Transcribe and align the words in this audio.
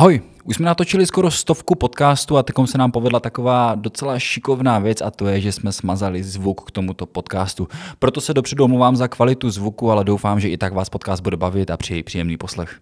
Ahoj, 0.00 0.22
už 0.44 0.56
jsme 0.56 0.66
natočili 0.66 1.06
skoro 1.06 1.30
stovku 1.30 1.74
podcastů 1.74 2.36
a 2.36 2.42
teď 2.42 2.56
se 2.64 2.78
nám 2.78 2.92
povedla 2.92 3.20
taková 3.20 3.74
docela 3.74 4.18
šikovná 4.18 4.78
věc 4.78 5.00
a 5.00 5.10
to 5.10 5.26
je, 5.26 5.40
že 5.40 5.52
jsme 5.52 5.72
smazali 5.72 6.22
zvuk 6.22 6.64
k 6.64 6.70
tomuto 6.70 7.06
podcastu. 7.06 7.68
Proto 7.98 8.20
se 8.20 8.34
dopředu 8.34 8.64
omlouvám 8.64 8.96
za 8.96 9.08
kvalitu 9.08 9.50
zvuku, 9.50 9.90
ale 9.90 10.04
doufám, 10.04 10.40
že 10.40 10.48
i 10.48 10.56
tak 10.56 10.72
vás 10.72 10.88
podcast 10.88 11.22
bude 11.22 11.36
bavit 11.36 11.70
a 11.70 11.76
přeji 11.76 12.02
příjemný 12.02 12.36
poslech. 12.36 12.80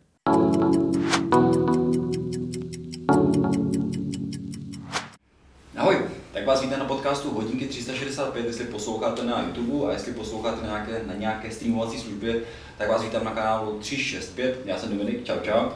Ahoj, 5.76 5.96
tak 6.32 6.46
vás 6.46 6.62
vítám 6.62 6.78
na 6.78 6.84
podcastu 6.84 7.30
Hodinky 7.30 7.66
365, 7.66 8.46
jestli 8.46 8.64
posloucháte 8.64 9.24
na 9.24 9.42
YouTube 9.42 9.88
a 9.88 9.92
jestli 9.92 10.12
posloucháte 10.12 10.60
na 10.62 10.66
nějaké, 10.66 11.00
na 11.06 11.14
nějaké 11.14 11.50
streamovací 11.50 11.98
službě, 11.98 12.40
tak 12.78 12.88
vás 12.88 13.02
vítám 13.02 13.24
na 13.24 13.30
kanálu 13.30 13.78
365. 13.78 14.60
Já 14.64 14.78
jsem 14.78 14.90
Dominik, 14.90 15.24
čau 15.24 15.36
čau. 15.42 15.68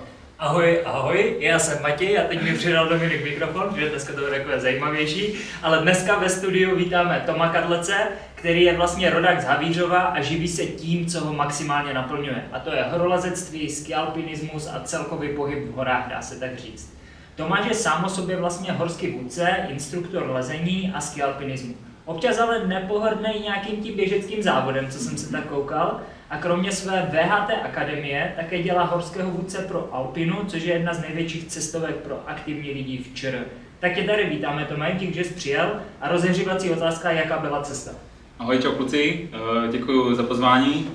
Ahoj, 0.42 0.80
ahoj, 0.84 1.36
já 1.38 1.58
jsem 1.58 1.82
Matěj 1.82 2.18
a 2.18 2.22
teď 2.22 2.42
mi 2.42 2.54
přidal 2.54 2.88
Dominik 2.88 3.24
mikrofon, 3.24 3.74
že 3.76 3.88
dneska 3.88 4.12
to 4.12 4.20
bude 4.20 4.38
takové 4.38 4.60
zajímavější, 4.60 5.34
ale 5.62 5.78
dneska 5.78 6.18
ve 6.18 6.28
studiu 6.28 6.76
vítáme 6.76 7.22
Toma 7.26 7.48
Kadlece, 7.48 7.94
který 8.34 8.62
je 8.62 8.76
vlastně 8.76 9.10
rodák 9.10 9.42
z 9.42 9.44
Havířova 9.44 9.98
a 9.98 10.22
živí 10.22 10.48
se 10.48 10.62
tím, 10.64 11.06
co 11.06 11.20
ho 11.20 11.32
maximálně 11.32 11.94
naplňuje. 11.94 12.44
A 12.52 12.58
to 12.58 12.74
je 12.74 12.82
horolezectví, 12.82 13.70
skialpinismus 13.70 14.66
a 14.66 14.80
celkový 14.84 15.28
pohyb 15.28 15.58
v 15.68 15.74
horách, 15.74 16.08
dá 16.10 16.22
se 16.22 16.40
tak 16.40 16.58
říct. 16.58 16.98
Tomáš 17.36 17.66
je 17.68 17.74
sám 17.74 18.04
o 18.04 18.08
sobě 18.08 18.36
vlastně 18.36 18.72
horský 18.72 19.10
vůdce, 19.10 19.56
instruktor 19.68 20.30
lezení 20.30 20.92
a 20.94 21.00
skialpinismu. 21.00 21.74
Občas 22.04 22.38
ale 22.38 22.66
nepohrdnej 22.66 23.40
nějakým 23.40 23.82
tím 23.82 23.96
běžeckým 23.96 24.42
závodem, 24.42 24.90
co 24.90 24.98
jsem 24.98 25.18
se 25.18 25.32
tak 25.32 25.44
koukal, 25.44 26.00
a 26.32 26.36
kromě 26.36 26.72
své 26.72 27.10
VHT 27.12 27.50
akademie 27.64 28.32
také 28.36 28.62
dělá 28.62 28.84
horského 28.84 29.30
vůdce 29.30 29.58
pro 29.58 29.88
Alpinu, 29.92 30.36
což 30.46 30.62
je 30.62 30.74
jedna 30.74 30.94
z 30.94 31.00
největších 31.00 31.44
cestovek 31.44 31.96
pro 31.96 32.20
aktivní 32.26 32.70
lidi 32.70 32.98
v 32.98 33.14
ČR. 33.14 33.44
Tak 33.80 33.94
tě 33.94 34.02
tady 34.02 34.24
vítáme, 34.24 34.64
Tome, 34.64 34.96
díky, 34.98 35.14
že 35.14 35.24
jsi 35.24 35.34
přijel 35.34 35.72
a 36.00 36.08
rozehřívací 36.08 36.70
otázka, 36.70 37.10
jaká 37.10 37.38
byla 37.38 37.62
cesta. 37.62 37.90
Ahoj, 38.38 38.58
čau 38.58 38.72
kluci, 38.72 39.28
eh, 39.32 39.72
děkuji 39.72 40.14
za 40.14 40.22
pozvání. 40.22 40.90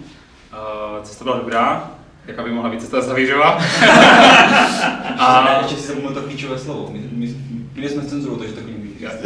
Eh, 0.53 1.03
cesta 1.03 1.23
byla 1.23 1.37
dobrá, 1.37 1.91
jaká 2.27 2.43
by 2.43 2.51
mohla 2.51 2.69
být 2.69 2.81
cesta 2.81 3.01
z 3.01 3.07
Havířova. 3.07 3.51
a... 5.17 5.57
Ještě 5.61 5.75
si 5.75 5.87
zapomněl 5.87 6.13
to 6.13 6.21
klíčové 6.21 6.57
slovo. 6.57 6.89
My, 6.91 6.99
my, 7.11 7.35
my 7.75 7.89
jsme 7.89 8.01
cenzuru, 8.05 8.35
takže 8.35 8.53
to 8.55 8.61
klíčové. 8.61 9.19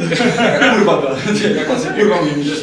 Kurva, 0.75 1.03
jak 1.43 1.67
vlastně 1.67 1.91
kurva 1.91 2.17
že 2.41 2.55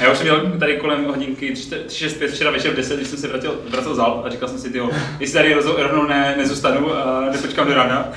a 0.00 0.02
já 0.04 0.12
už 0.12 0.18
jsem 0.18 0.26
měl 0.26 0.52
tady 0.58 0.76
kolem 0.76 1.04
hodinky 1.04 1.52
365 1.52 2.30
včera 2.30 2.50
večer 2.50 2.72
v 2.72 2.76
10, 2.76 2.96
když 2.96 3.08
jsem 3.08 3.18
se 3.18 3.28
vracel, 3.28 3.54
vracel 3.68 3.94
z 3.94 3.98
a 3.98 4.24
říkal 4.28 4.48
jsem 4.48 4.58
si, 4.58 4.70
tyjo, 4.70 4.90
jestli 5.20 5.34
tady 5.34 5.54
rovnou 5.76 6.06
ne, 6.08 6.34
nezůstanu 6.36 6.94
a 6.94 7.20
nepočkám 7.32 7.68
do 7.68 7.74
rána. 7.74 8.08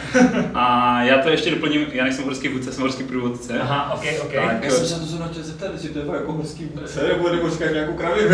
A 0.53 1.03
já 1.03 1.17
to 1.17 1.29
ještě 1.29 1.51
doplním, 1.51 1.85
já 1.91 2.03
nejsem 2.03 2.25
horský 2.25 2.47
vůdce, 2.47 2.71
jsem 2.71 2.81
horský 2.81 3.03
průvodce. 3.03 3.59
Aha, 3.61 3.93
ok, 3.93 4.03
ok. 4.21 4.33
Tak, 4.33 4.63
já 4.63 4.71
jsem 4.71 4.85
se 4.85 4.93
na 4.93 4.99
to 4.99 5.05
zrovna 5.05 5.27
chtěl 5.27 5.43
zeptat, 5.43 5.71
jestli 5.73 5.89
to 5.89 5.99
je 5.99 6.05
jako 6.13 6.33
horský 6.33 6.65
vůdce, 6.75 7.07
nebo 7.07 7.29
nebo 7.29 7.49
říkáš 7.49 7.71
nějakou 7.73 7.93
kravinu. 7.97 8.29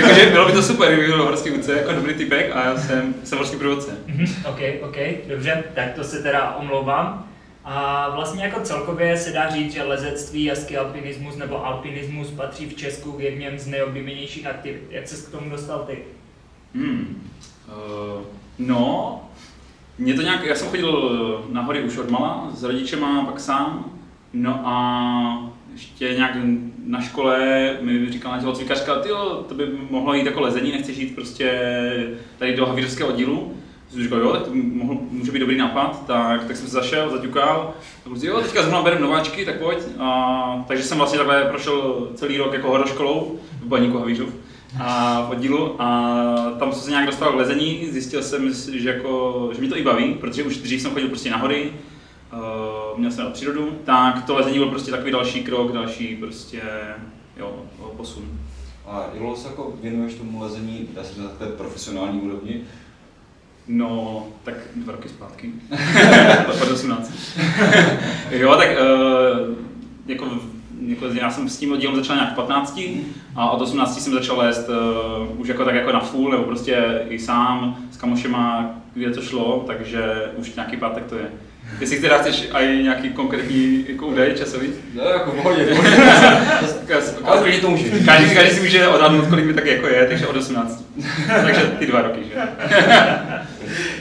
Jakože 0.00 0.26
bylo 0.30 0.46
by 0.46 0.52
to 0.52 0.62
super, 0.62 0.92
kdyby 0.92 1.06
byl 1.06 1.24
horský 1.24 1.50
vůdce, 1.50 1.72
jako 1.72 1.92
dobrý 1.92 2.14
typek 2.14 2.50
a 2.54 2.64
já 2.64 2.76
jsem, 2.76 3.14
jsem 3.24 3.38
horský 3.38 3.56
průvodce. 3.56 3.90
Mhm, 4.06 4.26
ok, 4.48 4.60
ok, 4.82 4.96
dobře, 5.28 5.64
tak 5.74 5.92
to 5.94 6.04
se 6.04 6.22
teda 6.22 6.56
omlouvám. 6.60 7.28
A 7.64 8.08
vlastně 8.14 8.44
jako 8.44 8.60
celkově 8.60 9.16
se 9.16 9.30
dá 9.30 9.50
říct, 9.50 9.72
že 9.72 9.82
lezectví 9.82 10.50
a 10.50 10.54
skialpinismus 10.54 11.36
nebo 11.36 11.66
alpinismus 11.66 12.30
patří 12.30 12.66
v 12.66 12.76
Česku 12.76 13.12
k 13.12 13.20
jedním 13.20 13.58
z 13.58 13.66
nejoblíbenějších 13.66 14.46
aktivit. 14.46 14.86
Jak 14.90 15.08
se 15.08 15.28
k 15.28 15.32
tomu 15.32 15.50
dostal 15.50 15.78
ty? 15.78 15.98
Hmm. 16.74 17.22
Uh, 17.68 18.22
no, 18.58 19.22
mě 19.98 20.14
to 20.14 20.22
nějak, 20.22 20.44
já 20.44 20.54
jsem 20.54 20.68
chodil 20.68 21.44
na 21.52 21.62
hory 21.62 21.82
už 21.82 21.98
od 21.98 22.10
mala 22.10 22.50
s 22.54 22.62
rodičema, 22.62 23.24
pak 23.24 23.40
sám. 23.40 23.92
No 24.32 24.60
a 24.64 25.52
ještě 25.72 26.14
nějak 26.14 26.36
na 26.86 27.00
škole 27.00 27.76
mi 27.80 28.12
říkala 28.12 28.38
tělocvikařka, 28.38 28.94
ty 28.94 29.08
to 29.48 29.54
by 29.54 29.66
mohlo 29.90 30.14
jít 30.14 30.26
jako 30.26 30.40
lezení, 30.40 30.72
nechceš 30.72 30.96
jít 30.96 31.14
prostě 31.14 31.60
tady 32.38 32.56
do 32.56 32.66
havířského 32.66 33.08
oddílu 33.08 33.56
jsem 33.92 34.02
říkal, 34.02 34.20
jo, 34.20 34.32
tak 34.32 34.42
to 34.42 34.50
mohl, 34.54 34.98
může 35.10 35.32
být 35.32 35.38
dobrý 35.38 35.56
nápad, 35.56 36.06
tak, 36.06 36.44
tak 36.44 36.56
jsem 36.56 36.66
se 36.66 36.72
zašel, 36.72 37.10
zaťukal, 37.10 37.74
a 38.06 38.08
prostě 38.08 38.26
jo, 38.26 38.40
teďka 38.40 38.62
zrovna 38.62 38.82
bereme 38.82 39.02
nováčky, 39.02 39.44
tak 39.44 39.58
pojď. 39.58 39.78
A, 39.98 40.64
takže 40.68 40.84
jsem 40.84 40.98
vlastně 40.98 41.18
takhle 41.18 41.44
prošel 41.44 42.08
celý 42.14 42.38
rok 42.38 42.52
jako 42.52 42.68
horoškolou 42.68 43.38
v 43.60 43.66
Baníku 43.66 43.98
Havířov 43.98 44.28
a 44.80 45.20
v 45.28 45.30
oddílu 45.30 45.82
a 45.82 46.26
tam 46.58 46.72
jsem 46.72 46.82
se 46.82 46.90
nějak 46.90 47.06
dostal 47.06 47.32
k 47.32 47.36
lezení, 47.36 47.88
zjistil 47.90 48.22
jsem, 48.22 48.54
že, 48.72 48.88
jako, 48.88 49.50
že 49.54 49.60
mi 49.60 49.68
to 49.68 49.78
i 49.78 49.82
baví, 49.82 50.14
protože 50.14 50.42
už 50.42 50.56
dřív 50.56 50.80
jsem 50.80 50.90
chodil 50.90 51.08
prostě 51.08 51.30
na 51.30 51.36
hory, 51.36 51.72
uh, 52.32 52.98
měl 52.98 53.10
jsem 53.10 53.24
na 53.24 53.30
přírodu, 53.30 53.78
tak 53.84 54.24
to 54.24 54.34
lezení 54.34 54.58
byl 54.58 54.68
prostě 54.68 54.90
takový 54.90 55.12
další 55.12 55.44
krok, 55.44 55.72
další 55.72 56.16
prostě, 56.16 56.62
jo, 57.36 57.62
posun. 57.96 58.24
A 58.86 59.10
se 59.34 59.48
jako 59.48 59.72
věnuješ 59.82 60.14
tomu 60.14 60.42
lezení, 60.42 60.88
dá 60.94 61.04
se 61.04 61.22
na 61.22 61.28
té 61.28 61.46
profesionální 61.46 62.20
úrovni, 62.20 62.60
No, 63.68 64.26
tak 64.44 64.54
dva 64.76 64.92
roky 64.92 65.08
zpátky. 65.08 65.50
Pod 66.58 66.70
18. 66.70 67.12
jo, 68.30 68.56
tak 68.56 68.68
uh, 68.68 69.56
jako, 70.06 70.26
jako, 70.86 71.06
já 71.06 71.30
jsem 71.30 71.48
s 71.48 71.58
tím 71.58 71.72
oddílem 71.72 71.96
začal 71.96 72.16
nějak 72.16 72.32
v 72.32 72.36
15 72.36 72.80
a 73.36 73.50
od 73.50 73.60
18 73.60 74.00
jsem 74.00 74.12
začal 74.12 74.38
lézt 74.38 74.68
uh, 74.68 75.40
už 75.40 75.48
jako 75.48 75.64
tak 75.64 75.74
jako 75.74 75.92
na 75.92 76.00
full, 76.00 76.30
nebo 76.30 76.44
prostě 76.44 77.04
i 77.08 77.18
sám 77.18 77.76
s 77.90 77.96
kamošema, 77.96 78.74
kde 78.94 79.10
to 79.10 79.22
šlo, 79.22 79.64
takže 79.66 80.30
už 80.36 80.54
nějaký 80.54 80.76
pátek 80.76 81.04
to 81.06 81.14
je. 81.16 81.28
Jestli 81.80 82.00
teda 82.00 82.18
chceš 82.18 82.48
i 82.52 82.82
nějaký 82.82 83.10
konkrétní 83.10 83.84
jako 83.88 84.06
údaj 84.06 84.34
časový? 84.34 84.68
No, 84.94 85.04
jako 85.04 85.30
v 85.30 85.34
pohodě, 85.34 85.66
Ale 87.24 87.52
to 87.52 87.70
může. 87.70 87.90
Každý, 87.90 88.34
každý 88.34 88.54
si 88.54 88.60
může 88.60 88.88
odhadnout, 88.88 89.26
kolik 89.26 89.44
mi 89.44 89.54
tak 89.54 89.66
jako 89.66 89.86
je, 89.86 90.06
takže 90.06 90.26
od 90.26 90.36
18. 90.36 90.84
takže 91.44 91.60
ty 91.78 91.86
dva 91.86 92.02
roky, 92.02 92.20
že? 92.24 92.34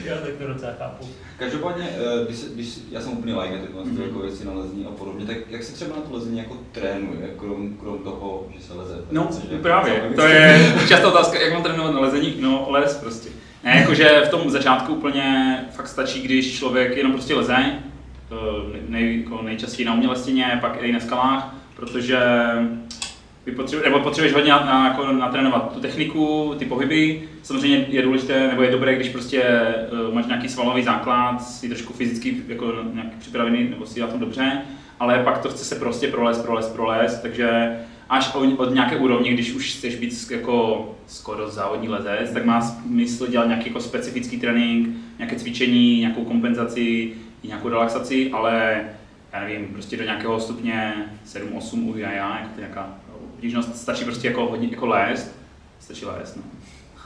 Já 0.05 0.15
tak 0.15 0.33
to 0.37 0.47
docela 0.47 0.71
chápu. 0.79 1.07
Každopádně, 1.37 1.89
eh, 1.89 2.25
když, 2.25 2.39
když, 2.53 2.79
já 2.91 3.01
jsem 3.01 3.11
úplně 3.11 3.35
like 3.35 3.55
na 3.55 3.61
tyhle 3.61 3.83
mm-hmm. 3.83 4.03
jako 4.03 4.19
věci 4.19 4.45
na 4.45 4.53
lezení 4.53 4.85
a 4.85 4.89
podobně, 4.89 5.25
tak 5.25 5.37
jak 5.49 5.63
se 5.63 5.73
třeba 5.73 5.95
na 5.95 6.01
to 6.01 6.15
lezení 6.15 6.37
jako 6.37 6.57
trénuje, 6.71 7.27
krom, 7.37 7.77
krom 7.79 7.97
toho, 7.97 8.47
že 8.57 8.63
se 8.63 8.73
leze? 8.73 8.95
No, 9.11 9.29
právě, 9.61 10.01
to 10.15 10.21
je 10.21 10.73
často 10.87 11.07
otázka, 11.07 11.41
jak 11.41 11.53
mám 11.53 11.63
trénovat 11.63 11.93
na 11.93 11.99
lezení, 11.99 12.35
no 12.39 12.67
les 12.69 12.97
prostě. 12.97 13.29
Ne, 13.63 13.77
jakože 13.79 14.21
v 14.25 14.29
tom 14.29 14.49
začátku 14.49 14.93
úplně 14.93 15.57
fakt 15.71 15.87
stačí, 15.87 16.21
když 16.21 16.57
člověk 16.57 16.97
jenom 16.97 17.11
prostě 17.11 17.35
leze, 17.35 17.55
nej, 18.89 19.19
jako 19.19 19.41
nejčastěji 19.41 19.85
na 19.85 19.93
umělé 19.93 20.15
stěně, 20.15 20.57
pak 20.61 20.83
i 20.83 20.91
na 20.91 20.99
skalách, 20.99 21.55
protože 21.75 22.19
potřebuješ, 23.55 23.89
nebo 23.89 23.99
potřebuješ 23.99 24.33
hodně 24.33 24.51
na, 24.51 24.65
na, 24.65 24.87
jako 24.87 25.11
natrénovat 25.11 25.73
tu 25.73 25.79
techniku, 25.79 26.55
ty 26.59 26.65
pohyby. 26.65 27.21
Samozřejmě 27.43 27.85
je 27.89 28.01
důležité, 28.01 28.47
nebo 28.47 28.61
je 28.61 28.71
dobré, 28.71 28.95
když 28.95 29.09
prostě 29.09 29.43
uh, 30.07 30.13
máš 30.13 30.25
nějaký 30.25 30.49
svalový 30.49 30.83
základ, 30.83 31.43
jsi 31.43 31.67
trošku 31.67 31.93
fyzicky 31.93 32.37
jako 32.47 32.73
nějak 32.93 33.07
připravený, 33.19 33.69
nebo 33.69 33.85
si 33.85 33.99
na 33.99 34.07
tom 34.07 34.19
dobře, 34.19 34.61
ale 34.99 35.23
pak 35.23 35.37
to 35.37 35.49
chce 35.49 35.65
se 35.65 35.75
prostě 35.75 36.07
prolez, 36.07 36.37
prolez, 36.39 36.69
prolez, 36.69 37.19
takže 37.21 37.77
až 38.11 38.33
od, 38.33 38.59
od 38.59 38.73
nějaké 38.73 38.97
úrovně, 38.97 39.33
když 39.33 39.53
už 39.53 39.75
chceš 39.75 39.95
být 39.95 40.31
jako 40.31 40.89
skoro 41.07 41.49
závodní 41.49 41.89
lezec, 41.89 42.31
tak 42.33 42.45
má 42.45 42.61
smysl 42.61 43.27
dělat 43.27 43.45
nějaký 43.45 43.67
jako 43.67 43.81
specifický 43.81 44.39
trénink, 44.39 44.89
nějaké 45.17 45.35
cvičení, 45.35 45.99
nějakou 45.99 46.25
kompenzaci, 46.25 47.13
nějakou 47.43 47.69
relaxaci, 47.69 48.31
ale 48.31 48.81
já 49.33 49.39
nevím, 49.39 49.67
prostě 49.67 49.97
do 49.97 50.03
nějakého 50.03 50.39
stupně 50.39 50.93
7-8 51.25 51.93
u 51.93 51.97
jaja, 51.97 52.37
jako 52.39 52.49
to 52.53 52.59
nějaká 52.59 52.89
obtížnost, 53.23 53.75
stačí 53.75 54.03
prostě 54.03 54.27
jako 54.27 54.45
hodně 54.45 54.67
jako 54.71 54.87
lézt, 54.87 55.35
stačí 55.79 56.05
lézt, 56.05 56.37
no. 56.37 56.43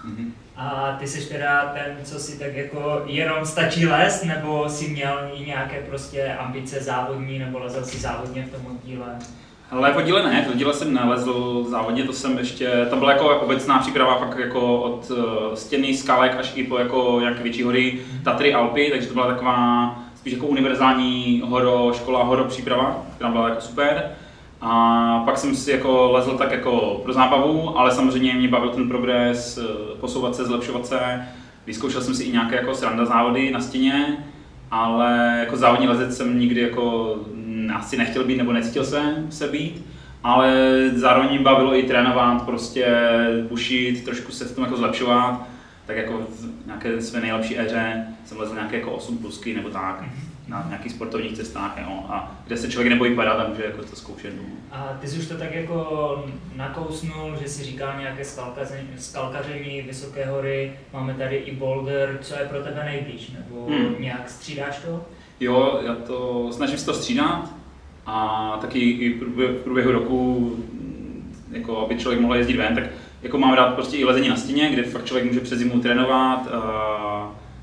Mm-hmm. 0.09 0.31
A 0.55 0.95
ty 0.99 1.07
jsi 1.07 1.29
teda 1.29 1.73
ten, 1.73 1.97
co 2.03 2.19
si 2.19 2.39
tak 2.39 2.55
jako 2.55 3.03
jenom 3.05 3.45
stačí 3.45 3.85
lézt, 3.85 4.23
nebo 4.23 4.69
si 4.69 4.87
měl 4.87 5.31
i 5.33 5.45
nějaké 5.45 5.81
prostě 5.81 6.33
ambice 6.33 6.79
závodní, 6.79 7.39
nebo 7.39 7.59
lezel 7.59 7.85
si 7.85 7.97
závodně 7.97 8.43
v 8.43 8.51
tom 8.51 8.75
oddíle? 8.75 9.19
Ale 9.75 9.91
po 9.91 10.01
díle 10.01 10.23
ne, 10.23 10.45
to 10.51 10.57
díle 10.57 10.73
jsem 10.73 10.93
nelezl 10.93 11.65
závodně, 11.69 12.03
to 12.03 12.13
jsem 12.13 12.37
ještě, 12.37 12.87
to 12.89 12.95
byla 12.95 13.11
jako 13.11 13.39
obecná 13.39 13.79
příprava 13.79 14.19
fakt 14.19 14.39
jako 14.39 14.81
od 14.81 15.11
uh, 15.11 15.17
stěny, 15.53 15.97
skalek 15.97 16.35
až 16.39 16.51
i 16.55 16.63
po 16.63 16.77
jako 16.77 17.19
jak 17.19 17.39
větší 17.39 17.63
hory, 17.63 17.99
Tatry, 18.23 18.53
Alpy, 18.53 18.89
takže 18.91 19.07
to 19.07 19.13
byla 19.13 19.27
taková 19.27 19.99
spíš 20.15 20.33
jako 20.33 20.45
univerzální 20.45 21.43
horo, 21.45 21.91
škola, 21.95 22.23
horo 22.23 22.43
příprava, 22.43 23.05
která 23.15 23.31
byla 23.31 23.49
jako 23.49 23.61
super. 23.61 24.11
A 24.61 25.21
pak 25.25 25.37
jsem 25.37 25.55
si 25.55 25.71
jako 25.71 26.11
lezl 26.11 26.37
tak 26.37 26.51
jako 26.51 27.01
pro 27.03 27.13
zábavu, 27.13 27.79
ale 27.79 27.91
samozřejmě 27.91 28.33
mě 28.33 28.47
bavil 28.47 28.69
ten 28.69 28.87
progres, 28.87 29.57
eh, 29.57 29.95
posouvat 29.99 30.35
se, 30.35 30.45
zlepšovat 30.45 30.85
se. 30.85 30.99
Vyzkoušel 31.65 32.01
jsem 32.01 32.15
si 32.15 32.23
i 32.23 32.31
nějaké 32.31 32.55
jako 32.55 32.75
sranda 32.75 33.05
závody 33.05 33.51
na 33.51 33.61
stěně, 33.61 34.25
ale 34.71 35.37
jako 35.39 35.57
závodní 35.57 35.87
lezec 35.87 36.17
jsem 36.17 36.39
nikdy 36.39 36.61
jako 36.61 37.15
asi 37.75 37.97
nechtěl 37.97 38.23
být 38.23 38.37
nebo 38.37 38.53
necítil 38.53 38.85
se, 38.85 39.01
se 39.29 39.47
být. 39.47 39.85
Ale 40.23 40.53
zároveň 40.95 41.29
mě 41.29 41.39
bavilo 41.39 41.77
i 41.79 41.83
trénovat, 41.83 42.45
prostě 42.45 42.87
pušit, 43.47 44.03
trošku 44.05 44.31
se 44.31 44.45
v 44.45 44.55
tom 44.55 44.63
jako 44.63 44.77
zlepšovat. 44.77 45.47
tak 45.85 45.97
jako 45.97 46.13
v 46.17 46.65
nějaké 46.65 47.01
své 47.01 47.21
nejlepší 47.21 47.59
éře 47.59 48.05
jsem 48.25 48.37
lezl 48.39 48.53
nějaké 48.53 48.77
jako 48.77 48.91
8 48.91 49.17
plusky 49.17 49.53
nebo 49.55 49.69
tak, 49.69 50.03
na 50.47 50.65
nějakých 50.69 50.91
sportovních 50.91 51.33
cestách, 51.37 51.77
jo, 51.81 52.03
a 52.09 52.31
kde 52.47 52.57
se 52.57 52.69
člověk 52.69 52.93
nebojí 52.93 53.15
padat 53.15 53.39
a 53.39 53.47
může 53.49 53.63
jako 53.65 53.83
to 53.83 53.95
zkoušet. 53.95 54.33
No. 54.37 54.43
A 54.71 54.97
ty 55.01 55.07
jsi 55.07 55.19
už 55.19 55.27
to 55.27 55.37
tak 55.37 55.55
jako 55.55 56.25
nakousnul, 56.55 57.35
že 57.41 57.49
si 57.49 57.63
říkal 57.63 57.93
nějaké 57.99 58.25
skalkaření, 58.25 58.87
skalkaření 58.97 59.81
vysoké 59.81 60.25
hory, 60.25 60.73
máme 60.93 61.13
tady 61.13 61.35
i 61.35 61.55
boulder, 61.55 62.17
co 62.21 62.33
je 62.33 62.45
pro 62.49 62.59
tebe 62.59 62.83
nejblíž, 62.85 63.31
nebo 63.31 63.65
Hmm. 63.65 63.95
nějak 63.99 64.29
střídáš 64.29 64.77
to? 64.77 65.05
Jo, 65.39 65.79
já 65.85 65.95
to 65.95 66.47
snažím 66.51 66.77
se 66.77 66.85
to 66.85 66.93
střídat 66.93 67.49
a 68.05 68.57
taky 68.61 68.79
i 68.79 69.13
v 69.13 69.19
průběhu- 69.63 69.91
roku, 69.91 70.55
jako 71.51 71.85
aby 71.85 71.95
člověk 71.95 72.21
mohl 72.21 72.35
jezdit 72.35 72.57
ven, 72.57 72.75
tak 72.75 72.83
jako 73.23 73.37
mám 73.37 73.53
rád 73.53 73.73
prostě 73.73 73.97
i 73.97 74.05
lezení 74.05 74.29
na 74.29 74.35
stěně, 74.35 74.69
kde 74.69 74.83
fakt 74.83 75.05
člověk 75.05 75.27
může 75.27 75.39
přes 75.39 75.59
zimu 75.59 75.79
trénovat, 75.79 76.47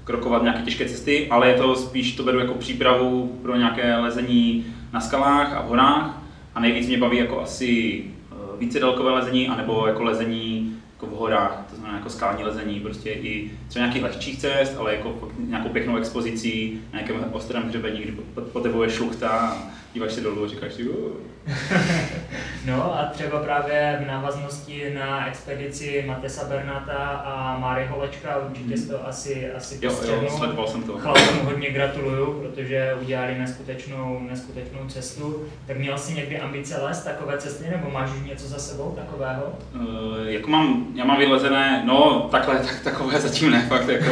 krokovat 0.05 0.43
nějaké 0.43 0.62
těžké 0.62 0.85
cesty, 0.85 1.29
ale 1.31 1.49
je 1.49 1.55
to 1.55 1.75
spíš, 1.77 2.17
to 2.17 2.23
beru 2.23 2.39
jako 2.39 2.55
přípravu 2.55 3.39
pro 3.43 3.56
nějaké 3.56 3.97
lezení 3.97 4.67
na 4.93 5.00
skalách 5.00 5.56
a 5.56 5.62
v 5.62 5.69
horách. 5.69 6.23
A 6.55 6.61
nejvíc 6.61 6.88
mě 6.88 6.99
baví 6.99 7.19
jako 7.19 7.41
asi 7.41 8.03
eh, 8.33 8.35
více 8.59 8.81
dálkové 8.81 9.11
lezení, 9.11 9.49
anebo 9.49 9.87
jako 9.87 10.03
lezení 10.03 10.77
jako 10.95 11.06
v 11.06 11.19
horách, 11.19 11.67
to 11.71 11.77
znamená 11.77 11.99
jako 11.99 12.11
skální 12.11 12.45
lezení, 12.45 12.81
prostě 12.81 13.11
i 13.11 13.50
třeba 13.69 13.85
nějakých 13.85 14.03
lehčích 14.03 14.38
cest, 14.38 14.77
ale 14.79 14.95
jako 14.95 15.29
nějakou 15.49 15.69
pěknou 15.69 15.97
expozicí, 15.97 16.81
na 16.93 17.00
nějakém 17.00 17.25
ostrém 17.33 17.62
hřebení, 17.62 18.00
kdy 18.00 18.12
po, 18.12 18.41
po 18.41 18.61
tebou 18.61 18.88
šluchta 18.88 19.56
a 19.93 19.94
díváš 19.94 20.12
se 20.12 20.21
dolů 20.21 20.44
a 20.44 20.49
říkáš 20.49 20.75
si, 20.75 20.89
"Uh." 20.89 21.31
No 22.67 22.99
a 22.99 23.05
třeba 23.12 23.39
právě 23.39 23.99
v 24.05 24.06
návaznosti 24.06 24.93
na 24.94 25.27
expedici 25.27 26.05
Matesa 26.06 26.49
Bernata 26.49 26.94
a 27.25 27.59
Máry 27.59 27.87
Holečka 27.91 28.37
určitě 28.49 28.77
jsi 28.77 28.89
to 28.89 29.09
asi, 29.09 29.53
asi 29.53 29.75
jo, 29.75 29.81
jo, 29.83 29.91
postřehnul. 29.91 30.31
sledoval 30.31 30.69
jsem 30.69 30.83
to. 30.83 30.99
Chlapům 30.99 31.44
hodně 31.44 31.71
gratuluju, 31.71 32.33
protože 32.33 32.97
udělali 33.00 33.39
neskutečnou, 33.39 34.21
neskutečnou 34.31 34.81
cestu. 34.89 35.44
Tak 35.67 35.79
měl 35.79 35.99
jsi 35.99 36.15
někdy 36.15 36.41
ambice 36.41 36.83
lézt 36.83 37.05
takové 37.05 37.39
cesty, 37.39 37.65
nebo 37.71 37.91
máš 37.91 38.11
už 38.11 38.29
něco 38.29 38.49
za 38.49 38.59
sebou 38.59 38.97
takového? 38.97 39.43
Uh, 39.75 40.27
jako 40.27 40.50
mám, 40.50 40.87
já 40.95 41.05
mám 41.05 41.19
vylezené, 41.19 41.83
no 41.87 42.29
takhle, 42.31 42.56
tak, 42.56 42.81
takové 42.85 43.21
zatím 43.21 43.50
ne, 43.50 43.67
fakt 43.69 43.88
jako, 43.88 44.11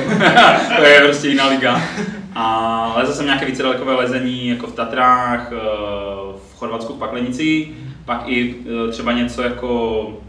to 0.76 0.83
je 0.83 1.00
prostě 1.00 1.29
jiná 1.29 1.47
liga. 1.49 1.83
A 2.35 2.93
lezl 2.97 3.12
jsem 3.12 3.26
nějaké 3.26 3.47
více 3.47 3.62
dalekové 3.62 3.94
lezení, 3.94 4.49
jako 4.49 4.67
v 4.67 4.75
Tatrách, 4.75 5.50
v 5.50 6.30
Chorvatsku 6.61 6.93
v 6.93 6.99
Paklenici, 6.99 7.69
pak 8.05 8.23
i 8.27 8.55
eh, 8.89 8.91
třeba 8.93 9.12
něco 9.12 9.43
jako, 9.43 10.21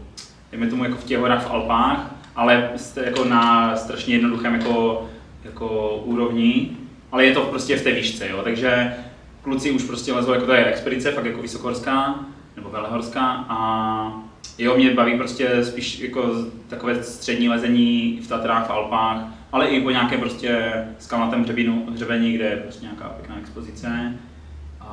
dejme 0.50 0.66
tomu 0.66 0.84
jako 0.84 0.96
v 0.96 1.04
těch 1.04 1.18
horách 1.18 1.46
v 1.46 1.50
Alpách, 1.50 2.14
ale 2.36 2.70
jste 2.76 3.04
jako 3.04 3.24
na 3.24 3.76
strašně 3.76 4.14
jednoduchém 4.14 4.54
jako, 4.54 5.08
jako 5.44 5.96
úrovni, 6.04 6.70
ale 7.12 7.24
je 7.26 7.34
to 7.34 7.40
prostě 7.40 7.76
v 7.76 7.82
té 7.82 7.92
výšce, 7.92 8.28
jo, 8.28 8.40
takže 8.44 8.94
kluci 9.42 9.70
už 9.70 9.82
prostě 9.82 10.12
lezou, 10.12 10.32
jako 10.32 10.46
to 10.46 10.52
je 10.52 10.64
expedice, 10.64 11.12
fakt 11.12 11.24
jako 11.24 11.42
vysokohorská, 11.42 12.26
nebo 12.56 12.70
velehorská 12.70 13.44
a 13.48 14.22
jo, 14.58 14.76
mě 14.76 14.90
baví 14.90 15.16
prostě 15.16 15.64
spíš 15.64 16.00
jako 16.00 16.34
takové 16.68 17.02
střední 17.02 17.48
lezení 17.48 18.20
v 18.22 18.28
Tatrách, 18.28 18.66
v 18.66 18.70
Alpách, 18.70 19.24
ale 19.52 19.68
i 19.68 19.80
po 19.80 19.90
nějaké 19.90 20.18
prostě 20.18 20.72
skalnatém 20.98 21.42
hřebinu, 21.42 21.86
hřebení, 21.92 22.32
kde 22.32 22.44
je 22.44 22.56
prostě 22.56 22.84
nějaká 22.84 23.08
pěkná 23.08 23.38
expozice. 23.38 24.12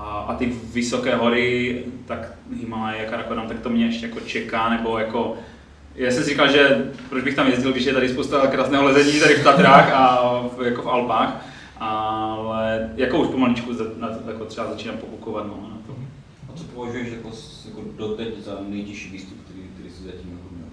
A, 0.02 0.26
a 0.28 0.36
ty 0.36 0.46
vysoké 0.74 1.16
hory, 1.16 1.84
tak 2.06 2.34
Himalaje, 2.60 3.06
Karakoram, 3.06 3.48
tak 3.48 3.60
to 3.60 3.70
mě 3.70 3.86
ještě 3.86 4.06
jako 4.06 4.20
čeká, 4.20 4.70
nebo 4.70 5.00
jako 5.00 5.38
já 5.96 6.12
jsem 6.12 6.24
si 6.24 6.30
říkal, 6.30 6.52
že 6.52 6.92
proč 7.10 7.24
bych 7.24 7.36
tam 7.36 7.48
jezdil, 7.48 7.72
když 7.72 7.86
je 7.86 7.94
tady 7.94 8.10
spousta 8.10 8.48
krásného 8.48 8.84
lezení 8.84 9.20
tady 9.20 9.36
v 9.36 9.44
Tatrách 9.44 9.92
a 9.94 10.40
v, 10.58 10.62
jako 10.64 10.82
v 10.82 10.88
Alpách, 10.88 11.46
ale 11.80 12.90
jako 12.96 13.20
už 13.20 13.28
pomaličku 13.28 13.74
za, 13.74 13.84
na, 13.98 14.10
jako 14.28 14.46
třeba 14.46 14.70
začínám 14.70 14.98
popukovat 14.98 15.48
no, 15.48 15.70
na 15.70 15.78
to. 15.88 15.96
A 16.54 16.58
co 16.58 16.64
považuješ 16.64 17.08
jako, 17.12 17.32
jako 17.66 17.82
doteď 17.98 18.40
za 18.40 18.58
nejtěžší 18.70 19.12
výstup, 19.12 19.38
který, 19.46 19.60
který 19.74 19.90
jsi 19.90 20.04
zatím 20.04 20.32
jako 20.32 20.56
měl? 20.56 20.68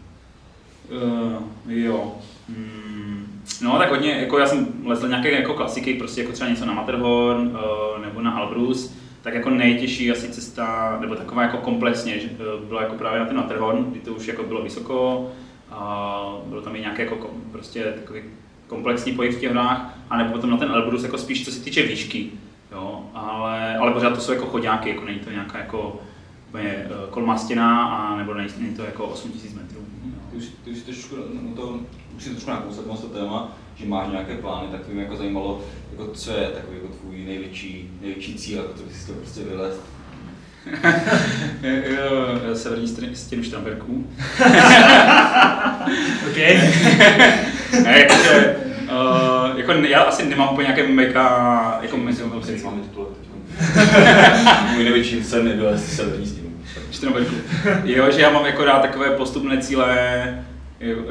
Uh, 1.03 1.73
jo. 1.73 2.15
Hmm. 2.49 3.43
No 3.63 3.79
tak 3.79 3.91
hodně, 3.91 4.11
jako 4.11 4.39
já 4.39 4.47
jsem 4.47 4.67
lezl 4.85 5.09
nějaké 5.09 5.31
jako 5.31 5.55
klasiky, 5.55 5.95
prostě 5.95 6.21
jako 6.21 6.33
třeba 6.33 6.51
něco 6.51 6.67
na 6.67 6.73
Matterhorn 6.73 7.47
uh, 7.47 8.05
nebo 8.05 8.23
na 8.23 8.31
Albrus, 8.31 8.95
tak 9.27 9.35
jako 9.35 9.51
nejtěžší 9.51 10.11
asi 10.11 10.29
cesta, 10.29 10.99
nebo 11.01 11.15
taková 11.15 11.43
jako 11.43 11.57
komplexně, 11.57 12.19
že, 12.19 12.29
uh, 12.29 12.65
byla 12.69 12.83
jako 12.83 12.95
právě 12.95 13.21
na 13.21 13.27
ten 13.27 13.37
Matterhorn, 13.37 13.85
kdy 13.91 14.01
to 14.01 14.13
už 14.13 14.27
jako 14.27 14.43
bylo 14.43 14.63
vysoko, 14.63 15.31
a 15.71 16.39
bylo 16.47 16.63
tam 16.63 16.77
i 16.77 16.81
nějaké 16.81 17.03
jako 17.03 17.31
prostě 17.53 17.85
takový 17.85 18.21
komplexní 18.67 19.13
pohyb 19.13 19.33
v 19.33 19.41
těch 19.41 19.57
a 20.11 20.17
nebo 20.17 20.33
potom 20.33 20.51
na 20.51 20.57
ten 20.57 20.71
Elbrus 20.71 21.03
jako 21.03 21.19
spíš 21.19 21.45
co 21.45 21.53
se 21.53 21.61
týče 21.61 21.83
výšky, 21.83 22.31
jo, 22.73 23.11
ale, 23.15 23.77
ale 23.77 23.93
pořád 23.93 24.15
to 24.15 24.21
jsou 24.21 24.33
jako 24.33 24.47
chodáky, 24.47 24.89
jako 24.89 25.05
není 25.05 25.19
to 25.19 25.31
nějaká 25.31 25.59
jako 25.59 26.01
úplně 26.49 26.69
eh, 26.69 26.89
kolmá 27.11 27.39
stěna, 27.39 27.87
a 27.87 28.17
nebo 28.17 28.35
není, 28.35 28.75
to 28.77 28.85
jako 28.85 29.05
8000 29.05 29.55
metrů. 29.55 29.81
Ty 30.31 30.37
už, 30.37 30.45
ty 30.65 30.71
už 30.71 30.79
trošku, 30.79 31.17
no 31.17 31.55
to, 31.57 31.81
už 32.17 32.23
si 32.23 32.31
trošku 32.31 32.51
nakousal 32.51 32.85
to 32.85 33.09
téma, 33.09 33.57
že 33.77 33.87
máš 33.87 34.09
nějaké 34.11 34.35
plány, 34.35 34.69
tak 34.73 34.81
by 34.89 34.95
mě 34.95 35.03
jako 35.03 35.17
zajímalo, 35.17 35.61
jako 35.93 36.07
co 36.15 36.31
je 36.31 36.47
takový 36.47 36.77
jako 36.77 36.89
tvůj 37.01 37.25
největší, 37.27 37.91
největší 38.01 38.35
cíl, 38.35 38.59
jako 38.59 38.73
co 38.79 38.83
bys 38.85 38.97
si 38.97 39.03
chtěl 39.03 39.15
prostě 39.15 39.41
vylézt. 39.41 39.81
Je- 41.63 42.57
Severní 42.57 42.87
str- 42.87 43.13
stěnu 43.13 43.43
Štramberků. 43.43 44.07
OK. 46.31 46.37
Ne, 47.83 47.99
jakože, 48.01 48.57
uh, 48.83 49.59
jako 49.59 49.73
já 49.73 50.03
asi 50.03 50.27
nemám 50.27 50.49
úplně 50.53 50.65
nějaké 50.67 50.89
mega, 50.89 51.79
jako 51.83 51.97
mezi 51.97 52.23
máme 52.65 52.83
titulek 52.83 53.09
teď. 53.19 53.27
Můj 54.75 54.85
největší 54.85 55.25
sen 55.25 55.47
je 55.49 55.57
vylézt 55.57 55.93
severní 55.93 56.27
stěnu. 56.27 56.49
Štramberků. 56.91 57.35
Jo, 57.85 58.11
že 58.11 58.21
já 58.21 58.31
mám 58.31 58.47
jako 58.47 58.65
rád 58.65 58.79
takové 58.83 59.11
postupné 59.11 59.59
cíle, 59.59 60.45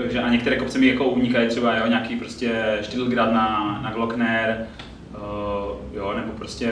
že 0.09 0.21
a 0.21 0.29
některé 0.29 0.57
kopce 0.57 0.79
mi 0.79 0.87
jako 0.87 1.05
unikají 1.05 1.49
třeba, 1.49 1.77
jo, 1.77 1.87
nějaký 1.87 2.15
prostě 2.15 2.79
Štilgrad 2.81 3.33
na, 3.33 3.79
na 3.83 3.91
Glockner, 3.91 4.67
uh, 5.13 5.95
jo, 5.95 6.13
nebo 6.15 6.31
prostě 6.31 6.71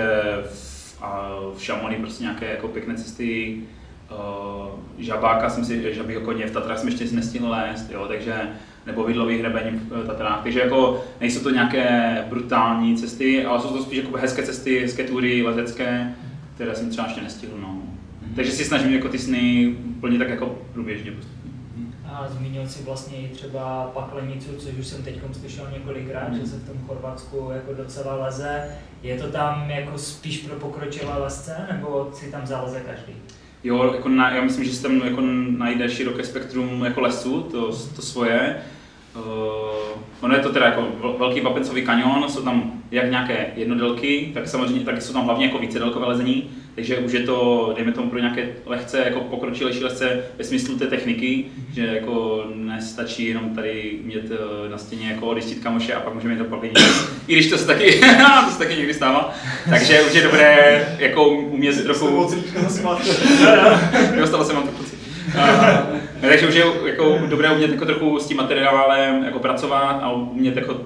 v, 0.54 0.98
a 1.01 1.40
v 1.57 1.63
Šamoni 1.63 1.95
prostě 1.95 2.24
nějaké 2.24 2.45
jako 2.51 2.68
pěkné 2.68 2.95
cesty, 2.95 3.57
uh, 4.12 4.80
žabáka 4.98 5.50
jsem 5.50 5.66
si, 5.66 5.94
žabího 5.94 6.22
koně 6.22 6.48
v 6.48 6.51
Tatrách 6.51 6.80
jsem 6.80 6.88
ještě 6.88 7.16
nestihl 7.16 7.50
lézt, 7.50 7.92
jo, 7.92 8.06
takže 8.07 8.34
nebo 8.86 9.04
vidlový 9.04 9.39
hrebeň 9.39 9.80
v 9.89 10.07
Tatrách, 10.07 10.44
takže 10.44 10.60
jako 10.60 11.04
nejsou 11.22 11.39
to 11.44 11.50
nějaké 11.50 12.18
brutální 12.30 12.98
cesty, 12.98 13.46
ale 13.46 13.62
jsou 13.62 13.68
to 13.68 13.84
spíš 13.84 13.98
jako 13.98 14.18
hezké 14.18 14.44
cesty, 14.44 14.79
hezké 14.79 15.03
tury 15.03 15.44
letecké, 15.44 16.15
které 16.56 16.75
jsem 16.75 16.89
třeba 16.89 17.08
ještě 17.08 17.22
nestihl, 17.22 17.53
no. 17.62 17.82
Takže 18.36 18.51
si 18.51 18.65
snažím 18.65 18.94
jako 18.94 19.10
ty 19.10 19.20
sny 19.20 19.75
plnit 20.00 20.18
tak 20.18 20.29
jako 20.29 20.60
průběžně 20.74 21.12
postupně. 21.12 21.43
A 22.13 22.27
zmínil 22.29 22.67
si 22.67 22.84
vlastně 22.84 23.17
i 23.17 23.27
třeba 23.27 23.91
Paklenicu, 23.93 24.50
což 24.58 24.74
už 24.79 24.88
jsem 24.88 25.03
teď 25.03 25.20
slyšel 25.39 25.67
několikrát, 25.74 26.34
že 26.34 26.48
se 26.48 26.55
v 26.55 26.67
tom 26.67 26.77
Chorvatsku 26.88 27.51
jako 27.53 27.74
docela 27.74 28.15
leze. 28.15 28.63
Je 29.03 29.17
to 29.17 29.27
tam 29.27 29.70
jako 29.70 29.98
spíš 29.98 30.38
pro 30.38 30.55
pokročilé 30.55 31.17
lezce, 31.17 31.67
nebo 31.72 32.10
si 32.13 32.32
tam 32.32 32.48
zaleze 32.48 32.79
každý? 32.79 33.13
Jo, 33.63 33.93
jako 33.93 34.10
na, 34.10 34.36
já 34.36 34.41
myslím, 34.41 34.65
že 34.65 34.74
se 34.74 34.84
tam 34.84 34.98
jako 34.98 35.22
najde 35.58 35.89
široké 35.89 36.24
spektrum 36.24 36.86
jako 36.86 37.01
lesů, 37.01 37.41
to, 37.41 37.75
to 37.96 38.01
svoje. 38.01 38.55
Uh, 39.15 40.01
ono 40.22 40.36
je 40.36 40.41
to 40.41 40.53
teda 40.53 40.65
jako 40.65 40.82
vel- 40.82 41.17
velký 41.17 41.41
vapencový 41.41 41.82
kanion, 41.82 42.29
jsou 42.29 42.41
tam 42.41 42.84
jak 42.91 43.10
nějaké 43.10 43.48
jednodelky, 43.55 44.32
tak 44.34 44.48
samozřejmě 44.48 44.86
taky 44.86 45.01
jsou 45.01 45.13
tam 45.13 45.25
hlavně 45.25 45.46
jako 45.46 45.60
vícedelkové 45.60 46.08
lezení, 46.08 46.50
takže 46.75 46.98
už 46.98 47.12
je 47.12 47.20
to, 47.20 47.72
dejme 47.75 47.92
tomu 47.92 48.10
pro 48.10 48.20
nějaké 48.20 48.50
lehce 48.65 49.03
jako 49.06 49.20
pokročilejší 49.20 49.84
lezce 49.84 50.24
ve 50.38 50.44
smyslu 50.44 50.77
té 50.77 50.88
techniky, 50.88 51.46
že 51.74 51.86
jako 51.86 52.46
nestačí 52.56 53.25
jenom 53.25 53.56
tady 53.56 54.00
mít 54.03 54.32
eh, 54.32 54.70
na 54.70 54.77
stěně 54.77 55.10
jako 55.10 55.27
odjistit 55.27 55.63
kamoše 55.63 55.94
a 55.94 56.00
pak 56.00 56.13
můžeme 56.13 56.34
jít 56.34 56.39
do 56.39 56.46
paklení. 56.46 56.74
I 57.27 57.34
když 57.34 57.50
to 57.50 57.58
se 57.58 57.68
taky, 57.68 58.00
to 58.46 58.51
se 58.51 58.58
taky 58.58 58.75
někdy 58.75 58.94
stává. 58.94 59.34
Takže 59.70 60.01
už 60.01 60.13
je 60.13 60.24
dobré 60.24 60.88
jako 61.00 61.27
umět 61.27 61.84
trochu... 61.84 62.08
Jo, 64.15 64.27
stalo 64.27 64.46
se 64.46 64.53
vám 64.53 64.68
to 64.68 64.84
ne, 66.22 66.30
takže 66.30 66.48
už 66.48 66.56
je 66.56 66.65
jako 66.86 67.20
dobré 67.27 67.51
umět 67.51 67.72
jako 67.72 67.86
trochu 67.86 68.20
s 68.20 68.27
tím 68.27 68.38
materiálem 68.38 69.24
jako 69.24 69.39
pracovat 69.39 70.00
a 70.03 70.12
umět 70.12 70.56
jako 70.56 70.82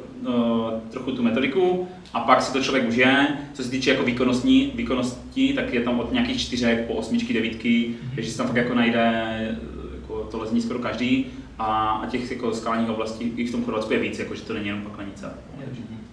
trochu 0.91 1.12
tu 1.12 1.24
metodiku 1.24 1.88
a 2.13 2.19
pak 2.19 2.41
si 2.41 2.53
to 2.53 2.63
člověk 2.63 2.88
užije. 2.88 3.27
Co 3.53 3.63
se 3.63 3.69
týče 3.69 3.91
jako 3.91 4.03
výkonnostní, 4.03 4.72
výkonností, 4.75 5.53
tak 5.53 5.74
je 5.74 5.81
tam 5.81 6.00
od 6.00 6.12
nějakých 6.12 6.41
čtyřek 6.41 6.86
po 6.86 6.93
osmičky, 6.93 7.34
devítky, 7.34 7.96
takže 8.15 8.31
si 8.31 8.38
tam 8.38 8.48
fakt 8.48 8.55
jako 8.55 8.74
najde 8.74 9.01
eh, 9.01 9.57
jako 9.96 10.24
to 10.24 10.38
lezení 10.38 10.62
skoro 10.62 10.79
každý 10.79 11.25
a, 11.60 11.91
a 11.91 12.05
těch 12.05 12.31
jako 12.31 12.53
skalních 12.53 12.89
oblastí 12.89 13.34
i 13.38 13.48
v 13.48 13.51
tom 13.51 13.65
Chorvatsku 13.65 13.93
je 13.93 14.00
víc, 14.00 14.19
jako 14.19 14.36
že 14.36 14.41
to 14.41 14.53
není 14.53 14.67
jenom 14.67 14.84
paklenice. 14.84 15.34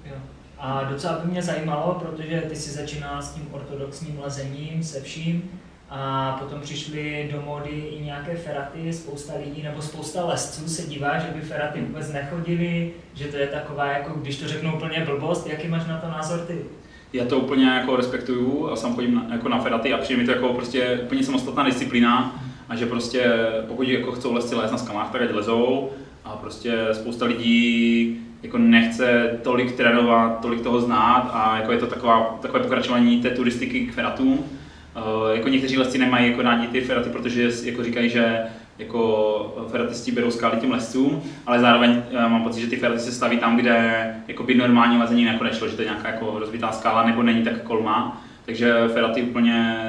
Jo. 0.06 0.16
A 0.59 0.85
docela 0.85 1.18
by 1.18 1.30
mě 1.30 1.42
zajímalo, 1.42 1.94
protože 2.00 2.44
ty 2.49 2.56
jsi 2.56 2.71
začínal 2.71 3.23
s 3.23 3.35
tím 3.35 3.49
ortodoxním 3.52 4.18
lezením, 4.25 4.83
se 4.83 5.00
vším, 5.00 5.50
A 5.97 6.37
potom 6.41 6.61
přišly 6.61 7.29
do 7.33 7.43
mody 7.43 7.71
i 7.71 8.05
nějaké 8.05 8.37
feraty, 8.37 8.93
spousta 8.93 9.33
lidí 9.45 9.63
nebo 9.63 9.83
spousta 9.83 10.25
lesců 10.25 10.69
se 10.69 10.83
dívá, 10.83 11.19
že 11.19 11.27
by 11.35 11.41
feraty 11.41 11.81
vůbec 11.81 12.13
nechodili, 12.13 12.93
že 13.15 13.25
to 13.25 13.37
je 13.37 13.47
taková, 13.47 13.87
jako 13.87 14.19
když 14.19 14.37
to 14.37 14.49
řeknu 14.49 14.75
úplně 14.75 15.01
blbost, 15.07 15.47
jaký 15.47 15.69
máš 15.69 15.87
na 15.89 15.99
to 15.99 16.09
názor 16.09 16.39
ty? 16.39 16.59
Já 17.13 17.25
to 17.25 17.39
úplně 17.39 17.67
jako 17.67 17.97
respektuju 17.97 18.69
a 18.71 18.77
sám 18.77 18.95
chodím 18.95 19.15
na, 19.15 19.27
jako 19.31 19.49
na 19.49 19.59
feraty 19.59 19.93
a 19.93 19.99
přijde 19.99 20.21
mi 20.21 20.27
to 20.27 20.33
jako 20.33 20.49
prostě 20.49 21.01
úplně 21.05 21.25
samostatná 21.25 21.65
disciplína 21.65 22.43
a 22.69 22.77
že 22.77 22.87
prostě 22.87 23.37
pokud 23.69 23.89
jako 23.89 24.13
chcou 24.13 24.33
lesci 24.33 24.55
lézt 24.55 24.73
na 24.73 24.79
skalách, 24.79 25.11
tak 25.11 25.23
ať 25.23 25.31
lezou 25.31 25.91
a 26.25 26.31
prostě 26.31 26.79
spousta 26.93 27.25
lidí 27.25 28.21
jako 28.43 28.59
nechce 28.59 29.39
tolik 29.43 29.73
trénovat, 29.73 30.41
tolik 30.41 30.61
toho 30.61 30.81
znát 30.81 31.31
a 31.33 31.57
jako 31.57 31.73
je 31.73 31.79
to 31.79 31.87
taková, 31.87 32.39
takové 32.43 32.61
pokračování 32.61 33.23
té 33.23 33.31
turistiky 33.31 33.87
k 33.87 33.95
feratům. 33.95 34.45
Uh, 34.97 35.37
jako 35.37 35.49
někteří 35.49 35.79
lesci 35.79 35.99
nemají 35.99 36.31
jako 36.31 36.43
rádi 36.43 36.67
ty 36.67 36.81
feraty, 36.81 37.11
protože 37.11 37.51
jako 37.65 37.85
říkají, 37.85 38.11
že 38.11 38.39
jako 38.79 39.67
feratisti 39.71 40.13
berou 40.13 40.31
skály 40.31 40.57
těm 40.57 40.71
lescům, 40.71 41.23
ale 41.47 41.61
zároveň 41.61 41.91
uh, 41.91 42.31
mám 42.31 42.43
pocit, 42.43 42.61
že 42.61 42.67
ty 42.67 42.77
feraty 42.77 43.01
se 43.01 43.13
staví 43.13 43.39
tam, 43.39 43.57
kde 43.57 44.07
jako 44.29 44.43
by 44.43 44.55
normální 44.55 44.99
lezení 44.99 45.23
jako 45.23 45.45
nešlo, 45.45 45.69
že 45.69 45.77
to 45.77 45.83
je 45.83 45.89
nějaká 45.89 46.09
jako 46.09 46.39
rozbitá 46.39 46.73
skála 46.73 47.07
nebo 47.07 47.23
není 47.23 47.43
tak 47.43 47.63
kolma. 47.63 48.25
Takže 48.47 48.75
feraty 48.93 49.23
úplně 49.23 49.85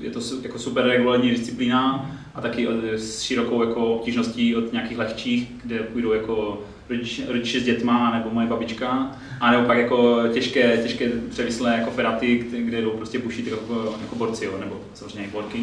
je 0.00 0.10
to 0.10 0.20
jako 0.42 0.58
super 0.58 0.84
regulární 0.84 1.30
disciplína 1.30 2.10
a 2.34 2.40
taky 2.40 2.68
s 2.96 3.22
širokou 3.22 3.62
jako 3.62 3.86
obtížností 3.86 4.56
od 4.56 4.72
nějakých 4.72 4.98
lehčích, 4.98 5.48
kde 5.64 5.78
půjdou 5.78 6.12
jako 6.12 6.62
rodiče, 6.88 7.22
rodiče 7.28 7.60
s 7.60 7.64
dětma 7.64 8.10
nebo 8.14 8.30
moje 8.30 8.46
babička, 8.46 9.16
a 9.40 9.50
nebo 9.50 9.66
pak 9.66 9.78
jako 9.78 10.28
těžké, 10.32 10.76
těžké 10.76 11.08
převislé 11.30 11.74
jako 11.74 11.90
feraty, 11.90 12.44
kde 12.58 12.82
jdou 12.82 12.90
prostě 12.90 13.18
bušit 13.18 13.46
jako, 13.46 13.94
jako 14.00 14.16
borci, 14.16 14.44
jo, 14.44 14.58
nebo 14.60 14.80
samozřejmě 14.94 15.28
borky. 15.28 15.62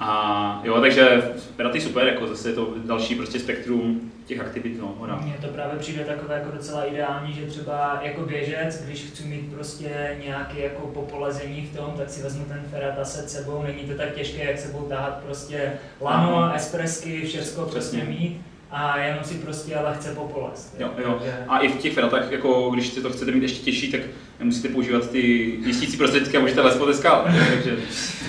A 0.00 0.60
jo, 0.64 0.80
takže 0.80 1.22
feraty 1.56 1.80
super, 1.80 2.06
jako 2.06 2.26
zase 2.26 2.48
je 2.48 2.54
to 2.54 2.74
další 2.84 3.14
prostě 3.14 3.40
spektrum 3.40 4.10
těch 4.26 4.40
aktivit, 4.40 4.80
no, 4.80 4.94
hoda. 4.98 5.16
Mně 5.22 5.34
to 5.40 5.46
právě 5.46 5.78
přijde 5.78 6.04
takové 6.04 6.34
jako 6.34 6.50
docela 6.56 6.84
ideální, 6.84 7.32
že 7.32 7.46
třeba 7.46 8.00
jako 8.02 8.22
běžec, 8.22 8.82
když 8.84 9.02
chci 9.02 9.24
mít 9.24 9.52
prostě 9.54 10.16
nějaké 10.24 10.60
jako 10.60 10.86
popolezení 10.86 11.68
v 11.72 11.76
tom, 11.76 11.94
tak 11.96 12.10
si 12.10 12.22
vezmu 12.22 12.44
ten 12.44 12.62
ferat 12.70 12.98
a 12.98 13.04
set 13.04 13.30
sebou, 13.30 13.62
není 13.62 13.82
to 13.82 13.94
tak 13.94 14.14
těžké, 14.14 14.44
jak 14.44 14.58
sebou 14.58 14.78
tahat 14.78 15.22
prostě 15.26 15.72
lano, 16.00 16.54
espresky, 16.54 17.22
všechno 17.26 17.66
prostě 17.66 18.04
mít 18.04 18.40
a 18.70 18.98
jenom 18.98 19.24
si 19.24 19.34
prostě 19.34 19.76
ale 19.76 19.94
chce 19.94 20.14
popolest. 20.14 20.76
Jo, 20.78 20.90
jo. 20.98 21.20
A 21.48 21.58
i 21.58 21.68
v 21.68 21.76
těch 21.76 21.92
feratách, 21.92 22.32
jako 22.32 22.70
když 22.70 22.88
si 22.88 23.00
to 23.00 23.10
chcete 23.10 23.30
mít 23.30 23.42
ještě 23.42 23.64
těžší, 23.64 23.92
tak 23.92 24.00
nemusíte 24.38 24.68
používat 24.68 25.10
ty 25.10 25.20
jistící 25.66 25.96
prostředky 25.96 26.36
a 26.36 26.40
můžete 26.40 26.60
les 26.60 26.76
po 26.76 26.86
takže... 27.54 27.76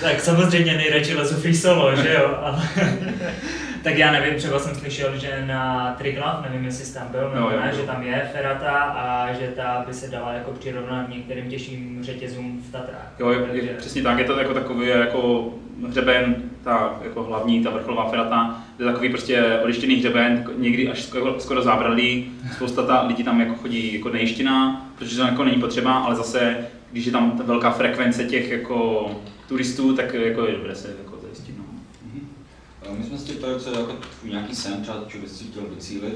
tak 0.00 0.20
samozřejmě 0.20 0.76
nejradši 0.76 1.14
lezu 1.14 1.34
free 1.34 1.54
solo, 1.54 1.96
že 1.96 2.14
jo, 2.14 2.38
ale... 2.42 2.68
tak 3.86 3.98
já 3.98 4.12
nevím, 4.12 4.34
třeba 4.34 4.58
jsem 4.58 4.74
slyšel, 4.74 5.18
že 5.18 5.44
na 5.46 5.94
Triglav, 5.98 6.42
nevím, 6.42 6.64
jestli 6.64 6.84
jsi 6.84 6.94
tam 6.94 7.08
byl, 7.10 7.30
nebo 7.34 7.50
ne, 7.50 7.72
že 7.76 7.82
tam 7.82 8.02
je 8.02 8.30
ferata 8.32 8.72
a 8.72 9.32
že 9.32 9.52
ta 9.56 9.84
by 9.86 9.94
se 9.94 10.08
dala 10.08 10.32
jako 10.32 10.50
přirovnat 10.50 11.08
některým 11.08 11.50
těžším 11.50 11.98
řetězům 12.02 12.62
v 12.68 12.72
Tatrách. 12.72 13.12
Jo, 13.18 13.30
je, 13.30 13.38
Takže... 13.38 13.74
přesně 13.78 14.02
tak, 14.02 14.18
je 14.18 14.24
to 14.24 14.38
jako 14.38 14.54
takový 14.54 14.88
jako 14.88 15.50
hřeben, 15.88 16.36
ta 16.64 16.98
jako 17.04 17.22
hlavní, 17.22 17.62
ta 17.62 17.70
vrcholová 17.70 18.10
ferata, 18.10 18.64
je 18.78 18.84
takový 18.84 19.08
prostě 19.08 19.60
odjištěný 19.62 19.96
hřeben, 19.96 20.44
někdy 20.56 20.88
až 20.88 21.02
skoro, 21.02 21.40
skoro 21.40 21.62
zábradlý, 21.62 22.32
spousta 22.54 22.82
ta 22.82 23.06
lidí 23.06 23.24
tam 23.24 23.40
jako 23.40 23.54
chodí 23.54 23.94
jako 23.94 24.08
nejištěná, 24.08 24.86
protože 24.98 25.16
to 25.16 25.22
jako 25.22 25.44
není 25.44 25.60
potřeba, 25.60 25.92
ale 25.94 26.16
zase, 26.16 26.66
když 26.92 27.06
je 27.06 27.12
tam 27.12 27.30
ta 27.30 27.44
velká 27.44 27.70
frekvence 27.70 28.24
těch 28.24 28.50
jako 28.50 29.10
turistů, 29.48 29.96
tak 29.96 30.14
jako 30.14 30.46
je 30.46 30.52
dobré 30.52 30.74
se 30.74 30.94
jako 31.04 31.18
zajistit. 31.22 31.54
No. 31.58 31.64
Mm-hmm. 31.64 32.98
My 32.98 33.04
jsme 33.04 33.18
si 33.18 33.32
ptali, 33.32 33.60
co 33.60 33.70
je 33.70 33.78
jako 33.78 33.96
nějaký 34.24 34.54
sen, 34.54 34.82
třeba 34.82 35.04
čo 35.08 35.18
bys 35.18 35.40
chtěl 35.50 35.62
docílit, 35.74 36.14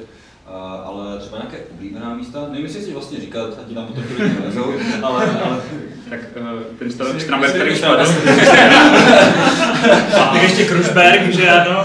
ale 0.85 1.19
třeba 1.19 1.39
nějaké 1.39 1.59
oblíbená 1.75 2.15
místa, 2.15 2.47
nevím, 2.49 2.67
jestli 2.67 2.83
si 2.83 2.93
vlastně 2.93 3.21
říkat, 3.21 3.59
ať 3.61 3.75
tam 3.75 3.87
potom 3.87 4.05
lidi 4.19 4.35
nelezou, 4.41 4.75
ale, 5.03 5.41
ale... 5.45 5.61
Tak 6.11 6.21
uh, 6.41 6.63
ten 6.79 6.91
Stramberg 6.91 7.55
který 7.55 7.71
už 7.71 7.81
padl. 7.81 8.05
Tak 10.13 10.43
ještě 10.43 10.65
Krušberg, 10.65 11.33
že 11.33 11.49
ano. 11.51 11.85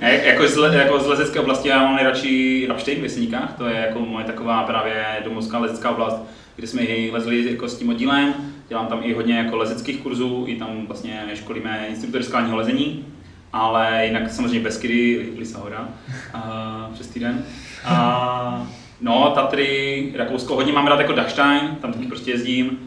Ne, 0.00 0.14
jako, 0.24 0.48
z, 0.48 0.56
jako 0.72 1.00
z 1.00 1.06
lezecké 1.06 1.40
oblasti 1.40 1.68
já 1.68 1.82
mám 1.82 1.96
nejradši 1.96 2.66
Rapštejn 2.68 3.00
v 3.00 3.02
Jeseníkách, 3.02 3.54
to 3.58 3.68
je 3.68 3.76
jako 3.76 3.98
moje 3.98 4.24
taková 4.24 4.62
právě 4.62 5.04
domovská 5.24 5.58
lezecká 5.58 5.90
oblast, 5.90 6.22
kde 6.56 6.66
jsme 6.66 6.82
i 6.82 7.10
lezli 7.10 7.52
jako 7.52 7.68
s 7.68 7.78
tím 7.78 7.88
oddílem, 7.88 8.34
dělám 8.68 8.86
tam 8.86 9.00
i 9.02 9.14
hodně 9.14 9.38
jako 9.38 9.56
lezeckých 9.56 10.00
kurzů, 10.00 10.44
i 10.48 10.56
tam 10.56 10.86
vlastně 10.86 11.24
školíme 11.34 11.86
instruktory 11.88 12.24
skalního 12.24 12.56
lezení, 12.56 13.06
ale 13.52 14.06
jinak 14.06 14.30
samozřejmě 14.30 14.60
Beskydy, 14.60 15.32
Lisa 15.38 15.58
Hora, 15.58 15.88
uh, 16.34 16.94
přes 16.94 17.06
týden. 17.06 17.44
A, 17.84 18.66
no, 19.00 19.32
Tatry, 19.34 20.12
Rakousko, 20.16 20.54
hodně 20.54 20.72
mám 20.72 20.86
rád 20.86 21.00
jako 21.00 21.12
Dachstein, 21.12 21.76
tam 21.80 21.92
taky 21.92 22.06
prostě 22.06 22.30
jezdím. 22.30 22.78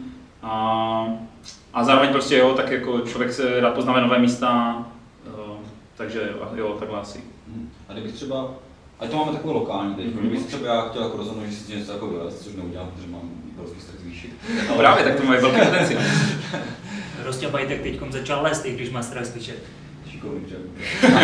A, 0.42 1.06
a 1.74 1.84
zároveň 1.84 2.10
prostě 2.10 2.36
jo, 2.36 2.52
tak 2.54 2.70
jako 2.70 3.00
člověk 3.00 3.32
se 3.32 3.60
rád 3.60 3.74
poznáme 3.74 4.00
nové 4.00 4.18
místa, 4.18 4.78
jo, 5.26 5.58
takže 5.96 6.32
jo, 6.54 6.76
takhle 6.78 7.00
asi. 7.00 7.20
Mhm. 7.48 7.70
A 7.88 7.92
kdybych 7.92 8.12
třeba, 8.12 8.50
ať 9.00 9.10
to 9.10 9.16
máme 9.16 9.32
takové 9.32 9.52
lokální 9.52 9.94
teď, 9.94 10.06
mm-hmm. 10.06 10.18
kdybych 10.18 10.46
třeba 10.46 10.66
já 10.66 10.88
chtěl 10.88 11.02
jako 11.02 11.16
rozhodnout, 11.16 11.46
že 11.46 11.56
si 11.56 11.76
něco 11.76 11.92
jako 11.92 12.06
vylez, 12.06 12.44
což 12.44 12.54
neudělám, 12.54 12.90
protože 12.90 13.08
mám 13.08 13.30
velký 13.56 13.80
strach 13.80 14.00
zvýšit. 14.00 14.34
No 14.68 14.76
právě, 14.76 15.04
tak 15.04 15.20
to 15.20 15.26
má 15.26 15.36
velký 15.36 15.60
potenciál. 15.60 16.02
Rostě 17.24 17.48
Bajtek 17.48 17.82
teď 17.82 18.00
začal 18.10 18.42
lézt, 18.42 18.66
i 18.66 18.74
když 18.74 18.90
má 18.90 19.02
strach 19.02 19.24
zvýšit 19.24 19.62
dřevo. 20.46 20.62
uh, 21.04 21.10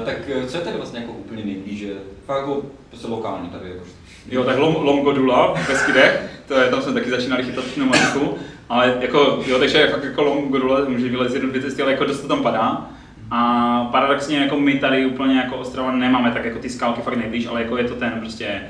tak 0.04 0.16
eh, 0.28 0.46
co 0.46 0.56
je 0.56 0.64
tady 0.64 0.76
vlastně 0.76 1.00
jako 1.00 1.12
úplně 1.12 1.44
nejblíže? 1.44 1.92
Fakt 2.26 2.38
jako 2.38 2.62
prostě 2.88 3.06
lokální 3.06 3.48
tady 3.48 3.68
jako. 3.68 3.84
Jo, 4.30 4.44
tak 4.44 4.58
Lom, 4.58 4.76
Lomgodula 4.76 5.54
v 5.54 5.68
Beskydech, 5.68 6.30
to 6.48 6.54
je, 6.54 6.70
tam 6.70 6.82
jsme 6.82 6.92
taky 6.92 7.10
začínali 7.10 7.44
chytat 7.44 7.64
pneumatiku, 7.64 8.34
ale 8.68 8.96
jako, 9.00 9.42
jo, 9.46 9.58
takže 9.58 9.88
fakt 9.88 10.04
jako 10.04 10.22
Lomgodula 10.22 10.80
může 10.88 11.08
vylezit 11.08 11.34
jednu 11.34 11.50
dvě 11.50 11.62
cesty, 11.62 11.82
ale 11.82 11.92
jako 11.92 12.04
dost 12.04 12.20
to 12.20 12.28
tam 12.28 12.42
padá. 12.42 12.90
A 13.30 13.84
paradoxně 13.92 14.38
jako 14.38 14.60
my 14.60 14.78
tady 14.78 15.06
úplně 15.06 15.36
jako 15.36 15.56
Ostrava 15.56 15.92
nemáme 15.92 16.30
tak 16.30 16.44
jako 16.44 16.58
ty 16.58 16.70
skálky 16.70 17.00
fakt 17.00 17.16
nejblíž, 17.16 17.46
ale 17.46 17.62
jako 17.62 17.76
je 17.76 17.84
to 17.84 17.94
ten 17.94 18.12
prostě 18.20 18.60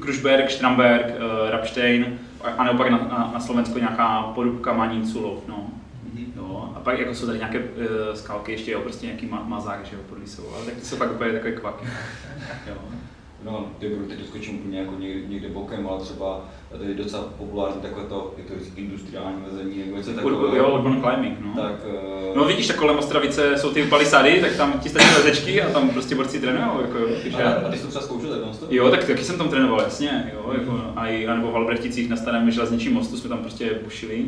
Krušberg, 0.00 0.48
Štramberg, 0.48 1.06
uh, 1.06 1.50
Rapstein, 1.50 2.18
a 2.58 2.64
nebo 2.64 2.78
pak 2.78 2.90
na, 2.90 2.98
na, 2.98 3.30
na 3.34 3.40
Slovensku 3.40 3.78
nějaká 3.78 4.22
porubka 4.34 4.72
Manín, 4.72 5.06
Culov, 5.06 5.48
no 5.48 5.66
pak 6.84 6.98
jako 6.98 7.14
jsou 7.14 7.26
tady 7.26 7.38
nějaké 7.38 7.58
uh, 7.58 7.64
skalky, 8.14 8.52
ještě 8.52 8.70
jo, 8.70 8.80
prostě 8.80 9.06
nějaký 9.06 9.26
ma- 9.26 9.48
mazák, 9.48 9.84
že 9.86 9.96
jo, 9.96 10.02
pod 10.08 10.18
Lisou, 10.18 10.54
ale 10.54 10.64
tak 10.64 10.74
to 10.74 10.80
jsou 10.86 10.96
fakt 10.96 11.10
úplně 11.10 11.32
takové 11.32 11.52
kvaky. 11.52 11.84
jo. 12.66 12.74
No, 13.44 13.66
ty 13.78 13.90
teď 14.08 14.18
doskočím 14.18 14.58
úplně 14.58 14.78
jako 14.78 14.94
někde, 14.98 15.28
někde 15.28 15.48
bokem, 15.48 15.86
ale 15.88 16.00
třeba 16.00 16.48
tady 16.70 16.84
je 16.84 16.94
docela 16.94 17.22
populární 17.38 17.80
takové 17.82 18.06
to, 18.06 18.34
je 18.38 18.44
to 18.44 18.54
industriální 18.76 19.42
lezení 19.50 19.78
nebo 19.78 19.96
něco 19.96 20.12
takového. 20.12 20.56
Jo, 20.56 20.74
urban 20.74 21.02
climbing, 21.02 21.38
no. 21.40 21.62
Tak, 21.62 21.86
uh... 21.86 22.36
No 22.36 22.44
vidíš, 22.44 22.66
tak 22.66 22.76
kolem 22.76 22.98
Ostravice 22.98 23.58
jsou 23.58 23.70
ty 23.70 23.82
palisády, 23.82 24.40
tak 24.40 24.56
tam 24.56 24.72
ti 24.72 24.88
stačí 24.88 25.14
lezečky 25.16 25.62
a 25.62 25.70
tam 25.72 25.90
prostě 25.90 26.14
borci 26.14 26.40
trénují. 26.40 26.64
Jako, 26.82 26.98
takže... 27.22 27.42
a, 27.42 27.52
a, 27.52 27.70
ty 27.70 27.76
jsi 27.76 27.82
to 27.82 27.88
třeba 27.88 28.04
zkoušel 28.04 28.54
tak 28.60 28.70
Jo, 28.70 28.90
tak 28.90 29.04
taky 29.04 29.24
jsem 29.24 29.38
tam 29.38 29.48
trénoval, 29.48 29.80
jasně. 29.80 30.32
Jo, 30.34 30.52
jako, 30.58 30.80
a, 30.96 31.08
i, 31.08 31.26
a 31.26 31.34
nebo 31.34 31.50
v 31.50 31.56
Albrechticích 31.56 32.08
na 32.08 32.16
starém 32.16 32.50
železničním 32.50 32.94
mostu 32.94 33.16
jsme 33.16 33.28
tam 33.28 33.38
prostě 33.38 33.70
bušili. 33.84 34.26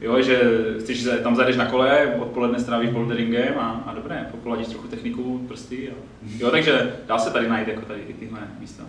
Jo, 0.00 0.22
že 0.22 0.40
chceš, 0.80 1.08
tam 1.22 1.36
zajdeš 1.36 1.56
na 1.56 1.66
kole, 1.66 2.14
odpoledne 2.20 2.60
strávíš 2.60 2.90
boulderingem 2.90 3.54
a, 3.58 3.84
a 3.86 3.94
dobré, 3.94 4.28
popoladíš 4.30 4.66
trochu 4.66 4.88
techniku, 4.88 5.44
prsty. 5.48 5.90
A, 5.90 5.94
jo, 6.38 6.50
takže 6.50 6.92
dá 7.06 7.18
se 7.18 7.30
tady 7.30 7.48
najít 7.48 7.68
jako 7.68 7.82
tady 7.82 8.00
i 8.08 8.12
tyhle 8.12 8.40
místa. 8.60 8.84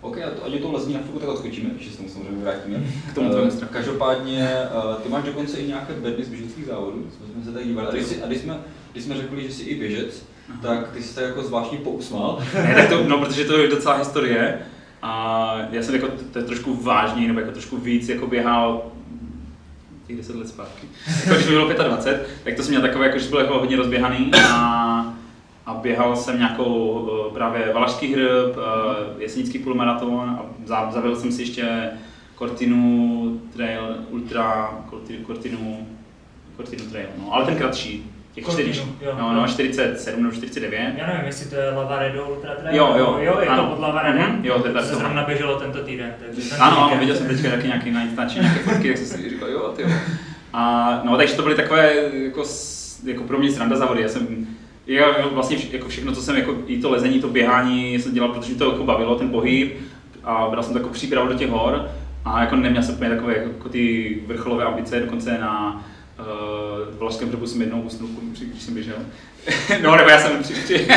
OK, 0.00 0.18
a 0.18 0.30
to, 0.30 0.44
ať 0.44 0.60
to 0.60 0.72
lezní 0.72 0.94
na 0.94 1.00
chvilku 1.00 1.18
tak 1.18 1.28
odskočíme, 1.28 1.70
ještě 1.76 1.90
se 1.90 1.96
tomu 1.96 2.08
samozřejmě 2.08 2.44
vrátíme. 2.44 2.82
K 3.10 3.14
tomu 3.14 3.30
uh, 3.30 3.48
Každopádně, 3.70 4.58
uh, 4.86 4.94
ty 4.94 5.08
máš 5.08 5.24
dokonce 5.24 5.58
i 5.58 5.66
nějaké 5.66 5.92
bedny 5.92 6.24
z 6.24 6.28
běžeckých 6.28 6.66
závodů, 6.66 7.06
jsme 7.32 7.44
se 7.44 7.52
tady 7.52 7.64
dívali. 7.64 7.88
A 7.88 7.90
když, 7.90 8.06
si, 8.06 8.22
a 8.22 8.26
když 8.26 8.38
jsme, 8.38 8.58
když 8.92 9.04
jsme 9.04 9.16
řekli, 9.16 9.42
že 9.42 9.52
jsi 9.52 9.62
i 9.62 9.74
běžec, 9.74 10.26
Aha. 10.50 10.58
tak 10.62 10.92
ty 10.92 11.02
jsi 11.02 11.14
tak 11.14 11.24
jako 11.24 11.42
zvláštně 11.42 11.78
pousmal. 11.78 12.42
ne, 12.54 12.74
tak 12.74 12.88
to, 12.88 13.04
no, 13.08 13.18
protože 13.18 13.44
to 13.44 13.58
je 13.58 13.68
docela 13.68 13.96
historie. 13.96 14.58
A 15.02 15.56
já 15.70 15.82
jsem 15.82 15.94
jako, 15.94 16.08
to 16.32 16.38
je 16.38 16.44
trošku 16.44 16.74
vážný, 16.74 17.28
nebo 17.28 17.40
jako 17.40 17.52
trošku 17.52 17.76
víc 17.76 18.08
jako 18.08 18.26
běhal 18.26 18.82
těch 20.06 20.16
10 20.16 20.36
let 20.36 20.48
zpátky. 20.48 20.86
Jako 21.24 21.34
když 21.34 21.46
mi 21.46 21.52
bylo 21.52 21.72
25, 21.72 22.28
tak 22.44 22.54
to 22.54 22.62
jsem 22.62 22.70
měl 22.70 22.82
takové, 22.82 23.06
jako, 23.06 23.18
že 23.18 23.28
byl 23.28 23.38
jako 23.38 23.58
hodně 23.58 23.76
rozběhaný 23.76 24.30
a, 24.48 25.13
a 25.66 25.74
běhal 25.74 26.16
jsem 26.16 26.38
nějakou 26.38 27.08
eh, 27.10 27.34
právě 27.34 27.72
Valašský 27.74 28.14
hrb, 28.14 28.56
eh, 28.56 29.22
jesenický 29.22 29.58
půlmaraton 29.58 30.30
a 30.30 30.46
zavedl 30.90 31.16
jsem 31.16 31.32
si 31.32 31.42
ještě 31.42 31.90
Cortinu 32.38 33.40
Trail 33.52 33.96
Ultra, 34.10 34.78
Cortinu, 35.26 35.86
Cortinu 36.56 36.84
Trail, 36.90 37.08
no, 37.18 37.34
ale 37.34 37.44
ten 37.44 37.56
kratší, 37.56 38.10
Těch 38.34 38.44
4, 38.48 38.82
no, 39.18 39.32
no, 39.32 39.46
47 39.46 40.22
nebo 40.22 40.34
49. 40.34 40.94
Já 40.96 41.06
nevím, 41.06 41.24
jestli 41.26 41.50
to 41.50 41.56
je 41.56 41.70
Lavaredo 41.70 42.28
Ultra 42.28 42.54
Trail. 42.54 42.76
Jo, 42.76 42.94
jo. 42.98 43.16
Jo, 43.20 43.40
je 43.40 43.46
ano. 43.46 43.62
to 43.62 43.70
pod 43.70 43.80
Lavaredem. 43.80 44.22
Mm-hmm. 44.22 44.44
Jo, 44.44 44.58
to 44.58 44.66
je 44.66 44.74
tak. 44.74 44.84
Se 44.84 44.94
zrovna 44.94 45.24
běželo 45.24 45.60
tento 45.60 45.84
týden. 45.84 46.14
Takže 46.18 46.56
ano, 46.56 46.84
ano, 46.84 47.00
viděl 47.00 47.16
jsem 47.16 47.26
teďka 47.26 47.50
taky 47.50 47.66
nějaký 47.66 47.90
na 47.90 48.02
Instači, 48.02 48.40
nějaké 48.40 48.60
fotky, 48.60 48.88
jak 48.88 48.96
jsem 48.96 49.06
si 49.06 49.30
říkal, 49.30 49.48
jo, 49.48 49.72
ty 49.76 49.84
A 50.52 51.00
no, 51.04 51.16
takže 51.16 51.34
to 51.34 51.42
byly 51.42 51.54
takové 51.54 51.94
jako, 52.24 52.44
jako 53.04 53.24
pro 53.24 53.38
mě 53.38 53.50
sranda 53.50 53.76
závody. 53.76 54.02
Já 54.02 54.08
jsem 54.08 54.46
já 54.86 55.06
vlastně 55.32 55.56
vš- 55.56 55.72
jako 55.72 55.88
všechno, 55.88 56.12
co 56.12 56.22
jsem 56.22 56.36
jako 56.36 56.56
i 56.66 56.78
to 56.78 56.90
lezení, 56.90 57.20
to 57.20 57.28
běhání 57.28 57.98
jsem 57.98 58.14
dělal, 58.14 58.32
protože 58.32 58.54
to 58.54 58.70
jako 58.70 58.84
bavilo, 58.84 59.14
ten 59.18 59.30
pohyb 59.30 59.76
a 60.24 60.48
bral 60.50 60.62
jsem 60.62 60.74
takovou 60.74 60.92
přípravu 60.92 61.28
do 61.28 61.34
těch 61.34 61.50
hor 61.50 61.90
a 62.24 62.40
jako 62.40 62.56
neměl 62.56 62.82
jsem 62.82 62.94
úplně 62.94 63.10
takové 63.10 63.36
jako 63.36 63.68
ty 63.68 64.16
vrcholové 64.26 64.64
ambice, 64.64 65.00
dokonce 65.00 65.38
na 65.38 65.84
uh, 66.18 66.98
Valašském 66.98 67.28
hřebu 67.28 67.46
jsem 67.46 67.60
jednou 67.60 67.80
usnul, 67.80 68.08
když 68.32 68.62
jsem 68.62 68.74
běžel. 68.74 68.96
no, 69.82 69.96
nebo 69.96 70.10
já 70.10 70.18
jsem 70.18 70.42
při, 70.42 70.54
při, 70.54 70.88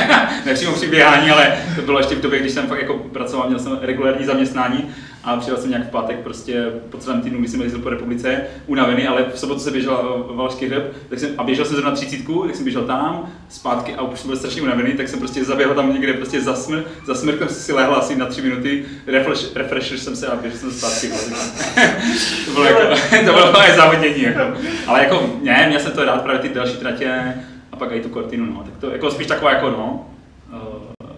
při 0.75 0.87
běhání, 0.87 1.31
ale 1.31 1.57
to 1.75 1.81
bylo 1.81 1.99
ještě 1.99 2.15
v 2.15 2.21
době, 2.21 2.39
když 2.39 2.51
jsem 2.51 2.67
fakt 2.67 2.81
jako 2.81 2.93
pracoval, 2.93 3.47
měl 3.47 3.59
jsem 3.59 3.79
regulární 3.81 4.25
zaměstnání 4.25 4.89
a 5.23 5.37
přijel 5.37 5.57
jsem 5.57 5.69
nějak 5.69 5.87
v 5.87 5.91
pátek 5.91 6.19
prostě 6.19 6.65
po 6.89 6.97
celém 6.97 7.21
týdnu, 7.21 7.39
když 7.39 7.51
jsem 7.51 7.61
jezdil 7.61 7.81
po 7.81 7.89
republice, 7.89 8.41
unavený, 8.67 9.07
ale 9.07 9.25
v 9.33 9.39
sobotu 9.39 9.59
se 9.59 9.71
běžel 9.71 10.25
Valašský 10.35 10.65
hřeb 10.65 10.93
tak 11.09 11.19
jsem, 11.19 11.29
a 11.37 11.43
běžel 11.43 11.65
jsem 11.65 11.75
zrovna 11.75 11.91
třicítku, 11.91 12.43
tak 12.45 12.55
jsem 12.55 12.63
běžel 12.63 12.85
tam, 12.85 13.33
zpátky 13.49 13.95
a 13.95 14.01
už 14.01 14.19
jsem 14.19 14.27
byl 14.27 14.37
strašně 14.37 14.61
unavený, 14.61 14.93
tak 14.93 15.09
jsem 15.09 15.19
prostě 15.19 15.45
zaběhl 15.45 15.75
tam 15.75 15.93
někde 15.93 16.13
prostě 16.13 16.41
za, 16.41 16.55
smr, 16.55 16.83
za 17.05 17.15
smrkem 17.15 17.47
jsem 17.47 17.57
si 17.57 17.73
lehl 17.73 17.95
asi 17.95 18.15
na 18.15 18.25
tři 18.25 18.41
minuty, 18.41 18.85
refresh, 19.07 19.55
refresher 19.55 19.97
jsem 19.97 20.15
se 20.15 20.27
a 20.27 20.35
běžel 20.35 20.59
jsem 20.59 20.71
zpátky. 20.71 21.07
to 22.45 22.51
bylo 22.51 22.65
jako, 22.65 22.95
to 23.25 23.33
bylo 23.33 23.51
moje 23.51 23.75
závodění, 23.75 24.21
jako. 24.21 24.57
Ale 24.87 25.03
jako, 25.03 25.29
ne, 25.43 25.65
měl 25.67 25.79
jsem 25.79 25.91
to 25.91 26.05
rád 26.05 26.21
právě 26.21 26.41
ty 26.41 26.49
další 26.49 26.77
tratě 26.77 27.33
a 27.71 27.75
pak 27.75 27.91
i 27.91 28.01
tu 28.01 28.09
kortinu, 28.09 28.45
no. 28.45 28.63
Tak 28.63 28.73
to 28.79 28.91
jako 28.91 29.11
spíš 29.11 29.27
taková 29.27 29.51
jako, 29.51 29.69
no, 29.69 30.09
uh, 30.53 30.59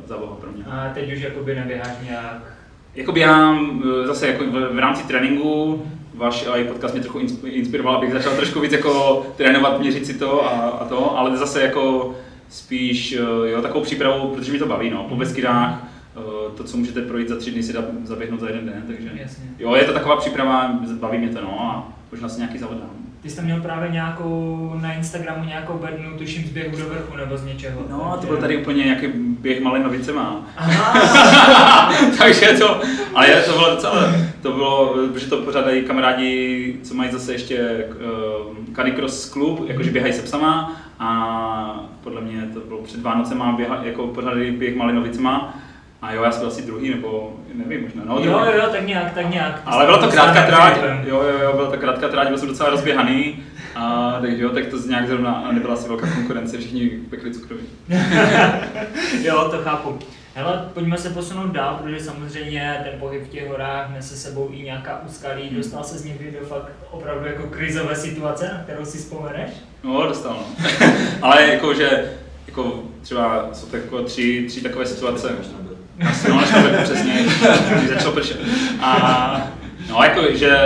zábava 0.06 0.36
pro 0.36 0.52
mě. 0.52 0.64
A 0.66 0.92
teď 0.94 1.14
už 1.14 1.20
jakoby 1.22 1.56
neběháš 1.56 1.94
nějak 2.04 2.59
Jako 2.96 3.12
běhám 3.12 3.84
eh, 4.04 4.08
zase 4.08 4.28
jako 4.28 4.44
v, 4.44 4.74
v 4.74 4.80
rámci 4.80 5.04
tréninku, 5.04 5.84
váš 6.14 6.46
i 6.56 6.64
podcast 6.64 6.94
mě 6.94 7.04
trochu 7.04 7.20
insp- 7.20 7.48
inspiroval, 7.52 7.96
abych 7.96 8.14
začal 8.14 8.34
trošku 8.36 8.60
víc 8.60 8.72
jako 8.72 9.26
trénovat, 9.38 9.80
měřit 9.80 10.06
si 10.06 10.14
to 10.14 10.46
a, 10.46 10.50
a 10.50 10.86
to, 10.86 11.18
ale 11.18 11.38
zase 11.38 11.62
jako 11.62 12.16
spíš 12.50 13.14
eh, 13.14 13.50
jo, 13.50 13.62
takovou 13.62 13.84
přípravu, 13.84 14.28
protože 14.28 14.52
mi 14.52 14.60
to 14.60 14.66
baví, 14.66 14.90
no, 14.90 15.04
po 15.10 15.16
Beskydách, 15.16 15.88
eh, 16.18 16.22
to, 16.58 16.64
co 16.64 16.78
můžete 16.78 17.02
projít 17.02 17.30
za 17.30 17.36
tři 17.38 17.52
dny, 17.52 17.64
si 17.64 17.74
dá 17.74 17.82
zaběhnout 18.04 18.40
za 18.40 18.48
jeden 18.48 18.66
den, 18.66 18.84
takže 18.88 19.10
Jasně. 19.16 19.44
jo, 19.60 19.76
je 19.76 19.84
to 19.84 19.94
taková 19.94 20.16
příprava, 20.16 20.80
baví 21.00 21.18
mě 21.18 21.30
to, 21.30 21.42
no, 21.42 21.62
a 21.62 21.94
možná 22.12 22.30
si 22.30 22.38
nějaký 22.40 22.58
závod 22.58 22.78
dám. 22.78 22.90
Ty 23.22 23.30
jsi 23.30 23.36
tam 23.36 23.46
měl 23.46 23.62
právě 23.62 23.90
nějakou 23.90 24.72
na 24.82 24.94
Instagramu 24.94 25.44
nějakou 25.46 25.74
bednu, 25.74 26.18
tuším 26.18 26.44
z 26.46 26.50
běhu 26.50 26.78
do 26.78 26.90
vrchu 26.90 27.18
nebo 27.18 27.38
z 27.38 27.46
něčeho. 27.46 27.82
No, 27.90 28.14
a 28.14 28.18
to 28.18 28.28
byl 28.28 28.38
tady 28.38 28.58
úplně 28.58 28.84
nějaký 28.84 29.08
běh 29.16 29.62
malé 29.62 29.80
novice 29.80 30.12
Aha, 30.58 31.94
Takže 32.18 32.48
to, 32.60 32.82
ale 33.16 33.30
je- 33.30 33.42
to 33.42 33.52
bylo 33.52 33.70
docela, 33.70 34.14
to 34.42 34.52
bylo, 34.52 34.96
protože 35.14 35.28
to 35.28 35.38
pořádají 35.38 35.82
kamarádi, 35.84 36.76
co 36.84 36.94
mají 36.94 37.12
zase 37.12 37.32
ještě 37.34 37.86
uh, 38.50 38.76
Canicross 38.76 39.30
klub, 39.30 39.70
jakože 39.70 39.92
běhají 39.92 40.14
se 40.14 40.22
psama 40.22 40.76
a 41.00 41.90
podle 42.04 42.22
mě 42.22 42.42
to 42.54 42.60
bylo 42.60 42.82
před 42.82 43.02
Vánocema, 43.02 43.52
běha, 43.52 43.80
jako 43.84 44.08
pořádali 44.08 44.52
běh 44.52 44.76
Malinovicema 44.76 45.58
a 46.02 46.14
jo, 46.14 46.24
já 46.24 46.32
jsem 46.32 46.40
byl 46.40 46.48
asi 46.50 46.62
druhý, 46.62 46.90
nebo 46.90 47.34
nevím 47.54 47.82
možná, 47.82 48.04
no 48.06 48.16
jo, 48.16 48.22
druhý. 48.22 48.46
jo, 48.46 48.52
jo, 48.56 48.70
tak 48.72 48.88
nějak, 48.88 49.14
tak 49.14 49.30
nějak. 49.30 49.56
Ty 49.56 49.62
Ale 49.66 49.86
byla 49.86 49.98
to 49.98 50.08
krátká 50.08 50.46
tráť, 50.46 50.78
jo, 51.04 51.24
jo, 51.24 51.40
jo, 51.44 51.54
byla 51.56 51.72
to 51.72 51.78
krátká 51.78 52.08
tráť, 52.08 52.28
byl 52.28 52.38
jsem 52.38 52.48
docela 52.48 52.70
rozběhaný, 52.70 53.44
a 53.76 54.18
takže 54.22 54.44
jo, 54.44 54.50
tak 54.50 54.66
to 54.66 54.78
z 54.78 54.86
nějak 54.86 55.08
zrovna 55.08 55.48
nebyla 55.52 55.74
asi 55.74 55.88
velká 55.88 56.08
konkurence, 56.16 56.58
všichni 56.58 56.90
pekli 57.10 57.34
cukroví. 57.34 57.64
jo, 59.22 59.50
to 59.52 59.58
chápu. 59.58 60.00
Hele, 60.36 60.70
pojďme 60.74 60.98
se 60.98 61.10
posunout 61.10 61.48
dál, 61.52 61.80
protože 61.84 62.00
samozřejmě 62.00 62.82
ten 62.84 63.00
pohyb 63.00 63.24
v 63.24 63.30
těch 63.30 63.48
horách 63.48 63.90
nese 63.94 64.16
sebou 64.16 64.50
i 64.52 64.62
nějaká 64.62 65.02
úskalí. 65.06 65.48
Hmm. 65.48 65.58
Dostal 65.58 65.84
se 65.84 66.08
někdy 66.08 66.38
do 66.40 66.46
fakt 66.46 66.72
opravdu 66.92 67.26
jako 67.26 67.44
krizové 67.48 67.96
situace, 67.96 68.52
na 68.54 68.64
kterou 68.64 68.86
si 68.86 68.98
vzpomeneš? 68.98 69.50
No, 69.84 70.08
dostal, 70.08 70.34
no. 70.34 70.68
Ale 71.22 71.48
jako, 71.48 71.74
že 71.74 72.12
jako 72.48 72.84
třeba 73.02 73.50
jsou 73.54 73.68
tak 73.68 73.82
jako 73.82 74.04
tři, 74.04 74.46
tři 74.48 74.62
takové 74.62 74.86
situace. 74.86 75.28
Nebyl. 75.28 75.69
Asi, 76.10 76.30
no, 76.30 76.42
řeknu 76.46 76.84
přesně, 76.84 77.14
když 77.78 77.90
začalo 77.90 78.12
pršet. 78.14 78.40
A 78.82 79.42
no, 79.90 80.04
jako, 80.04 80.22
že 80.34 80.58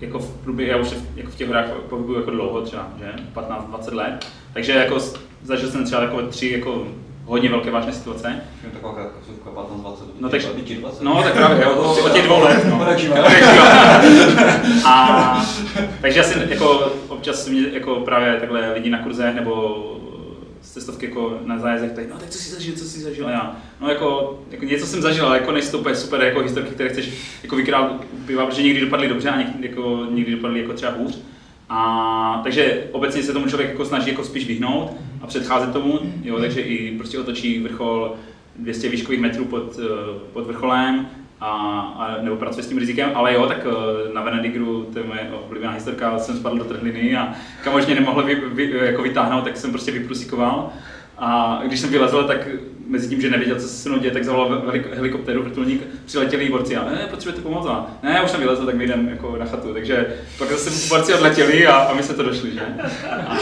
jako 0.00 0.18
v 0.18 0.30
průběhu, 0.44 0.70
já 0.70 0.76
už 0.76 0.88
jako 1.16 1.30
v 1.30 1.34
těch 1.34 1.48
horách 1.48 1.64
pohybuju 1.88 2.18
jako 2.18 2.30
dlouho, 2.30 2.60
třeba, 2.62 2.88
že 2.98 3.12
15-20 3.34 3.94
let, 3.94 4.26
takže 4.52 4.72
jako 4.72 4.98
zažil 5.42 5.70
jsem 5.70 5.84
třeba 5.84 6.00
takové 6.00 6.22
tři 6.22 6.48
jako 6.50 6.84
hodně 7.24 7.48
velké 7.48 7.70
vážné 7.70 7.92
situace. 7.92 8.40
Taková 8.72 8.94
krátkozovka 8.94 9.50
15, 9.50 9.80
20, 9.80 10.20
No, 10.20 10.28
teď 10.28 10.78
20. 10.80 11.02
No, 11.02 11.22
tak 11.22 11.32
právě, 11.32 11.64
jo, 11.64 11.70
od, 11.70 11.98
od 12.04 12.12
těch 12.12 12.24
dvou 12.24 12.40
let, 12.42 12.64
no. 12.64 12.86
A 14.84 15.46
takže 16.00 16.18
já 16.18 16.24
si 16.24 16.38
jako 16.48 16.92
občas 17.08 17.48
mě 17.48 17.62
jako 17.72 17.94
právě 17.94 18.32
takhle 18.40 18.72
lidi 18.72 18.90
na 18.90 18.98
kurzech 18.98 19.34
nebo 19.34 19.76
z 20.70 20.72
cestovky 20.72 21.06
jako 21.06 21.38
na 21.44 21.58
zájezdech 21.58 21.92
tak, 21.92 22.08
no 22.08 22.18
tak 22.18 22.30
co 22.30 22.38
jsi 22.38 22.50
zažil, 22.50 22.74
co 22.76 22.84
jsi 22.84 23.00
zažil? 23.00 23.26
A 23.26 23.30
já, 23.30 23.56
no 23.80 23.88
jako, 23.88 24.40
jako 24.50 24.64
něco 24.64 24.86
jsem 24.86 25.02
zažil, 25.02 25.26
ale 25.26 25.38
jako 25.38 25.52
nejsou 25.52 25.82
to 25.82 25.94
super 25.94 26.22
jako 26.22 26.40
historky, 26.40 26.70
které 26.70 26.88
chceš 26.88 27.12
jako 27.42 27.56
vykrát 27.56 28.04
piva, 28.26 28.46
protože 28.46 28.62
někdy 28.62 28.80
dopadly 28.80 29.08
dobře 29.08 29.28
a 29.28 29.38
někdy, 29.38 29.68
jako, 29.68 30.06
někdy 30.10 30.32
dopadly 30.32 30.60
jako 30.60 30.72
třeba 30.72 30.92
hůř. 30.92 31.18
A, 31.68 32.40
takže 32.44 32.88
obecně 32.92 33.22
se 33.22 33.32
tomu 33.32 33.48
člověk 33.48 33.70
jako 33.70 33.84
snaží 33.84 34.10
jako 34.10 34.24
spíš 34.24 34.46
vyhnout 34.46 34.90
a 35.20 35.26
předcházet 35.26 35.72
tomu, 35.72 35.98
jo, 36.22 36.38
takže 36.40 36.60
i 36.60 36.96
prostě 36.96 37.18
otočí 37.18 37.58
vrchol 37.58 38.16
200 38.56 38.88
výškových 38.88 39.20
metrů 39.20 39.44
pod, 39.44 39.78
eh, 39.78 40.18
pod 40.32 40.46
vrcholem 40.46 41.08
a, 41.40 41.50
a, 41.98 42.22
nebo 42.22 42.36
pracuje 42.36 42.62
s 42.62 42.68
tím 42.68 42.78
rizikem, 42.78 43.10
ale 43.14 43.34
jo, 43.34 43.46
tak 43.46 43.66
eh, 43.66 44.14
na 44.14 44.22
Venedigru, 44.22 44.88
to 44.92 44.98
je 44.98 45.04
moje 45.04 45.30
oblíbená 45.46 45.72
historka, 45.72 46.18
jsem 46.18 46.36
spadl 46.36 46.58
do 46.58 46.64
trhliny 46.64 47.16
a 47.16 47.34
kamož 47.64 47.86
mě 47.86 47.94
nemohl 47.94 48.22
vy, 48.22 48.34
vy, 48.34 48.72
jako 48.82 49.02
vytáhnout, 49.02 49.44
tak 49.44 49.56
jsem 49.56 49.70
prostě 49.70 49.92
vyprusikoval. 49.92 50.70
A 51.18 51.60
když 51.66 51.80
jsem 51.80 51.90
vylezl, 51.90 52.24
tak 52.24 52.48
mezi 52.86 53.08
tím, 53.08 53.20
že 53.20 53.30
nevěděl, 53.30 53.56
co 53.56 53.68
se 53.68 53.68
se 53.68 53.88
mnou 53.88 53.98
děje, 53.98 54.12
tak 54.12 54.24
zavolal 54.24 54.62
helikoptéru, 54.92 55.42
vrtulník, 55.42 55.82
přiletěli 56.04 56.48
borci 56.48 56.76
a 56.76 56.84
ne, 56.84 57.06
potřebujete 57.10 57.42
pomoc? 57.42 57.66
A 57.66 57.86
ne, 58.02 58.12
já 58.12 58.22
už 58.22 58.30
jsem 58.30 58.40
vylezl, 58.40 58.66
tak 58.66 58.74
my 58.74 58.84
jdem 58.84 59.08
jako 59.08 59.36
na 59.36 59.46
chatu. 59.46 59.72
Takže 59.72 60.06
pak 60.38 60.50
zase 60.50 60.88
borci 60.88 61.14
odletěli 61.14 61.66
a, 61.66 61.76
a 61.76 61.94
my 61.94 62.02
jsme 62.02 62.14
to 62.14 62.22
došli, 62.22 62.50
že? 62.50 62.60
A, 63.28 63.36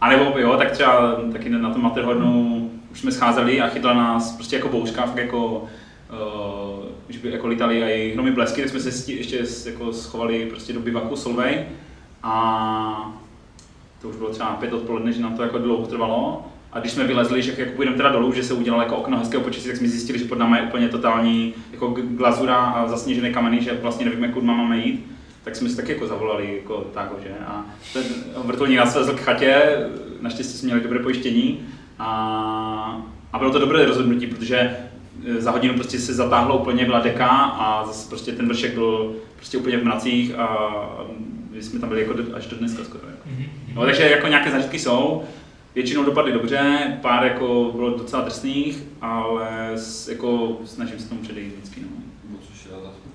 a 0.00 0.08
nebo 0.08 0.38
jo, 0.38 0.56
tak 0.56 0.70
třeba 0.70 1.16
taky 1.32 1.50
na 1.50 1.70
tom 1.70 1.82
Matterhornu 1.82 2.70
už 2.92 3.00
jsme 3.00 3.12
scházeli 3.12 3.60
a 3.60 3.68
chytla 3.68 3.94
nás 3.94 4.32
prostě 4.32 4.56
jako 4.56 4.68
bouřka, 4.68 5.02
fakt 5.02 5.16
jako, 5.16 5.66
uh, 6.10 6.84
že 7.08 7.18
by 7.18 7.30
jako 7.30 7.46
lítali 7.46 7.80
i 7.80 8.12
hromy 8.14 8.30
blesky, 8.30 8.60
tak 8.60 8.70
jsme 8.70 8.80
se 8.80 9.12
ještě 9.12 9.44
jako 9.66 9.92
schovali 9.92 10.46
prostě 10.46 10.72
do 10.72 10.80
bivaku 10.80 11.16
Solvay 11.16 11.66
a 12.22 13.14
to 14.02 14.08
už 14.08 14.16
bylo 14.16 14.30
třeba 14.30 14.48
pět 14.48 14.72
odpoledne, 14.72 15.12
že 15.12 15.22
nám 15.22 15.36
to 15.36 15.42
jako 15.42 15.58
dlouho 15.58 15.86
trvalo. 15.86 16.46
A 16.72 16.80
když 16.80 16.92
jsme 16.92 17.04
vylezli, 17.04 17.42
že 17.42 17.54
jako 17.58 17.72
půjdeme 17.76 17.96
teda 17.96 18.08
dolů, 18.08 18.32
že 18.32 18.42
se 18.42 18.54
udělalo 18.54 18.82
jako 18.82 18.96
okno 18.96 19.18
hezkého 19.18 19.44
počasí, 19.44 19.66
tak 19.66 19.76
jsme 19.76 19.88
zjistili, 19.88 20.18
že 20.18 20.24
pod 20.24 20.38
námi 20.38 20.56
je 20.58 20.62
úplně 20.62 20.88
totální 20.88 21.54
jako 21.72 21.96
glazura 22.02 22.56
a 22.56 22.88
zasněžené 22.88 23.30
kameny, 23.30 23.62
že 23.62 23.78
vlastně 23.82 24.04
nevíme, 24.04 24.28
kudy 24.28 24.46
máme 24.46 24.78
jít. 24.78 25.06
Tak 25.44 25.56
jsme 25.56 25.68
si 25.68 25.76
taky 25.76 25.92
jako 25.92 26.06
zavolali, 26.06 26.56
jako 26.56 26.86
tak, 26.94 27.12
že? 27.22 27.30
A 27.46 27.64
ten 27.92 28.02
vrtulník 28.44 28.78
nás 28.78 28.94
vezl 28.94 29.12
k 29.12 29.20
chatě, 29.20 29.76
naštěstí 30.20 30.58
jsme 30.58 30.66
měli 30.66 30.80
dobré 30.80 30.98
pojištění 30.98 31.60
a, 31.98 33.02
a 33.32 33.38
bylo 33.38 33.50
to 33.50 33.58
dobré 33.58 33.84
rozhodnutí, 33.84 34.26
protože 34.26 34.76
za 35.38 35.50
hodinu 35.50 35.74
prostě 35.74 35.98
se 35.98 36.14
zatáhlo 36.14 36.58
úplně, 36.58 36.84
byla 36.84 37.00
deka 37.00 37.28
a 37.28 37.86
zase 37.86 38.08
prostě 38.08 38.32
ten 38.32 38.48
vršek 38.48 38.74
byl 38.74 39.14
prostě 39.36 39.58
úplně 39.58 39.76
v 39.76 39.84
mracích 39.84 40.34
a 40.38 40.58
my 41.50 41.62
jsme 41.62 41.80
tam 41.80 41.88
byli 41.88 42.00
jako 42.00 42.14
až 42.34 42.46
do 42.46 42.56
dneska 42.56 42.84
skoro. 42.84 43.04
Jako. 43.08 43.28
Mhm. 43.28 43.44
No, 43.74 43.82
takže 43.84 44.02
jako 44.02 44.26
nějaké 44.28 44.50
zážitky 44.50 44.78
jsou, 44.78 45.22
většinou 45.74 46.04
dopadly 46.04 46.32
dobře, 46.32 46.78
pár 47.02 47.24
jako 47.24 47.70
bylo 47.76 47.90
docela 47.98 48.22
drsných, 48.22 48.82
ale 49.00 49.48
s, 49.74 50.08
jako 50.08 50.58
snažím 50.64 50.98
se 50.98 51.08
tomu 51.08 51.20
předejít 51.20 51.54
vždycky. 51.56 51.80
No. 51.80 51.88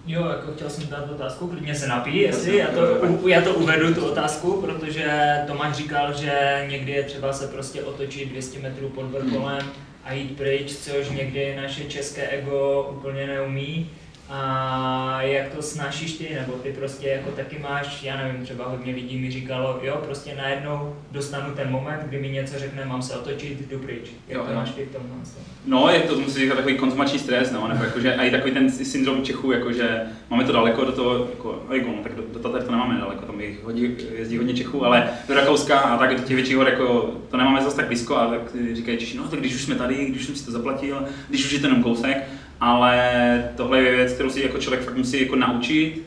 Jo, 0.08 0.26
jako 0.28 0.52
chtěl 0.52 0.69
jsem 0.69 0.88
dát 0.89 1.12
otázku, 1.12 1.47
klidně 1.47 1.76
se 1.76 1.88
napij, 1.88 2.17
jestli, 2.17 2.58
já 2.58 2.67
to, 2.67 2.82
u- 3.08 3.28
já 3.28 3.41
to 3.41 3.54
uvedu, 3.54 3.93
tu 3.93 4.06
otázku, 4.06 4.62
protože 4.62 5.38
Tomáš 5.47 5.76
říkal, 5.76 6.13
že 6.13 6.65
někdy 6.69 6.91
je 6.91 7.04
třeba 7.04 7.34
se 7.34 7.47
prostě 7.47 7.84
otočit 7.84 8.30
200 8.30 8.60
metrů 8.60 8.89
pod 8.89 9.04
vrcholem 9.06 9.60
a 10.04 10.13
jít 10.13 10.38
pryč, 10.38 10.76
což 10.76 11.10
někdy 11.10 11.56
naše 11.56 11.84
české 11.84 12.28
ego 12.28 12.89
úplně 12.98 13.28
neumí. 13.28 13.89
A 14.36 15.22
jak 15.22 15.48
to 15.56 15.62
snášíš 15.62 16.13
ty, 16.13 16.28
nebo 16.39 16.54
ty 16.54 16.72
prostě 16.72 17.08
jako 17.08 17.32
taky 17.32 17.60
máš, 17.60 18.04
já 18.04 18.17
nevím, 18.17 18.43
třeba 18.43 18.65
hodně 18.69 18.96
lidí 18.96 19.17
mi 19.17 19.32
říkalo, 19.32 19.80
jo, 19.82 20.02
prostě 20.06 20.36
najednou 20.36 20.96
dostanu 21.12 21.54
ten 21.56 21.72
moment, 21.72 22.00
kdy 22.06 22.19
mi 22.22 22.30
něco 22.30 22.60
řekne, 22.60 22.86
mám 22.86 23.02
se 23.02 23.15
otočit, 23.15 23.69
jdu 23.69 23.80
pryč. 23.80 24.12
Jak 24.28 24.38
Jo, 24.38 24.43
to 24.46 24.52
jo. 24.52 24.58
máš 24.58 24.69
ty 24.69 24.86
v 24.86 24.91
tomhle? 24.91 25.17
No, 25.65 25.89
je 25.89 26.00
to, 26.00 26.19
musí 26.19 26.39
říkat 26.39 26.56
takový 26.56 26.78
konzumační 26.78 27.19
stres, 27.19 27.52
no, 27.52 27.67
nebo 27.67 27.84
jakože, 27.84 28.15
a 28.15 28.24
i 28.24 28.32
takový 28.32 28.52
ten 28.52 28.72
syndrom 28.72 29.24
Čechů, 29.24 29.52
jakože 29.52 30.02
máme 30.30 30.43
to 30.43 30.52
daleko 30.52 30.86
do 30.86 30.91
toho, 30.91 31.28
jako, 31.30 31.63
jako, 31.74 31.88
no, 31.88 32.04
tak 32.04 32.15
do, 32.15 32.24
do 32.34 32.39
Tatar 32.39 32.63
to 32.63 32.72
nemáme 32.72 33.00
daleko, 33.00 33.26
tam 33.26 33.41
jich 33.41 33.63
hodí, 33.63 33.96
jezdí 34.17 34.38
hodně 34.38 34.54
Čechů, 34.54 34.86
ale 34.86 35.10
do 35.28 35.34
Rakouska 35.34 35.80
a 35.80 35.98
tak 35.98 36.15
do 36.15 36.24
těch 36.24 36.36
větších 36.36 36.56
hor, 36.56 36.67
jako, 36.69 37.15
to 37.32 37.38
nemáme 37.38 37.63
zase 37.63 37.76
tak 37.76 37.88
blízko, 37.88 38.15
a 38.15 38.28
tak 38.28 38.41
říkají 38.74 38.98
Češi, 38.98 39.17
no 39.17 39.24
tak 39.24 39.39
když 39.39 39.56
už 39.56 39.62
jsme 39.63 39.76
tady, 39.76 40.06
když 40.06 40.26
jsem 40.26 40.36
si 40.36 40.46
to 40.46 40.52
zaplatil, 40.52 41.04
když 41.30 41.46
už 41.46 41.52
je 41.52 41.60
jenom 41.60 41.84
kousek, 41.84 42.17
ale 42.63 43.49
tohle 43.58 43.82
je 43.82 43.95
věc, 43.95 44.13
kterou 44.13 44.30
si 44.30 44.41
jako 44.41 44.58
člověk 44.58 44.84
fakt 44.84 44.97
musí 44.97 45.21
jako 45.21 45.36
naučit, 45.36 46.04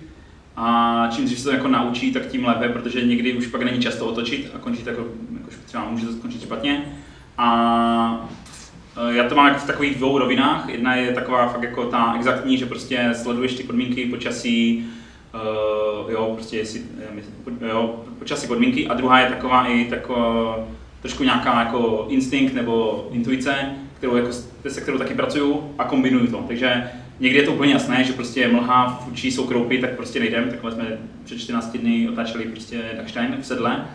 A 0.57 1.09
čím 1.14 1.25
dřív 1.25 1.38
se 1.38 1.45
to 1.45 1.51
jako 1.51 1.69
naučí, 1.69 2.12
tak 2.12 2.27
tím 2.27 2.45
lépe, 2.45 2.69
protože 2.69 3.03
někdy 3.03 3.33
už 3.33 3.47
pak 3.47 3.62
není 3.62 3.83
často 3.83 4.07
otočit 4.07 4.51
a 4.55 4.59
končí 4.59 4.83
to 4.83 4.90
jako, 4.90 5.07
jako 5.33 5.51
třeba 5.66 5.90
může 5.90 6.07
to 6.07 6.12
skončit 6.12 6.42
špatně. 6.42 6.85
A 7.38 8.29
eh, 8.97 9.16
já 9.16 9.29
to 9.29 9.35
mám 9.35 9.47
jako 9.47 9.61
v 9.61 9.66
takových 9.66 9.97
dvou 9.97 10.19
rovinách. 10.19 10.69
Jedna 10.69 10.95
je 10.95 11.12
taková 11.12 11.49
fakt 11.49 11.62
jako 11.62 11.85
ta 11.85 12.14
exaktní, 12.16 12.59
že 12.59 12.66
prostě 12.66 13.11
sleduješ 13.14 13.55
ty 13.55 13.62
podmínky, 13.62 14.07
počasí, 14.07 14.87
uh, 15.35 16.12
jo, 16.12 16.33
prostě 16.35 16.57
jestli, 16.57 16.81
jo, 17.69 18.05
počasí 18.19 18.47
podmínky. 18.47 18.88
A 18.88 18.95
druhá 18.95 19.21
je 19.21 19.27
taková 19.27 19.66
i 19.66 19.85
taková, 19.85 20.59
trošku 21.01 21.25
nějaká 21.25 21.61
jako 21.61 22.07
instinkt 22.09 22.55
nebo 22.55 23.09
intuice, 23.12 23.77
kterou 23.99 24.17
jako, 24.17 24.33
se 24.69 24.81
kterou 24.81 24.99
taky 24.99 25.15
pracuju 25.15 25.75
a 25.79 25.85
kombinuju 25.85 26.27
to. 26.27 26.45
Takže 26.49 26.91
někdy 27.21 27.39
je 27.39 27.45
to 27.45 27.53
úplně 27.53 27.73
jasné, 27.73 28.05
že 28.05 28.13
prostě 28.13 28.49
mlha, 28.49 29.03
fučí, 29.05 29.31
jsou 29.31 29.47
kroupy, 29.47 29.79
tak 29.79 29.91
prostě 29.91 30.21
nejdem. 30.21 30.51
Takhle 30.51 30.73
jsme 30.73 30.99
před 31.25 31.39
14 31.39 31.77
dny 31.77 32.09
otáčeli 32.09 32.45
prostě 32.45 32.83
Dachstein 32.97 33.37
v 33.41 33.47
sedle 33.47 33.87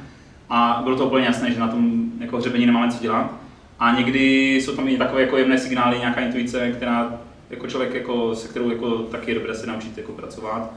a 0.50 0.82
bylo 0.84 0.96
to 0.96 1.06
úplně 1.06 1.26
jasné, 1.26 1.52
že 1.52 1.60
na 1.60 1.68
tom 1.68 2.12
jako 2.20 2.38
hřebení 2.38 2.66
nemáme 2.66 2.92
co 2.92 3.02
dělat. 3.02 3.34
A 3.80 3.96
někdy 3.96 4.56
jsou 4.56 4.76
tam 4.76 4.88
i 4.88 4.98
takové 4.98 5.22
jako 5.22 5.38
jemné 5.38 5.58
signály, 5.58 6.00
nějaká 6.00 6.22
intuice, 6.22 6.72
která 6.72 7.20
jako 7.50 7.68
člověk, 7.68 7.94
jako, 7.94 8.36
se 8.36 8.48
kterou 8.48 8.70
jako 8.70 8.98
taky 8.98 9.32
je 9.32 9.36
dobré 9.36 9.56
se 9.56 9.68
naučit 9.68 9.98
jako 9.98 10.12
pracovat. 10.12 10.74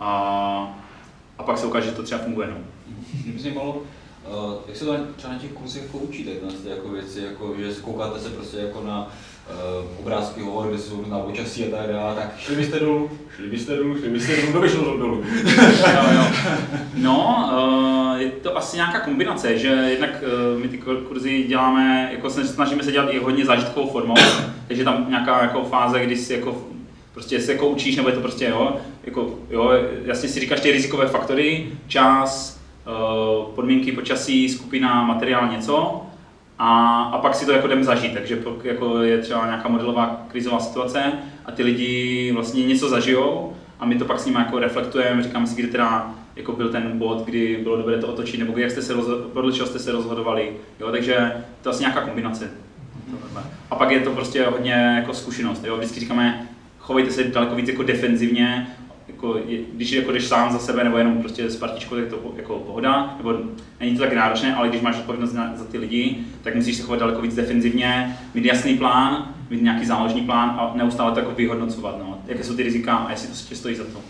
A, 0.00 0.80
a 1.38 1.42
pak 1.42 1.58
se 1.58 1.66
ukáže, 1.66 1.86
že 1.86 1.96
to 1.96 2.02
třeba 2.02 2.20
funguje. 2.20 2.48
No. 2.50 2.56
Mě 3.24 3.32
by 3.32 3.38
zajímalo, 3.38 3.82
uh, 4.28 4.54
jak 4.66 4.76
se 4.76 4.84
to 4.84 4.96
třeba 5.16 5.32
na 5.32 5.38
těch 5.38 5.52
kurzech 5.52 5.82
jako 5.82 5.98
učíte, 5.98 6.30
ty 6.30 6.68
jako 6.68 6.88
věci, 6.88 7.20
jako, 7.20 7.54
že 7.58 7.80
koukáte 7.80 8.20
se 8.20 8.28
prostě 8.28 8.56
jako 8.56 8.82
na 8.84 9.12
uh, 9.50 10.00
obrázky 10.00 10.40
hovor, 10.40 10.68
kde 10.68 10.78
jsou 10.78 11.04
na 11.06 11.18
počasí 11.18 11.64
a 11.64 11.76
tak 11.76 11.90
dále, 11.90 12.14
tak 12.14 12.38
šli 12.38 12.56
byste 12.56 12.78
dolů, 12.78 13.10
šli 13.36 13.48
byste 13.48 13.76
dolů, 13.76 13.98
šli 13.98 14.08
byste 14.08 14.36
dolů, 14.36 14.48
kdo 14.50 14.60
by 14.60 14.68
šel 14.68 14.98
dolů? 14.98 15.24
jo, 15.94 16.04
jo. 16.14 16.24
No, 16.94 17.50
uh, 17.52 18.20
je 18.20 18.30
to 18.30 18.56
asi 18.56 18.76
nějaká 18.76 19.00
kombinace, 19.00 19.58
že 19.58 19.68
jednak 19.68 20.24
uh, 20.54 20.60
my 20.60 20.68
ty 20.68 20.78
kurzy 20.78 21.44
děláme, 21.48 22.08
jako 22.12 22.30
se 22.30 22.48
snažíme 22.48 22.82
se 22.82 22.92
dělat 22.92 23.10
i 23.10 23.18
hodně 23.18 23.44
zážitkovou 23.44 23.90
formou, 23.90 24.14
takže 24.68 24.84
tam 24.84 25.06
nějaká 25.08 25.42
jako 25.42 25.64
fáze, 25.64 26.04
kdy 26.04 26.16
si 26.16 26.34
jako 26.34 26.66
prostě 27.12 27.40
se 27.40 27.52
jako 27.52 27.68
učíš, 27.68 27.96
nebo 27.96 28.08
je 28.08 28.14
to 28.14 28.20
prostě 28.20 28.44
jo, 28.44 28.76
jako, 29.04 29.38
jo, 29.50 29.72
jasně 30.04 30.28
si 30.28 30.40
říkáš 30.40 30.60
ty 30.60 30.72
rizikové 30.72 31.06
faktory, 31.06 31.66
čas, 31.86 32.61
podmínky 33.54 33.92
počasí, 33.92 34.48
skupina, 34.48 35.02
materiál, 35.02 35.48
něco, 35.48 36.06
a, 36.58 37.02
a 37.02 37.18
pak 37.18 37.34
si 37.34 37.46
to 37.46 37.52
jako 37.52 37.66
jdem 37.66 37.84
zažít, 37.84 38.14
takže 38.14 38.42
jako 38.64 39.02
je 39.02 39.18
třeba 39.18 39.46
nějaká 39.46 39.68
modelová 39.68 40.26
krizová 40.28 40.60
situace 40.60 41.12
a 41.44 41.52
ty 41.52 41.62
lidi 41.62 42.32
vlastně 42.34 42.66
něco 42.66 42.88
zažijou 42.88 43.52
a 43.80 43.86
my 43.86 43.94
to 43.94 44.04
pak 44.04 44.20
s 44.20 44.26
nimi 44.26 44.38
jako 44.38 44.58
reflektujeme, 44.58 45.22
říkáme 45.22 45.46
si, 45.46 45.62
kdy 45.62 45.68
teda 45.68 46.14
jako 46.36 46.52
byl 46.52 46.68
ten 46.68 46.98
bod, 46.98 47.24
kdy 47.24 47.60
bylo 47.62 47.76
dobré 47.76 47.98
to 47.98 48.08
otočit, 48.08 48.38
nebo 48.38 48.58
jak 48.58 48.70
jste 48.70 48.82
se 48.82 48.94
podle 49.32 49.52
čeho 49.52 49.66
jste 49.66 49.78
se 49.78 49.92
rozhodovali, 49.92 50.52
jo, 50.80 50.90
takže 50.90 51.32
to 51.62 51.68
je 51.68 51.72
asi 51.72 51.82
nějaká 51.82 52.00
kombinace. 52.00 52.50
A 53.70 53.76
pak 53.76 53.90
je 53.90 54.00
to 54.00 54.10
prostě 54.10 54.44
hodně 54.44 54.72
jako 54.72 55.14
zkušenost, 55.14 55.64
jo, 55.64 55.76
vždycky 55.76 56.00
říkáme, 56.00 56.48
chovejte 56.78 57.10
se 57.10 57.24
daleko 57.24 57.54
víc 57.54 57.68
jako 57.68 57.82
defenzivně, 57.82 58.76
jako, 59.08 59.38
když 59.72 59.92
jako 59.92 60.12
jdeš 60.12 60.24
sám 60.24 60.52
za 60.52 60.58
sebe 60.58 60.84
nebo 60.84 60.98
jenom 60.98 61.18
prostě 61.18 61.50
s 61.50 61.56
partičkou, 61.56 61.96
tak 61.96 62.08
to 62.08 62.34
jako 62.36 62.58
pohoda, 62.58 63.14
nebo 63.18 63.34
není 63.80 63.96
to 63.96 64.02
tak 64.02 64.12
náročné, 64.12 64.54
ale 64.54 64.68
když 64.68 64.80
máš 64.80 64.98
odpovědnost 64.98 65.32
za 65.32 65.64
ty 65.70 65.78
lidi, 65.78 66.18
tak 66.42 66.54
musíš 66.54 66.76
se 66.76 66.82
chovat 66.82 67.00
daleko 67.00 67.22
víc 67.22 67.34
defenzivně, 67.34 68.18
mít 68.34 68.44
jasný 68.44 68.78
plán, 68.78 69.34
mít 69.50 69.62
nějaký 69.62 69.86
záložní 69.86 70.20
plán 70.20 70.48
a 70.48 70.72
neustále 70.74 71.12
to 71.12 71.18
jako 71.18 71.32
vyhodnocovat, 71.32 71.98
no, 71.98 72.18
jaké 72.26 72.44
jsou 72.44 72.56
ty 72.56 72.62
rizika 72.62 72.96
a 72.96 73.10
jestli 73.10 73.48
to 73.48 73.54
stojí 73.54 73.74
za 73.74 73.84
to. 73.84 74.00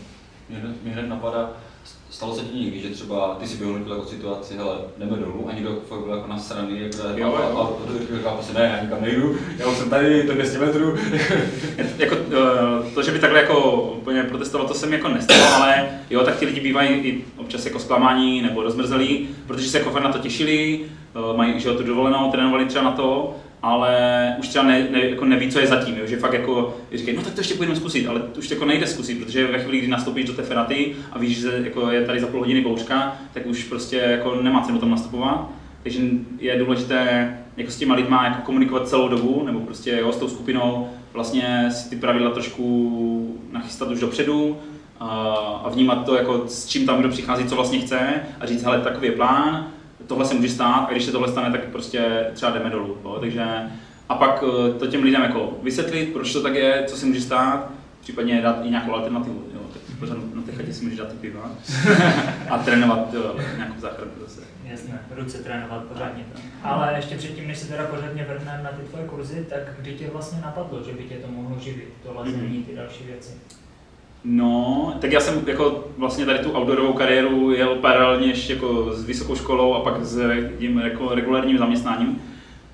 Mě 0.83 0.93
hned 0.93 1.09
napadá, 1.09 1.51
Stalo 2.23 2.35
se 2.35 2.45
ti 2.45 2.59
někdy, 2.59 2.81
že 2.81 2.89
třeba 2.89 3.37
ty 3.41 3.47
si 3.47 3.57
vyhodnotil 3.57 3.93
jako 3.95 4.07
situaci, 4.07 4.57
hele, 4.57 4.77
jdeme 4.99 5.17
dolů 5.17 5.49
a 5.49 5.55
někdo 5.55 5.79
fakt 5.89 5.99
byl 5.99 6.15
jako 6.15 6.29
na 6.29 6.39
straně, 6.39 6.81
jako 6.81 6.97
jo, 7.17 7.35
a, 7.35 7.59
a, 7.59 7.63
a 7.63 8.17
říkal 8.17 8.35
prostě 8.35 8.59
ne, 8.59 8.73
já 8.77 8.83
nikam 8.83 9.03
nejdu, 9.03 9.37
já 9.59 9.67
už 9.67 9.77
jsem 9.77 9.91
tady, 9.91 10.23
to 10.23 10.33
200 10.33 10.59
metrů. 10.59 10.95
jako, 11.99 12.17
eh, 12.17 12.91
to, 12.95 13.03
že 13.03 13.11
by 13.11 13.19
takhle 13.19 13.41
jako 13.41 13.83
úplně 13.83 14.23
protestoval, 14.23 14.69
to 14.69 14.75
se 14.75 14.87
mi 14.87 14.97
jako 14.97 15.09
nestalo, 15.09 15.45
ale 15.55 15.89
jo, 16.11 16.25
tak 16.25 16.39
ti 16.39 16.47
lidi 16.47 16.61
bývají 16.61 16.89
i 16.89 17.25
občas 17.37 17.67
jako 17.67 17.79
zklamání 17.79 18.43
nebo 18.43 18.63
rozmrzelí, 18.63 19.29
protože 19.47 19.69
se 19.69 19.79
jako 19.79 19.91
fakt 19.91 20.03
na 20.03 20.13
to 20.13 20.19
těšili, 20.19 20.81
eh, 21.15 21.37
mají 21.37 21.61
že 21.61 21.73
tu 21.73 21.83
dovolenou, 21.83 22.31
trénovali 22.31 22.65
třeba 22.65 22.85
na 22.85 22.93
to 22.93 23.37
ale 23.63 24.37
už 24.39 24.49
třeba 24.49 24.65
ne, 24.65 24.87
ne, 24.91 25.09
jako 25.09 25.25
neví, 25.25 25.51
co 25.51 25.61
je 25.61 25.67
zatím, 25.67 25.97
jo? 25.99 26.07
že 26.07 26.17
fakt 26.17 26.33
jako 26.33 26.77
říkají, 26.93 27.17
no 27.17 27.23
tak 27.23 27.35
to 27.35 27.41
ještě 27.41 27.55
půjdeme 27.55 27.77
zkusit, 27.77 28.07
ale 28.07 28.21
to 28.21 28.39
už 28.39 28.51
jako 28.51 28.65
nejde 28.65 28.87
zkusit, 28.87 29.25
protože 29.25 29.47
ve 29.47 29.59
chvíli, 29.59 29.79
kdy 29.79 29.89
nastoupíš 29.89 30.25
do 30.25 30.33
té 30.33 30.43
feraty 30.43 30.97
a 31.13 31.19
víš, 31.19 31.41
že 31.41 31.61
jako 31.65 31.91
je 31.91 32.07
tady 32.07 32.21
za 32.21 32.27
půl 32.27 32.41
hodiny 32.41 32.61
bouřka, 32.61 33.17
tak 33.33 33.47
už 33.47 33.65
prostě 33.65 33.97
jako 33.97 34.35
nemá 34.43 34.63
cenu 34.63 34.79
tam 34.79 34.91
nastupovat. 34.91 35.51
Takže 35.83 36.01
je 36.39 36.59
důležité 36.59 37.29
jako 37.57 37.71
s 37.71 37.77
těma 37.77 37.95
lidma 37.95 38.25
jako 38.25 38.43
komunikovat 38.43 38.89
celou 38.89 39.09
dobu, 39.09 39.43
nebo 39.47 39.61
prostě 39.61 39.97
jo, 40.01 40.13
s 40.13 40.17
tou 40.17 40.29
skupinou 40.29 40.89
vlastně 41.13 41.69
si 41.71 41.91
ty 41.91 41.97
pravidla 41.97 42.31
trošku 42.31 43.39
nachystat 43.53 43.91
už 43.91 44.01
dopředu 44.01 44.59
a, 45.01 45.09
a 45.65 45.69
vnímat 45.69 46.05
to, 46.05 46.15
jako 46.15 46.43
s 46.47 46.67
čím 46.67 46.87
tam 46.87 47.01
kdo 47.01 47.09
přichází, 47.09 47.45
co 47.45 47.55
vlastně 47.55 47.79
chce 47.79 47.99
a 48.41 48.47
říct, 48.47 48.63
hele, 48.63 48.81
takový 48.81 49.07
je 49.07 49.13
plán, 49.13 49.73
tohle 50.07 50.25
se 50.25 50.35
může 50.35 50.49
stát 50.49 50.87
a 50.89 50.93
když 50.93 51.05
se 51.05 51.13
tohle 51.13 51.29
stane, 51.29 51.51
tak 51.51 51.65
prostě 51.65 52.27
třeba 52.35 52.53
jdeme 52.53 52.71
dolů. 52.71 52.99
Jo? 53.05 53.17
Takže, 53.21 53.45
a 54.09 54.15
pak 54.15 54.45
eh, 54.47 54.73
to 54.79 54.87
těm 54.87 55.03
lidem 55.03 55.23
jako 55.23 55.59
vysvětlit, 55.63 56.13
proč 56.13 56.33
to 56.33 56.43
tak 56.43 56.55
je, 56.55 56.85
co 56.87 56.97
se 56.97 57.07
může 57.07 57.21
stát, 57.21 57.71
případně 58.01 58.43
dát 58.43 58.65
i 58.65 58.71
nějakou 58.71 58.93
alternativu. 58.93 59.45
Jo? 59.55 59.61
Tak 59.73 59.83
pořád 59.99 60.19
na 60.35 60.43
té 60.43 60.53
chatě 60.53 60.73
si 60.73 60.85
můžeš 60.85 60.99
dát 60.99 61.09
ty 61.09 61.17
piva 61.17 61.51
a 62.51 62.59
trénovat 62.59 63.15
jo, 63.15 63.37
nějakou 63.57 63.81
záchranu 63.81 64.11
zase. 64.21 64.41
Jasně, 64.65 64.99
ruce 65.11 65.39
trénovat 65.39 65.85
pořádně. 65.85 66.25
Ale 66.63 66.93
ještě 66.97 67.17
předtím, 67.17 67.49
než 67.49 67.59
se 67.59 67.69
teda 67.69 67.85
pořádně 67.85 68.27
vrhneme 68.29 68.63
na 68.63 68.71
ty 68.71 68.83
tvoje 68.83 69.05
kurzy, 69.05 69.47
tak 69.51 69.61
kdy 69.79 69.95
tě 69.95 70.11
vlastně 70.13 70.41
napadlo, 70.41 70.83
že 70.83 70.93
by 70.93 71.03
tě 71.03 71.15
to 71.15 71.29
mohlo 71.33 71.59
živit, 71.61 71.89
to 72.03 72.09
mm-hmm. 72.09 72.65
ty 72.65 72.77
další 72.77 73.05
věci? 73.05 73.33
No, 74.25 74.95
tak 75.01 75.13
já 75.13 75.21
jsem 75.21 75.43
jako 75.47 75.85
vlastně 75.97 76.27
tady 76.27 76.39
tu 76.39 76.57
outdoorovou 76.59 76.93
kariéru 76.93 77.51
jel 77.51 77.75
paralelně 77.75 78.27
ještě 78.27 78.53
jako 78.53 78.93
s 78.93 79.05
vysokou 79.05 79.37
školou 79.37 79.75
a 79.75 79.81
pak 79.81 80.05
s 80.05 80.31
tím 80.59 80.79
jako 80.79 81.15
regulárním 81.15 81.59
zaměstnáním. 81.59 82.23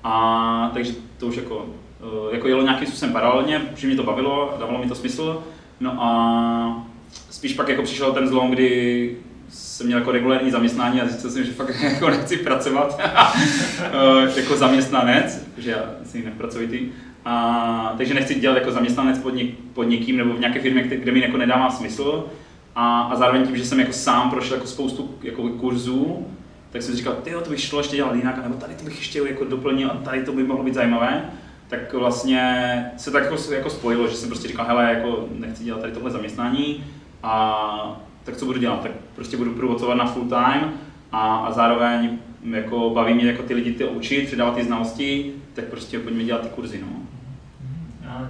A 0.03 0.71
takže 0.73 0.93
to 1.17 1.25
už 1.25 1.35
jako, 1.35 1.65
eh, 2.01 2.35
jako 2.35 2.47
jelo 2.47 2.61
nějakým 2.61 2.87
způsobem 2.87 3.13
paralelně, 3.13 3.59
protože 3.59 3.87
mě 3.87 3.95
to 3.95 4.03
bavilo, 4.03 4.55
dávalo 4.59 4.79
mi 4.79 4.89
to 4.89 4.95
smysl. 4.95 5.43
No 5.79 6.03
a 6.03 6.87
spíš 7.29 7.53
pak 7.53 7.69
jako 7.69 7.83
přišel 7.83 8.13
ten 8.13 8.27
zlom, 8.27 8.51
kdy 8.51 9.17
jsem 9.49 9.87
měl 9.87 9.99
jako 9.99 10.11
regulární 10.11 10.51
zaměstnání 10.51 11.01
a 11.01 11.07
zjistil 11.07 11.31
jsem, 11.31 11.43
že 11.43 11.51
fakt 11.51 11.81
jako 11.83 12.09
nechci 12.09 12.37
pracovat 12.37 12.99
eh, 13.03 14.39
jako 14.39 14.57
zaměstnanec, 14.57 15.47
že 15.57 15.71
já 15.71 15.83
jsem 16.03 16.25
nepracovitý. 16.25 16.89
A, 17.29 17.93
takže 17.97 18.13
nechci 18.13 18.39
dělat 18.39 18.55
jako 18.55 18.71
zaměstnanec 18.71 19.19
pod, 19.19 19.29
něk, 19.29 19.55
pod 19.73 19.83
někým 19.83 20.17
nebo 20.17 20.33
v 20.33 20.39
nějaké 20.39 20.59
firmě, 20.61 20.83
kde 20.83 21.11
mi 21.11 21.19
jako 21.21 21.37
nedává 21.37 21.69
smysl. 21.69 22.25
A, 22.75 23.01
a 23.01 23.15
zároveň 23.15 23.47
tím, 23.47 23.57
že 23.57 23.65
jsem 23.65 23.79
jako 23.79 23.93
sám 23.93 24.29
prošel 24.29 24.55
jako 24.55 24.67
spoustu 24.67 25.15
jako 25.23 25.49
kurzů, 25.49 26.27
tak 26.71 26.81
jsem 26.81 26.91
si 26.93 26.97
říkal, 26.97 27.13
ty 27.13 27.31
to 27.43 27.49
bych 27.49 27.61
šlo 27.61 27.79
ještě 27.79 27.95
dělat 27.95 28.15
jinak, 28.15 28.43
nebo 28.43 28.55
tady 28.55 28.73
to 28.75 28.83
bych 28.83 28.97
ještě 28.97 29.19
jako 29.19 29.45
doplnil 29.45 29.91
a 29.91 29.93
tady 29.93 30.23
to 30.23 30.33
by 30.33 30.43
mohlo 30.43 30.63
být 30.63 30.73
zajímavé. 30.73 31.29
Tak 31.67 31.93
vlastně 31.93 32.85
se 32.97 33.11
tak 33.11 33.23
jako, 33.23 33.53
jako 33.53 33.69
spojilo, 33.69 34.07
že 34.07 34.15
jsem 34.15 34.29
prostě 34.29 34.47
říkal, 34.47 34.65
hele, 34.65 34.93
jako 34.93 35.27
nechci 35.31 35.63
dělat 35.63 35.81
tady 35.81 35.93
tohle 35.93 36.11
zaměstnání 36.11 36.83
a 37.23 38.01
tak 38.23 38.37
co 38.37 38.45
budu 38.45 38.59
dělat? 38.59 38.81
Tak 38.81 38.91
prostě 39.15 39.37
budu 39.37 39.51
průvodcovat 39.51 39.97
na 39.97 40.05
full 40.05 40.29
time 40.29 40.73
a, 41.11 41.35
a 41.37 41.51
zároveň 41.51 42.17
jako 42.43 42.89
baví 42.89 43.13
mě 43.13 43.25
jako 43.25 43.43
ty 43.43 43.53
lidi 43.53 43.71
ty 43.71 43.85
učit, 43.85 44.25
předávat 44.25 44.55
ty 44.55 44.63
znalosti, 44.63 45.33
tak 45.53 45.65
prostě 45.65 45.99
pojďme 45.99 46.23
dělat 46.23 46.41
ty 46.41 46.49
kurzy. 46.49 46.81
No. 46.81 46.98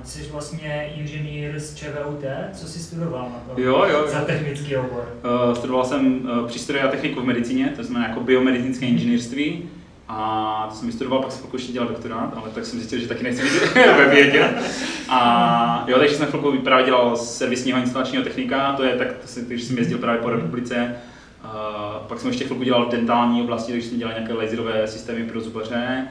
Jsi 0.04 0.30
vlastně 0.32 0.89
inženýr 0.95 1.60
z 1.60 1.75
ČVUT, 1.75 2.23
co 2.54 2.67
jsi 2.67 2.80
studoval 2.80 3.30
na 3.30 3.56
to? 3.56 3.62
Jo, 3.62 3.86
jo. 3.91 4.08
Za 4.08 4.21
technický 4.21 4.78
obor? 4.78 5.15
Uh, 5.47 5.56
studoval 5.56 5.86
jsem 5.86 6.21
uh, 6.21 6.47
přístroje 6.47 6.84
a 6.84 6.88
techniku 6.88 7.21
v 7.21 7.25
medicíně, 7.25 7.73
to 7.75 7.84
znamená 7.84 8.08
jako 8.08 8.19
biomedicínské 8.19 8.86
inženýrství. 8.86 9.69
A 10.08 10.67
to 10.69 10.75
jsem 10.75 10.88
vystudoval, 10.88 11.21
pak 11.21 11.32
jsem 11.32 11.39
chvilku 11.39 11.56
ještě 11.56 11.73
dělal 11.73 11.89
doktorát, 11.89 12.34
ale 12.36 12.49
tak 12.49 12.65
jsem 12.65 12.80
zjistil, 12.80 12.99
že 12.99 13.08
taky 13.08 13.23
nechci 13.23 13.43
být 13.43 13.75
ve 13.97 14.10
vědě. 14.10 14.49
A 15.10 15.84
jo, 15.88 15.99
takže 15.99 16.15
jsem 16.15 16.28
chvilku 16.28 16.58
právě 16.58 16.86
dělal 16.86 17.15
servisního 17.17 17.80
instalačního 17.80 18.23
technika, 18.23 18.73
to 18.73 18.84
je 18.84 18.95
tak, 18.95 19.08
to 19.08 19.41
když 19.47 19.63
jsem 19.63 19.78
jezdil 19.78 19.97
právě 19.97 20.21
po 20.21 20.30
republice. 20.30 20.95
Uh, 21.43 22.08
pak 22.08 22.19
jsem 22.19 22.30
ještě 22.30 22.45
chvilku 22.45 22.63
dělal 22.63 22.86
v 22.86 22.91
dentální 22.91 23.41
oblasti, 23.41 23.71
takže 23.71 23.89
jsem 23.89 23.97
dělal 23.97 24.13
nějaké 24.13 24.34
laserové 24.34 24.88
systémy 24.88 25.23
pro 25.23 25.41
zubaře. 25.41 26.08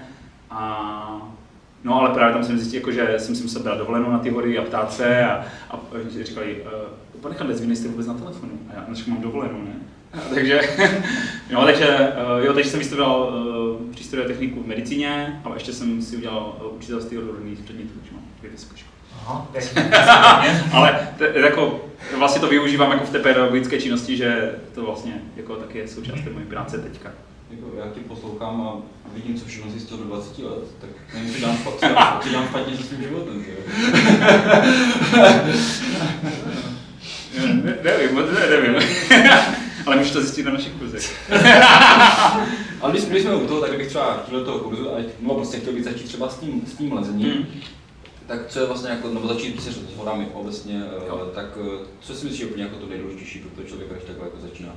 A 0.51 1.38
No 1.85 2.01
ale 2.01 2.14
právě 2.14 2.35
tam 2.35 2.45
jsem 2.45 2.59
zjistil, 2.59 2.81
jako, 2.81 2.93
že 2.93 3.14
jsem 3.19 3.35
si 3.35 3.43
musel 3.43 3.62
brát 3.62 3.79
dovolenou 3.79 4.11
na 4.11 4.19
ty 4.19 4.31
hory 4.31 4.59
a 4.59 4.62
ptát 4.62 4.93
se 4.93 5.25
a, 5.25 5.47
a 5.71 5.81
říkali, 6.25 6.62
uh, 6.62 7.21
pane 7.21 7.35
Chandles, 7.35 7.61
vy 7.61 7.67
nejste 7.67 7.88
vůbec 7.88 8.07
na 8.07 8.14
telefonu. 8.14 8.53
A 8.71 8.75
já 8.75 8.81
dneska 8.81 9.11
mám 9.11 9.21
dovolenou, 9.21 9.62
ne? 9.62 9.73
A, 10.12 10.35
takže, 10.35 10.61
no, 11.53 11.64
takže, 11.64 11.87
uh, 11.88 12.45
jo, 12.45 12.53
takže 12.53 12.71
jsem 12.71 12.79
vystudoval 12.79 13.33
uh, 13.81 13.91
přístroje 13.91 14.27
techniku 14.27 14.62
v 14.62 14.67
medicíně, 14.67 15.41
ale 15.45 15.57
ještě 15.57 15.73
jsem 15.73 16.03
si 16.03 16.17
udělal 16.17 16.57
uh, 16.61 16.77
učitelství 16.77 17.19
odborných 17.19 17.59
předmětů, 17.59 17.95
že 18.05 18.11
mám 18.12 18.23
dvě 18.38 18.51
vysoké 18.51 18.77
školy. 18.77 18.99
Aha, 19.27 19.51
tak 19.53 19.64
Ale 20.73 21.09
te, 21.19 21.33
jako, 21.35 21.81
vlastně 22.19 22.41
to 22.41 22.49
využívám 22.49 22.91
jako 22.91 23.05
v 23.05 23.11
té 23.11 23.19
pedagogické 23.19 23.81
činnosti, 23.81 24.17
že 24.17 24.55
to 24.75 24.85
vlastně 24.85 25.23
jako 25.37 25.57
taky 25.57 25.79
je 25.79 25.88
součást 25.88 26.21
té 26.25 26.31
mojí 26.31 26.47
práce 26.47 26.79
teďka. 26.79 27.11
Jako 27.51 27.67
já 27.79 27.85
tě 27.95 28.01
poslouchám 28.01 28.61
a 28.61 28.77
vidím, 29.15 29.41
co 29.41 29.47
všechno 29.47 29.71
zjistil 29.71 29.97
do 29.97 30.05
20 30.05 30.39
let, 30.39 30.59
tak 30.81 30.91
nevím, 31.15 31.33
co 31.33 31.39
dělám, 31.39 31.57
špa- 31.57 32.19
co 32.23 32.29
dělám 32.29 32.49
špatně 32.49 32.77
se 32.77 32.83
svým 32.83 33.03
životem? 33.03 33.45
Ne, 37.65 37.79
nevím, 37.85 38.15
moc 38.15 38.27
ne, 38.35 38.47
nevím. 38.51 38.75
Ale 39.87 39.97
můžeš 39.97 40.13
to 40.13 40.21
zjistit 40.23 40.43
na 40.47 40.53
našich 40.53 40.73
kurzech. 40.73 41.31
Ale 42.81 42.93
když, 42.93 43.05
když 43.05 43.23
jsme 43.23 43.35
u 43.37 43.47
toho, 43.47 43.61
tak 43.61 43.77
bych 43.77 43.89
třeba 43.89 44.23
chtěl 44.27 44.39
do 44.39 44.45
toho 44.45 44.59
kurzu, 44.59 44.91
a 44.95 44.99
no 45.21 45.35
prostě 45.35 45.59
chtěl 45.61 45.73
bych 45.73 45.85
začít 45.85 46.05
třeba 46.05 46.29
s 46.29 46.39
tím, 46.39 46.63
s 46.67 46.75
tím 46.75 46.93
lezením, 46.93 47.33
Hmm. 47.33 47.47
tak 48.27 48.47
co 48.49 48.61
je 48.61 48.67
vlastně 48.67 48.91
jako, 48.91 49.09
nebo 49.09 49.29
začít 49.29 49.63
se 49.63 49.73
s 49.73 49.79
horami 49.97 50.27
obecně, 50.33 50.83
eh, 51.03 51.07
Jo. 51.09 51.31
tak 51.35 51.47
eh, 51.61 51.87
co 52.01 52.15
si 52.15 52.25
myslíš 52.25 52.41
je 52.41 52.47
úplně 52.47 52.63
jako 52.63 52.77
to 52.77 52.87
nejdůležitější 52.87 53.39
pro 53.39 53.51
toho 53.51 53.69
člověka, 53.69 53.95
když 53.95 54.05
takhle 54.07 54.25
jako 54.27 54.37
začíná? 54.41 54.73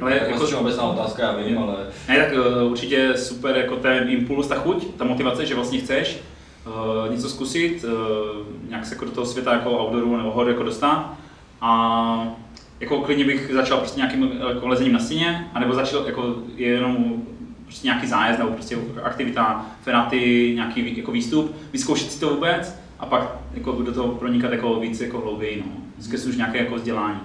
Ale 0.00 0.10
Ale 0.10 0.12
jako 0.12 0.24
jako- 0.24 0.36
strašně 0.38 0.56
obecná 0.56 0.82
otázka, 0.82 1.22
já 1.22 1.32
vím, 1.36 1.58
ale 1.58 1.74
Ne, 2.08 2.16
tak 2.16 2.28
uh, 2.64 2.70
určitě 2.70 3.12
super 3.16 3.56
jako 3.56 3.76
ten 3.76 4.08
impuls, 4.10 4.46
ta 4.48 4.54
chuť, 4.54 4.86
ta 4.96 5.04
motivace, 5.04 5.46
že 5.46 5.54
vlastně 5.54 5.78
chceš 5.78 6.20
uh, 6.66 7.12
něco 7.12 7.28
zkusit, 7.28 7.84
uh, 7.84 7.90
nějak 8.68 8.86
se 8.86 8.94
jako 8.94 9.04
do 9.04 9.10
toho 9.10 9.26
světa 9.26 9.52
jako 9.52 9.70
outdooru 9.84 10.16
nebo 10.16 10.30
hor 10.30 10.48
jako 10.48 10.62
dostat. 10.62 11.14
A 11.60 12.28
jako 12.80 12.98
klidně 13.00 13.24
bych 13.24 13.50
začal 13.54 13.78
prostě 13.78 14.00
nějakým 14.00 14.30
jako 14.48 14.68
lezením 14.68 14.92
na 14.92 14.98
stěně, 14.98 15.50
anebo 15.54 15.74
začal 15.74 16.06
jako 16.06 16.34
jenom 16.56 17.22
prostě 17.64 17.86
nějaký 17.86 18.06
zájezd 18.06 18.38
nebo 18.38 18.50
prostě 18.52 18.78
aktivita, 19.02 19.66
fenaty, 19.82 20.52
nějaký 20.54 20.96
jako 20.96 21.12
výstup, 21.12 21.56
vyzkoušet 21.72 22.12
si 22.12 22.20
to 22.20 22.28
vůbec 22.30 22.78
a 23.00 23.06
pak 23.06 23.36
jako 23.54 23.72
do 23.72 23.92
toho 23.94 24.08
pronikat 24.08 24.52
jako 24.52 24.80
víc 24.80 25.00
jako 25.00 25.20
hlouběji, 25.20 25.62
no. 25.66 25.72
Zkusit 26.04 26.28
už 26.28 26.36
nějaké 26.36 26.58
jako 26.58 26.74
vzdělání. 26.74 27.20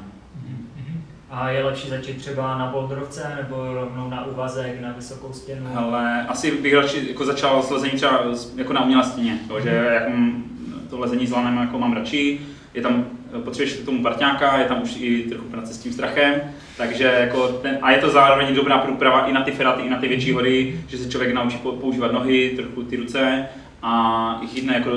A 1.32 1.50
je 1.50 1.64
lepší 1.64 1.90
začít 1.90 2.18
třeba 2.18 2.58
na 2.58 2.66
boulderovce 2.66 3.32
nebo 3.42 3.74
rovnou 3.74 4.10
na 4.10 4.26
úvazek, 4.26 4.82
na 4.82 4.92
vysokou 4.92 5.34
stěnu? 5.34 5.68
Ale 5.76 6.26
asi 6.28 6.52
bych 6.52 6.74
radši 6.74 7.06
jako 7.10 7.26
začal 7.26 7.64
s 7.64 7.70
lezením 7.70 7.98
třeba 7.98 8.22
jako 8.56 8.74
na 8.74 8.84
umělé 8.84 9.04
stěně, 9.04 9.38
jo, 9.50 9.60
že 9.62 9.90
jak 9.94 10.10
mám 10.10 10.44
to 10.90 11.00
lezení 11.00 11.28
s 11.28 11.32
lanem 11.32 11.58
jako 11.58 11.80
mám 11.80 11.94
radši, 11.94 12.40
je 12.74 12.82
tam, 12.82 13.06
potřebuješ 13.44 13.74
k 13.74 13.86
tomu 13.86 14.04
parťáka, 14.04 14.58
je 14.58 14.66
tam 14.66 14.82
už 14.84 14.96
i 15.00 15.24
trochu 15.24 15.46
práce 15.46 15.74
s 15.74 15.78
tím 15.78 15.94
strachem, 15.94 16.34
takže 16.78 17.04
jako 17.04 17.48
ten, 17.48 17.78
a 17.82 17.92
je 17.92 17.98
to 17.98 18.10
zároveň 18.10 18.56
dobrá 18.56 18.78
průprava 18.78 19.26
i 19.28 19.34
na 19.34 19.42
ty 19.44 19.52
feraty, 19.52 19.82
i 19.82 19.90
na 19.90 19.98
ty 19.98 20.08
větší 20.08 20.32
hory, 20.32 20.80
že 20.88 20.98
se 20.98 21.10
člověk 21.10 21.34
naučí 21.34 21.58
po- 21.58 21.72
používat 21.72 22.12
nohy, 22.12 22.54
trochu 22.56 22.84
ty 22.84 22.96
ruce 22.96 23.46
a 23.82 24.40
i 24.44 24.48
chytne 24.48 24.74
jako 24.74 24.90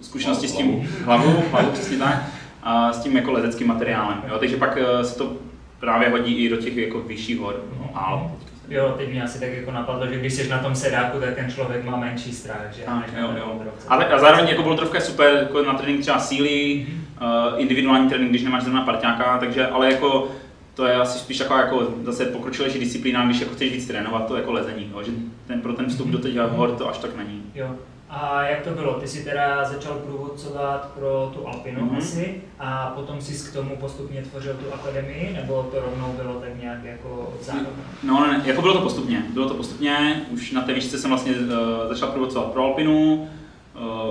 zkušenosti 0.00 0.48
s 0.48 0.56
tím 0.56 0.88
hlavu, 1.04 1.42
hlavu 1.50 1.70
přesně 1.70 1.98
tak, 1.98 2.22
a 2.62 2.92
s 2.92 3.00
tím 3.00 3.16
jako 3.16 3.32
lezeckým 3.32 3.68
materiálem, 3.68 4.22
jo, 4.28 4.38
takže 4.38 4.56
pak 4.56 4.78
eh, 4.80 5.04
se 5.04 5.18
to 5.18 5.32
právě 5.80 6.08
hodí 6.08 6.34
i 6.34 6.48
do 6.48 6.56
těch 6.56 6.76
jako 6.76 7.00
vyšších 7.00 7.38
hor, 7.38 7.64
no, 7.78 7.90
Alp. 7.94 8.30
Jo, 8.68 8.94
teď 8.98 9.10
mě 9.10 9.22
asi 9.22 9.40
tak 9.40 9.52
jako 9.52 9.70
napadlo, 9.70 10.06
že 10.06 10.18
když 10.18 10.32
jsi 10.32 10.48
na 10.48 10.58
tom 10.58 10.74
sedáku, 10.74 11.20
tak 11.20 11.34
ten 11.34 11.50
člověk 11.50 11.84
má 11.84 11.96
menší 11.96 12.32
strach, 12.32 12.72
že? 12.76 12.82
Tak, 12.82 13.12
na 13.12 13.20
jo, 13.20 13.28
jo. 13.36 13.46
boulderovce. 13.46 13.88
Ale 13.88 14.08
a 14.08 14.18
zároveň 14.18 14.48
jako 14.48 14.62
boulderovka 14.62 14.98
je 14.98 15.04
super 15.04 15.34
jako 15.34 15.62
na 15.62 15.74
trénink 15.74 16.00
třeba 16.00 16.18
síly, 16.18 16.86
uh, 17.20 17.60
individuální 17.60 18.08
trénink, 18.08 18.30
když 18.30 18.42
nemáš 18.42 18.62
zrovna 18.62 18.84
parťáka, 18.84 19.38
takže 19.38 19.66
ale 19.66 19.92
jako 19.92 20.28
to 20.74 20.86
je 20.86 20.94
asi 20.94 21.18
spíš 21.18 21.38
taková 21.38 21.60
jako 21.60 21.88
zase 22.02 22.24
pokročilejší 22.24 22.78
disciplína, 22.78 23.26
když 23.26 23.40
jako 23.40 23.54
chceš 23.54 23.72
víc 23.72 23.86
trénovat, 23.86 24.26
to 24.26 24.36
jako 24.36 24.52
lezení, 24.52 24.90
jo, 24.92 25.02
že 25.02 25.12
ten, 25.46 25.60
pro 25.60 25.72
ten 25.72 25.86
vstup 25.86 26.08
do 26.08 26.18
těch 26.18 26.36
hor 26.36 26.70
to 26.70 26.88
až 26.88 26.98
tak 26.98 27.16
není. 27.16 27.42
Jo. 27.54 27.76
A 28.10 28.42
jak 28.42 28.60
to 28.62 28.70
bylo? 28.70 28.94
Ty 28.94 29.08
jsi 29.08 29.24
teda 29.24 29.64
začal 29.64 29.94
průvodcovat 29.94 30.90
pro 30.98 31.30
tu 31.34 31.48
Alpinu 31.48 31.80
Mhm. 31.84 31.96
asi 31.96 32.42
a 32.58 32.92
potom 32.96 33.20
jsi 33.20 33.50
k 33.50 33.52
tomu 33.54 33.76
postupně 33.76 34.22
tvořil 34.22 34.54
tu 34.54 34.74
akademii, 34.74 35.32
nebo 35.36 35.62
to 35.62 35.80
rovnou 35.80 36.12
bylo 36.22 36.34
tak 36.40 36.60
nějak 36.62 36.84
jako 36.84 37.32
od 37.38 37.44
zároveň? 37.44 37.66
No, 38.02 38.26
ne, 38.26 38.42
jako 38.44 38.62
bylo 38.62 38.74
to 38.74 38.80
postupně, 38.80 39.22
bylo 39.30 39.48
to 39.48 39.54
postupně, 39.54 40.22
už 40.30 40.52
na 40.52 40.60
té 40.62 40.72
výšce 40.74 40.98
jsem 40.98 41.10
vlastně 41.10 41.32
uh, 41.32 41.88
začal 41.88 42.08
průvodcovat 42.08 42.52
pro 42.52 42.62
Alpinu, 42.64 43.28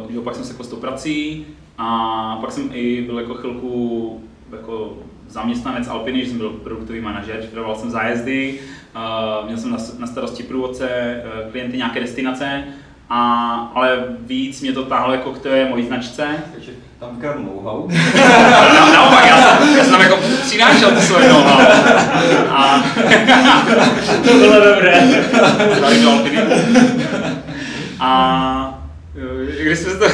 uh, 0.03 0.09
že 0.09 0.15
jo, 0.15 0.21
pak 0.21 0.35
jsem 0.35 0.43
se 0.43 0.53
jako 0.53 0.63
s 0.63 0.67
tou 0.67 0.75
prací 0.75 1.45
a 1.77 2.37
pak 2.41 2.51
jsem 2.51 2.69
i 2.73 3.01
byl 3.01 3.19
jako 3.19 3.33
chvilku 3.33 4.23
jako 4.51 4.93
zaměstnanec 5.27 5.87
Alpiny, 5.87 6.23
že 6.23 6.29
jsem 6.29 6.37
byl 6.37 6.49
produktový 6.49 7.01
manažer, 7.01 7.37
připravoval 7.39 7.75
jsem 7.75 7.89
zájezdy, 7.91 8.59
uh, 8.95 9.45
měl 9.45 9.57
jsem 9.57 9.71
na, 9.71 9.77
na 9.99 10.07
starosti 10.07 10.43
průvodce, 10.43 11.21
uh, 11.45 11.51
klienty 11.51 11.77
nějaké 11.77 11.99
destinace, 11.99 12.63
a, 13.09 13.53
ale 13.75 14.03
víc 14.19 14.61
mě 14.61 14.73
to 14.73 14.85
táhlo 14.85 15.11
jako 15.11 15.31
k 15.31 15.39
té 15.39 15.65
mojí 15.65 15.87
značce. 15.87 16.27
takže 16.53 16.71
tam 16.99 17.17
kradnu 17.17 17.43
know-how. 17.43 17.87
Na, 18.73 18.91
naopak, 18.93 19.25
já 19.25 19.37
jsem, 19.37 19.77
já 19.77 19.83
jsem 19.83 19.91
tam 19.91 20.01
jako 20.01 20.19
přinášel 20.41 20.91
ty 20.91 21.01
svoje 21.01 21.29
know 21.29 21.43
A 22.49 22.83
To 24.23 24.33
bylo 24.33 24.65
dobré. 24.65 25.23
Zdravím 25.75 26.03
do 26.03 26.11
Alpiny. 26.11 26.37
A 27.99 28.81
jo, 29.15 29.27
když 29.63 29.79
jsme 29.79 29.93
to... 29.93 30.05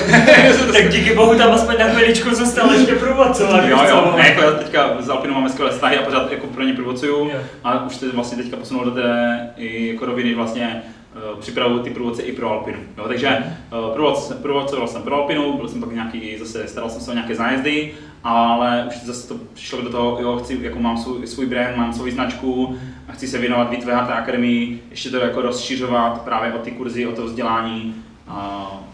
tak 0.73 0.89
díky 0.89 1.15
bohu 1.15 1.35
tam 1.35 1.51
aspoň 1.51 1.75
na 1.79 1.87
chviličku 1.87 2.35
zůstal 2.35 2.73
ještě 2.73 2.95
průvodcovat. 2.95 3.63
Jo, 3.67 3.79
jo, 3.89 4.13
ne, 4.17 4.29
jako 4.29 4.41
já 4.41 4.51
teďka 4.51 4.89
s 4.99 5.09
Alpinou 5.09 5.33
máme 5.33 5.49
skvělé 5.49 5.71
vztahy 5.71 5.97
a 5.97 6.03
pořád 6.03 6.31
jako 6.31 6.47
pro 6.47 6.63
ně 6.63 6.73
průvodcuju 6.73 7.31
a 7.63 7.85
už 7.85 7.95
se 7.95 8.09
vlastně 8.09 8.37
teďka 8.37 8.57
posunul 8.57 8.85
do 8.85 8.91
té 8.91 9.39
i 9.57 9.87
jako 9.87 10.05
roviny 10.05 10.33
vlastně 10.33 10.83
uh, 11.15 11.39
připravuju 11.39 11.79
ty 11.83 11.89
průvodce 11.89 12.21
i 12.21 12.31
pro 12.31 12.51
Alpinu. 12.51 12.79
Jo, 12.97 13.03
takže 13.07 13.57
průvodce, 13.93 14.33
průvodcoval 14.35 14.87
jsem 14.87 15.01
pro 15.01 15.15
Alpinu, 15.15 15.57
byl 15.57 15.67
jsem 15.67 15.79
pak 15.79 15.91
nějaký, 15.93 16.37
zase 16.37 16.67
staral 16.67 16.89
jsem 16.89 17.01
se 17.01 17.11
o 17.11 17.13
nějaké 17.13 17.35
zájezdy, 17.35 17.93
ale 18.23 18.85
už 18.87 19.03
zase 19.03 19.27
to 19.27 19.35
přišlo 19.53 19.81
do 19.81 19.89
toho, 19.89 20.17
jo, 20.21 20.37
chci, 20.37 20.59
jako 20.61 20.79
mám 20.79 20.97
svůj, 20.97 21.27
svůj 21.27 21.45
brand, 21.45 21.77
mám 21.77 21.93
svou 21.93 22.09
značku 22.11 22.77
a 23.07 23.11
chci 23.11 23.27
se 23.27 23.37
věnovat 23.37 23.69
víc 23.69 23.85
VHT 23.85 24.09
Academy, 24.09 24.79
ještě 24.89 25.09
to 25.09 25.17
jako 25.17 25.41
rozšiřovat 25.41 26.21
právě 26.21 26.53
o 26.53 26.57
ty 26.57 26.71
kurzy, 26.71 27.07
o 27.07 27.11
to 27.11 27.25
vzdělání. 27.25 27.95
Uh, 28.27 28.33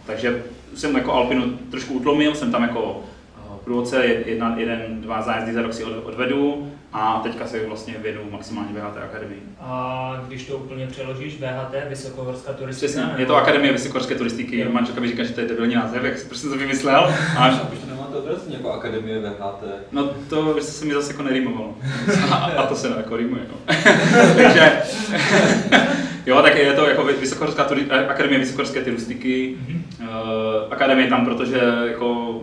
takže 0.05 0.43
jsem 0.75 0.95
jako 0.95 1.13
Alpinu 1.13 1.43
trošku 1.71 1.93
utlomil, 1.93 2.35
jsem 2.35 2.51
tam 2.51 2.61
jako 2.61 2.81
uh, 2.81 3.57
průvodce, 3.63 4.05
jedna, 4.05 4.55
jeden, 4.57 5.01
dva 5.01 5.21
zájezdy 5.21 5.53
za 5.53 5.61
rok 5.61 5.73
si 5.73 5.83
od- 5.83 6.05
odvedu 6.05 6.71
a 6.99 7.19
teďka 7.23 7.47
se 7.47 7.65
vlastně 7.67 7.95
věnu 8.01 8.21
maximálně 8.31 8.69
VHT 8.73 8.97
Academy. 8.97 9.35
A 9.61 10.23
když 10.27 10.45
to 10.45 10.57
úplně 10.57 10.87
přeložíš, 10.87 11.37
VHT, 11.39 11.89
Vysokohorská 11.89 12.53
turistika? 12.53 12.87
Přesně, 12.87 13.01
nebo- 13.05 13.19
je 13.19 13.25
to 13.25 13.35
Akademie 13.35 13.73
vysokorské 13.73 14.15
turistiky, 14.15 14.59
Jo. 14.59 14.67
manželka 14.71 15.01
mi 15.01 15.07
říká, 15.07 15.23
že 15.23 15.33
to 15.33 15.41
je 15.41 15.47
debilní 15.47 15.75
název, 15.75 16.03
jak 16.03 16.17
jsi 16.17 16.25
prostě 16.27 16.47
to 16.47 16.55
vymyslel. 16.57 16.99
A 17.37 17.49
proč 17.49 17.79
to 17.79 17.89
nemáte 17.89 18.15
obecně 18.15 18.55
jako 18.57 18.71
akademie 18.71 19.19
VHT? 19.19 19.63
No 19.91 20.03
to 20.29 20.53
by 20.53 20.61
se 20.61 20.85
mi 20.85 20.93
zase 20.93 21.11
jako 21.11 21.23
nerýmovalo. 21.23 21.75
A, 22.31 22.35
a 22.35 22.65
to 22.67 22.75
se 22.75 22.87
jako 22.97 23.17
rýmuje, 23.17 23.41
no. 23.51 23.75
Takže, 24.35 24.71
jo, 26.25 26.41
tak 26.41 26.55
je 26.55 26.73
to 26.73 26.85
jako 26.89 27.03
Vysokohorská 27.03 27.63
turi, 27.63 27.85
Akademie 27.91 28.39
Vysokohorské 28.39 28.81
turistiky. 28.81 29.55
Mhm. 29.67 29.83
Uh, 30.01 30.07
akademie 30.73 31.07
tam, 31.07 31.25
protože 31.25 31.61
jako 31.87 32.39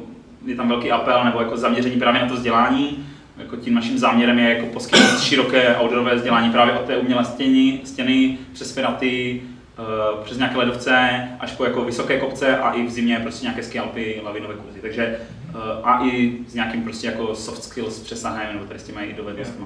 je 0.46 0.56
tam 0.56 0.68
velký 0.68 0.90
apel 0.90 1.24
nebo 1.24 1.40
jako 1.40 1.56
zaměření 1.56 1.96
právě 1.96 2.22
na 2.22 2.28
to 2.28 2.34
vzdělání. 2.34 3.06
Jako 3.38 3.56
tím 3.56 3.74
naším 3.74 3.98
záměrem 3.98 4.38
je 4.38 4.54
jako 4.54 4.66
poskytnout 4.66 5.20
široké 5.20 5.76
outdoorové 5.76 6.14
vzdělání 6.14 6.50
právě 6.50 6.74
od 6.74 6.84
té 6.84 6.96
umělé 6.96 7.24
stěny, 7.24 7.80
stěny 7.84 8.38
přes 8.52 8.72
feraty, 8.72 9.42
uh, 9.78 10.24
přes 10.24 10.38
nějaké 10.38 10.56
ledovce, 10.56 11.28
až 11.40 11.52
po 11.52 11.64
jako 11.64 11.84
vysoké 11.84 12.20
kopce 12.20 12.58
a 12.58 12.72
i 12.72 12.86
v 12.86 12.90
zimě 12.90 13.20
prostě 13.22 13.44
nějaké 13.44 13.62
skialpy, 13.62 14.20
lavinové 14.24 14.54
kurzy. 14.54 14.80
Takže 14.80 15.18
uh, 15.54 15.88
a 15.88 16.06
i 16.06 16.38
s 16.48 16.54
nějakým 16.54 16.82
prostě 16.82 17.06
jako 17.06 17.34
soft 17.34 17.64
skills 17.64 18.00
přesahem, 18.00 18.52
nebo 18.52 18.64
tady 18.64 18.78
s 18.78 18.82
těmi 18.82 19.04
i 19.04 19.14
dovednostmi. 19.14 19.64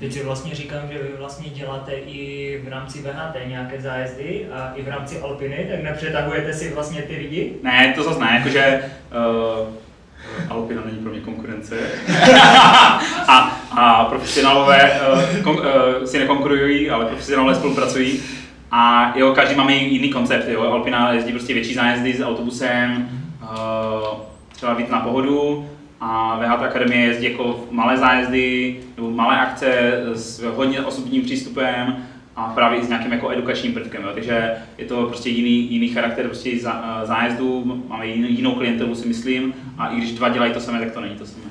Teď 0.00 0.12
si 0.12 0.24
vlastně 0.24 0.54
říkám, 0.54 0.88
že 0.92 0.98
vy 0.98 1.08
vlastně 1.18 1.50
děláte 1.50 1.92
i 1.92 2.60
v 2.64 2.68
rámci 2.68 2.98
VHT 2.98 3.36
nějaké 3.46 3.80
zájezdy 3.80 4.46
a 4.52 4.72
i 4.76 4.82
v 4.82 4.88
rámci 4.88 5.20
Alpiny, 5.20 5.68
tak 5.70 5.82
nepřetahujete 5.82 6.52
si 6.52 6.74
vlastně 6.74 7.02
ty 7.02 7.16
lidi? 7.16 7.52
Ne, 7.62 7.92
to 7.96 8.02
zase 8.02 8.20
ne, 8.20 8.30
jakože 8.34 8.82
uh, 9.60 9.68
Alpina 10.48 10.82
není 10.84 10.98
pro 10.98 11.10
mě 11.10 11.20
konkurence. 11.20 11.78
a, 13.26 13.38
a 13.70 14.04
profesionálové 14.04 15.00
uh, 15.12 15.42
kon, 15.42 15.56
uh, 15.56 16.04
si 16.04 16.18
nekonkurují, 16.18 16.90
ale 16.90 17.04
profesionálové 17.04 17.54
spolupracují. 17.54 18.22
A 18.70 19.12
jo, 19.16 19.32
každý 19.34 19.54
máme 19.54 19.74
jiný 19.74 20.10
koncept. 20.10 20.48
Jo. 20.48 20.62
Alpina 20.62 21.12
jezdí 21.12 21.32
prostě 21.32 21.54
větší 21.54 21.74
zájezdy 21.74 22.14
s 22.14 22.24
autobusem, 22.24 23.08
uh, 23.42 24.18
třeba 24.52 24.74
víc 24.74 24.88
na 24.88 25.00
pohodu. 25.00 25.70
A 26.00 26.36
VHT 26.36 26.62
Akademie 26.62 27.06
jezdí 27.06 27.24
jako 27.24 27.64
malé 27.70 27.96
zájezdy 27.96 28.76
nebo 28.96 29.10
malé 29.10 29.40
akce 29.40 29.92
s 30.14 30.42
hodně 30.42 30.80
osobním 30.80 31.22
přístupem 31.22 32.06
a 32.40 32.52
právě 32.54 32.80
i 32.80 32.84
s 32.84 32.88
nějakým 32.88 33.12
jako 33.12 33.30
edukačním 33.30 33.74
prvkem. 33.74 34.02
Jo. 34.02 34.10
Takže 34.14 34.52
je 34.78 34.84
to 34.84 35.06
prostě 35.06 35.30
jiný, 35.30 35.72
jiný 35.72 35.88
charakter 35.88 36.26
prostě 36.26 36.50
zá- 36.50 37.06
zájezdů, 37.06 37.82
máme 37.88 38.06
jiný, 38.06 38.36
jinou 38.36 38.54
klientelu 38.54 38.94
si 38.94 39.08
myslím 39.08 39.54
a 39.78 39.88
i 39.88 39.96
když 39.96 40.12
dva 40.12 40.28
dělají 40.28 40.52
to 40.52 40.60
samé, 40.60 40.78
tak 40.80 40.92
to 40.92 41.00
není 41.00 41.14
to 41.14 41.26
samé. 41.26 41.44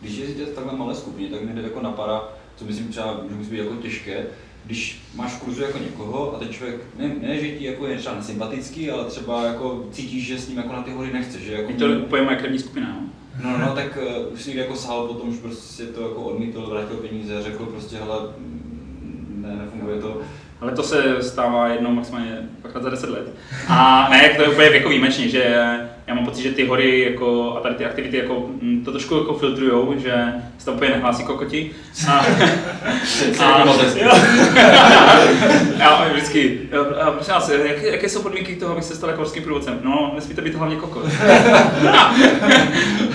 Když 0.00 0.16
jezdíte 0.16 0.44
v 0.44 0.54
takhle 0.54 0.76
malé 0.76 0.94
skupině, 0.94 1.28
tak 1.28 1.42
mi 1.42 1.52
jde 1.52 1.62
jako 1.62 1.82
napadá, 1.82 2.24
co 2.56 2.64
myslím 2.64 2.88
třeba, 2.88 3.20
že 3.30 3.36
musí 3.36 3.50
být 3.50 3.58
jako 3.58 3.74
těžké, 3.74 4.26
když 4.64 5.02
máš 5.14 5.32
v 5.32 5.40
kurzu 5.40 5.62
jako 5.62 5.78
někoho 5.78 6.36
a 6.36 6.38
ten 6.38 6.48
člověk, 6.48 6.76
ne, 6.98 7.10
ne 7.22 7.40
že 7.40 7.48
ti 7.48 7.64
jako 7.64 7.86
je 7.86 7.96
třeba 7.96 8.14
nesympatický, 8.14 8.90
ale 8.90 9.04
třeba 9.04 9.44
jako 9.44 9.86
cítíš, 9.92 10.26
že 10.26 10.38
s 10.38 10.48
ním 10.48 10.56
jako 10.56 10.72
na 10.72 10.82
ty 10.82 10.90
hory 10.90 11.12
nechceš, 11.12 11.42
že 11.42 11.52
jako... 11.52 11.70
Je 11.70 11.76
to 11.76 11.86
úplně 11.86 12.22
moje 12.22 12.36
krevní 12.36 12.58
skupina, 12.58 12.88
no. 13.00 13.06
No, 13.44 13.58
no, 13.58 13.74
tak 13.74 13.98
uh, 14.26 14.32
už 14.34 14.42
si 14.42 14.56
jako 14.56 14.76
sál 14.76 15.06
potom, 15.06 15.28
už 15.28 15.36
prostě 15.36 15.84
to 15.84 16.02
jako 16.02 16.22
odmítl, 16.22 16.66
vrátil 16.70 16.96
peníze, 16.96 17.42
řekl 17.42 17.66
prostě, 17.66 17.96
hele, 17.96 18.18
mm, 19.46 19.58
ne, 19.58 19.64
nefunguje 19.64 20.00
to. 20.00 20.25
Ale 20.66 20.76
to 20.76 20.82
se 20.82 21.22
stává 21.22 21.68
jednou 21.68 21.90
maximálně 21.90 22.38
pak 22.62 22.82
za 22.82 22.90
10 22.90 23.10
let. 23.10 23.28
A 23.68 24.08
ne, 24.10 24.28
to 24.36 24.42
je 24.42 24.48
úplně 24.48 24.68
jako 24.68 24.88
výjimečně, 24.88 25.28
že 25.28 25.64
já 26.06 26.14
mám 26.14 26.24
pocit, 26.24 26.42
že 26.42 26.50
ty 26.50 26.66
hory 26.66 27.00
jako, 27.00 27.56
a 27.56 27.60
tady 27.60 27.74
ty 27.74 27.84
aktivity 27.84 28.16
jako, 28.16 28.48
mm, 28.62 28.82
to 28.84 28.90
trošku 28.90 29.14
jako 29.14 29.34
filtrujou, 29.34 29.94
že 29.98 30.24
se 30.58 30.66
tam 30.66 30.74
úplně 30.74 30.90
nehlásí 30.90 31.24
kokoti. 31.24 31.70
A, 32.08 32.12
a, 33.44 33.64
já 35.78 36.08
vždycky, 36.12 36.60
a 37.00 37.10
prosím 37.10 37.34
vás, 37.34 37.48
jaké, 37.48 37.86
jaké 37.86 38.08
jsou 38.08 38.22
podmínky 38.22 38.56
toho, 38.56 38.72
abych 38.72 38.84
se 38.84 38.94
stal 38.94 39.10
jako 39.10 39.22
horským 39.22 39.42
průvodcem? 39.42 39.80
No, 39.82 40.12
nesmíte 40.14 40.42
být 40.42 40.54
hlavně 40.54 40.76
kokot. 40.76 41.04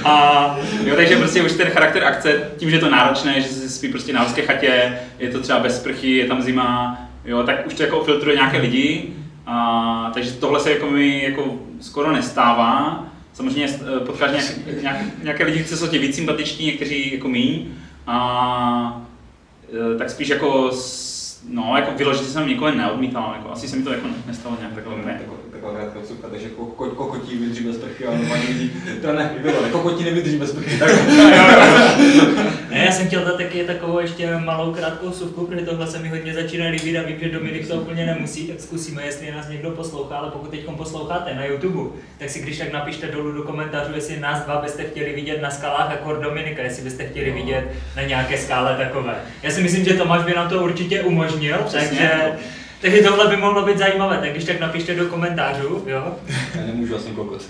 a 0.03 0.57
jo, 0.85 0.95
takže 0.95 1.17
prostě 1.17 1.41
už 1.41 1.51
ten 1.51 1.69
charakter 1.69 2.03
akce, 2.03 2.41
tím, 2.57 2.69
že 2.69 2.75
je 2.75 2.79
to 2.79 2.89
náročné, 2.89 3.41
že 3.41 3.47
se 3.47 3.69
spí 3.69 3.87
prostě 3.87 4.13
na 4.13 4.21
horské 4.21 4.41
chatě, 4.41 4.99
je 5.19 5.29
to 5.29 5.39
třeba 5.39 5.59
bez 5.59 5.77
sprchy, 5.77 6.17
je 6.17 6.25
tam 6.25 6.41
zima, 6.41 6.97
jo, 7.25 7.43
tak 7.43 7.67
už 7.67 7.73
to 7.73 7.83
jako 7.83 8.03
filtruje 8.03 8.35
nějaké 8.35 8.57
lidi, 8.57 9.13
a, 9.45 10.11
takže 10.13 10.31
tohle 10.31 10.59
se 10.59 10.71
jako 10.71 10.87
mi 10.87 11.23
jako 11.23 11.59
skoro 11.81 12.11
nestává. 12.11 13.05
Samozřejmě 13.33 13.73
eh, 13.73 13.99
potkáš 13.99 14.31
nějaké, 14.31 14.81
nějaké, 14.81 15.05
nějaké 15.23 15.43
lidi, 15.43 15.59
kteří 15.59 15.77
jsou 15.77 15.87
ti 15.87 15.99
víc 15.99 16.15
sympatiční, 16.15 16.65
někteří 16.65 17.13
jako 17.13 17.27
míň. 17.27 17.65
A 18.07 19.01
eh, 19.93 19.97
tak 19.97 20.09
spíš 20.09 20.29
jako 20.29 20.71
No, 21.49 21.73
jako 21.75 21.91
vyložit 21.97 22.29
jsem 22.29 22.47
nikoho 22.47 22.71
neodmítal, 22.71 23.33
jako 23.37 23.51
asi 23.51 23.67
se 23.67 23.75
mi 23.75 23.83
to 23.83 23.91
jako 23.91 24.07
nestalo 24.27 24.57
nějak 24.59 24.73
takhle 24.73 24.95
úplně. 24.95 25.21
Taková 25.61 25.79
krátká 25.79 25.99
vsuvka, 25.99 26.27
takže 26.27 26.49
kokotí 26.77 27.37
vydrží 27.37 27.63
bez 27.63 27.77
prchy, 27.77 28.05
ale 28.05 28.17
normálně 28.17 28.47
lidi, 28.47 28.71
to 29.01 29.13
ne, 29.13 29.31
bylo, 29.41 29.69
kokotí 29.71 30.03
nevydrží 30.03 30.37
bez 30.37 30.51
prchy, 30.51 30.79
tak. 30.79 30.89
ne, 32.69 32.85
já 32.85 32.91
jsem 32.91 33.07
chtěl 33.07 33.25
dát 33.25 33.37
taky 33.37 33.63
takovou 33.63 33.99
ještě 33.99 34.37
malou 34.37 34.73
krátkou 34.73 35.11
suvku, 35.11 35.45
protože 35.45 35.65
tohle 35.65 35.87
se 35.87 35.99
mi 35.99 36.09
hodně 36.09 36.33
začíná 36.33 36.67
líbit 36.67 36.97
a 36.97 37.03
vím, 37.03 37.19
že 37.19 37.29
Dominik 37.29 37.67
to 37.67 37.75
úplně 37.75 38.05
nemusí, 38.05 38.47
tak 38.47 38.59
zkusíme, 38.59 39.05
jestli 39.05 39.31
nás 39.31 39.49
někdo 39.49 39.71
poslouchá, 39.71 40.15
ale 40.15 40.31
pokud 40.31 40.51
teď 40.51 40.65
posloucháte 40.77 41.35
na 41.35 41.45
YouTube, 41.45 41.89
tak 42.17 42.29
si 42.29 42.41
když 42.41 42.57
tak 42.57 42.71
napište 42.71 43.07
dolů 43.07 43.31
do 43.31 43.43
komentářů, 43.43 43.93
jestli 43.95 44.19
nás 44.19 44.45
dva 44.45 44.61
byste 44.61 44.83
chtěli 44.83 45.13
vidět 45.13 45.41
na 45.41 45.51
skalách 45.51 45.91
jako 45.91 46.13
Dominika, 46.13 46.61
jestli 46.61 46.83
byste 46.83 47.05
chtěli 47.05 47.31
vidět 47.31 47.63
na 47.95 48.03
nějaké 48.03 48.37
skále 48.37 48.77
takové. 48.77 49.15
Já 49.43 49.51
si 49.51 49.61
myslím, 49.61 49.85
že 49.85 49.93
Tomáš 49.93 50.23
by 50.23 50.33
nám 50.33 50.49
to 50.49 50.63
určitě 50.63 51.01
umožnil 51.01 51.21
umožnil, 51.31 51.57
takže, 51.71 52.11
takže 52.81 53.01
tohle 53.01 53.27
by 53.27 53.37
mohlo 53.37 53.65
být 53.65 53.77
zajímavé, 53.77 54.17
tak 54.17 54.31
když 54.31 54.43
tak 54.43 54.59
napište 54.59 54.95
do 54.95 55.05
komentářů, 55.05 55.83
jo? 55.87 56.15
Já 56.55 56.65
nemůžu, 56.65 56.95
asi 56.95 57.09
kokot. 57.09 57.41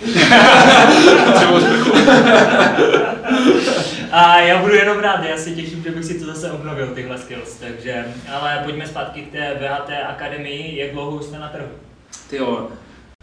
A 4.12 4.40
já 4.40 4.62
budu 4.62 4.74
jenom 4.74 5.00
rád, 5.00 5.24
já 5.24 5.38
se 5.38 5.52
těším, 5.52 5.84
že 5.84 5.92
bych 5.92 6.06
si 6.06 6.20
to 6.20 6.26
zase 6.26 6.52
obnovil, 6.52 6.88
tyhle 6.88 7.18
skills, 7.18 7.56
takže, 7.56 8.06
ale 8.32 8.62
pojďme 8.64 8.88
zpátky 8.88 9.22
k 9.22 9.32
té 9.32 9.56
VHT 9.60 9.90
akademii, 10.10 10.80
jak 10.80 10.92
dlouho 10.92 11.22
jste 11.22 11.40
na 11.40 11.48
trhu? 11.50 11.68
Ty 12.30 12.36
jo, 12.38 12.68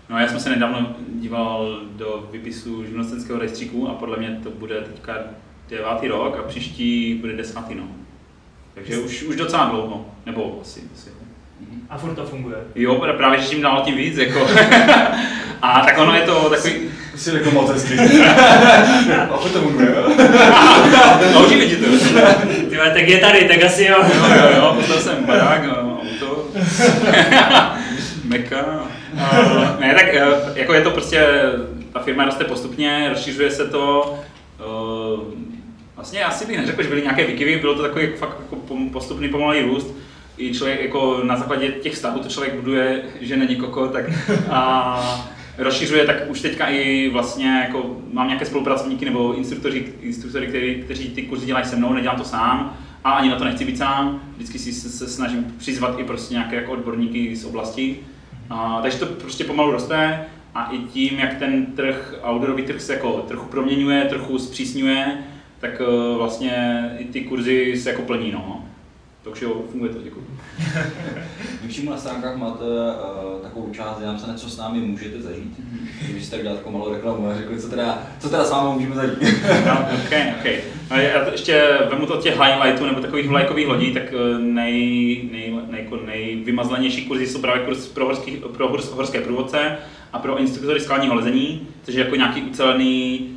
No 0.08 0.18
já 0.18 0.28
jsem 0.28 0.40
se 0.40 0.50
nedávno 0.50 0.96
díval 1.08 1.80
do 1.90 2.28
vypisu 2.30 2.84
živnostenského 2.84 3.38
rejstříku 3.38 3.88
a 3.88 3.94
podle 3.94 4.16
mě 4.16 4.40
to 4.42 4.50
bude 4.50 4.80
teďka 4.80 5.14
devátý 5.68 6.08
rok 6.08 6.36
a 6.38 6.42
příští 6.42 7.14
bude 7.14 7.36
desátý, 7.36 7.74
no. 7.74 7.88
Takže 8.74 8.98
už, 8.98 9.22
už 9.22 9.36
docela 9.36 9.64
dlouho, 9.64 10.06
nebo 10.26 10.58
asi. 10.62 10.82
asi. 10.94 11.10
A 11.90 11.98
furt 11.98 12.14
to 12.14 12.26
funguje? 12.26 12.56
Jo, 12.74 13.06
právě, 13.16 13.40
že 13.40 13.48
tím 13.48 13.62
dál 13.62 13.82
tím 13.84 13.96
víc, 13.96 14.16
jako. 14.16 14.40
a 15.62 15.80
tak 15.80 15.98
ono 15.98 16.14
je 16.14 16.20
to 16.20 16.50
takový... 16.50 16.74
Jsi 17.16 17.34
jako 17.34 17.50
moc 17.50 17.70
hezký. 17.70 17.98
a 19.30 19.36
furt 19.36 19.50
to 19.50 19.60
funguje, 19.60 19.94
jo? 19.96 20.10
Naučí 21.34 21.56
lidi 21.56 21.76
to. 21.76 21.86
Tyhle, 22.68 22.90
tak 22.90 23.08
je 23.08 23.18
tady, 23.18 23.44
tak 23.44 23.64
asi 23.64 23.84
jo. 23.84 23.96
jo, 24.14 24.34
jo, 24.34 24.48
jo, 24.56 24.72
postavil 24.76 25.02
jsem 25.02 25.24
barák, 25.24 25.62
auto. 25.64 26.48
Meka. 28.24 28.64
Uh, 29.12 29.80
ne, 29.80 29.94
tak 29.94 30.14
eh, 30.14 30.26
jako 30.54 30.74
je 30.74 30.80
to 30.80 30.90
prostě, 30.90 31.26
ta 31.92 32.00
firma 32.00 32.24
roste 32.24 32.44
postupně, 32.44 33.06
rozšiřuje 33.08 33.50
se 33.50 33.66
to, 33.66 34.14
uh, 34.66 35.48
Vlastně 35.98 36.24
asi 36.24 36.46
bych 36.46 36.56
neřekl, 36.56 36.82
že 36.82 36.88
byly 36.88 37.02
nějaké 37.02 37.26
výkyvy, 37.26 37.58
bylo 37.58 37.74
to 37.74 37.82
takový 37.82 38.06
fakt 38.06 38.36
jako 38.40 38.56
postupný 38.92 39.28
pomalý 39.28 39.60
růst. 39.60 39.94
I 40.38 40.54
člověk 40.54 40.82
jako 40.82 41.20
na 41.24 41.36
základě 41.36 41.68
těch 41.68 41.92
vztahů 41.92 42.18
to 42.18 42.28
člověk 42.28 42.54
buduje, 42.54 43.02
že 43.20 43.36
není 43.36 43.56
koko, 43.56 43.88
tak 43.88 44.04
a 44.50 45.30
rozšiřuje, 45.58 46.04
tak 46.04 46.16
už 46.28 46.40
teďka 46.40 46.66
i 46.68 47.10
vlastně 47.12 47.64
jako 47.66 47.96
mám 48.12 48.26
nějaké 48.26 48.46
spolupracovníky 48.46 49.04
nebo 49.04 49.34
instruktoři, 49.34 49.92
instruktoři 50.00 50.46
kteří, 50.46 50.74
kteří 50.74 51.08
ty 51.08 51.22
kurzy 51.22 51.46
dělají 51.46 51.66
se 51.66 51.76
mnou, 51.76 51.92
nedělám 51.92 52.18
to 52.18 52.24
sám 52.24 52.78
a 53.04 53.12
ani 53.12 53.28
na 53.28 53.36
to 53.36 53.44
nechci 53.44 53.64
být 53.64 53.78
sám, 53.78 54.20
vždycky 54.36 54.58
si 54.58 54.72
se, 54.72 54.88
se 54.88 55.08
snažím 55.08 55.54
přizvat 55.58 55.98
i 55.98 56.04
prostě 56.04 56.34
nějaké 56.34 56.56
jako 56.56 56.72
odborníky 56.72 57.36
z 57.36 57.44
oblasti. 57.44 57.96
A, 58.50 58.78
takže 58.82 58.98
to 58.98 59.06
prostě 59.06 59.44
pomalu 59.44 59.72
roste 59.72 60.24
a 60.54 60.70
i 60.72 60.78
tím, 60.78 61.18
jak 61.18 61.38
ten 61.38 61.66
trh, 61.66 62.14
outdoorový 62.30 62.62
trh 62.62 62.80
se 62.80 62.92
jako 62.92 63.12
trochu 63.12 63.46
proměňuje, 63.46 64.04
trochu 64.04 64.38
zpřísňuje, 64.38 65.18
tak 65.60 65.70
eh, 65.80 66.16
vlastně 66.16 66.84
i 66.98 67.04
ty 67.04 67.20
kurzy 67.20 67.76
se 67.76 67.90
jako 67.90 68.02
plní, 68.02 68.32
no. 68.32 68.67
Takže 69.22 69.44
jo, 69.44 69.62
funguje 69.70 69.92
to, 69.92 70.02
děkuji. 70.02 70.26
Vy 71.62 71.68
přímo 71.68 71.90
na 71.90 71.96
stránkách 71.96 72.36
máte 72.36 72.64
uh, 72.64 73.42
takovou 73.42 73.70
část, 73.72 73.98
kde 73.98 74.06
napsané, 74.06 74.34
co 74.34 74.50
s 74.50 74.56
námi 74.56 74.80
můžete 74.80 75.22
zažít. 75.22 75.58
Mm-hmm. 75.58 76.10
Když 76.10 76.24
jste 76.24 76.36
udělali 76.36 76.58
takovou 76.58 76.78
malou 76.78 76.92
reklamu 76.92 77.28
a 77.28 77.36
řekli, 77.36 77.60
co 77.60 77.68
teda, 77.68 78.02
co 78.20 78.28
teda 78.28 78.44
s 78.44 78.50
vámi 78.50 78.74
můžeme 78.74 78.94
zažít. 78.94 79.18
no, 79.66 79.80
ok, 79.80 80.12
ok. 80.38 80.64
No, 80.90 80.96
já 80.96 81.24
to 81.24 81.30
ještě 81.30 81.78
vemu 81.90 82.06
to 82.06 82.16
těch 82.16 82.40
highlightů 82.40 82.86
nebo 82.86 83.00
takových 83.00 83.28
vlajkových 83.28 83.68
lodí, 83.68 83.92
tak 83.94 84.02
eh, 84.12 84.38
nej, 84.38 85.20
nej, 85.32 85.58
nej, 85.70 85.82
jako 85.82 85.96
nejvymazlenější 85.96 87.06
kurzy 87.06 87.26
jsou 87.26 87.40
právě 87.40 87.64
kurz 87.64 87.88
pro, 87.88 88.04
horský, 88.04 88.36
pro 88.36 88.68
horské 88.94 89.20
průvodce 89.20 89.78
a 90.12 90.18
pro 90.18 90.38
instruktory 90.38 90.80
skalního 90.80 91.14
lezení, 91.14 91.68
což 91.82 91.94
je 91.94 92.04
jako 92.04 92.16
nějaký 92.16 92.42
ucelený 92.42 93.30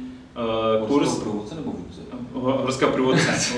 uh, 0.81 0.87
kurz. 0.87 1.19
průvodce 1.19 1.55
nebo 1.55 1.71
vůdce? 1.71 1.90
Horského 2.33 2.91
průvodce. 2.91 3.31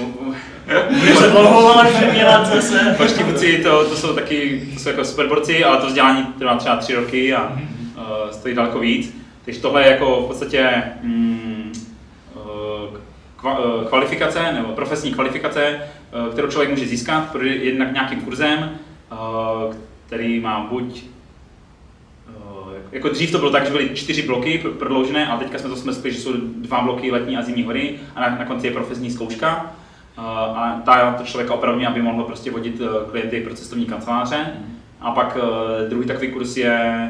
Už 0.90 1.18
se 1.18 1.30
dlouho 1.30 1.84
dělat 2.14 2.48
zase. 2.48 2.96
Horští 3.00 3.24
vůdci 3.24 3.64
to, 3.64 3.90
to 3.90 3.96
jsou 3.96 4.14
taky 4.14 4.70
to 4.74 4.80
jsou 4.80 4.90
jako 4.90 5.06
superborci, 5.06 5.64
ale 5.64 5.78
to 5.78 5.88
vzdělání 5.88 6.26
trvá 6.26 6.58
třeba 6.58 6.76
tři 6.76 6.96
roky 6.96 7.34
a 7.34 7.52
uh, 7.52 8.32
stojí 8.32 8.56
daleko 8.56 8.80
víc. 8.80 9.16
Takže 9.46 9.60
tohle 9.60 9.84
je 9.84 9.92
jako 9.92 10.22
v 10.22 10.28
podstatě 10.28 10.84
mm, 11.02 11.74
kva, 13.44 13.58
kvalifikace 13.90 14.54
nebo 14.54 14.68
profesní 14.74 15.14
kvalifikace, 15.14 15.80
kterou 16.32 16.48
člověk 16.48 16.72
může 16.72 16.88
získat 16.88 17.36
jednak 17.42 17.94
nějakým 17.94 18.22
kurzem, 18.22 18.70
který 20.08 20.40
má 20.40 20.68
buď 20.70 21.04
jako 22.94 23.10
dřív 23.10 23.32
to 23.32 23.40
bylo 23.40 23.52
tak, 23.52 23.66
že 23.66 23.72
byly 23.72 23.90
čtyři 23.94 24.22
bloky 24.22 24.64
prodloužené, 24.80 25.28
a 25.28 25.38
teďka 25.38 25.58
jsme 25.58 25.70
to 25.70 25.76
smrskli, 25.76 26.12
že 26.12 26.20
jsou 26.20 26.32
dva 26.38 26.82
bloky 26.82 27.12
letní 27.12 27.38
a 27.38 27.42
zimní 27.42 27.64
hory 27.64 27.96
a 28.16 28.22
na, 28.22 28.30
na 28.30 28.46
konci 28.46 28.68
je 28.68 28.74
profesní 28.74 29.12
zkouška. 29.12 29.76
A 30.18 30.82
ta 30.86 31.12
to 31.12 31.24
člověka 31.24 31.54
opravdu, 31.54 31.88
aby 31.88 32.02
mohl 32.02 32.24
prostě 32.24 32.52
vodit 32.52 32.82
eh, 32.82 33.12
klienty 33.12 33.42
pro 33.42 33.54
cestovní 33.54 33.86
kanceláře. 33.86 34.46
A 35.02 35.12
pak 35.12 35.38
eh, 35.38 35.90
druhý 35.90 36.08
takový 36.08 36.28
kurz 36.28 36.58
je 36.58 37.10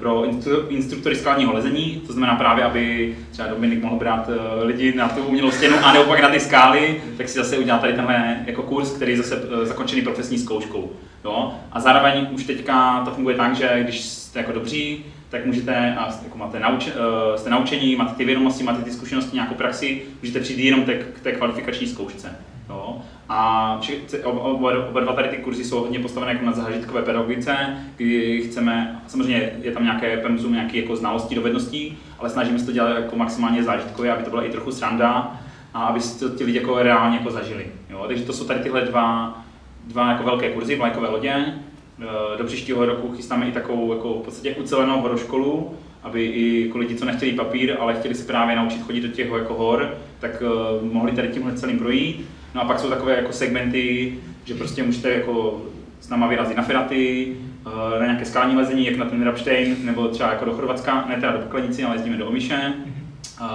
pro 0.00 0.24
instruktory 0.68 1.16
skalního 1.16 1.52
lezení, 1.52 2.02
to 2.06 2.12
znamená 2.12 2.36
právě, 2.36 2.64
aby 2.64 3.16
třeba 3.30 3.48
Dominik 3.48 3.82
mohl 3.82 3.96
brát 3.96 4.30
lidi 4.62 4.94
na 4.96 5.08
tu 5.08 5.22
umělou 5.22 5.50
stěnu 5.50 5.76
a 5.82 5.92
nebo 5.92 6.04
pak 6.04 6.20
na 6.20 6.28
ty 6.28 6.40
skály, 6.40 7.02
tak 7.16 7.28
si 7.28 7.38
zase 7.38 7.58
udělá 7.58 7.78
tady 7.78 7.92
tenhle 7.92 8.36
jako 8.46 8.62
kurz, 8.62 8.90
který 8.90 9.12
je 9.12 9.18
zase 9.18 9.42
zakončený 9.62 10.02
profesní 10.02 10.38
zkouškou. 10.38 10.92
Jo? 11.24 11.54
A 11.72 11.80
zároveň 11.80 12.26
už 12.30 12.44
teďka 12.44 13.02
to 13.04 13.10
funguje 13.10 13.36
tak, 13.36 13.56
že 13.56 13.80
když 13.82 14.00
jste 14.00 14.38
jako 14.38 14.52
dobří, 14.52 15.04
tak 15.30 15.46
můžete, 15.46 15.96
a 15.98 16.14
jako 16.24 16.38
máte 16.38 16.60
nauč, 16.60 16.88
eh, 16.88 17.38
jste 17.38 17.50
naučení, 17.50 17.96
máte 17.96 18.14
ty 18.14 18.24
vědomosti, 18.24 18.64
máte 18.64 18.82
ty 18.82 18.90
zkušenosti, 18.90 19.34
nějakou 19.34 19.54
praxi, 19.54 20.02
můžete 20.22 20.40
přijít 20.40 20.64
jenom 20.64 20.84
te, 20.84 20.94
k 20.94 21.20
té 21.20 21.32
kvalifikační 21.32 21.86
zkoušce. 21.86 22.36
Jo? 22.68 23.02
A 23.28 23.80
oba, 24.24 24.88
oba 24.88 25.00
dva 25.00 25.12
tady 25.12 25.28
ty 25.28 25.36
kurzy 25.36 25.64
jsou 25.64 25.80
hodně 25.80 25.98
postavené 25.98 26.32
jako 26.32 26.44
na 26.44 26.52
zážitkové 26.52 27.02
pedagogice, 27.02 27.56
kdy 27.96 28.42
chceme, 28.42 29.00
samozřejmě 29.06 29.52
je 29.62 29.72
tam 29.72 29.84
nějaké 29.84 30.16
pemzum, 30.16 30.52
nějaké 30.52 30.78
jako 30.78 30.96
znalosti, 30.96 31.34
dovedností, 31.34 31.98
ale 32.18 32.30
snažíme 32.30 32.58
se 32.58 32.66
to 32.66 32.72
dělat 32.72 32.96
jako 32.96 33.16
maximálně 33.16 33.62
zážitkově, 33.62 34.12
aby 34.12 34.22
to 34.22 34.30
byla 34.30 34.44
i 34.44 34.50
trochu 34.50 34.72
sranda 34.72 35.40
a 35.74 35.84
aby 35.84 36.00
si 36.00 36.18
to 36.18 36.28
ti 36.28 36.44
lidi 36.44 36.58
jako 36.58 36.82
reálně 36.82 37.16
jako 37.16 37.30
zažili. 37.30 37.66
Jo? 37.90 38.04
Takže 38.06 38.24
to 38.24 38.32
jsou 38.32 38.44
tady 38.44 38.60
tyhle 38.60 38.80
dva, 38.80 39.38
dva 39.86 40.12
jako 40.12 40.24
velké 40.24 40.50
kurzy, 40.50 40.76
vlajkové 40.76 41.08
lodě, 41.08 41.54
do 42.38 42.44
příštího 42.44 42.86
roku 42.86 43.12
chystáme 43.16 43.48
i 43.48 43.52
takovou 43.52 43.92
jako 43.92 44.14
v 44.14 44.24
podstatě 44.24 44.54
ucelenou 44.54 45.00
horoškolu, 45.00 45.74
aby 46.02 46.24
i 46.24 46.66
jako 46.66 46.78
lidi, 46.78 46.94
co 46.94 47.04
nechtěli 47.04 47.32
papír, 47.32 47.76
ale 47.80 47.94
chtěli 47.94 48.14
se 48.14 48.24
právě 48.24 48.56
naučit 48.56 48.82
chodit 48.82 49.00
do 49.00 49.08
těch 49.08 49.30
jako 49.30 49.54
hor, 49.54 49.94
tak 50.20 50.42
uh, 50.42 50.92
mohli 50.92 51.12
tady 51.12 51.28
tímhle 51.28 51.52
celým 51.52 51.78
projít. 51.78 52.28
No 52.54 52.62
a 52.62 52.64
pak 52.64 52.78
jsou 52.78 52.90
takové 52.90 53.16
jako 53.16 53.32
segmenty, 53.32 54.18
že 54.44 54.54
prostě 54.54 54.82
můžete 54.82 55.10
jako 55.10 55.62
s 56.00 56.08
náma 56.08 56.26
vyrazit 56.26 56.56
na 56.56 56.62
Feraty, 56.62 57.36
eh, 57.66 57.98
na 57.98 58.06
nějaké 58.06 58.24
skální 58.24 58.56
lezení, 58.56 58.86
jak 58.86 58.96
na 58.96 59.04
ten 59.04 59.22
Rapstein, 59.22 59.76
nebo 59.82 60.08
třeba 60.08 60.30
jako 60.30 60.44
do 60.44 60.52
Chorvatska, 60.52 61.04
ne 61.08 61.14
teda 61.14 61.32
do 61.32 61.38
Poklenici, 61.38 61.84
ale 61.84 61.94
jezdíme 61.94 62.16
do 62.16 62.26
Omiše. 62.26 62.72
Uh, 63.40 63.46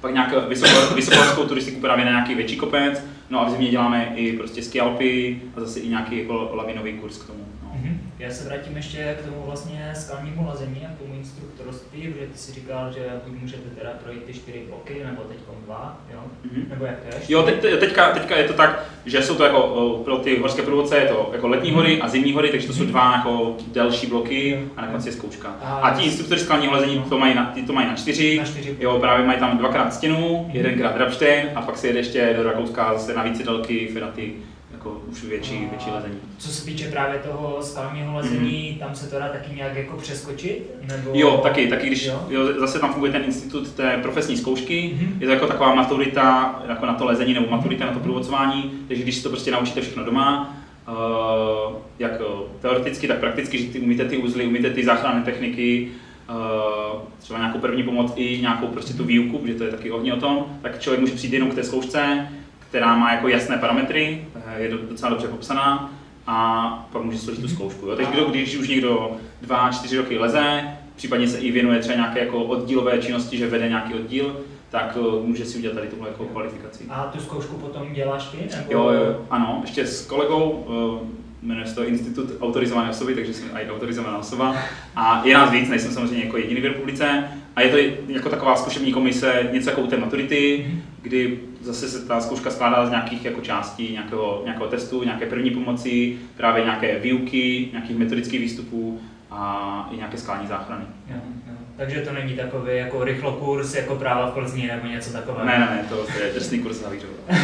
pak 0.00 0.12
nějakou 0.12 0.48
vysoko, 0.48 0.94
vysokohorskou 0.94 1.44
turistiku 1.44 1.80
právě 1.80 2.04
na 2.04 2.10
nějaký 2.10 2.34
větší 2.34 2.56
kopec, 2.56 3.04
no 3.30 3.40
a 3.40 3.44
v 3.44 3.50
zimě 3.50 3.68
děláme 3.68 4.12
i 4.16 4.32
prostě 4.32 4.62
ski 4.62 4.80
Alpy 4.80 5.42
a 5.56 5.60
zase 5.60 5.80
i 5.80 5.88
nějaký 5.88 6.18
jako 6.18 6.50
lavinový 6.54 6.92
kurz 6.92 7.18
k 7.18 7.26
tomu. 7.26 7.38
No. 7.64 7.69
Mhm. 7.82 8.00
Já 8.18 8.30
se 8.30 8.44
vrátím 8.48 8.76
ještě 8.76 9.16
k 9.20 9.24
tomu 9.24 9.42
vlastně 9.46 9.92
skalnímu 9.94 10.46
lazení 10.48 10.86
a 10.86 10.94
k 10.94 10.98
tomu 10.98 11.14
instruktorství, 11.14 12.08
protože 12.08 12.26
ty 12.26 12.38
si 12.38 12.52
říkal, 12.52 12.92
že 12.92 13.00
buď 13.26 13.40
můžete 13.40 13.70
teda 13.78 13.90
projít 14.04 14.22
ty 14.24 14.32
čtyři 14.34 14.62
bloky, 14.68 15.02
nebo 15.06 15.22
teď 15.22 15.36
dva, 15.64 16.00
jo? 16.14 16.20
Mhm. 16.52 16.64
Nebo 16.70 16.84
jak 16.84 16.98
to 17.00 17.06
je? 17.08 17.22
Jo, 17.28 17.42
teď, 17.42 17.60
teďka, 17.80 18.10
teďka 18.12 18.36
je 18.36 18.44
to 18.44 18.52
tak, 18.52 18.84
že 19.06 19.22
jsou 19.22 19.34
to 19.34 19.44
jako 19.44 19.62
o, 19.62 20.04
pro 20.04 20.16
ty 20.16 20.38
horské 20.38 20.62
průvodce 20.62 20.96
je 20.98 21.06
to 21.08 21.30
jako 21.32 21.48
letní 21.48 21.70
hory 21.70 22.00
a 22.00 22.08
zimní 22.08 22.32
hory, 22.32 22.48
takže 22.48 22.66
to 22.66 22.72
jsou 22.72 22.84
dva 22.84 23.12
jako 23.16 23.56
delší 23.72 24.06
bloky 24.06 24.60
a 24.76 24.80
na 24.82 24.88
konci 24.88 25.08
je 25.08 25.12
zkouška. 25.12 25.48
A 25.82 25.94
ti 25.94 26.04
instruktoři 26.04 26.40
skalního 26.44 26.72
lezení 26.72 27.02
to 27.08 27.18
mají 27.18 27.34
na, 27.34 27.46
ty 27.54 27.62
to 27.62 27.72
mají 27.72 27.88
na 27.88 27.94
čtyři, 27.96 28.38
Na 28.38 28.44
čtyři. 28.44 28.76
jo, 28.80 28.98
právě 29.00 29.26
mají 29.26 29.38
tam 29.38 29.58
dvakrát 29.58 29.94
stěnu, 29.94 30.50
jedenkrát 30.52 30.96
Rapstein 30.96 31.46
a 31.54 31.62
pak 31.62 31.76
se 31.76 31.86
jede 31.86 31.98
ještě 31.98 32.34
do 32.36 32.42
Rakouska 32.42 32.92
zase 32.94 33.14
na 33.14 33.22
více 33.22 33.42
délky, 33.42 33.88
Feraty, 33.92 34.32
jako 34.80 35.02
už 35.10 35.24
větší, 35.24 35.66
větší 35.70 35.90
lezení. 35.90 36.14
Co 36.38 36.48
se 36.48 36.64
týče 36.64 36.90
právě 36.90 37.18
toho 37.18 37.58
skalního 37.62 38.16
lezení, 38.16 38.76
tam 38.80 38.94
se 38.94 39.10
to 39.10 39.18
dá 39.18 39.28
taky 39.28 39.54
nějak 39.56 39.76
jako 39.76 39.96
přeskočit? 39.96 40.70
Nebo... 40.88 41.10
Jo, 41.14 41.40
taky, 41.42 41.68
taky 41.68 41.86
když 41.86 42.06
Jo? 42.06 42.26
jo? 42.28 42.60
zase 42.60 42.78
tam 42.78 42.90
funguje 42.92 43.12
ten 43.12 43.22
institut 43.24 43.70
té 43.72 43.98
profesní 44.02 44.36
zkoušky, 44.36 44.90
Mhm. 44.94 45.16
je 45.20 45.26
to 45.26 45.32
jako 45.32 45.46
taková 45.46 45.74
maturita 45.74 46.54
jako 46.68 46.86
na 46.86 46.94
to 46.94 47.04
lezení 47.04 47.34
nebo 47.34 47.46
maturita 47.50 47.86
na 47.86 47.92
to 47.92 48.00
průvodcování, 48.00 48.72
takže 48.88 49.02
když 49.02 49.14
si 49.16 49.22
to 49.22 49.28
prostě 49.28 49.50
naučíte 49.50 49.80
všechno 49.80 50.04
doma, 50.04 50.56
uh, 50.88 51.76
jak 51.98 52.12
eh, 52.20 52.24
teoreticky, 52.60 53.08
tak 53.08 53.18
prakticky, 53.18 53.58
že 53.58 53.72
ty 53.72 53.80
umíte 53.80 54.04
ty 54.04 54.16
uzly, 54.16 54.46
umíte 54.46 54.70
ty 54.70 54.84
záchranné 54.84 55.22
techniky, 55.24 55.88
uh, 56.30 57.00
třeba 57.18 57.38
nějakou 57.38 57.58
první 57.58 57.82
pomoc 57.82 58.12
i 58.16 58.38
nějakou 58.40 58.66
prostě 58.66 58.94
tu 58.94 59.04
výuku, 59.04 59.38
protože 59.38 59.54
to 59.54 59.64
je 59.64 59.70
taky 59.70 59.88
hodně 59.90 60.14
o 60.14 60.20
tom, 60.20 60.58
tak 60.62 60.80
člověk 60.80 61.00
může 61.00 61.14
přijít 61.14 61.32
jenom 61.32 61.50
k 61.50 61.54
té 61.54 61.64
zkoušce, 61.64 62.28
která 62.70 62.96
má 62.96 63.12
jako 63.12 63.28
jasné 63.28 63.58
parametry, 63.58 64.24
eh, 64.46 64.62
je 64.62 64.70
do- 64.70 64.86
docela 64.90 65.10
dobře 65.10 65.28
popsaná 65.28 65.92
a 66.26 66.88
pak 66.92 67.02
může 67.02 67.18
složit 67.18 67.40
tu 67.40 67.48
zkoušku. 67.48 67.86
Jo. 67.86 67.96
Takže 67.96 68.12
kdo, 68.12 68.24
když 68.24 68.56
už 68.56 68.68
někdo 68.68 69.10
dva, 69.42 69.70
čtyři 69.72 69.96
roky 69.96 70.18
leze, 70.18 70.62
případně 70.96 71.28
se 71.28 71.38
i 71.38 71.50
věnuje 71.50 71.78
třeba 71.78 71.94
nějaké 71.94 72.20
jako 72.20 72.42
oddílové 72.44 72.98
činnosti, 72.98 73.36
že 73.38 73.46
vede 73.46 73.68
nějaký 73.68 73.94
oddíl, 73.94 74.40
tak 74.70 74.98
eh, 75.00 75.26
může 75.26 75.44
si 75.44 75.58
udělat 75.58 75.74
tady 75.74 75.86
tuhle 75.88 76.08
jako 76.08 76.24
kvalifikaci. 76.24 76.84
A 76.90 77.02
tu 77.04 77.20
zkoušku 77.20 77.56
potom 77.56 77.92
děláš 77.92 78.26
ty? 78.26 78.36
Nebo... 78.56 78.72
Jo, 78.72 78.90
jo, 78.90 79.26
ano, 79.30 79.58
ještě 79.64 79.86
s 79.86 80.06
kolegou, 80.06 80.66
eh, 81.02 81.06
jmenuje 81.42 81.66
se 81.66 81.74
to 81.74 81.84
Institut 81.84 82.30
autorizované 82.40 82.90
osoby, 82.90 83.14
takže 83.14 83.34
jsem 83.34 83.48
i 83.54 83.70
autorizovaná 83.70 84.18
osoba. 84.18 84.56
A 84.96 85.22
je 85.24 85.34
nás 85.34 85.50
víc, 85.50 85.68
nejsem 85.68 85.92
samozřejmě 85.92 86.24
jako 86.24 86.36
jediný 86.36 86.60
v 86.60 86.64
republice. 86.64 87.24
A 87.56 87.60
je 87.60 87.68
to 87.70 87.76
jako 88.12 88.28
taková 88.28 88.56
zkušební 88.56 88.92
komise, 88.92 89.48
něco 89.52 89.70
jako 89.70 89.80
u 89.80 89.86
té 89.86 89.96
maturity, 89.96 90.66
kdy 91.02 91.38
zase 91.60 91.88
se 91.88 92.06
ta 92.06 92.20
zkouška 92.20 92.50
skládá 92.50 92.86
z 92.86 92.90
nějakých 92.90 93.24
jako 93.24 93.40
částí, 93.40 93.92
nějakého, 93.92 94.40
nějakého 94.44 94.68
testu, 94.68 95.04
nějaké 95.04 95.26
první 95.26 95.50
pomoci, 95.50 96.18
právě 96.36 96.64
nějaké 96.64 96.98
výuky, 96.98 97.68
nějakých 97.72 97.96
metodických 97.96 98.40
výstupů 98.40 99.00
a 99.30 99.88
i 99.92 99.96
nějaké 99.96 100.18
sklání 100.18 100.46
záchrany. 100.48 100.84
Jo, 101.08 101.16
jo. 101.46 101.52
Takže 101.76 102.00
to 102.00 102.12
není 102.12 102.32
takový 102.36 102.76
jako 102.76 103.04
rychlokurs, 103.04 103.74
jako 103.74 103.96
práva 103.96 104.26
v 104.30 104.34
Plzni 104.34 104.66
nebo 104.66 104.86
něco 104.86 105.12
takového. 105.12 105.46
Ne, 105.46 105.58
ne, 105.58 105.68
ne, 105.76 105.84
to, 105.88 105.96
to 105.96 106.22
je 106.22 106.32
drsný 106.34 106.58
kurz 106.58 106.82
na 106.82 106.88
výřovu. 106.88 107.14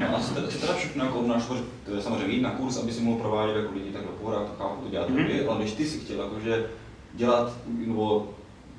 No 0.00 0.16
a 0.16 0.20
si 0.20 0.34
teda, 0.34 0.46
teda 0.60 0.74
všechno 0.74 1.04
jako 1.04 1.18
odnáš, 1.18 1.42
to 1.86 1.94
je 1.94 2.02
samozřejmě 2.02 2.34
jít 2.36 2.42
na 2.42 2.50
kurz, 2.50 2.76
aby 2.76 2.92
si 2.92 3.00
mohl 3.02 3.20
provádět 3.20 3.56
jako 3.56 3.74
lidi 3.74 3.90
takhle 3.90 4.12
porák, 4.22 4.42
to 4.42 4.52
chápu, 4.58 4.84
to 4.84 4.90
dělat 4.90 5.08
Mhm. 5.08 5.18
mm-hmm. 5.18 5.50
ale 5.50 5.60
když 5.60 5.72
ty 5.72 5.84
si 5.84 5.98
chtěl 5.98 6.20
jakože 6.22 6.64
dělat, 7.14 7.52
nebo 7.86 8.28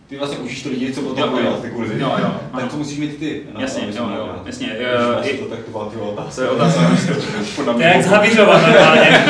ty 0.08 0.18
vlastně 0.18 0.38
učíš 0.38 0.64
to 0.64 0.70
lidi, 0.70 0.94
co 0.94 1.02
potom 1.02 1.42
dělat 1.42 1.62
ty 1.62 1.70
kurzy, 1.72 2.00
Jo, 2.00 2.16
jo, 2.22 2.27
co 2.70 2.78
musíš 2.78 3.00
mít 3.00 3.18
ty? 3.18 3.42
na 3.48 3.54
to, 3.54 3.62
Jasně, 3.62 3.92
si 3.92 3.98
jo, 3.98 4.04
jo, 4.04 4.24
dělat? 4.26 4.42
jasně, 4.46 4.68
Když 4.68 4.78
eh, 5.26 5.30
i- 5.30 5.38
to 5.38 5.46
tak 5.46 5.60
to 5.60 5.90
ty 5.92 5.98
otázka. 5.98 6.36
To 6.36 6.42
je 6.42 6.50
otázka. 6.50 6.82
To 7.66 7.80
je 7.80 7.88
jak 7.88 8.04
z 8.04 8.08
Havířova 8.08 8.62
normálně. 8.62 9.26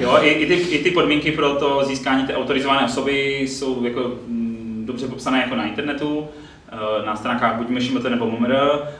Jo, 0.00 0.18
i, 0.22 0.28
i, 0.28 0.46
ty, 0.46 0.54
i 0.54 0.82
ty 0.84 0.90
podmínky 0.90 1.32
pro 1.32 1.54
to 1.54 1.84
získání 1.84 2.26
té 2.26 2.36
autorizované 2.36 2.84
osoby 2.84 3.38
jsou 3.40 3.84
jako 3.84 4.00
mm, 4.28 4.82
dobře 4.86 5.06
popsané 5.06 5.38
jako 5.38 5.54
na 5.56 5.64
internetu, 5.66 6.28
eh, 6.72 7.06
na 7.06 7.16
stránkách 7.16 7.56
buď 7.56 7.68
MŠMT 7.68 8.04
nebo 8.04 8.26
MMR, 8.26 8.54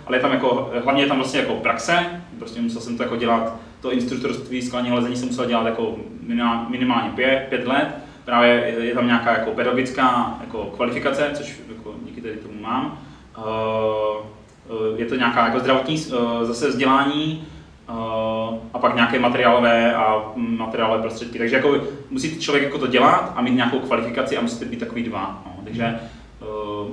ale 0.06 0.16
je 0.16 0.20
tam 0.20 0.32
jako, 0.32 0.70
hlavně 0.84 1.02
je 1.02 1.06
tam 1.08 1.16
vlastně 1.16 1.40
jako 1.40 1.54
praxe, 1.54 1.98
prostě 2.38 2.60
musel 2.60 2.80
jsem 2.80 2.96
to 2.96 3.02
jako 3.02 3.16
dělat, 3.16 3.56
to 3.80 3.92
instruktorství 3.92 4.62
skláního 4.62 4.96
lezení 4.96 5.16
jsem 5.16 5.28
musel 5.28 5.46
dělat 5.46 5.66
jako 5.66 5.96
minimál- 6.26 6.66
minimálně 6.68 7.10
pět, 7.14 7.46
pět 7.48 7.66
let, 7.66 7.88
právě 8.24 8.74
je, 8.78 8.94
tam 8.94 9.06
nějaká 9.06 9.32
jako 9.32 9.50
pedagogická 9.50 10.38
jako 10.40 10.64
kvalifikace, 10.64 11.30
což 11.34 11.60
jako 11.76 11.94
díky 12.04 12.20
tady 12.20 12.36
tomu 12.36 12.60
mám. 12.60 12.98
Eh, 13.38 13.42
eh, 14.70 15.00
je 15.00 15.06
to 15.06 15.14
nějaká 15.14 15.46
jako 15.46 15.58
zdravotní 15.58 15.96
eh, 16.06 16.44
zase 16.44 16.68
vzdělání, 16.68 17.48
a 18.74 18.78
pak 18.78 18.94
nějaké 18.94 19.18
materiálové 19.18 19.94
a 19.94 20.32
materiálové 20.36 21.02
prostředky. 21.02 21.38
Takže 21.38 21.56
jako 21.56 21.80
musí 22.10 22.40
člověk 22.40 22.64
jako 22.64 22.78
to 22.78 22.86
dělat 22.86 23.32
a 23.36 23.42
mít 23.42 23.54
nějakou 23.54 23.78
kvalifikaci 23.78 24.36
a 24.36 24.40
musíte 24.40 24.64
být 24.64 24.80
takový 24.80 25.02
dva. 25.02 25.42
No. 25.46 25.52
Takže, 25.64 26.00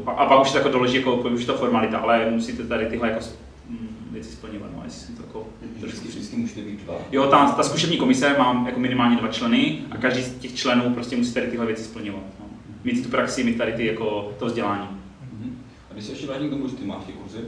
a, 0.05 0.25
pak 0.25 0.41
už 0.41 0.51
to 0.51 0.57
jako 0.57 0.69
doloží, 0.69 0.97
jako 0.97 1.15
už 1.15 1.41
je 1.41 1.47
to 1.47 1.57
formalita, 1.57 1.97
ale 1.97 2.31
musíte 2.31 2.63
tady 2.63 2.85
tyhle 2.85 3.09
jako, 3.09 3.25
věci 4.09 4.31
splňovat. 4.31 4.71
No, 4.75 4.81
jestli 4.85 5.01
jsem 5.01 5.15
to 5.15 5.21
jako 5.21 5.47
Vždycky, 5.75 6.07
vždycky 6.07 6.35
můžete 6.35 6.61
být 6.61 6.83
dva. 6.83 6.95
Jo, 7.11 7.27
ta, 7.27 7.51
ta 7.51 7.63
zkušební 7.63 7.97
komise 7.97 8.35
má 8.37 8.63
jako 8.65 8.79
minimálně 8.79 9.15
dva 9.15 9.27
členy 9.27 9.79
a 9.91 9.97
každý 9.97 10.23
z 10.23 10.35
těch 10.35 10.55
členů 10.55 10.93
prostě 10.93 11.17
musí 11.17 11.33
tady 11.33 11.47
tyhle 11.47 11.65
věci 11.65 11.83
splňovat. 11.83 12.23
No. 12.39 12.45
Mít 12.83 13.03
tu 13.03 13.09
praxi, 13.09 13.43
mít 13.43 13.57
tady 13.57 13.73
ty 13.73 13.85
jako 13.85 14.33
to 14.39 14.45
vzdělání. 14.45 14.87
Mhm. 15.33 15.57
A 15.89 15.93
když 15.93 16.05
se 16.05 16.11
ještě 16.11 16.27
vrátím 16.27 16.47
k 16.47 16.51
tomu, 16.51 16.67
že 16.67 16.75
ty 16.75 16.85
máš 16.85 17.03
ty 17.05 17.11
kurzy, 17.11 17.39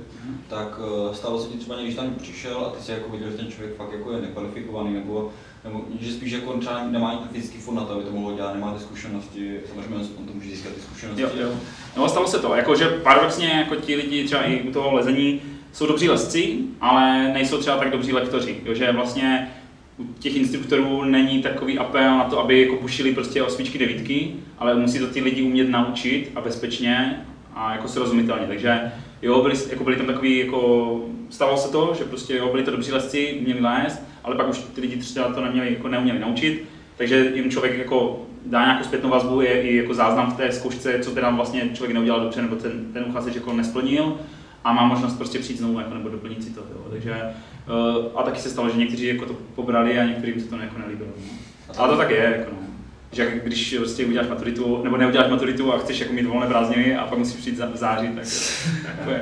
tak 0.48 0.80
eh, 0.80 1.16
stalo 1.16 1.42
se 1.42 1.50
ti 1.50 1.58
třeba, 1.58 1.76
někdy, 1.76 1.88
když 1.88 2.00
tam 2.00 2.16
přišel 2.16 2.58
a 2.58 2.70
ty 2.70 2.84
si 2.84 2.92
jako 2.92 3.10
viděl, 3.10 3.32
že 3.32 3.38
ten 3.38 3.52
člověk 3.52 3.76
fakt 3.76 3.94
jako 3.94 4.12
je 4.12 4.22
nekvalifikovaný, 4.22 4.94
nebo, 4.94 5.32
nebo 5.64 5.82
že 6.00 6.14
spíš 6.14 6.32
jako 6.32 6.54
třeba 6.54 6.84
nemá 6.84 7.10
ani 7.10 7.20
ten 7.20 7.28
fyzický 7.28 7.58
fond 7.58 7.76
na 7.76 7.86
to, 7.86 7.94
aby 7.94 8.04
to 8.04 8.12
mohlo 8.12 8.36
dělat, 8.36 8.54
nemá 8.54 8.74
ty 8.74 8.80
zkušenosti, 8.80 9.60
samozřejmě 9.70 9.96
on 10.20 10.26
to 10.26 10.34
může 10.34 10.50
získat 10.50 10.74
ty 10.74 10.82
zkušenosti. 10.82 11.22
Jo, 11.22 11.30
jo. 11.36 11.50
No, 11.98 12.10
stalo 12.10 12.28
se 12.28 12.40
to, 12.40 12.56
jako, 12.56 12.76
že 12.76 12.86
paradoxně 12.86 13.48
jako 13.48 13.76
ti 13.76 13.96
lidi 13.96 14.26
třeba 14.26 14.44
i 14.44 14.62
u 14.62 14.72
toho 14.72 14.94
lezení 14.94 15.42
jsou 15.74 15.88
dobří 15.88 16.10
lesci, 16.10 16.58
ale 16.82 17.30
nejsou 17.34 17.58
třeba 17.58 17.78
tak 17.78 17.92
dobří 17.92 18.14
lektoři, 18.14 18.62
jo, 18.66 18.74
že 18.74 18.92
vlastně 18.92 19.52
u 19.98 20.14
těch 20.20 20.36
instruktorů 20.36 21.04
není 21.04 21.42
takový 21.42 21.80
apel 21.80 22.18
na 22.18 22.24
to, 22.24 22.40
aby 22.40 22.62
jako 22.62 22.76
pušili 22.76 23.14
prostě 23.14 23.44
osmičky, 23.44 23.78
devítky, 23.78 24.34
ale 24.58 24.76
musí 24.76 25.00
to 25.00 25.08
ty 25.08 25.22
lidi 25.22 25.42
umět 25.42 25.70
naučit 25.70 26.32
a 26.36 26.42
bezpečně 26.42 27.26
a 27.56 27.72
jako 27.74 27.88
srozumitelně. 27.88 28.48
Takže 28.48 28.92
jo, 29.22 29.42
byli, 29.42 29.56
jako 29.70 29.84
byli 29.84 29.96
tam 29.96 30.06
takový, 30.06 30.38
jako, 30.38 31.02
stalo 31.30 31.58
se 31.58 31.72
to, 31.72 31.94
že 31.98 32.04
prostě 32.04 32.38
jo, 32.38 32.50
byli 32.52 32.64
to 32.64 32.72
dobří 32.72 32.92
lesci, 32.92 33.40
měli 33.42 33.62
lézt, 33.62 34.02
ale 34.24 34.36
pak 34.36 34.50
už 34.50 34.60
ty 34.76 34.82
lidi 34.82 34.98
třeba 34.98 35.34
to 35.34 35.42
neměli, 35.42 35.74
jako 35.74 35.88
neuměli 35.88 36.20
naučit, 36.20 36.66
takže 36.98 37.32
jim 37.36 37.52
člověk 37.52 37.78
jako 37.78 38.26
dá 38.46 38.66
nějakou 38.66 38.84
zpětnou 38.84 39.10
vazbu, 39.10 39.42
je 39.42 39.62
i 39.62 39.76
jako 39.76 39.94
záznam 39.94 40.32
v 40.32 40.38
té 40.38 40.52
zkoušce, 40.52 41.00
co 41.00 41.12
teda 41.12 41.30
vlastně 41.30 41.70
člověk 41.74 41.94
neudělal 41.94 42.22
dobře, 42.22 42.42
nebo 42.42 42.56
ten, 42.56 42.94
ten 42.94 43.06
uchazeč 43.08 43.36
jako 43.36 43.54
nesplnil 43.54 44.18
a 44.64 44.74
má 44.74 44.86
možnost 44.86 45.14
prostě 45.14 45.40
přijít 45.40 45.58
znovu 45.58 45.80
jako, 45.80 45.94
nebo 45.94 46.10
doplnit 46.10 46.44
si 46.44 46.50
to. 46.50 46.60
Jo. 46.60 46.86
Takže, 46.90 47.22
uh, 47.68 48.20
a 48.20 48.24
taky 48.24 48.40
se 48.40 48.50
stalo, 48.50 48.70
že 48.70 48.78
někteří 48.78 49.06
jako 49.06 49.26
to 49.26 49.34
pobrali 49.56 50.00
a 50.00 50.06
některým 50.06 50.42
se 50.42 50.50
to 50.50 50.56
jako 50.56 50.80
nelíbilo. 50.80 51.10
No. 51.18 51.76
Ale 51.78 51.90
to 51.90 51.98
tak 51.98 52.10
je, 52.10 52.36
jako 52.38 52.52
no. 52.52 52.71
Že 53.12 53.42
když 53.44 53.76
prostě 53.78 54.06
uděláš 54.06 54.28
maturitu, 54.30 54.84
nebo 54.84 54.98
neuděláš 54.98 55.30
maturitu 55.30 55.74
a 55.74 55.78
chceš 55.78 56.00
jako 56.00 56.14
mít 56.14 56.26
volné 56.26 56.48
prázdniny 56.48 56.96
a 56.98 57.06
pak 57.08 57.18
musíš 57.20 57.40
přijít 57.40 57.58
za- 57.58 57.66
v 57.66 57.76
září, 57.78 58.08
tak, 58.08 58.26
je. 59.12 59.22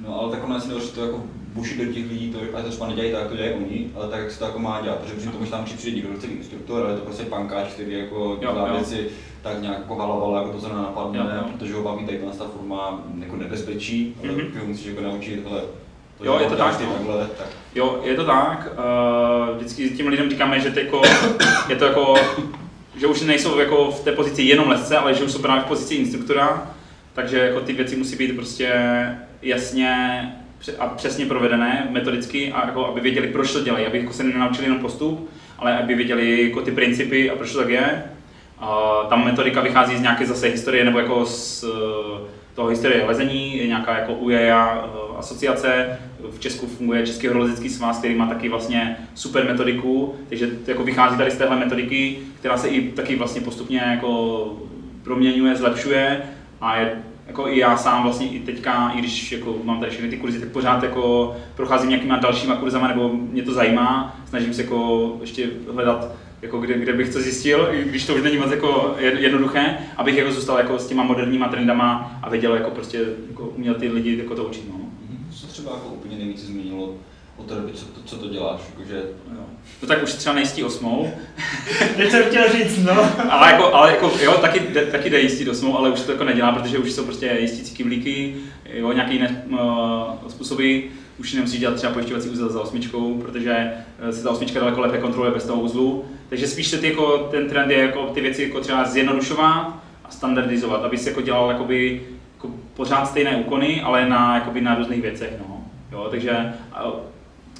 No 0.00 0.20
ale 0.20 0.30
tak 0.30 0.44
ono 0.44 0.60
si 0.60 0.68
nedošlo 0.68 0.90
to 0.90 1.04
jako 1.04 1.22
bušit 1.54 1.78
do 1.78 1.92
těch 1.92 2.08
lidí, 2.10 2.30
to, 2.32 2.38
ale 2.54 2.62
to 2.62 2.68
třeba 2.70 2.86
nedělají 2.88 3.12
tak, 3.12 3.20
jak 3.20 3.30
to 3.30 3.36
dělají 3.36 3.54
oni, 3.54 3.86
ale 3.96 4.08
tak, 4.08 4.20
jak 4.20 4.30
se 4.30 4.38
to 4.38 4.44
jako 4.44 4.58
má 4.58 4.80
dělat, 4.80 4.98
protože 4.98 5.14
při 5.14 5.28
tom, 5.28 5.44
že 5.44 5.50
tam 5.50 5.64
přijde 5.64 5.96
někdo, 5.96 6.14
chce 6.18 6.26
být 6.26 6.32
instruktor, 6.36 6.82
ale 6.82 6.92
je 6.92 6.96
to 6.98 7.04
prostě 7.04 7.22
pankáč, 7.24 7.68
který 7.68 7.92
jako 7.98 8.36
dělá 8.40 8.68
jo. 8.68 8.74
věci 8.74 9.06
tak 9.42 9.62
nějak 9.62 9.78
jako 9.78 9.94
halavala, 9.94 10.38
jako 10.42 10.52
to 10.52 10.60
se 10.60 10.68
nenapadne, 10.68 11.18
Jo, 11.18 11.24
jo. 11.36 11.44
protože 11.58 11.74
ho 11.74 11.82
baví 11.82 12.04
tady 12.06 12.18
ta 12.38 12.44
forma 12.56 13.00
jako 13.20 13.36
nebezpečí, 13.36 14.16
ale 14.22 14.32
Mhm. 14.32 14.46
ty 14.52 14.58
ho 14.58 14.66
musíš 14.66 14.86
jako 14.86 15.00
naučit, 15.00 15.42
hele, 15.48 15.62
to, 16.18 16.24
Jo, 16.24 16.38
je 16.42 16.46
to 16.48 16.56
tak, 16.56 16.80
no. 16.80 16.92
takhle, 16.92 17.26
tak 17.38 17.46
Jo, 17.74 18.00
je 18.04 18.14
to 18.14 18.24
tak. 18.24 18.68
Uh, 19.50 19.56
vždycky 19.56 19.90
těm 19.90 20.06
lidem 20.08 20.30
říkáme, 20.30 20.60
že 20.60 20.70
to 20.70 20.78
jako, 20.80 21.02
je 21.68 21.76
to 21.76 21.84
jako, 21.84 22.14
že 23.00 23.06
už 23.06 23.20
nejsou 23.20 23.58
jako 23.58 23.90
v 23.90 24.04
té 24.04 24.12
pozici 24.12 24.42
jenom 24.42 24.68
lesce, 24.68 24.96
ale 24.96 25.14
že 25.14 25.24
už 25.24 25.32
jsou 25.32 25.38
právě 25.38 25.62
v 25.62 25.66
pozici 25.66 25.94
instruktora, 25.94 26.70
takže 27.12 27.38
jako 27.38 27.60
ty 27.60 27.72
věci 27.72 27.96
musí 27.96 28.16
být 28.16 28.36
prostě 28.36 28.72
jasně 29.42 30.22
a 30.78 30.86
přesně 30.86 31.26
provedené 31.26 31.88
metodicky 31.90 32.52
a 32.52 32.66
jako 32.66 32.86
aby 32.86 33.00
věděli, 33.00 33.28
proč 33.28 33.52
to 33.52 33.60
dělají, 33.60 33.86
aby 33.86 33.98
jako 33.98 34.12
se 34.12 34.24
nenaučili 34.24 34.66
jenom 34.66 34.78
postup, 34.78 35.30
ale 35.58 35.78
aby 35.78 35.94
věděli 35.94 36.48
jako 36.48 36.62
ty 36.62 36.70
principy 36.70 37.30
a 37.30 37.36
proč 37.36 37.52
to 37.52 37.58
tak 37.58 37.68
je. 37.68 38.04
A 38.58 38.90
tam 39.08 39.24
metodika 39.24 39.60
vychází 39.60 39.96
z 39.96 40.00
nějaké 40.00 40.26
zase 40.26 40.46
historie 40.46 40.84
nebo 40.84 40.98
jako 40.98 41.26
z, 41.26 41.64
toho 42.54 42.68
historie 42.68 43.04
lezení, 43.04 43.58
je 43.58 43.66
nějaká 43.66 43.98
jako 43.98 44.12
UEA 44.12 44.84
eh, 44.84 45.18
asociace, 45.18 45.98
v 46.30 46.40
Česku 46.40 46.66
funguje 46.66 47.06
Český 47.06 47.26
horolezecký 47.26 47.68
svaz, 47.68 47.98
který 47.98 48.14
má 48.14 48.26
taky 48.26 48.48
vlastně 48.48 48.96
super 49.14 49.44
metodiku, 49.44 50.14
takže 50.28 50.50
jako 50.66 50.84
vychází 50.84 51.16
tady 51.16 51.30
z 51.30 51.36
téhle 51.36 51.58
metodiky, 51.58 52.18
která 52.38 52.56
se 52.56 52.68
i 52.68 52.92
taky 52.92 53.16
vlastně 53.16 53.40
postupně 53.40 53.78
jako 53.78 54.52
proměňuje, 55.02 55.56
zlepšuje 55.56 56.22
a 56.60 56.76
je 56.76 57.02
jako 57.26 57.48
i 57.48 57.58
já 57.58 57.76
sám 57.76 58.02
vlastně 58.02 58.28
i 58.28 58.40
teďka, 58.40 58.92
i 58.94 58.98
když 58.98 59.32
jako 59.32 59.56
mám 59.64 59.80
tady 59.80 59.90
všechny 59.90 60.10
ty 60.10 60.16
kurzy, 60.16 60.40
tak 60.40 60.48
pořád 60.48 60.82
jako 60.82 61.36
procházím 61.56 61.88
nějakýma 61.88 62.16
dalšíma 62.16 62.56
kurzama, 62.56 62.88
nebo 62.88 63.10
mě 63.14 63.42
to 63.42 63.52
zajímá, 63.52 64.20
snažím 64.28 64.54
se 64.54 64.62
jako 64.62 65.16
ještě 65.20 65.48
hledat 65.72 66.12
jako 66.42 66.58
kde, 66.58 66.78
kde 66.78 66.92
bych 66.92 67.12
to 67.12 67.20
zjistil, 67.20 67.68
i 67.72 67.84
když 67.84 68.06
to 68.06 68.14
už 68.14 68.22
není 68.22 68.38
moc 68.38 68.50
jako 68.50 68.96
jednoduché, 68.98 69.78
abych 69.96 70.16
jako 70.16 70.32
zůstal 70.32 70.58
jako 70.58 70.78
s 70.78 70.86
těma 70.86 71.02
moderníma 71.02 71.48
trendama 71.48 72.18
a 72.22 72.28
věděl 72.28 72.54
jako 72.54 72.70
prostě 72.70 73.04
jako 73.30 73.48
uměl 73.56 73.74
ty 73.74 73.88
lidi 73.88 74.18
jako 74.18 74.34
to 74.34 74.44
učit. 74.44 74.64
No. 74.68 74.79
Třeba 75.60 75.74
jako 75.74 75.88
úplně 75.88 76.16
nejvíc 76.16 76.40
změnilo 76.40 76.94
od 77.36 77.46
té 77.46 77.54
doby, 77.54 77.72
co 77.72 77.86
to, 77.86 78.00
co 78.04 78.16
to 78.16 78.28
děláš? 78.28 78.60
Jakože... 78.70 79.02
Jo. 79.34 79.44
No 79.82 79.88
tak 79.88 80.02
už 80.02 80.12
třeba 80.12 80.34
nejistí 80.34 80.64
osmou. 80.64 81.12
Teď 81.96 82.10
jsem 82.10 82.22
chtěl 82.22 82.52
říct, 82.52 82.78
no. 82.78 82.92
ale 83.30 83.52
jako, 83.52 83.74
ale 83.74 83.90
jako 83.90 84.12
jo, 84.22 84.32
taky, 84.40 84.60
taky 84.60 85.10
jde 85.10 85.20
jistí 85.20 85.50
osmou, 85.50 85.78
ale 85.78 85.90
už 85.90 86.00
to 86.00 86.12
jako 86.12 86.24
nedělá, 86.24 86.52
protože 86.52 86.78
už 86.78 86.92
jsou 86.92 87.04
prostě 87.04 87.36
jistící 87.40 87.76
kyblíky, 87.76 88.36
jo, 88.74 88.92
nějaké 88.92 89.12
jiné 89.12 89.44
uh, 89.50 89.58
způsoby 90.28 90.80
už 91.20 91.32
nemusí 91.32 91.58
dělat 91.58 91.74
třeba 91.74 91.92
pojišťovací 91.92 92.28
úzel 92.28 92.48
za 92.48 92.60
osmičkou, 92.60 93.14
protože 93.14 93.72
eh, 93.98 94.12
se 94.12 94.22
ta 94.22 94.30
osmička 94.30 94.60
daleko 94.60 94.80
lépe 94.80 94.98
kontroluje 94.98 95.32
bez 95.32 95.44
toho 95.46 95.60
uzlu. 95.60 96.04
Takže 96.28 96.46
spíš 96.46 96.68
se 96.68 96.78
ty, 96.78 96.88
jako, 96.88 97.28
ten 97.30 97.48
trend 97.48 97.70
je 97.70 97.78
jako 97.78 98.02
ty 98.02 98.20
věci 98.20 98.42
jako 98.42 98.60
třeba 98.60 98.84
zjednodušovat 98.84 99.76
a 100.04 100.10
standardizovat, 100.10 100.84
aby 100.84 100.98
se 100.98 101.10
jako 101.10 101.20
dělal 101.20 101.50
jakoby, 101.50 102.02
jako 102.34 102.50
pořád 102.74 103.06
stejné 103.06 103.36
úkony, 103.36 103.82
ale 103.82 104.08
na, 104.08 104.34
jakoby 104.34 104.60
na 104.60 104.74
různých 104.74 105.02
věcech. 105.02 105.32
No. 105.38 105.49
Jo, 105.92 106.08
takže 106.10 106.52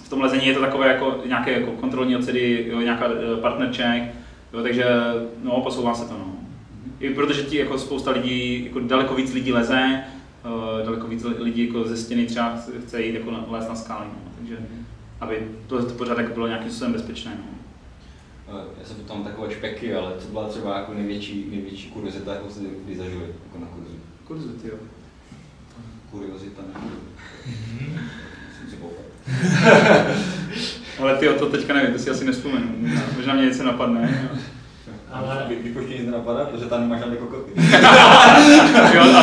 v 0.04 0.08
tom 0.08 0.20
lezení 0.20 0.46
je 0.46 0.54
to 0.54 0.60
takové 0.60 0.88
jako 0.88 1.20
nějaké 1.26 1.52
jako 1.52 1.72
kontrolní 1.72 2.16
ocedy, 2.16 2.66
jo, 2.68 2.80
nějaká 2.80 3.06
eh, 3.06 3.40
partner 3.40 3.72
check, 3.72 4.14
jo, 4.52 4.62
takže 4.62 4.86
no, 5.42 5.60
posouvá 5.60 5.94
se 5.94 6.08
to. 6.08 6.14
No. 6.14 6.34
I 7.00 7.10
protože 7.10 7.42
ti 7.42 7.56
jako 7.56 7.78
spousta 7.78 8.10
lidí, 8.10 8.64
jako 8.64 8.80
daleko 8.80 9.14
víc 9.14 9.32
lidí 9.32 9.52
leze, 9.52 10.04
uh, 10.44 10.86
daleko 10.86 11.06
víc 11.06 11.24
lidí 11.38 11.66
jako 11.66 11.84
ze 11.84 11.96
stěny 11.96 12.26
třeba 12.26 12.58
chce 12.84 13.02
jít 13.02 13.14
jako 13.14 13.30
na, 13.30 13.44
lézt 13.48 13.68
na 13.68 13.74
skály, 13.74 14.06
no. 14.06 14.32
takže 14.38 14.58
aby 15.20 15.48
to, 15.66 15.84
to 15.84 15.94
pořád 15.94 16.18
jako 16.18 16.34
bylo 16.34 16.46
nějakým 16.46 16.70
způsobem 16.70 16.92
bezpečné. 16.92 17.32
No. 17.38 17.60
Eh, 18.50 18.64
já 18.78 18.84
se 18.84 18.94
tam 18.94 19.24
takové 19.24 19.50
špeky, 19.50 19.94
ale 19.94 20.12
co 20.18 20.28
byla 20.28 20.48
třeba 20.48 20.76
jako 20.76 20.94
největší, 20.94 21.46
největší 21.50 21.90
kuriozita, 21.90 22.34
jakou 22.34 22.50
jste 22.50 22.60
kdy 22.84 22.96
zažili 22.96 23.22
jako 23.44 23.58
na 23.58 23.66
kurzu? 23.66 23.96
Kuriozity, 24.24 24.68
jo. 24.68 24.74
Kuriozita, 26.10 26.62
ne? 26.62 26.80
Musím 28.48 28.70
si 28.70 28.76
Ale 31.00 31.16
ty 31.16 31.28
o 31.28 31.38
to 31.38 31.46
teďka 31.46 31.74
nevím, 31.74 31.92
to 31.92 31.98
si 31.98 32.10
asi 32.10 32.24
nespomenu. 32.24 32.68
Možná 33.16 33.34
mě 33.34 33.44
něco 33.44 33.64
napadne. 33.64 34.30
Ale... 35.12 35.46
Vy, 35.48 35.70
už 35.70 35.90
nic 35.90 36.06
nenapadá, 36.06 36.44
protože 36.44 36.66
tam 36.66 36.80
nemáš 36.80 37.00
žádné 37.00 37.16
kokoty. 37.16 37.52
jo, 38.94 39.02
a 39.02 39.22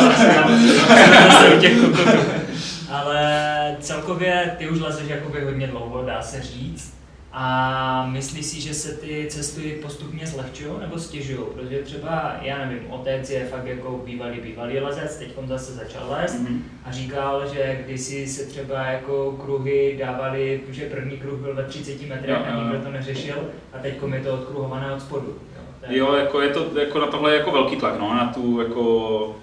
zase 1.30 1.54
u 1.56 1.60
těch 1.60 1.80
kokotů. 1.80 2.18
Ale 2.90 3.76
celkově 3.80 4.54
ty 4.58 4.68
už 4.68 4.80
lezeš 4.80 5.08
jakoby 5.08 5.44
hodně 5.44 5.66
dlouho, 5.66 6.04
dá 6.04 6.22
se 6.22 6.42
říct. 6.42 6.94
A 7.32 8.06
myslíš 8.12 8.46
si, 8.46 8.60
že 8.60 8.74
se 8.74 8.92
ty 8.92 9.26
cesty 9.30 9.78
postupně 9.82 10.26
zlehčují 10.26 10.70
nebo 10.80 10.98
stěžují? 10.98 11.38
Protože 11.54 11.78
třeba, 11.78 12.36
já 12.42 12.58
nevím, 12.58 12.90
otec 12.90 13.30
je 13.30 13.46
fakt 13.46 13.66
jako 13.66 14.02
bývalý, 14.04 14.40
bývalý 14.40 14.78
lezec, 14.78 15.16
teď 15.16 15.28
zase 15.44 15.72
začal 15.72 16.10
lézt 16.10 16.42
mm-hmm. 16.42 16.58
a 16.84 16.92
říkal, 16.92 17.48
že 17.54 17.80
kdysi 17.84 18.26
se 18.26 18.46
třeba 18.46 18.84
jako 18.84 19.32
kruhy 19.32 19.96
dávali, 19.98 20.60
že 20.70 20.90
první 20.90 21.16
kruh 21.16 21.40
byl 21.40 21.54
ve 21.54 21.64
30 21.64 22.08
metrech 22.08 22.38
no, 22.38 22.46
a 22.46 22.62
nikdo 22.64 22.84
to 22.84 22.90
neřešil 22.90 23.48
a 23.72 23.78
teď 23.78 23.94
je 24.14 24.20
to 24.20 24.34
odkruhované 24.34 24.94
od 24.94 25.00
spodu. 25.00 25.38
Jo, 25.88 26.14
jako 26.14 26.40
je 26.40 26.48
to 26.48 26.80
jako 26.80 26.98
na 26.98 27.06
tohle 27.06 27.34
jako 27.34 27.50
velký 27.50 27.76
tlak, 27.76 28.00
no, 28.00 28.14
na 28.14 28.32
tu 28.34 28.60
jako 28.60 29.36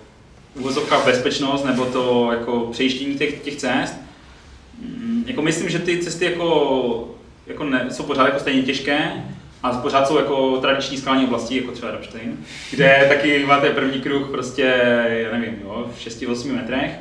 uvozovka 0.56 1.06
bezpečnost 1.06 1.64
nebo 1.64 1.86
to 1.86 2.32
jako 2.32 2.60
přejištění 2.72 3.16
těch, 3.16 3.42
těch 3.42 3.56
cest. 3.56 3.96
Mm, 4.82 5.24
jako 5.28 5.42
myslím, 5.42 5.70
že 5.70 5.80
ty 5.80 5.98
cesty 5.98 6.26
jako, 6.26 7.15
jako 7.48 7.64
ne, 7.64 7.88
jsou 7.92 8.04
pořád 8.04 8.26
jako 8.26 8.40
stejně 8.40 8.64
těžké, 8.64 9.12
a 9.64 9.78
pořád 9.78 10.08
jsou 10.08 10.18
jako 10.18 10.58
tradiční 10.58 10.98
skalní 10.98 11.26
oblasti, 11.26 11.58
jako 11.58 11.72
třeba 11.72 11.92
Rapstein, 11.92 12.38
kde 12.72 13.06
taky 13.10 13.46
máte 13.46 13.70
první 13.70 14.02
kruh 14.02 14.30
prostě, 14.32 14.62
já 15.08 15.38
nevím, 15.38 15.56
jo, 15.64 15.86
v 15.96 16.08
6-8 16.08 16.56
metrech, 16.56 16.92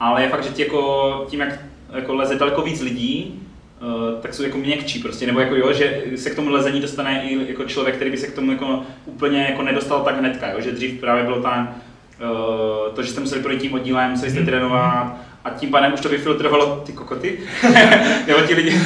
ale 0.00 0.22
je 0.22 0.28
fakt, 0.28 0.44
že 0.44 0.50
ti 0.50 0.62
jako, 0.62 1.24
tím, 1.28 1.40
jak 1.40 1.60
jako 1.92 2.14
leze 2.14 2.34
daleko 2.34 2.62
víc 2.62 2.80
lidí, 2.80 3.40
Uh, 3.82 4.20
tak 4.20 4.34
jsou 4.34 4.42
jako 4.42 4.58
měkčí 4.58 4.98
prostě, 4.98 5.26
nebo 5.26 5.40
jako 5.40 5.56
jo, 5.56 5.72
že 5.72 6.02
se 6.16 6.30
k 6.30 6.34
tomu 6.34 6.50
lezení 6.50 6.80
dostane 6.80 7.24
i 7.24 7.48
jako 7.48 7.64
člověk, 7.64 7.96
který 7.96 8.10
by 8.10 8.16
se 8.16 8.26
k 8.26 8.34
tomu 8.34 8.52
jako 8.52 8.82
úplně 9.04 9.46
jako 9.50 9.62
nedostal 9.62 10.02
tak 10.02 10.18
hnedka, 10.18 10.50
jo, 10.50 10.60
že 10.60 10.72
dřív 10.72 11.00
právě 11.00 11.24
bylo 11.24 11.42
tam 11.42 11.74
uh, 12.20 12.94
to, 12.94 13.02
že 13.02 13.10
jste 13.10 13.20
museli 13.20 13.42
projít 13.42 13.60
tím 13.60 13.74
oddílem, 13.74 14.10
museli 14.10 14.30
jste 14.30 14.40
mhm. 14.40 14.48
trénovat 14.48 15.16
a 15.44 15.50
tím 15.50 15.70
pádem 15.70 15.92
už 15.92 16.00
to 16.00 16.08
vyfiltrovalo 16.08 16.82
ty 16.86 16.92
kokoty, 16.92 17.38
nebo 18.26 18.40
ti 18.46 18.54
lidi, 18.54 18.80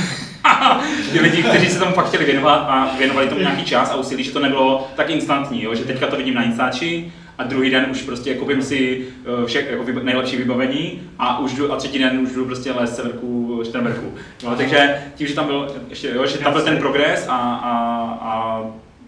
ti 1.13 1.21
lidi, 1.21 1.43
kteří 1.43 1.69
se 1.69 1.79
tomu 1.79 1.93
fakt 1.93 2.09
chtěli 2.09 2.25
věnovat 2.25 2.67
a 2.69 2.95
věnovali 2.99 3.29
tomu 3.29 3.41
nějaký 3.41 3.65
čas 3.65 3.91
a 3.91 3.97
úsilí, 3.97 4.25
že 4.25 4.33
to 4.33 4.41
nebylo 4.41 4.89
tak 4.97 5.11
instantní, 5.11 5.63
jo, 5.63 5.75
že 5.75 5.85
teďka 5.85 6.07
to 6.07 6.17
vidím 6.17 6.35
na 6.35 6.43
Instači, 6.43 7.13
a 7.39 7.45
druhý 7.45 7.71
den 7.71 7.87
už 7.91 8.03
prostě 8.03 8.35
koupím 8.35 8.63
si 8.63 9.07
eh, 9.43 9.47
vše, 9.47 9.67
jako 9.71 9.85
vyba, 9.85 10.01
nejlepší 10.03 10.37
vybavení 10.37 11.01
a 11.19 11.39
už 11.39 11.55
jdu, 11.55 11.73
a 11.73 11.77
třetí 11.77 11.99
den 11.99 12.19
už 12.19 12.33
jdu 12.33 12.45
prostě 12.45 12.73
lézt 12.73 12.97
severku, 12.97 13.63
čtvrtverku. 13.65 14.15
No, 14.45 14.57
takže 14.57 15.03
tím, 15.15 15.27
že 15.27 15.35
tam 15.35 15.47
byl, 15.47 15.75
ještě, 15.89 16.09
jo, 16.09 16.27
že 16.27 16.39
tam 16.39 16.53
byl 16.53 16.63
ten 16.63 16.79
progres 16.79 17.27
a, 17.29 17.37
a, 17.37 17.73
a 18.21 18.63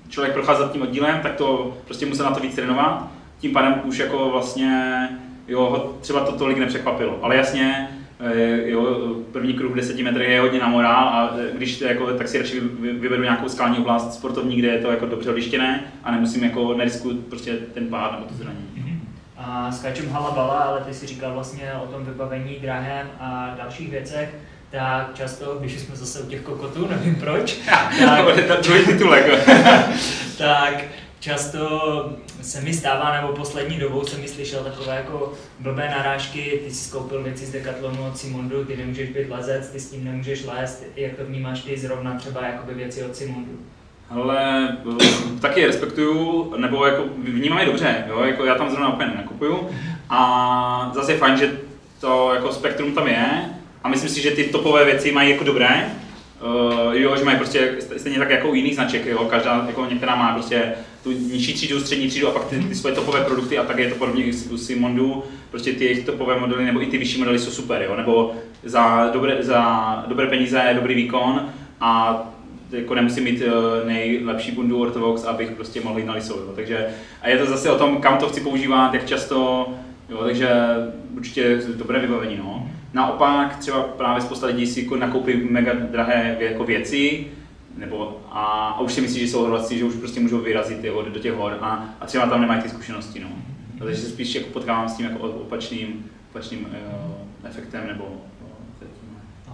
člověk 0.09 0.33
procházel 0.33 0.69
tím 0.69 0.83
oddílem, 0.83 1.21
tak 1.23 1.35
to 1.35 1.77
prostě 1.85 2.07
musel 2.07 2.25
na 2.25 2.31
to 2.31 2.41
víc 2.41 2.55
trénovat. 2.55 3.09
Tím 3.39 3.53
pádem 3.53 3.81
už 3.85 3.99
jako 3.99 4.29
vlastně 4.31 5.09
jo, 5.49 5.95
třeba 6.01 6.21
to 6.21 6.33
tolik 6.33 6.59
nepřekvapilo. 6.59 7.19
Ale 7.23 7.37
jasně, 7.37 7.89
jo, 8.65 9.15
první 9.33 9.55
kruh 9.55 9.77
10 9.77 9.99
metrů 9.99 10.23
je 10.23 10.41
hodně 10.41 10.59
na 10.59 10.69
morál 10.69 11.09
a 11.09 11.35
eh, 11.39 11.57
když 11.57 11.81
jako, 11.81 12.07
tak 12.13 12.29
si 12.29 12.39
radši 12.39 12.61
vyberu 13.01 13.23
nějakou 13.23 13.49
skalní 13.49 13.79
oblast 13.79 14.15
sportovní, 14.15 14.57
kde 14.57 14.69
je 14.69 14.79
to 14.79 14.91
jako 14.91 15.07
dobře 15.07 15.31
lištěné 15.31 15.85
a 16.05 16.11
nemusím 16.11 16.45
jako 16.45 16.75
nerisku 16.75 17.15
prostě 17.15 17.53
ten 17.53 17.87
pád 17.87 18.13
nebo 18.13 18.25
to 18.25 18.35
zranění. 18.35 18.69
Mm-hmm. 18.79 18.99
A 19.37 19.73
skáčem 19.73 20.09
halabala, 20.09 20.59
ale 20.59 20.81
ty 20.81 20.95
si 20.95 21.07
říkal 21.07 21.35
vlastně 21.35 21.73
o 21.85 21.87
tom 21.87 22.05
vybavení 22.05 22.57
drahém 22.63 23.07
a 23.21 23.55
dalších 23.59 23.91
věcech, 23.91 24.35
tak 24.71 25.15
často, 25.15 25.57
když 25.61 25.81
jsme 25.81 25.97
zase 25.97 26.21
u 26.21 26.27
těch 26.27 26.41
kokotů, 26.41 26.89
nevím 26.91 27.15
proč, 27.15 27.53
tak, 28.05 28.25
titulek. 28.87 29.27
tak 30.39 30.85
často 31.21 32.13
se 32.43 32.61
mi 32.61 32.75
stává, 32.75 33.21
nebo 33.21 33.33
poslední 33.33 33.79
dobou 33.79 34.05
jsem 34.05 34.21
mi 34.21 34.29
slyšel 34.29 34.65
takové 34.65 34.97
jako 34.97 35.33
blbé 35.59 35.89
narážky, 35.97 36.61
ty 36.65 36.71
jsi 36.71 36.89
skoupil 36.89 37.23
věci 37.23 37.47
z 37.47 37.53
Decathlonu 37.53 38.07
od 38.07 38.19
Simondu, 38.19 38.65
ty 38.65 38.77
nemůžeš 38.77 39.11
být 39.11 39.31
lezec, 39.31 39.69
ty 39.69 39.81
s 39.81 39.91
tím 39.91 40.05
nemůžeš 40.05 40.45
lézt, 40.45 40.85
jak 40.97 41.17
to 41.17 41.25
vnímáš 41.25 41.61
ty 41.61 41.79
zrovna 41.79 42.15
třeba 42.15 42.47
jakoby 42.47 42.75
věci 42.75 43.05
od 43.05 43.17
Simondu? 43.17 43.53
Ale 44.11 44.69
eh, 45.03 45.41
taky 45.41 45.67
respektuju, 45.67 46.53
nebo 46.57 46.87
jako 46.87 47.05
vnímám 47.19 47.59
je 47.59 47.67
dobře, 47.67 48.05
jo? 48.09 48.21
Jako 48.21 48.45
já 48.45 48.55
tam 48.55 48.71
zrovna 48.71 48.93
úplně 48.93 49.13
nekupuju. 49.17 49.69
A 50.11 50.91
zase 50.95 51.13
je 51.13 51.19
fajn, 51.19 51.37
že 51.37 51.59
to 52.01 52.35
jako 52.35 52.53
spektrum 52.53 52.95
tam 52.95 53.07
je. 53.07 53.27
A 53.85 53.89
myslím 53.89 54.11
si, 54.11 54.21
že 54.21 54.31
ty 54.31 54.45
topové 54.45 54.85
věci 54.85 55.13
mají 55.13 55.31
jako 55.31 55.45
dobré. 55.45 55.91
Uh, 56.41 56.95
jo, 56.95 57.17
že 57.17 57.25
mají 57.25 57.37
prostě 57.37 57.75
stejně 57.97 58.19
tak 58.19 58.31
jako 58.31 58.49
u 58.49 58.55
jiných 58.55 58.75
značek, 58.75 59.07
jo, 59.07 59.19
každá, 59.19 59.65
jako 59.67 59.87
některá 59.91 60.15
má 60.15 60.33
prostě 60.33 60.73
tu 61.03 61.13
nižší 61.13 61.55
třídu, 61.55 61.81
střední 61.81 62.09
třídu 62.09 62.29
a 62.29 62.31
pak 62.31 62.45
ty, 62.45 62.59
ty 62.59 62.75
svoje 62.75 62.95
topové 62.95 63.25
produkty 63.25 63.59
a 63.59 63.65
tak 63.65 63.79
je 63.79 63.89
to 63.91 63.95
podobně 63.95 64.25
i 64.25 64.33
u 64.33 64.57
Simondu, 64.57 65.23
prostě 65.51 65.73
ty 65.73 65.85
jejich 65.85 66.07
topové 66.07 66.41
modely 66.41 66.65
nebo 66.65 66.83
i 66.83 66.87
ty 66.87 66.99
vyšší 66.99 67.19
modely 67.19 67.39
jsou 67.39 67.51
super, 67.51 67.83
jo, 67.83 67.97
nebo 67.97 68.35
za 68.63 69.11
dobré, 69.13 69.37
za 69.41 70.05
dobré 70.09 70.27
peníze, 70.27 70.71
dobrý 70.75 70.95
výkon 70.95 71.49
a 71.81 72.23
jako 72.71 72.95
nemusím 72.95 73.25
mít 73.25 73.43
uh, 73.43 73.89
nejlepší 73.89 74.53
bundu 74.53 74.81
Orthovox, 74.81 75.25
abych 75.25 75.51
prostě 75.51 75.81
mohl 75.81 75.99
jít 75.99 76.07
na 76.07 76.15
lisou, 76.15 76.39
jo. 76.39 76.53
takže 76.57 76.87
a 77.23 77.29
je 77.29 77.39
to 77.39 77.47
zase 77.47 77.71
o 77.71 77.79
tom, 77.79 77.97
kam 77.97 78.19
to 78.19 78.29
chci 78.29 78.41
používat, 78.41 78.95
jak 78.95 79.07
často, 79.07 79.69
jo, 80.09 80.19
takže 80.25 80.49
určitě 81.17 81.61
dobré 81.77 81.99
vybavení, 82.01 82.37
no. 82.37 82.71
Naopak 82.93 83.57
třeba 83.57 83.83
právě 83.83 84.23
spousta 84.23 84.47
lidí 84.47 84.67
si 84.67 84.83
jako 84.83 84.97
nakoupí 84.97 85.37
mega 85.37 85.73
drahé 85.75 86.37
jako 86.41 86.65
věci, 86.65 87.27
nebo 87.77 88.21
a, 88.31 88.45
a 88.77 88.81
už 88.81 88.93
si 88.93 89.01
myslí, 89.01 89.21
že 89.21 89.29
jsou 89.29 89.41
horolezci, 89.41 89.79
že 89.79 89.85
už 89.85 89.95
prostě 89.95 90.21
můžou 90.21 90.39
vyrazit 90.39 90.85
jo, 90.85 91.03
do 91.03 91.21
těch 91.21 91.33
hor 91.33 91.59
a, 91.61 91.89
a 92.01 92.07
třeba 92.07 92.27
tam 92.27 92.41
nemají 92.41 92.63
ty 92.63 92.69
zkušenosti. 92.69 93.21
No. 93.21 93.29
Takže 93.79 93.97
se 93.97 94.09
spíš 94.09 94.35
jako 94.35 94.51
potkávám 94.53 94.89
s 94.89 94.97
tím 94.97 95.07
jako 95.07 95.19
opačným, 95.19 96.11
opačným 96.31 96.61
uh, 96.65 97.49
efektem 97.49 97.87
nebo 97.87 98.21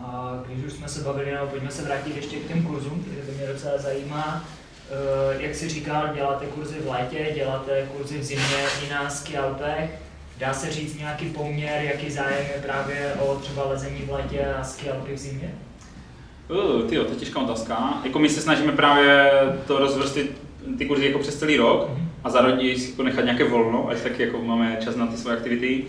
a 0.07 0.43
když 0.47 0.64
už 0.64 0.72
jsme 0.72 0.89
se 0.89 1.01
bavili, 1.01 1.32
no, 1.41 1.47
pojďme 1.47 1.70
se 1.70 1.82
vrátit 1.82 2.16
ještě 2.16 2.37
k 2.37 2.49
těm 2.49 2.62
kurzům, 2.62 3.05
které 3.05 3.22
by 3.22 3.32
mě 3.32 3.53
docela 3.53 3.78
zajímá. 3.78 4.45
Uh, 5.34 5.43
jak 5.43 5.55
si 5.55 5.68
říkal, 5.68 6.09
děláte 6.14 6.47
kurzy 6.47 6.74
v 6.74 6.91
létě, 6.91 7.32
děláte 7.34 7.89
kurzy 7.97 8.18
v 8.18 8.24
zimě 8.24 8.66
i 8.87 8.91
na 8.91 9.11
ski 9.11 9.37
Alpech 9.37 10.06
Dá 10.39 10.53
se 10.53 10.72
říct 10.72 10.99
nějaký 10.99 11.26
poměr, 11.26 11.82
jaký 11.82 12.11
zájem 12.11 12.47
je 12.57 12.62
právě 12.62 13.12
o 13.20 13.37
třeba 13.37 13.68
lezení 13.68 14.01
v 14.07 14.11
létě 14.11 14.47
a 14.61 14.64
ski 14.64 14.87
v 15.14 15.18
zimě? 15.18 15.55
Uh, 16.49 16.89
tyjo, 16.89 17.05
to 17.05 17.11
je 17.11 17.16
těžká 17.16 17.41
otázka. 17.41 18.01
Jako 18.05 18.18
my 18.18 18.28
se 18.28 18.41
snažíme 18.41 18.72
právě 18.72 19.30
to 19.66 19.78
rozvrstit 19.78 20.43
ty 20.78 20.87
kurzy 20.87 21.07
jako 21.07 21.18
přes 21.18 21.39
celý 21.39 21.57
rok 21.57 21.91
a 22.24 22.30
zároveň 22.30 22.78
si 22.78 22.91
jako 22.91 23.03
nechat 23.03 23.24
nějaké 23.24 23.45
volno, 23.45 23.89
ať 23.89 23.99
taky 23.99 24.22
jako 24.22 24.43
máme 24.43 24.78
čas 24.84 24.97
na 24.97 25.07
ty 25.07 25.16
své 25.16 25.32
aktivity. 25.32 25.84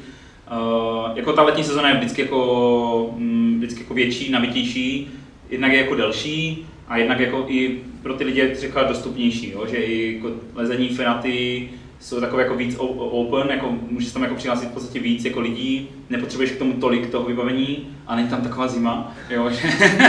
Uh, 0.52 1.18
jako 1.18 1.34
ta 1.34 1.44
letní 1.44 1.64
sezóna 1.64 1.90
je 1.90 1.96
vždycky 1.96 2.22
jako, 2.22 3.14
mm, 3.16 3.56
vždycky 3.58 3.80
jako 3.80 3.94
větší, 3.94 4.32
nabitější, 4.32 5.12
jednak 5.50 5.72
je 5.72 5.78
jako 5.78 5.96
delší 5.96 6.68
a 6.88 6.98
jednak 6.98 7.20
jako 7.20 7.46
i 7.48 7.82
pro 8.02 8.14
ty 8.14 8.24
lidi 8.24 8.40
je 8.40 8.56
řekla 8.56 8.84
dostupnější, 8.84 9.52
jo? 9.52 9.66
že 9.68 9.78
i 9.78 10.16
jako 10.16 10.32
lezení 10.56 10.90
fenaty 10.90 11.70
jsou 12.00 12.22
takové 12.22 12.44
jako 12.44 12.56
víc 12.56 12.76
open, 12.80 13.50
jako 13.50 13.76
můžeš 13.90 14.12
tam 14.12 14.24
jako 14.24 14.36
přihlásit 14.36 14.70
v 14.70 14.74
podstatě 14.74 15.00
víc 15.00 15.26
jako 15.26 15.40
lidí, 15.40 15.90
nepotřebuješ 16.10 16.52
k 16.52 16.58
tomu 16.58 16.74
tolik 16.74 17.10
toho 17.10 17.26
vybavení 17.26 17.88
a 18.08 18.16
není 18.16 18.28
tam 18.28 18.42
taková 18.42 18.68
zima, 18.68 19.16
jo? 19.30 19.52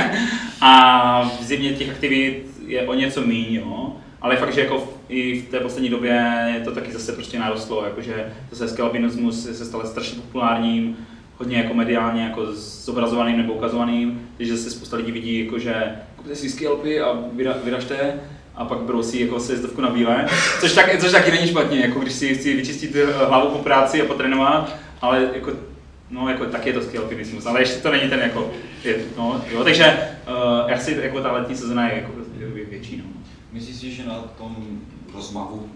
a 0.60 1.22
v 1.40 1.42
zimě 1.42 1.72
těch 1.72 1.90
aktivit 1.90 2.46
je 2.66 2.82
o 2.82 2.94
něco 2.94 3.20
méně, 3.20 3.58
jo? 3.58 3.96
ale 4.20 4.36
fakt, 4.36 4.54
že 4.54 4.60
jako 4.60 4.78
v, 4.78 4.98
i 5.08 5.40
v 5.40 5.48
té 5.50 5.60
poslední 5.60 5.88
době 5.88 6.62
to 6.64 6.72
taky 6.72 6.92
zase 6.92 7.12
prostě 7.12 7.38
narostlo, 7.38 7.84
jakože 7.84 8.32
zase 8.50 8.68
skalpinismus 8.68 9.42
se 9.42 9.64
stal 9.64 9.86
strašně 9.86 10.20
populárním, 10.20 10.96
hodně 11.38 11.56
jako 11.56 11.74
mediálně 11.74 12.22
jako 12.22 12.52
zobrazovaným 12.52 13.36
nebo 13.36 13.52
ukazovaným, 13.52 14.28
takže 14.36 14.56
zase 14.56 14.70
spousta 14.70 14.96
lidí 14.96 15.12
vidí, 15.12 15.44
jako, 15.44 15.58
že 15.58 15.92
kupte 16.16 16.34
si 16.34 16.50
skalpy 16.50 17.00
a 17.00 17.18
vyra, 17.32 17.54
vyražte 17.64 18.20
a 18.58 18.64
pak 18.64 18.78
berou 18.78 19.02
si 19.02 19.20
jako 19.20 19.40
sjezdovku 19.40 19.80
na 19.80 19.90
bílé, 19.90 20.28
což, 20.60 20.72
tak, 20.72 21.00
což 21.00 21.12
taky 21.12 21.30
není 21.30 21.48
špatně, 21.48 21.80
jako 21.80 22.00
když 22.00 22.12
si 22.12 22.34
chci 22.34 22.56
vyčistit 22.56 22.96
eh, 22.96 23.06
hlavu 23.12 23.50
po 23.50 23.58
práci 23.58 24.02
a 24.02 24.04
potrénovat, 24.04 24.76
ale 25.00 25.30
jako 25.34 25.50
No, 26.10 26.28
jako 26.28 26.46
tak 26.46 26.66
je 26.66 26.72
to 26.72 26.82
skvělý 26.82 27.04
alpinismus, 27.04 27.46
ale 27.46 27.62
ještě 27.62 27.80
to 27.80 27.90
není 27.90 28.10
ten 28.10 28.20
jako, 28.20 28.50
je, 28.84 29.04
no, 29.16 29.42
jo, 29.50 29.64
takže 29.64 29.98
uh, 30.28 30.70
já 30.70 30.78
si 30.78 30.98
jako 31.02 31.20
ta 31.20 31.32
letní 31.32 31.56
sezóna 31.56 31.88
je 31.88 31.94
jako 31.94 32.12
větší, 32.70 32.96
no. 32.96 33.04
Myslíš 33.52 33.76
si, 33.76 33.90
že 33.90 34.04
na 34.04 34.14
tom 34.14 34.80
rozmachu, 35.14 35.68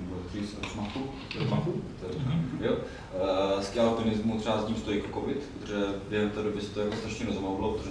rozmachu, 0.63 1.11
rozmachu? 1.39 1.83
Jo, 2.61 2.73
uh, 2.73 3.63
ski 3.63 3.81
alpinismu 3.81 4.39
třeba 4.39 4.63
s 4.63 4.65
tím 4.65 4.77
stojí 4.77 5.03
covid, 5.15 5.43
protože 5.61 5.85
během 6.11 6.31
té 6.31 6.43
doby 6.43 6.61
se 6.61 6.75
to 6.75 6.81
jako 6.81 6.97
strašně 6.97 7.27
rozmohlo, 7.27 7.73
protože 7.73 7.91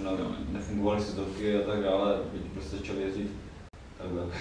nefungovaly 0.51 1.01
sezdovky 1.01 1.55
a 1.55 1.71
tak 1.71 1.83
dále, 1.83 2.17
prostě 2.53 2.77
začali 2.77 3.01
jezdit 3.01 3.31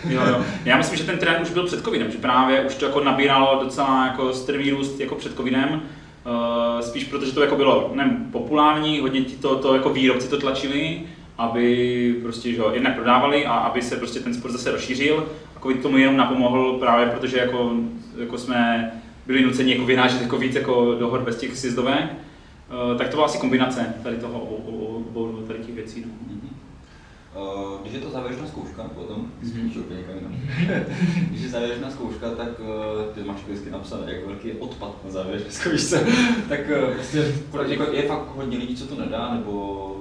Jo, 0.09 0.21
jo. 0.29 0.45
Já 0.65 0.77
myslím, 0.77 0.99
že 0.99 1.05
ten 1.05 1.19
trend 1.19 1.43
už 1.43 1.51
byl 1.51 1.67
před 1.67 1.85
covidem, 1.85 2.11
že 2.11 2.19
právě 2.19 2.65
už 2.65 2.75
to 2.75 2.85
jako 2.85 3.05
nabíralo 3.05 3.65
docela 3.65 4.07
jako 4.07 4.33
strmý 4.33 4.71
růst 4.71 5.01
jako 5.01 5.15
před 5.15 5.37
covidem. 5.37 5.83
Uh, 6.27 6.81
spíš 6.81 7.05
protože 7.05 7.33
to 7.33 7.43
jako 7.43 7.57
bylo 7.57 7.91
nevím, 7.95 8.29
populární, 8.33 9.01
hodně 9.01 9.21
ti 9.21 9.37
to, 9.37 9.57
to 9.57 9.75
jako 9.75 9.91
výrobci 9.91 10.29
to 10.29 10.39
tlačili, 10.39 11.03
aby 11.39 12.15
prostě 12.23 12.53
že, 12.53 12.63
jednak 12.73 12.95
prodávali 12.95 13.47
a 13.47 13.53
aby 13.53 13.83
se 13.83 13.97
prostě 13.97 14.21
ten 14.21 14.35
sport 14.35 14.53
zase 14.53 14.71
rozšířil. 14.71 15.27
A 15.57 15.61
covid 15.61 15.83
tomu 15.83 15.99
jenom 15.99 16.17
napomohl 16.17 16.73
právě 16.73 17.07
protože 17.07 17.39
jako, 17.39 17.73
jako 18.19 18.39
jsme 18.39 18.91
byli 19.27 19.43
nuceni 19.43 19.73
jako 19.73 19.85
vynášet 19.85 20.23
jako 20.23 20.39
víc 20.39 20.55
jako 20.55 20.95
do 20.95 21.09
hor 21.09 21.21
bez 21.21 21.37
těch 21.37 21.57
sjezdovek. 21.57 22.05
Uh, 22.93 22.99
tak 22.99 23.09
to 23.09 23.17
byla 23.17 23.27
asi 23.27 23.39
kombinace 23.39 23.95
tady 24.03 24.17
toho 24.17 24.41
obou 24.41 25.45
tady 25.47 25.59
těch 25.59 25.75
věcí. 25.75 26.05
No. 26.07 26.30
Uh, 27.35 27.81
když 27.83 27.95
je 27.95 28.01
to 28.01 28.11
závěrečná 28.11 28.47
zkouška, 28.47 28.83
potom, 28.83 29.31
mm-hmm. 29.43 29.71
když 31.31 31.43
je 31.43 31.49
závěrečná 31.49 31.91
zkouška, 31.91 32.31
tak 32.31 32.61
uh, 32.61 33.15
ty 33.15 33.21
máš 33.25 33.37
vždycky 33.47 33.71
napsané, 33.71 34.13
jak 34.13 34.27
velký 34.27 34.49
je 34.49 34.55
odpad 34.55 35.05
na 35.05 35.11
závěrečné 35.11 35.51
zkoušce, 35.51 36.07
tak 36.49 36.61
uh, 36.61 36.95
prostě 36.95 37.33
jako, 37.69 37.93
je 37.93 38.03
fakt 38.03 38.27
hodně 38.37 38.59
lidí, 38.59 38.77
co 38.77 38.87
to 38.87 39.01
nedá, 39.01 39.35
nebo... 39.35 39.97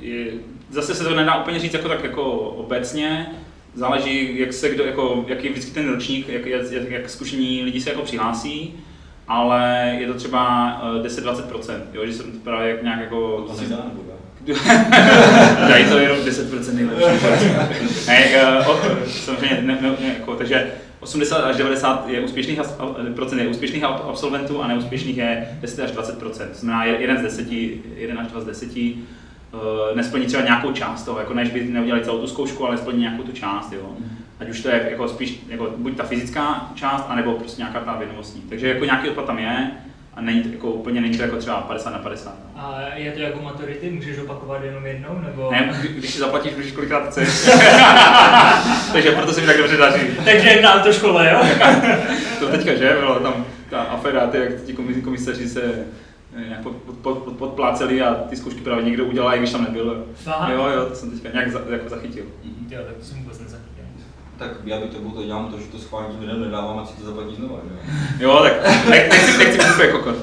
Je, 0.00 0.32
zase 0.70 0.94
se 0.94 1.04
to 1.04 1.14
nedá 1.14 1.40
úplně 1.40 1.58
říct 1.58 1.74
jako 1.74 1.88
tak 1.88 2.04
jako 2.04 2.32
obecně, 2.32 3.26
záleží, 3.74 4.38
jak 4.38 4.52
se 4.52 4.68
kdo, 4.68 4.84
jako, 4.84 5.24
jaký 5.28 5.46
je 5.46 5.52
vždycky 5.52 5.70
ten 5.70 5.88
ročník, 5.88 6.28
jak, 6.28 6.46
jak, 6.46 6.90
jak 6.90 7.10
zkušení 7.10 7.62
lidi 7.62 7.80
se 7.80 7.90
jako 7.90 8.02
přihlásí, 8.02 8.74
ale 9.28 9.96
je 10.00 10.06
to 10.06 10.14
třeba 10.14 10.72
10-20%, 11.02 11.80
jo, 11.92 12.06
že 12.06 12.12
jsem 12.12 12.32
právě 12.40 12.70
jak 12.70 12.82
nějak 12.82 13.00
jako... 13.00 13.46
To 13.48 13.62
nedá, 13.62 13.84
nebo 13.88 14.07
Dají 15.68 15.84
to 15.84 15.98
jenom 15.98 16.18
10% 16.18 16.74
nejlepší. 16.74 17.24
ne, 18.06 18.26
uh, 18.68 19.04
samozřejmě, 19.06 19.62
ne, 19.62 19.78
ne, 19.80 19.90
ne, 20.00 20.14
jako, 20.18 20.34
takže 20.34 20.66
80 21.00 21.36
až 21.36 21.56
90 21.56 22.08
je 22.08 22.20
úspěšných, 22.20 22.60
procent 23.14 23.38
je 23.38 23.48
úspěšných 23.48 23.84
absolventů 23.84 24.62
a 24.62 24.68
neúspěšných 24.68 25.16
je 25.16 25.58
10 25.60 25.84
až 25.84 25.90
20% 25.90 26.48
To 26.48 26.58
znamená, 26.58 26.84
jeden 26.84 27.18
z 27.18 27.22
deseti, 27.22 27.82
jeden 27.96 28.18
až 28.18 28.26
dva 28.26 28.40
z 28.40 28.44
deseti 28.44 28.94
uh, 29.52 29.60
nesplní 29.96 30.26
třeba 30.26 30.42
nějakou 30.42 30.72
část 30.72 31.04
toho, 31.04 31.18
jako 31.18 31.34
než 31.34 31.50
by 31.50 31.64
neudělali 31.64 32.04
celou 32.04 32.20
tu 32.20 32.26
zkoušku, 32.26 32.66
ale 32.66 32.78
splní 32.78 33.00
nějakou 33.00 33.22
tu 33.22 33.32
část. 33.32 33.72
Jo. 33.72 33.92
Ať 34.40 34.48
už 34.48 34.60
to 34.60 34.68
je 34.68 34.86
jako 34.90 35.08
spíš 35.08 35.40
jako 35.48 35.72
buď 35.76 35.96
ta 35.96 36.02
fyzická 36.02 36.72
část, 36.74 37.06
anebo 37.08 37.34
prostě 37.34 37.62
nějaká 37.62 37.80
ta 37.80 37.96
vědomostní. 37.96 38.42
Takže 38.48 38.68
jako 38.68 38.84
nějaký 38.84 39.08
odpad 39.08 39.24
tam 39.24 39.38
je, 39.38 39.70
a 40.18 40.20
není 40.20 40.42
to 40.42 40.48
jako 40.48 40.70
úplně 40.70 41.00
není 41.00 41.16
to 41.16 41.22
jako 41.22 41.36
třeba 41.36 41.60
50 41.60 41.90
na 41.90 41.98
50. 41.98 42.34
No. 42.56 42.62
A 42.62 42.80
je 42.94 43.12
to 43.12 43.20
jako 43.20 43.42
maturity? 43.42 43.90
Můžeš 43.90 44.18
opakovat 44.18 44.64
jenom 44.64 44.86
jednou? 44.86 45.20
Nebo... 45.26 45.50
Ne, 45.50 45.74
když 45.90 46.10
si 46.10 46.18
zaplatíš, 46.18 46.54
můžeš 46.56 46.72
kolikrát 46.72 47.08
chceš. 47.08 47.28
Takže 48.92 49.12
proto 49.12 49.32
se 49.32 49.40
mi 49.40 49.46
tak 49.46 49.56
dobře 49.56 49.76
daří. 49.76 50.00
Takže 50.24 50.62
na 50.62 50.78
to 50.78 50.92
škole, 50.92 51.30
jo? 51.32 51.40
to 52.40 52.48
teďka, 52.48 52.74
že? 52.74 52.96
Bylo 53.00 53.20
tam 53.20 53.44
ta 53.70 53.80
afera, 53.80 54.26
ty, 54.26 54.38
jak 54.38 54.62
ti 54.64 54.72
komisaři 55.02 55.48
se 55.48 55.62
eh, 56.36 56.44
nějak 56.48 56.62
pod, 56.62 56.76
pod, 57.02 57.18
pod, 57.18 57.36
podpláceli 57.36 58.02
a 58.02 58.14
ty 58.14 58.36
zkoušky 58.36 58.60
právě 58.60 58.84
někdo 58.84 59.04
udělal, 59.04 59.34
i 59.34 59.38
když 59.38 59.52
tam 59.52 59.64
nebyl. 59.64 60.06
Fakt? 60.14 60.50
Jo, 60.50 60.66
jo, 60.66 60.86
to 60.86 60.94
jsem 60.94 61.10
teďka 61.10 61.28
nějak 61.32 61.50
za, 61.50 61.60
jako 61.70 61.88
zachytil. 61.88 62.24
Jo, 62.70 62.80
tak 62.86 62.96
to 62.96 63.04
jsem 63.04 63.18
vůbec 63.18 63.40
tak 64.38 64.50
já 64.64 64.80
bych 64.80 64.90
to 64.90 65.00
bylo 65.00 65.12
to 65.12 65.24
dělám 65.24 65.52
to, 65.52 65.60
že 65.60 65.66
to 65.66 65.78
schválně 65.78 66.08
tím 66.08 66.20
lidem 66.20 66.40
nedávám 66.40 66.78
a 66.78 66.86
si 66.86 66.96
to 66.96 67.06
zaplatí 67.06 67.36
znova, 67.36 67.60
že 68.18 68.24
jo? 68.24 68.40
tak 68.42 68.88
nechci, 68.88 69.38
nechci 69.38 69.58
být 69.58 69.70
úplně 69.74 69.88
kokot. 69.88 70.16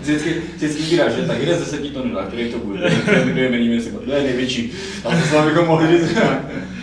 vždycky, 0.00 0.42
vždycky 0.56 0.82
díra, 0.82 1.08
že 1.08 1.22
tak 1.22 1.38
jeden 1.38 1.58
ze 1.58 1.64
deseti 1.64 1.90
to 1.90 2.04
nedá, 2.04 2.22
který 2.22 2.52
to 2.52 2.58
bude, 2.58 2.90
kdo 3.24 3.40
je 3.40 3.50
menší, 3.50 3.80
si 3.80 3.92
to 3.92 4.12
je 4.12 4.22
největší. 4.22 4.72
A 5.04 5.10
to 5.10 5.16
jsme 5.16 5.42
bychom 5.42 5.66
mohli 5.66 5.98
říct. 5.98 6.16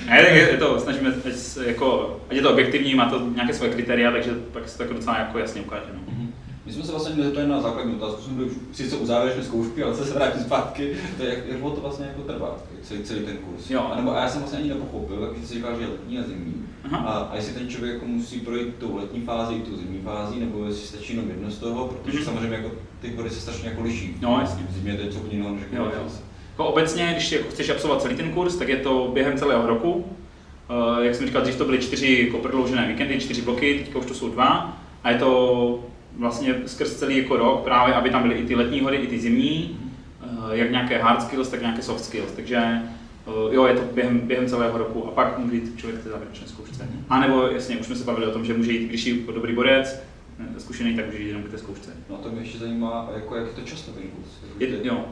Ne, 0.10 0.24
tak 0.24 0.36
je 0.36 0.58
to, 0.58 0.80
snažíme, 0.80 1.14
ať, 1.26 1.34
jako, 1.66 2.20
ať 2.30 2.36
je 2.36 2.42
to 2.42 2.52
objektivní, 2.52 2.96
má 2.96 3.10
to 3.10 3.22
nějaké 3.36 3.54
svoje 3.54 3.72
kritéria, 3.72 4.12
takže 4.12 4.32
pak 4.52 4.70
se 4.70 4.78
to 4.78 4.84
jako 4.84 4.96
docela 4.96 5.20
jako 5.20 5.40
jasně 5.40 5.62
ukáže. 5.62 5.86
No. 5.94 6.23
My 6.66 6.74
jsme 6.74 6.84
se 6.84 6.92
vlastně 6.92 7.16
nezeptali 7.16 7.48
na 7.48 7.62
základní 7.62 7.96
otázku, 7.96 8.22
jsme 8.22 8.34
byli 8.34 8.50
sice 8.72 8.96
u 8.96 9.06
závěrečné 9.06 9.44
zkoušky, 9.44 9.84
ale 9.84 9.96
se 9.96 10.14
vrátím 10.14 10.44
zpátky, 10.44 10.98
to 11.18 11.24
je, 11.24 11.30
jak, 11.30 11.48
jak 11.48 11.60
to 11.60 11.82
vlastně 11.82 12.06
jako 12.06 12.22
trvá, 12.22 12.58
celý, 12.82 13.04
celý 13.04 13.20
ten 13.20 13.38
kurz. 13.38 13.70
Jo. 13.70 13.90
A, 13.92 13.96
nebo, 13.96 14.18
a 14.18 14.22
já 14.22 14.30
jsem 14.30 14.42
vlastně 14.42 14.60
ani 14.60 14.70
nepochopil, 14.70 15.34
když 15.34 15.48
jsi 15.48 15.54
říkal, 15.54 15.76
že 15.76 15.82
je 15.82 15.88
letní 15.88 16.20
a 16.20 16.24
zimní. 16.24 16.66
A, 16.92 16.98
a 16.98 17.36
jestli 17.36 17.54
ten 17.54 17.70
člověk 17.70 17.94
jako 17.94 18.06
musí 18.06 18.40
projít 18.40 18.76
tou 18.80 18.96
letní 18.98 19.22
fázi 19.22 19.54
i 19.54 19.60
tou 19.60 19.76
zimní 19.76 20.00
fázi, 20.02 20.40
nebo 20.40 20.66
jestli 20.66 20.88
stačí 20.88 21.14
jenom 21.14 21.30
jedno 21.30 21.52
z 21.52 21.58
toho, 21.58 21.88
protože 21.88 22.20
mm-hmm. 22.20 22.24
samozřejmě 22.24 22.56
jako 22.58 22.72
ty 23.02 23.16
hory 23.16 23.30
se 23.30 23.42
strašně 23.42 23.70
jako 23.70 23.84
liší. 23.84 24.18
No, 24.22 24.38
jasně. 24.42 24.64
V 24.70 24.74
zimě 24.74 24.94
to 24.94 25.02
je 25.02 25.12
co 25.12 25.20
úplně 25.20 25.38
jiného, 25.38 25.56
než 25.56 25.64
jo, 25.72 25.84
jo. 25.84 26.08
Jako 26.50 26.66
obecně, 26.66 27.10
když 27.12 27.32
jako 27.32 27.50
chceš 27.50 27.70
absolvovat 27.70 28.02
celý 28.02 28.16
ten 28.16 28.32
kurz, 28.32 28.56
tak 28.56 28.68
je 28.68 28.78
to 28.78 29.12
během 29.14 29.38
celého 29.38 29.68
roku. 29.68 29.92
Uh, 29.94 31.04
jak 31.04 31.16
jsem 31.16 31.26
říkal, 31.26 31.42
dřív 31.42 31.56
to 31.56 31.66
byly 31.66 31.80
čtyři 31.80 32.26
jako 32.26 32.38
prodloužené 32.38 32.88
víkendy, 32.88 33.20
čtyři 33.20 33.42
bloky, 33.42 33.80
teďka 33.80 34.00
už 34.00 34.06
to 34.06 34.14
jsou 34.14 34.30
dva. 34.30 34.78
A 35.04 35.12
je 35.12 35.18
to 35.18 35.84
vlastně 36.18 36.56
skrz 36.66 36.96
celý 36.96 37.18
jako 37.18 37.38
rok, 37.38 37.64
právě 37.64 37.94
aby 37.94 38.10
tam 38.10 38.22
byly 38.22 38.36
i 38.36 38.46
ty 38.46 38.56
letní 38.56 38.82
hory, 38.82 38.98
i 38.98 39.08
ty 39.08 39.20
zimní, 39.20 39.80
eh, 40.22 40.28
jak 40.52 40.72
nějaké 40.72 40.98
hard 41.02 41.22
skills, 41.22 41.50
tak 41.50 41.62
nějaké 41.62 41.82
soft 41.82 42.06
skills. 42.06 42.32
Takže 42.32 42.58
eh, 42.58 43.56
jo, 43.56 43.66
je 43.66 43.74
to 43.74 43.82
během, 43.94 44.20
během 44.20 44.48
celého 44.48 44.78
roku 44.78 45.08
a 45.08 45.12
pak 45.12 45.38
může 45.40 45.56
jít 45.56 45.80
člověk 45.80 46.02
k 46.02 46.04
té 46.04 46.10
závěrečné 46.10 46.48
zkoušce. 46.48 46.90
A 47.10 47.20
nebo 47.20 47.42
jasně, 47.42 47.78
už 47.78 47.86
jsme 47.86 47.96
se 47.96 48.04
bavili 48.04 48.28
o 48.28 48.32
tom, 48.32 48.46
že 48.46 48.54
může 48.54 48.72
jít, 48.72 48.88
když 48.88 49.06
je 49.06 49.16
dobrý 49.34 49.56
borec, 49.56 50.00
eh, 50.40 50.60
zkušený, 50.60 50.96
tak 50.96 51.06
může 51.06 51.18
jít 51.18 51.28
jenom 51.28 51.44
k 51.44 51.50
té 51.50 51.58
zkoušce. 51.58 51.92
No 52.10 52.18
to 52.18 52.30
mě 52.30 52.42
ještě 52.42 52.58
zajímá, 52.58 53.10
jako 53.16 53.36
jak 53.36 53.48
je 53.48 53.54
to 53.54 53.62
často 53.62 53.92
kurz. 53.92 54.28
Je, 54.60 54.88
jo, 54.88 55.06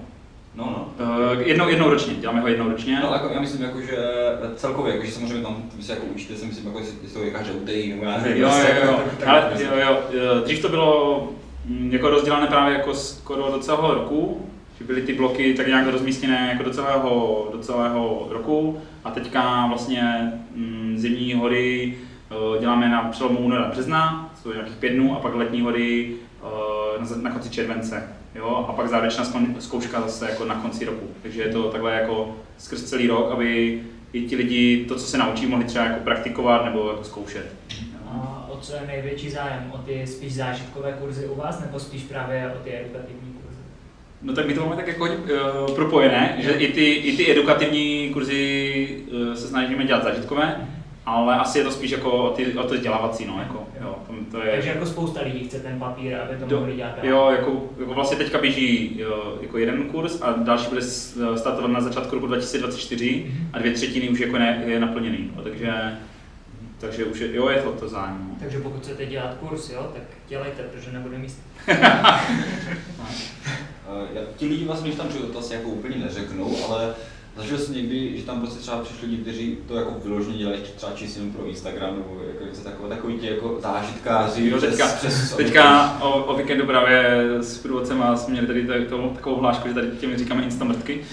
No, 0.55 0.65
no. 0.65 1.05
Uh, 1.05 1.41
jednou, 1.41 1.69
jednou 1.69 1.89
ročně, 1.89 2.13
děláme 2.13 2.41
ho 2.41 2.47
jednou 2.47 2.69
ročně. 2.69 2.99
No, 3.03 3.13
jako, 3.13 3.29
já 3.33 3.41
myslím, 3.41 3.61
jako, 3.61 3.81
že 3.81 3.97
celkově, 4.55 4.93
jako, 4.93 5.05
že 5.05 5.11
samozřejmě 5.11 5.43
tam 5.43 5.63
se 5.79 5.93
jako 5.93 6.05
učíte, 6.05 6.35
si 6.35 6.45
myslím, 6.45 6.65
jako, 6.65 6.79
jestli 6.79 7.07
to 7.13 7.23
je 7.23 7.31
každý 7.31 7.51
úterý, 7.51 7.89
nebo 7.89 8.05
já 8.05 8.17
nevím. 8.17 8.41
Jo, 8.41 8.49
jo, 8.49 8.85
jo, 8.85 8.99
tak, 9.19 9.27
ale, 9.27 9.63
jo, 9.63 9.97
jo, 10.11 10.41
dřív 10.43 10.61
to 10.61 10.69
bylo 10.69 11.29
mm, 11.65 11.89
jako 11.93 12.09
rozdělené 12.09 12.47
právě 12.47 12.77
jako 12.77 12.93
skoro 12.93 13.51
do 13.51 13.59
celého 13.59 13.93
roku, 13.93 14.49
že 14.79 14.85
byly 14.85 15.01
ty 15.01 15.13
bloky 15.13 15.53
tak 15.53 15.67
nějak 15.67 15.87
rozmístěné 15.87 16.49
jako 16.51 16.63
do 16.63 16.73
celého, 16.73 17.47
do 17.51 17.59
celého 17.59 18.27
roku 18.29 18.81
a 19.03 19.11
teďka 19.11 19.67
vlastně 19.67 20.33
mm, 20.55 20.93
zimní 20.97 21.33
hory 21.33 21.97
děláme 22.59 22.89
na 22.89 23.01
přelomu 23.03 23.39
února 23.39 23.67
března, 23.67 24.33
jsou 24.41 24.53
nějakých 24.53 24.75
pět 24.75 24.89
dnů 24.89 25.15
a 25.15 25.19
pak 25.19 25.35
letní 25.35 25.61
hory 25.61 26.13
na, 26.99 27.17
na 27.21 27.31
konci 27.31 27.49
července 27.49 28.20
jo, 28.35 28.65
a 28.69 28.73
pak 28.73 28.89
závěrečná 28.89 29.25
zkouška 29.59 30.01
zase 30.01 30.29
jako 30.29 30.45
na 30.45 30.55
konci 30.55 30.85
roku. 30.85 31.07
Takže 31.21 31.41
je 31.41 31.49
to 31.49 31.63
takhle 31.63 31.93
jako 31.93 32.35
skrz 32.57 32.83
celý 32.83 33.07
rok, 33.07 33.31
aby 33.31 33.81
i 34.13 34.21
ti 34.21 34.35
lidi 34.35 34.85
to, 34.87 34.95
co 34.95 35.05
se 35.05 35.17
naučí, 35.17 35.45
mohli 35.45 35.65
třeba 35.65 35.85
jako 35.85 35.99
praktikovat 35.99 36.65
nebo 36.65 36.89
jako 36.89 37.03
zkoušet. 37.03 37.55
A 38.11 38.45
od 38.49 38.65
co 38.65 38.73
je 38.73 38.81
největší 38.87 39.29
zájem? 39.29 39.71
O 39.71 39.77
ty 39.77 40.07
spíš 40.07 40.33
zážitkové 40.33 40.93
kurzy 41.01 41.25
u 41.25 41.35
vás, 41.35 41.59
nebo 41.59 41.79
spíš 41.79 42.03
právě 42.03 42.51
o 42.55 42.63
ty 42.63 42.75
edukativní 42.75 43.33
kurzy? 43.33 43.59
No 44.21 44.33
tak 44.33 44.47
my 44.47 44.53
to 44.53 44.65
máme 44.65 44.75
tak 44.75 44.87
jako 44.87 45.05
uh, 45.05 45.75
propojené, 45.75 46.35
že 46.39 46.51
i 46.51 46.73
ty, 46.73 46.85
i 46.85 47.17
ty 47.17 47.31
edukativní 47.31 48.09
kurzy 48.13 49.03
uh, 49.11 49.33
se 49.33 49.47
snažíme 49.47 49.85
dělat 49.85 50.03
zážitkové, 50.03 50.67
ale 51.11 51.35
asi 51.35 51.57
je 51.57 51.63
to 51.63 51.71
spíš 51.71 51.91
jako 51.91 52.11
o 52.11 52.29
ty, 52.29 52.53
o 52.53 52.63
ty 52.63 52.75
vzdělávací, 52.75 53.25
no, 53.25 53.39
jako, 53.39 53.67
jo, 53.81 53.95
to, 54.07 54.13
to 54.31 54.43
je... 54.43 54.51
Takže 54.51 54.69
jako 54.69 54.85
spousta 54.85 55.21
lidí 55.21 55.47
chce 55.47 55.59
ten 55.59 55.79
papír, 55.79 56.15
aby 56.15 56.35
to 56.35 56.59
mohli 56.59 56.75
dělat 56.75 56.95
dál. 56.95 57.05
jo, 57.05 57.29
jako, 57.31 57.69
jako 57.79 57.93
vlastně 57.93 58.17
teďka 58.17 58.37
běží 58.37 58.99
jo, 58.99 59.37
jako 59.41 59.57
jeden 59.57 59.83
kurz 59.83 60.21
a 60.21 60.31
další 60.31 60.69
bude 60.69 60.81
startovat 60.81 61.71
na 61.71 61.81
začátku 61.81 62.15
roku 62.15 62.27
2024 62.27 63.31
a 63.53 63.59
dvě 63.59 63.71
třetiny 63.71 64.09
už 64.09 64.19
jako 64.19 64.37
ne, 64.37 64.63
je 64.65 64.79
naplněný, 64.79 65.31
no, 65.35 65.41
takže, 65.43 65.97
takže 66.79 67.05
už 67.05 67.19
je, 67.19 67.35
jo, 67.35 67.49
je 67.49 67.61
to 67.61 67.71
to 67.71 67.87
zájem. 67.87 68.27
No. 68.29 68.35
Takže 68.39 68.59
pokud 68.59 68.81
chcete 68.81 69.05
dělat 69.05 69.33
kurz, 69.39 69.69
jo, 69.69 69.91
tak 69.93 70.03
dělejte, 70.27 70.63
protože 70.63 70.91
nebude 70.91 71.17
míst. 71.17 71.41
Já, 74.13 74.21
ti 74.37 74.47
lidi 74.47 74.65
vlastně, 74.65 74.87
když 74.87 74.97
tam 74.97 75.07
přijdu, 75.07 75.27
to 75.27 75.39
asi 75.39 75.53
jako 75.53 75.67
úplně 75.67 75.95
neřeknou, 75.95 76.57
ale 76.69 76.93
zažil 77.37 77.57
jsem 77.57 77.75
někdy, 77.75 78.17
že 78.17 78.23
tam 78.23 78.39
prostě 78.39 78.59
třeba 78.59 78.77
přišli 78.77 79.07
lidi, 79.07 79.21
kteří 79.21 79.57
to 79.67 79.75
jako 79.75 79.95
vyloženě 80.03 80.37
dělají 80.37 80.61
třeba 80.75 80.91
čistě 80.91 81.19
jenom 81.19 81.33
pro 81.33 81.45
Instagram, 81.45 81.95
nebo 81.95 82.21
jako 82.33 82.45
něco 82.45 82.61
takové, 82.61 82.89
takový 82.89 83.17
ti 83.17 83.27
jako 83.27 83.57
zážitkáři 83.61 84.49
Jo, 84.49 84.61
teďka, 84.61 84.87
přes 84.87 85.35
teďka 85.35 85.97
o, 86.01 86.23
o 86.23 86.37
víkendu 86.37 86.65
právě 86.65 87.19
s 87.39 87.57
průvodcem 87.57 88.01
a 88.03 88.17
jsme 88.17 88.31
měli 88.31 88.47
tady 88.47 88.67
tady 88.67 88.85
to, 88.85 89.11
takovou 89.15 89.35
hlášku, 89.35 89.67
že 89.67 89.73
tady 89.73 89.87
těmi 89.87 90.17
říkáme 90.17 90.43
instamrtky. 90.43 91.01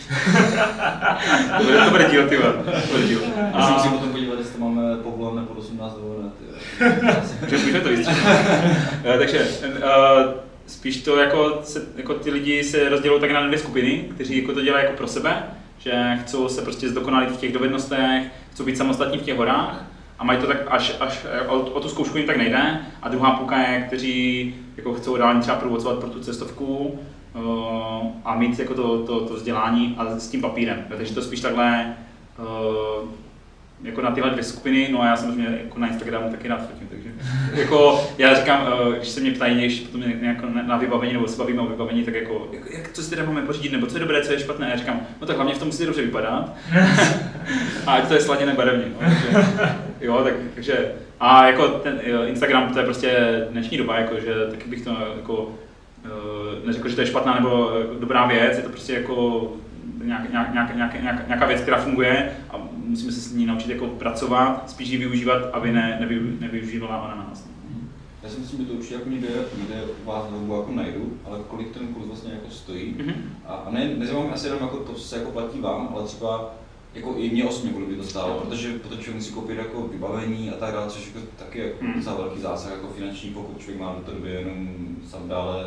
to, 1.58 1.64
bude, 1.64 1.84
to 1.84 1.90
bude 1.90 2.08
díl, 2.10 2.28
ty 2.28 2.36
vole. 2.36 2.52
To 2.52 2.96
bude 2.96 3.08
díl. 3.08 3.20
Já 3.54 3.66
se 3.66 3.72
A, 3.72 3.76
musím 3.76 3.90
potom 3.92 4.10
podívat, 4.12 4.38
jestli 4.38 4.54
to 4.54 4.60
máme 4.60 4.96
povolené 4.96 5.46
pod 5.46 5.58
18 5.58 5.94
dovolené. 5.94 6.30
že 7.48 7.58
můžeme 7.58 7.80
to 7.80 7.88
vystřílet. 7.88 8.24
Eh, 9.04 9.18
Takže 9.18 9.48
uh, 9.66 10.32
spíš 10.66 11.02
to 11.02 11.16
jako, 11.16 11.60
se, 11.62 11.82
jako 11.96 12.14
ty 12.14 12.30
lidi 12.30 12.64
se 12.64 12.88
rozdělují 12.88 13.20
tak 13.20 13.30
na 13.30 13.46
dvě 13.46 13.58
skupiny, 13.58 14.04
kteří 14.14 14.42
jako 14.42 14.54
to 14.54 14.60
dělají 14.60 14.84
jako 14.84 14.96
pro 14.96 15.06
sebe, 15.06 15.42
že 15.78 16.18
chcou 16.22 16.48
se 16.48 16.62
prostě 16.62 16.88
zdokonalit 16.88 17.30
v 17.30 17.36
těch 17.36 17.52
dovednostech, 17.52 18.32
chcou 18.52 18.64
být 18.64 18.76
samostatní 18.76 19.18
v 19.18 19.22
těch 19.22 19.36
horách 19.36 19.84
a 20.18 20.24
mají 20.24 20.38
to 20.38 20.46
tak 20.46 20.56
až, 20.66 20.96
až 21.00 21.26
o, 21.48 21.60
o 21.60 21.80
tu 21.80 21.88
zkoušku 21.88 22.18
jim 22.18 22.26
tak 22.26 22.36
nejde. 22.36 22.80
A 23.02 23.08
druhá 23.08 23.30
půlka 23.30 23.58
je, 23.58 23.82
kteří 23.86 24.54
jako 24.76 24.94
chcou 24.94 25.16
reálně 25.16 25.40
třeba 25.40 25.56
průvodcovat 25.56 25.98
pro 25.98 26.10
tu 26.10 26.20
cestovku 26.20 26.98
uh, 27.34 28.06
a 28.24 28.34
mít 28.34 28.58
jako 28.58 28.74
to, 28.74 29.06
to, 29.06 29.20
to 29.20 29.34
vzdělání 29.34 29.94
a 29.98 30.18
s 30.18 30.28
tím 30.28 30.40
papírem. 30.40 30.84
Takže 30.88 31.14
to 31.14 31.22
spíš 31.22 31.40
takhle 31.40 31.96
uh, 32.38 33.08
jako 33.82 34.02
na 34.02 34.10
tyhle 34.10 34.30
dvě 34.30 34.44
skupiny, 34.44 34.88
no 34.92 35.02
a 35.02 35.06
já 35.06 35.16
samozřejmě 35.16 35.58
jako 35.64 35.78
na 35.78 35.86
Instagramu 35.86 36.30
taky 36.30 36.48
rád 36.48 36.66
fotím, 36.66 36.88
jako 37.54 38.00
já 38.18 38.34
říkám, 38.34 38.66
eh, 38.66 38.96
když 38.96 39.08
se 39.08 39.20
mě 39.20 39.30
ptají 39.30 39.58
když 39.58 39.80
potom 39.80 40.02
jako 40.02 40.46
na- 40.46 40.76
vybavení, 40.76 41.12
nebo 41.12 41.28
se 41.28 41.38
bavíme 41.38 41.60
o 41.62 41.66
vybavení, 41.66 42.04
tak 42.04 42.14
jako, 42.14 42.48
jak, 42.52 42.70
jak 42.70 42.92
co 42.92 43.02
si 43.02 43.10
teda 43.10 43.24
máme 43.24 43.42
pořídit, 43.42 43.72
nebo 43.72 43.86
co 43.86 43.96
je 43.96 44.00
dobré, 44.00 44.22
co 44.22 44.32
je 44.32 44.38
špatné, 44.38 44.68
já 44.70 44.76
říkám, 44.76 45.00
no 45.20 45.26
tak 45.26 45.36
hlavně 45.36 45.54
v 45.54 45.58
tom 45.58 45.68
musí 45.68 45.86
dobře 45.86 46.02
vypadat, 46.02 46.56
a 47.86 47.94
ať 47.94 48.08
to 48.08 48.14
je 48.14 48.20
sladěné 48.20 48.54
barevně, 48.54 48.84
no, 48.88 49.08
takže, 49.08 49.46
jo, 50.00 50.20
tak, 50.24 50.34
takže, 50.54 50.92
a 51.20 51.46
jako 51.46 51.68
ten 51.68 52.00
jo, 52.04 52.22
Instagram, 52.24 52.72
to 52.72 52.78
je 52.78 52.84
prostě 52.84 53.42
dnešní 53.50 53.78
doba, 53.78 53.98
jako, 53.98 54.20
že 54.20 54.34
taky 54.50 54.68
bych 54.70 54.84
to 54.84 54.96
jako, 55.16 55.54
eh, 56.04 56.66
neřekl, 56.66 56.88
že 56.88 56.94
to 56.94 57.00
je 57.00 57.06
špatná 57.06 57.34
nebo 57.34 57.70
eh, 57.72 58.00
dobrá 58.00 58.26
věc, 58.26 58.56
je 58.56 58.62
to 58.62 58.70
prostě 58.70 58.92
jako 58.92 59.48
nějak, 60.04 60.30
nějak, 60.32 60.52
nějak, 60.52 60.76
nějak, 60.76 61.02
nějak, 61.02 61.26
nějaká 61.26 61.46
věc, 61.46 61.60
která 61.60 61.78
funguje 61.78 62.32
a 62.50 62.68
musíme 62.72 63.12
se 63.12 63.20
s 63.20 63.32
ní 63.32 63.46
naučit 63.46 63.70
jako 63.70 63.86
pracovat, 63.86 64.70
spíš 64.70 64.88
ji 64.88 64.96
využívat, 64.98 65.42
aby 65.52 65.72
ne, 65.72 65.96
nevy, 66.00 66.20
nevyužívala 66.40 67.02
ona 67.02 67.14
nás. 67.14 67.48
Já 68.22 68.28
si 68.28 68.40
myslím, 68.40 68.60
že 68.60 68.66
to 68.66 68.72
určitě 68.72 68.94
jako 68.94 69.08
někde, 69.08 69.28
někde 69.58 69.74
u 70.04 70.06
vás 70.08 70.24
na 70.30 70.36
webu 70.38 70.54
jako 70.56 70.72
najdu, 70.72 71.12
ale 71.24 71.38
kolik 71.48 71.70
ten 71.70 71.86
kurz 71.86 72.06
vlastně 72.06 72.32
jako 72.32 72.50
stojí. 72.50 72.94
Mhm. 72.98 73.14
A, 73.46 73.54
a 73.54 73.70
ne, 73.70 73.90
nezajímá 73.96 74.24
mě 74.24 74.32
asi 74.34 74.46
jenom 74.46 74.62
jako 74.62 74.76
to, 74.76 74.92
co 74.92 75.00
se 75.00 75.16
jako 75.18 75.30
platí 75.30 75.60
vám, 75.60 75.88
ale 75.94 76.04
třeba 76.04 76.54
jako 76.94 77.14
i 77.16 77.30
mě 77.30 77.44
osobně, 77.44 77.70
kolik 77.72 77.88
by 77.88 77.96
to 77.96 78.02
stálo, 78.04 78.28
Jo. 78.28 78.40
protože 78.40 78.72
potom 78.72 78.98
člověk 78.98 79.16
musí 79.16 79.32
koupit 79.32 79.58
jako 79.58 79.88
vybavení 79.92 80.50
a 80.50 80.54
tak 80.56 80.72
dále, 80.72 80.90
což 80.90 81.06
jako 81.14 81.26
taky 81.38 81.58
jako 81.58 81.84
Mhm. 81.84 81.92
docela 81.94 82.16
velký 82.16 82.40
zásah 82.40 82.70
jako 82.72 82.88
finanční, 82.88 83.30
pokud 83.30 83.58
člověk 83.60 83.80
má 83.80 83.92
do 83.92 84.00
té 84.00 84.12
doby 84.12 84.30
jenom 84.30 84.68
sandále 85.10 85.64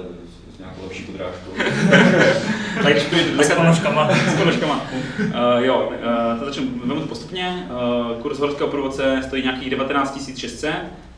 nějakou 0.61 0.83
lepší 0.83 1.03
podrážkou. 1.03 1.51
Tak 2.83 2.97
S 3.41 3.53
ponožkama. 3.53 4.09
s 4.13 4.35
ponožkama. 4.39 4.81
Uh, 5.19 5.63
jo, 5.63 5.91
uh, 6.33 6.39
to 6.39 6.45
začnu 6.45 6.65
vemu 6.85 7.01
to 7.01 7.07
postupně. 7.07 7.67
Uh, 7.69 8.21
kurz 8.21 8.39
horského 8.39 8.69
průvodce 8.69 9.21
stojí 9.23 9.43
nějakých 9.43 9.69
19 9.69 10.37
600, 10.37 10.73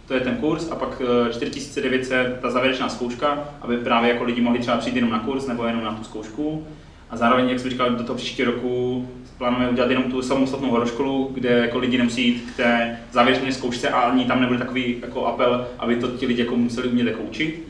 to 0.08 0.14
je 0.14 0.20
ten 0.20 0.36
kurz, 0.36 0.72
a 0.72 0.76
pak 0.76 1.02
uh, 1.02 1.32
4900 1.32 2.40
ta 2.42 2.50
závěrečná 2.52 2.90
zkouška, 2.90 3.44
aby 3.62 3.78
právě 3.78 4.10
jako 4.10 4.24
lidi 4.24 4.42
mohli 4.42 4.60
třeba 4.60 4.78
přijít 4.78 4.96
jenom 4.96 5.12
na 5.12 5.20
kurz 5.20 5.48
nebo 5.48 5.66
jenom 5.66 5.84
na 5.84 5.94
tu 5.94 6.04
zkoušku. 6.04 6.68
A 7.10 7.18
zároveň, 7.18 7.50
jak 7.50 7.60
jsem 7.60 7.70
říkal, 7.70 7.90
do 7.90 8.04
toho 8.04 8.18
příštího 8.18 8.52
roku 8.52 9.08
plánujeme 9.38 9.72
udělat 9.72 9.90
jenom 9.90 10.04
tu 10.04 10.22
samostatnou 10.22 10.70
horoškolu, 10.70 11.32
kde 11.34 11.50
jako 11.50 11.80
lidi 11.80 11.98
nemusí 11.98 12.28
jít 12.28 12.52
k 12.54 12.58
té 12.58 13.00
závěrečné 13.12 13.52
zkoušce 13.52 13.90
a 13.90 14.00
ani 14.00 14.26
tam 14.26 14.42
nebude 14.42 14.60
takový 14.60 14.96
jako 15.02 15.26
apel, 15.26 15.68
aby 15.80 15.96
to 15.96 16.08
ti 16.08 16.26
lidi 16.26 16.42
jako 16.42 16.56
museli 16.56 16.88
umět 16.88 17.08
jako 17.08 17.22
učit. 17.22 17.68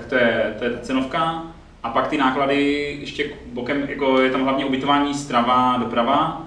Tak 0.00 0.08
to 0.08 0.14
je, 0.14 0.54
to 0.58 0.64
je 0.64 0.70
ta 0.70 0.78
cenovka. 0.80 1.42
A 1.82 1.88
pak 1.88 2.08
ty 2.08 2.18
náklady 2.18 2.96
ještě 3.00 3.24
bokem, 3.52 3.84
jako 3.88 4.20
je 4.20 4.30
tam 4.30 4.42
hlavně 4.42 4.64
ubytování, 4.64 5.14
strava, 5.14 5.76
doprava 5.78 6.42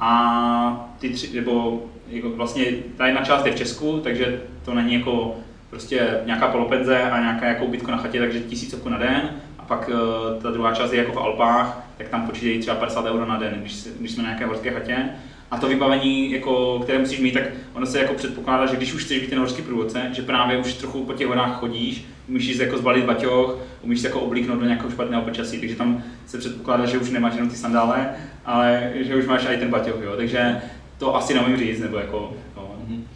a 0.00 0.90
ty 0.98 1.08
tři, 1.08 1.36
nebo 1.36 1.82
jako 2.08 2.30
vlastně 2.30 2.64
ta 2.96 3.06
jedna 3.06 3.24
část 3.24 3.46
je 3.46 3.52
v 3.52 3.56
Česku, 3.56 4.00
takže 4.00 4.42
to 4.64 4.74
není 4.74 4.94
jako 4.94 5.36
prostě 5.70 6.20
nějaká 6.26 6.48
polopenze 6.48 7.02
a 7.02 7.20
nějaká 7.20 7.46
jako 7.46 7.64
ubytko 7.64 7.90
na 7.90 7.96
chatě, 7.96 8.18
takže 8.18 8.40
tisícovku 8.40 8.88
na 8.88 8.98
den. 8.98 9.30
A 9.58 9.62
pak 9.62 9.90
eh, 9.92 10.40
ta 10.42 10.50
druhá 10.50 10.74
část 10.74 10.92
je 10.92 10.98
jako 10.98 11.12
v 11.12 11.18
Alpách, 11.18 11.86
tak 11.98 12.08
tam 12.08 12.26
počítají 12.26 12.60
třeba 12.60 12.76
50 12.76 13.04
euro 13.04 13.26
na 13.26 13.36
den, 13.36 13.54
když, 13.60 13.86
když 14.00 14.12
jsme 14.12 14.22
na 14.22 14.28
nějaké 14.28 14.46
horské 14.46 14.70
chatě. 14.70 15.08
A 15.52 15.58
to 15.58 15.68
vybavení, 15.68 16.30
jako, 16.32 16.80
které 16.82 16.98
musíš 16.98 17.20
mít, 17.20 17.32
tak 17.34 17.42
ono 17.74 17.86
se 17.86 17.98
jako 17.98 18.14
předpokládá, 18.14 18.66
že 18.66 18.76
když 18.76 18.94
už 18.94 19.04
chceš 19.04 19.20
být 19.20 19.30
ten 19.30 19.38
horský 19.38 19.62
průvodce, 19.62 20.10
že 20.12 20.22
právě 20.22 20.58
už 20.58 20.74
trochu 20.74 21.04
po 21.04 21.12
těch 21.12 21.26
horách 21.26 21.60
chodíš, 21.60 22.04
umíš 22.28 22.56
si 22.56 22.62
jako 22.62 22.78
zbalit 22.78 23.04
baťoch, 23.04 23.58
umíš 23.82 24.00
se 24.00 24.06
jako 24.08 24.20
oblíknout 24.20 24.58
do 24.60 24.64
nějakého 24.66 24.90
špatného 24.90 25.22
počasí, 25.22 25.60
takže 25.60 25.76
tam 25.76 26.02
se 26.26 26.38
předpokládá, 26.38 26.86
že 26.86 26.98
už 26.98 27.10
nemáš 27.10 27.34
jenom 27.34 27.50
ty 27.50 27.56
sandále, 27.56 28.10
ale 28.44 28.92
že 28.94 29.16
už 29.16 29.26
máš 29.26 29.46
i 29.50 29.56
ten 29.56 29.70
baťoch, 29.70 30.02
jo. 30.04 30.12
takže 30.16 30.62
to 30.98 31.16
asi 31.16 31.34
neumím 31.34 31.56
říct, 31.56 31.80
nebo 31.80 31.96
jako, 31.96 32.32
no. 32.56 32.74
Mhm. 32.88 33.06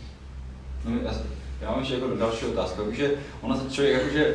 No, 0.84 0.93
já, 1.05 1.12
já 1.62 1.70
mám 1.70 1.78
ještě 1.80 1.95
jako 1.95 2.16
další 2.16 2.47
otázku, 2.47 2.82
že 2.93 3.11
ona 3.41 3.57
se 3.57 3.70
člověk 3.70 3.95
jakože 3.95 4.34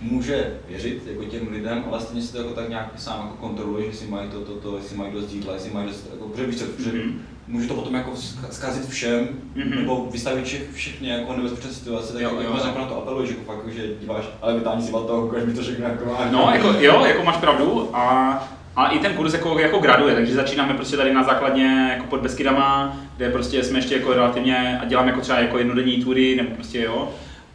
může 0.00 0.54
věřit 0.68 1.02
jako 1.06 1.24
těm 1.24 1.48
lidem, 1.52 1.84
ale 1.90 2.00
stejně 2.00 2.22
si 2.22 2.32
to 2.32 2.38
jako 2.38 2.50
tak 2.50 2.68
nějak 2.68 2.92
sám 2.96 3.18
jako 3.18 3.36
kontroluje, 3.36 3.90
že 3.90 3.96
si 3.96 4.06
mají 4.06 4.28
to, 4.30 4.40
to, 4.40 4.52
to, 4.52 4.76
jestli 4.76 4.96
mají 4.96 5.12
dost 5.12 5.32
jídla, 5.32 5.54
jestli 5.54 5.70
mají 5.70 5.86
dost, 5.88 6.08
jako, 6.12 6.28
protože 6.28 6.46
víš 6.46 6.56
co, 6.56 6.64
že 6.82 6.92
Mhm. 6.92 7.20
Může 7.48 7.68
to 7.68 7.74
potom 7.74 7.94
jako 7.94 8.10
zka- 8.10 8.50
zkazit 8.50 8.88
všem, 8.88 9.28
Mhm. 9.54 9.70
nebo 9.80 10.08
vystavit 10.12 10.44
všech, 10.44 10.62
všechny 10.74 11.08
jako 11.08 11.32
nebezpečné 11.36 11.70
situace, 11.70 12.12
tak 12.12 12.22
Jo, 12.22 12.28
jako, 12.28 12.42
jo. 12.42 12.64
jako 12.66 12.78
na 12.78 12.84
to 12.84 12.96
apeluje, 12.98 13.26
že 13.26 13.32
jako 13.38 13.52
fakt, 13.52 13.72
že 13.74 13.82
díváš, 14.00 14.24
ale 14.42 14.54
vytáhni 14.54 14.82
si 14.82 14.92
to, 14.92 15.24
ukáž 15.28 15.42
mi 15.44 15.52
to 15.54 15.62
všechno 15.62 15.84
jako 15.86 16.04
má. 16.04 16.28
No, 16.30 16.50
jako, 16.54 16.68
jo, 16.80 17.04
jako 17.06 17.22
máš 17.24 17.36
pravdu 17.36 17.90
a, 17.96 18.32
a 18.76 18.88
i 18.88 18.98
ten 18.98 19.12
kurz 19.14 19.32
jako, 19.32 19.58
jako 19.58 19.78
graduje, 19.78 20.14
takže 20.14 20.34
začínáme 20.34 20.74
prostě 20.74 20.96
tady 20.96 21.14
na 21.14 21.22
základně 21.22 21.88
jako 21.94 22.06
pod 22.06 22.20
Beskydama, 22.20 22.96
kde 23.16 23.30
prostě 23.30 23.64
jsme 23.64 23.78
ještě 23.78 23.94
jako 23.94 24.12
relativně 24.14 24.78
a 24.82 24.84
děláme 24.84 25.08
jako 25.08 25.20
třeba 25.20 25.38
jako 25.38 25.58
jednodenní 25.58 26.04
tury 26.04 26.36
nebo 26.36 26.50
prostě 26.54 26.80
jo. 26.82 27.08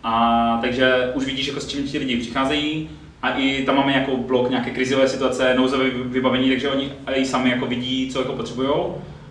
A 0.04 0.58
takže 0.62 1.12
už 1.16 1.26
vidíš, 1.26 1.48
jako 1.48 1.60
s 1.60 1.68
čím 1.68 1.84
ti 1.84 1.98
lidi 1.98 2.18
přicházejí 2.18 2.90
a 3.22 3.30
i 3.30 3.64
tam 3.66 3.76
máme 3.76 3.94
jako 3.94 4.18
blok 4.18 4.50
nějaké 4.50 4.70
krizové 4.72 5.08
situace, 5.08 5.54
nouzové 5.58 5.90
vybavení, 5.90 6.50
takže 6.50 6.70
oni 6.70 6.92
i 7.14 7.26
sami 7.26 7.50
jako 7.50 7.66
vidí, 7.66 8.10
co 8.14 8.20
jako 8.20 8.34
potřebují 8.34 8.70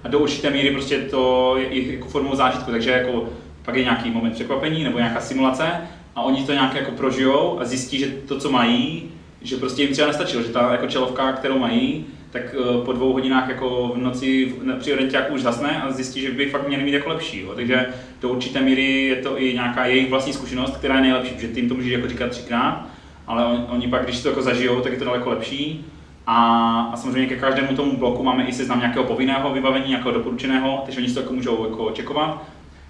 a 0.05 0.09
do 0.09 0.19
určité 0.19 0.51
míry 0.51 0.71
prostě 0.71 0.99
to 0.99 1.55
je 1.59 1.67
i 1.67 1.95
jako 1.95 2.09
formou 2.09 2.35
zážitku, 2.35 2.71
takže 2.71 2.91
jako 2.91 3.29
pak 3.63 3.77
je 3.77 3.83
nějaký 3.83 4.11
moment 4.11 4.35
překvapení 4.35 4.85
nebo 4.85 4.99
nějaká 4.99 5.21
simulace 5.21 5.67
a 6.15 6.23
oni 6.23 6.45
to 6.45 6.53
nějak 6.53 6.75
jako 6.75 6.91
prožijou 6.91 7.61
a 7.61 7.65
zjistí, 7.65 7.99
že 7.99 8.07
to, 8.07 8.39
co 8.39 8.51
mají, 8.51 9.11
že 9.43 9.57
prostě 9.57 9.83
jim 9.83 9.93
třeba 9.93 10.09
nestačilo, 10.09 10.43
že 10.43 10.49
ta 10.49 10.73
jako 10.73 10.87
čelovka, 10.87 11.33
kterou 11.33 11.59
mají, 11.59 12.07
tak 12.31 12.43
eh, 12.55 12.85
po 12.85 12.93
dvou 12.93 13.13
hodinách 13.13 13.49
jako 13.49 13.93
v 13.95 13.99
noci 13.99 14.55
při 14.79 14.93
orientáku 14.93 15.35
už 15.35 15.43
zasne 15.43 15.83
a 15.83 15.93
zjistí, 15.93 16.21
že 16.21 16.31
by 16.31 16.51
fakt 16.51 16.69
měli 16.69 16.85
mít 16.85 16.93
jako 16.93 17.09
lepší. 17.09 17.41
Jo. 17.41 17.53
Takže 17.55 17.87
do 18.21 18.29
určité 18.29 18.61
míry 18.63 19.07
je 19.07 19.17
to 19.17 19.43
i 19.43 19.55
nějaká 19.55 19.87
jejich 19.87 20.11
vlastní 20.11 20.33
zkušenost, 20.33 20.77
která 20.77 20.95
je 20.95 21.01
nejlepší, 21.01 21.35
protože 21.35 21.49
jim 21.55 21.69
to 21.69 21.75
můžeš 21.75 21.93
jako 21.93 22.09
říkat 22.09 22.31
třikrát, 22.31 22.87
ale 23.27 23.45
on, 23.45 23.67
oni 23.69 23.89
pak, 23.89 24.05
když 24.05 24.23
to 24.23 24.29
jako 24.29 24.43
zažijou, 24.43 24.81
tak 24.81 24.93
je 24.93 24.99
to 24.99 25.05
daleko 25.05 25.31
lepší. 25.31 25.85
A, 26.27 26.81
a 26.93 26.97
samozřejmě 26.97 27.27
ke 27.29 27.37
každému 27.37 27.77
tomu 27.77 27.97
bloku 27.97 28.23
máme 28.23 28.45
i 28.45 28.53
seznam 28.53 28.79
nějakého 28.79 29.05
povinného 29.05 29.53
vybavení, 29.53 29.89
nějakého 29.89 30.15
doporučeného, 30.15 30.83
takže 30.85 31.01
oni 31.01 31.09
si 31.09 31.15
to 31.15 31.21
jako 31.21 31.33
můžou 31.33 31.65
jako 31.69 31.91
čekovat. 31.91 32.43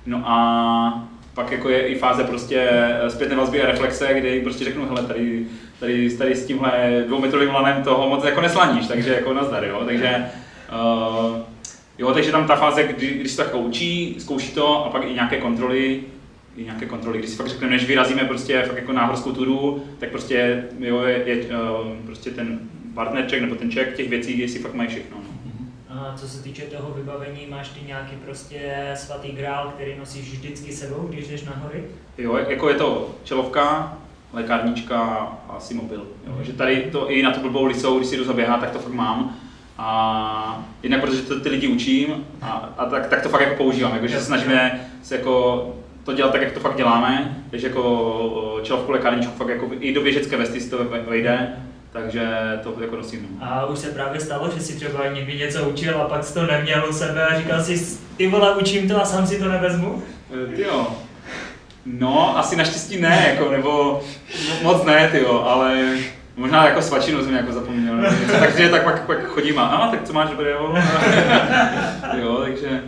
No 0.07 0.23
a 0.25 1.09
pak 1.37 1.53
jako 1.53 1.69
je 1.69 1.87
i 1.87 1.95
fáze 1.99 2.25
prostě 2.25 2.69
eh, 2.71 3.11
zpětné 3.11 3.37
vazby 3.37 3.63
a 3.63 3.67
reflexe, 3.67 4.13
jim 4.13 4.43
prostě 4.43 4.65
řeknu, 4.65 4.87
hele, 4.87 5.03
tady, 5.03 5.47
tady, 5.81 6.11
tady 6.11 6.35
s 6.35 6.47
tímhle 6.47 7.05
dvoumetrovým 7.07 7.55
lanem 7.55 7.83
toho 7.83 8.09
moc 8.09 8.25
jako 8.25 8.41
neslaníš, 8.41 8.87
takže 8.87 9.15
jako 9.15 9.35
nazdar, 9.35 9.65
jo, 9.65 9.83
takže 9.87 10.27
uh, 10.73 11.37
jo, 11.99 12.13
takže 12.13 12.33
tam 12.33 12.47
ta 12.47 12.57
fáze, 12.57 12.83
kdy, 12.85 13.09
když 13.09 13.33
se 13.33 13.37
to 13.37 13.43
jako 13.43 13.59
učí, 13.59 14.17
zkouší 14.19 14.53
to 14.53 14.85
a 14.85 14.89
pak 14.89 15.03
i 15.05 15.15
nějaké 15.15 15.41
kontroly, 15.41 16.01
i 16.57 16.65
nějaké 16.65 16.87
kontroly, 16.87 17.19
když 17.19 17.31
si 17.31 17.37
fakt 17.37 17.49
řekneme, 17.49 17.73
než 17.73 17.87
vyrazíme 17.87 18.25
prostě 18.25 18.63
fakt 18.63 18.77
jako 18.77 18.93
náhorskou 18.93 19.33
turu, 19.33 19.83
tak 19.99 20.11
prostě 20.11 20.65
jo, 20.79 21.03
je, 21.03 21.23
je 21.27 21.37
uh, 21.37 21.97
prostě 22.07 22.31
ten 22.31 22.59
partner 22.97 23.27
check 23.31 23.43
nebo 23.43 23.55
ten 23.55 23.73
check 23.73 23.97
těch 23.97 24.09
věcí, 24.09 24.39
jestli 24.39 24.61
fakt 24.61 24.75
mají 24.75 24.89
všechno. 24.89 25.17
No. 25.17 25.37
A 25.89 26.17
co 26.17 26.29
se 26.29 26.43
týče 26.43 26.63
toho 26.63 26.91
vybavení, 26.91 27.47
máš 27.49 27.69
ty 27.69 27.87
nějaký 27.87 28.17
prostě 28.25 28.91
svatý 28.95 29.29
grál, 29.29 29.73
který 29.75 29.99
nosíš 29.99 30.33
vždycky 30.33 30.73
sebou, 30.73 31.07
když 31.09 31.29
jdeš 31.29 31.45
na 31.45 31.53
hory? 31.63 31.85
Jo, 32.19 32.37
jako 32.49 32.69
je 32.69 32.75
to 32.75 33.15
čelovka, 33.25 33.97
lékárnička 34.33 35.01
a 35.49 35.57
asi 35.57 35.75
mobil. 35.75 36.07
Jo. 36.27 36.39
Že 36.43 36.53
tady 36.53 36.77
to 36.93 37.11
i 37.11 37.23
na 37.23 37.31
tu 37.31 37.41
blbou 37.41 37.65
lisou, 37.65 37.97
když 37.97 38.09
si 38.09 38.17
jdu 38.17 38.25
zaběhat, 38.25 38.61
tak 38.61 38.71
to 38.71 38.79
fakt 38.79 38.93
mám. 38.93 39.37
A 39.79 40.67
jednak 40.83 41.01
protože 41.01 41.23
to 41.23 41.41
ty 41.41 41.49
lidi 41.49 41.69
učím 41.69 42.27
a, 42.43 42.75
a 42.79 42.87
tak, 42.87 43.07
tak, 43.07 43.23
to 43.23 43.29
fakt 43.29 43.41
jako 43.41 43.57
používám, 43.57 43.95
jako, 43.95 44.07
že 44.07 44.19
se 44.19 44.25
snažíme 44.25 44.89
se 45.03 45.17
jako 45.17 45.77
to 46.05 46.13
dělat 46.13 46.33
tak, 46.33 46.43
jak 46.43 46.53
to 46.53 46.61
fakt 46.61 46.77
děláme, 46.77 47.43
takže 47.51 47.67
jako 47.67 48.61
čelovku, 48.63 48.93
lékárničku 48.93 49.33
fakt 49.33 49.49
jako 49.49 49.71
i 49.81 49.95
do 49.95 50.01
běžecké 50.01 50.37
vesty 50.37 50.61
si 50.61 50.71
to 50.71 50.85
vejde, 50.85 51.57
takže 52.01 52.29
to 52.63 52.75
jako 52.81 52.97
nosím. 52.97 53.27
No. 53.41 53.47
A 53.47 53.67
už 53.67 53.79
se 53.79 53.91
právě 53.91 54.21
stalo, 54.21 54.51
že 54.55 54.61
si 54.61 54.77
třeba 54.77 55.07
někdy 55.07 55.39
něco 55.39 55.69
učil 55.69 56.03
a 56.03 56.09
pak 56.09 56.25
jsi 56.25 56.35
to 56.35 56.47
neměl 56.47 56.87
u 56.91 56.93
sebe 56.93 57.27
a 57.27 57.39
říkal 57.39 57.65
si, 57.65 57.99
ty 58.17 58.27
vole, 58.29 58.57
učím 58.57 58.89
to 58.89 59.03
a 59.03 59.05
sám 59.05 59.27
si 59.27 59.39
to 59.39 59.49
nevezmu? 59.49 60.03
Ty 60.57 60.63
jo. 60.63 60.87
No, 61.87 62.39
asi 62.39 62.57
naštěstí 62.57 63.01
ne, 63.01 63.27
jako, 63.29 63.51
nebo 63.51 64.03
moc 64.63 64.85
ne, 64.85 65.09
ty 65.09 65.19
jo, 65.19 65.45
ale 65.47 65.97
možná 66.37 66.69
jako 66.69 66.83
svačinu 66.83 67.25
jsem 67.25 67.35
jako 67.35 67.53
zapomněl, 67.53 67.95
takže 68.41 68.69
tak 68.69 68.85
pak, 68.85 69.07
pak 69.07 69.25
chodím 69.25 69.59
a, 69.59 69.67
a 69.67 69.91
tak 69.91 70.03
co 70.05 70.13
máš 70.13 70.31
dobrého? 70.31 70.75
jo, 72.21 72.41
takže 72.43 72.83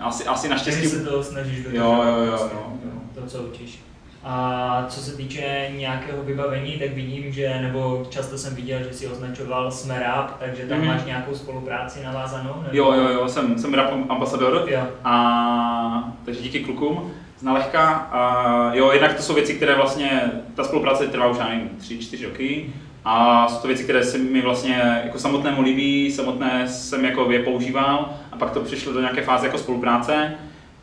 asi, 0.00 0.24
asi 0.24 0.48
naštěstí. 0.48 0.82
Ty 0.82 0.88
se 0.88 1.04
to 1.04 1.24
snažíš 1.24 1.64
dodržet. 1.64 1.78
Jo, 1.78 2.02
jo, 2.06 2.24
jo, 2.24 2.50
no, 2.54 2.80
jo. 2.84 3.00
To, 3.14 3.26
co 3.26 3.42
učíš. 3.42 3.85
A 4.28 4.84
co 4.88 5.00
se 5.00 5.16
týče 5.16 5.68
nějakého 5.76 6.22
vybavení, 6.22 6.72
tak 6.72 6.92
vidím, 6.92 7.32
že, 7.32 7.58
nebo 7.62 8.06
často 8.10 8.38
jsem 8.38 8.54
viděl, 8.54 8.78
že 8.82 8.92
si 8.92 9.06
označoval 9.06 9.70
jsme 9.70 9.98
rap, 10.00 10.36
takže 10.38 10.62
tam 10.62 10.78
mm. 10.78 10.86
máš 10.86 11.04
nějakou 11.04 11.34
spolupráci 11.34 12.04
navázanou? 12.04 12.54
Nebo... 12.62 12.76
Jo, 12.76 12.92
jo, 12.92 13.08
jo, 13.08 13.28
jsem, 13.28 13.58
jsem 13.58 13.74
rap 13.74 13.92
ambasador, 14.08 14.66
jo. 14.70 14.80
a 15.04 16.14
takže 16.24 16.40
díky 16.40 16.60
klukům 16.60 17.12
z 17.38 17.42
nalehka. 17.42 17.88
A 17.92 18.70
jo, 18.74 18.90
jednak 18.92 19.14
to 19.14 19.22
jsou 19.22 19.34
věci, 19.34 19.54
které 19.54 19.74
vlastně, 19.74 20.30
ta 20.54 20.64
spolupráce 20.64 21.06
trvá 21.06 21.26
už, 21.26 21.38
já 21.38 21.48
nevím, 21.48 21.68
tři, 21.78 21.98
čtyři 21.98 22.24
roky. 22.24 22.66
A 23.04 23.48
jsou 23.48 23.60
to 23.60 23.68
věci, 23.68 23.84
které 23.84 24.04
se 24.04 24.18
mi 24.18 24.42
vlastně 24.42 25.00
jako 25.04 25.18
samotnému 25.18 25.62
líbí, 25.62 26.12
samotné 26.12 26.68
jsem 26.68 27.04
jako 27.04 27.30
je 27.32 27.42
používal 27.42 28.10
a 28.32 28.36
pak 28.36 28.50
to 28.50 28.60
přišlo 28.60 28.92
do 28.92 29.00
nějaké 29.00 29.22
fáze 29.22 29.46
jako 29.46 29.58
spolupráce. 29.58 30.34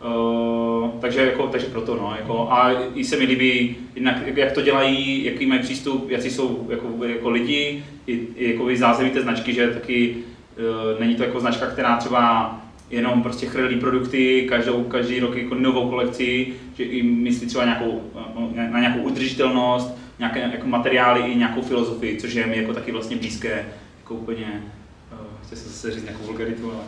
Uh, 0.05 0.72
takže, 1.01 1.25
jako, 1.25 1.47
takže 1.47 1.67
proto, 1.67 1.95
no, 1.95 2.13
jako, 2.19 2.47
a 2.51 2.71
i 2.95 3.03
se 3.03 3.17
mi 3.17 3.25
líbí, 3.25 3.75
jednak, 3.95 4.37
jak 4.37 4.51
to 4.51 4.61
dělají, 4.61 5.25
jaký 5.25 5.45
mají 5.45 5.61
přístup, 5.61 6.09
jaký 6.09 6.29
jsou 6.29 6.67
jako, 6.69 7.05
jako 7.05 7.29
lidi, 7.29 7.83
i, 8.07 8.27
i 8.35 8.51
jako 8.51 8.67
zázemí 8.75 9.09
té 9.09 9.21
značky, 9.21 9.53
že 9.53 9.67
taky 9.67 10.15
uh, 10.15 10.99
není 10.99 11.15
to 11.15 11.23
jako 11.23 11.39
značka, 11.39 11.65
která 11.65 11.97
třeba 11.97 12.59
jenom 12.89 13.23
prostě 13.23 13.45
chrlí 13.45 13.75
produkty, 13.75 14.45
každou, 14.49 14.83
každý 14.83 15.19
rok 15.19 15.35
jako 15.35 15.55
novou 15.55 15.89
kolekci, 15.89 16.53
že 16.77 16.83
i 16.83 17.03
myslí 17.03 17.47
třeba 17.47 17.65
nějakou, 17.65 18.01
na 18.71 18.79
nějakou 18.79 18.99
udržitelnost, 18.99 19.97
nějaké 20.19 20.39
jako 20.39 20.67
materiály 20.67 21.21
i 21.31 21.35
nějakou 21.35 21.61
filozofii, 21.61 22.17
což 22.17 22.33
je 22.33 22.47
mi 22.47 22.57
jako 22.57 22.73
taky 22.73 22.91
vlastně 22.91 23.17
blízké, 23.17 23.65
jako 23.99 24.13
úplně 24.13 24.61
chci 25.55 25.63
se 25.63 25.69
zase 25.69 25.91
říct 25.91 26.03
nějakou 26.03 26.23
vulgaritu, 26.23 26.71
ale 26.71 26.83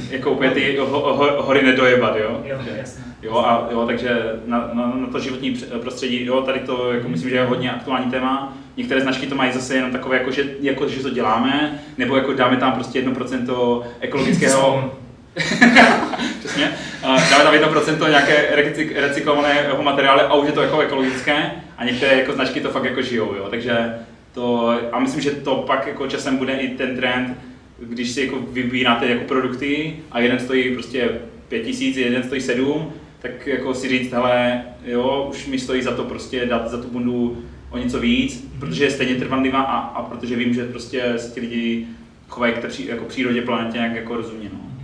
jako 0.10 0.30
úplně 0.30 0.50
ty 0.50 0.76
ho, 0.76 0.86
ho, 0.86 1.42
hory 1.42 1.62
nedojebat, 1.62 2.16
jo? 2.16 2.40
Jo, 2.44 2.58
jasně. 2.76 3.04
Jo, 3.22 3.38
a, 3.38 3.68
jo, 3.70 3.86
takže 3.86 4.10
na, 4.46 4.70
na, 4.72 4.92
na, 4.96 5.06
to 5.06 5.20
životní 5.20 5.50
prostředí, 5.80 6.24
jo, 6.24 6.40
tady 6.40 6.60
to 6.60 6.92
jako 6.92 7.08
myslím, 7.08 7.30
že 7.30 7.36
je 7.36 7.44
hodně 7.44 7.70
aktuální 7.70 8.10
téma. 8.10 8.56
Některé 8.76 9.00
značky 9.00 9.26
to 9.26 9.34
mají 9.34 9.52
zase 9.52 9.74
jenom 9.74 9.90
takové, 9.90 10.16
jako 10.16 10.30
že, 10.30 10.44
jako, 10.60 10.88
že 10.88 11.02
to 11.02 11.10
děláme, 11.10 11.80
nebo 11.98 12.16
jako 12.16 12.32
dáme 12.32 12.56
tam 12.56 12.72
prostě 12.72 13.02
1% 13.02 13.82
ekologického 14.00 14.92
Přesně. 16.38 16.72
Dáme 17.02 17.44
tam 17.44 17.72
1% 17.72 18.08
nějaké 18.10 18.48
recyklovaného 18.94 19.82
materiálu 19.82 20.20
a 20.20 20.34
už 20.34 20.46
je 20.46 20.52
to 20.52 20.62
jako 20.62 20.80
ekologické 20.80 21.50
a 21.78 21.84
některé 21.84 22.16
jako 22.18 22.32
značky 22.32 22.60
to 22.60 22.70
fakt 22.70 22.84
jako 22.84 23.02
žijou, 23.02 23.34
jo. 23.34 23.46
Takže 23.50 23.94
to, 24.34 24.74
a 24.92 24.98
myslím, 24.98 25.20
že 25.20 25.30
to 25.30 25.54
pak 25.54 25.86
jako 25.86 26.06
časem 26.06 26.36
bude 26.36 26.52
i 26.52 26.68
ten 26.68 26.96
trend, 26.96 27.36
když 27.78 28.10
si 28.10 28.20
jako 28.20 28.38
vybíráte 28.38 29.06
jako 29.06 29.24
produkty 29.24 29.96
a 30.10 30.20
jeden 30.20 30.38
stojí 30.38 30.74
prostě 30.74 31.10
5000, 31.48 31.96
jeden 31.96 32.22
stojí 32.22 32.40
7, 32.40 32.92
tak 33.18 33.46
jako 33.46 33.74
si 33.74 33.88
říct, 33.88 34.12
hele, 34.12 34.62
jo, 34.84 35.26
už 35.30 35.46
mi 35.46 35.58
stojí 35.58 35.82
za 35.82 35.96
to 35.96 36.04
prostě 36.04 36.46
dát 36.46 36.70
za 36.70 36.82
tu 36.82 36.88
bundu 36.88 37.44
o 37.70 37.78
něco 37.78 38.00
víc, 38.00 38.48
protože 38.58 38.84
je 38.84 38.90
stejně 38.90 39.14
trvanlivá 39.14 39.62
a, 39.62 39.78
a 39.78 40.02
protože 40.02 40.36
vím, 40.36 40.54
že 40.54 40.64
prostě 40.64 41.12
se 41.16 41.34
ti 41.34 41.40
lidi 41.40 41.86
chovají 42.28 42.54
k 42.54 42.58
té 42.58 42.68
jako 42.78 43.04
přírodě, 43.04 43.42
planetě 43.42 43.78
nějak 43.78 43.94
jako 43.94 44.16
rozumně. 44.16 44.50
No 44.52 44.75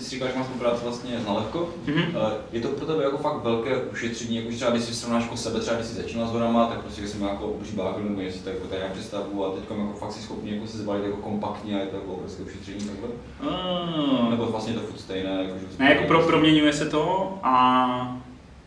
ty 0.00 0.06
jsi 0.06 0.10
říkal, 0.10 0.28
že 0.28 0.34
máš 0.38 0.46
spolupráci 0.46 0.84
vlastně 0.84 1.20
s 1.20 1.26
Nalevko. 1.26 1.68
Mm-hmm. 1.86 2.32
Je 2.52 2.60
to 2.60 2.68
pro 2.68 2.86
tebe 2.86 3.04
jako 3.04 3.18
fakt 3.18 3.42
velké 3.44 3.76
ušetření, 3.76 4.36
jako 4.36 4.48
třeba 4.50 4.70
když 4.70 4.82
si 4.82 4.94
srovnáš 4.94 5.22
jako 5.22 5.36
sebe, 5.36 5.60
třeba 5.60 5.76
když 5.76 5.88
jsi 5.88 5.94
začínal 5.94 6.28
s 6.28 6.32
horama, 6.32 6.66
tak 6.66 6.80
prostě 6.80 7.08
jsem 7.08 7.22
jako 7.22 7.46
obří 7.46 7.76
bágl, 7.76 8.02
nebo 8.02 8.20
jestli 8.20 8.40
tak 8.40 8.54
jako 8.54 8.66
tady 8.66 8.78
nějak 8.78 8.92
představu 8.92 9.46
a 9.46 9.50
teď 9.50 9.62
jako 9.70 9.94
fakt 9.98 10.12
si 10.12 10.22
schopný 10.22 10.54
jako 10.54 10.66
se 10.66 10.78
zbalit 10.78 11.04
jako 11.04 11.16
kompaktně 11.16 11.76
a 11.76 11.78
je 11.78 11.86
to 11.86 11.96
jako 11.96 12.12
obrovské 12.12 12.42
ušetření 12.42 12.80
takhle. 12.80 13.08
Mm. 13.42 14.30
Nebo 14.30 14.46
vlastně 14.46 14.74
to 14.74 14.80
furt 14.80 15.00
stejné. 15.00 15.30
Jako, 15.30 15.58
že 15.58 15.66
ne, 15.78 15.90
jako 15.90 16.04
pro, 16.04 16.22
proměňuje 16.22 16.72
se 16.72 16.86
to 16.86 17.34
a 17.42 18.18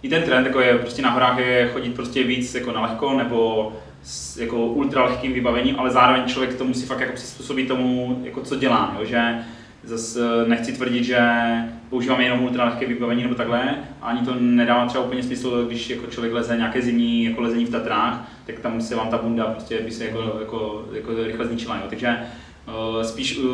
i 0.02 0.10
ten 0.10 0.24
trend 0.24 0.46
jako 0.46 0.60
je 0.60 0.78
prostě 0.78 1.02
na 1.02 1.10
horách 1.10 1.38
je 1.38 1.70
chodit 1.74 1.96
prostě 1.96 2.24
víc 2.24 2.56
jako 2.56 2.72
na 2.72 2.82
lehko 2.82 3.18
nebo 3.18 3.72
s 4.04 4.38
jako 4.38 4.58
ultra 4.58 5.06
lehkým 5.06 5.34
vybavením, 5.34 5.80
ale 5.80 5.92
zároveň 5.92 6.24
člověk 6.26 6.56
to 6.56 6.66
musí 6.66 6.86
fakt 6.86 7.00
jako 7.00 7.14
přizpůsobit 7.14 7.68
tomu, 7.68 8.20
jako 8.24 8.42
co 8.42 8.56
dělá, 8.56 8.96
jo? 9.00 9.06
že 9.06 9.44
Zase 9.84 10.20
eh, 10.44 10.50
nechci 10.50 10.74
tvrdit, 10.74 11.04
že 11.04 11.20
používáme 11.90 12.24
jenom 12.24 12.44
ultra 12.44 12.66
lehké 12.66 12.86
vybavení 12.86 13.24
nebo 13.24 13.36
takhle, 13.36 13.76
ani 14.02 14.26
to 14.26 14.36
nedává 14.40 14.86
třeba 14.86 15.04
úplně 15.04 15.24
smysl, 15.24 15.66
když 15.66 15.90
jako 15.90 16.08
člověk 16.08 16.34
leze 16.34 16.58
nějaké 16.58 16.82
zimní 16.82 17.24
jako 17.24 17.42
lezení 17.42 17.66
v 17.66 17.70
Tatrách, 17.70 18.32
tak 18.46 18.60
tam 18.60 18.82
se 18.82 18.96
vám 18.96 19.10
ta 19.10 19.18
bunda 19.18 19.46
prostě 19.46 19.80
by 19.80 19.92
se 19.92 20.06
jako, 20.06 20.38
jako, 20.40 20.86
jako 20.94 21.24
rychle 21.24 21.48
zničila. 21.48 21.76
Jo. 21.76 21.84
Takže 21.90 22.18
uh, 22.68 23.02
spíš 23.02 23.38
uh, 23.38 23.46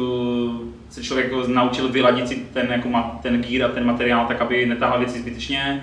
se 0.89 1.03
člověk 1.03 1.31
jako 1.31 1.47
naučil 1.47 1.89
vyladit 1.89 2.27
si 2.27 2.35
ten, 2.53 2.67
jako 2.71 2.89
ten 3.21 3.41
gír 3.41 3.63
a 3.63 3.67
ten 3.67 3.85
materiál 3.85 4.25
tak, 4.27 4.41
aby 4.41 4.65
netáhl 4.65 4.99
věci 4.99 5.19
zbytečně, 5.19 5.81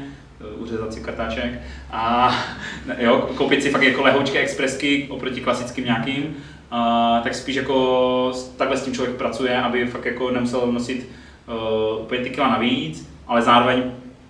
uřezat 0.59 0.95
si 0.95 1.01
kartáček 1.01 1.61
a 1.91 2.35
jo, 2.99 3.31
koupit 3.35 3.63
si 3.63 3.71
fakt 3.71 3.83
jako 3.83 4.03
lehoučké 4.03 4.39
expresky 4.39 5.07
oproti 5.11 5.41
klasickým 5.41 5.85
nějakým 5.85 6.37
Uh, 6.73 7.23
tak 7.23 7.35
spíš 7.35 7.57
jako 7.57 8.33
takhle 8.57 8.77
s 8.77 8.85
tím 8.85 8.95
člověk 8.95 9.17
pracuje, 9.17 9.63
aby 9.63 9.87
fakt 9.87 10.05
jako 10.05 10.31
nemusel 10.31 10.73
nosit 10.73 11.09
uh, 11.49 12.03
úplně 12.03 12.21
ty 12.21 12.31
kila 12.31 12.49
navíc, 12.49 13.09
ale 13.27 13.43
zároveň 13.43 13.83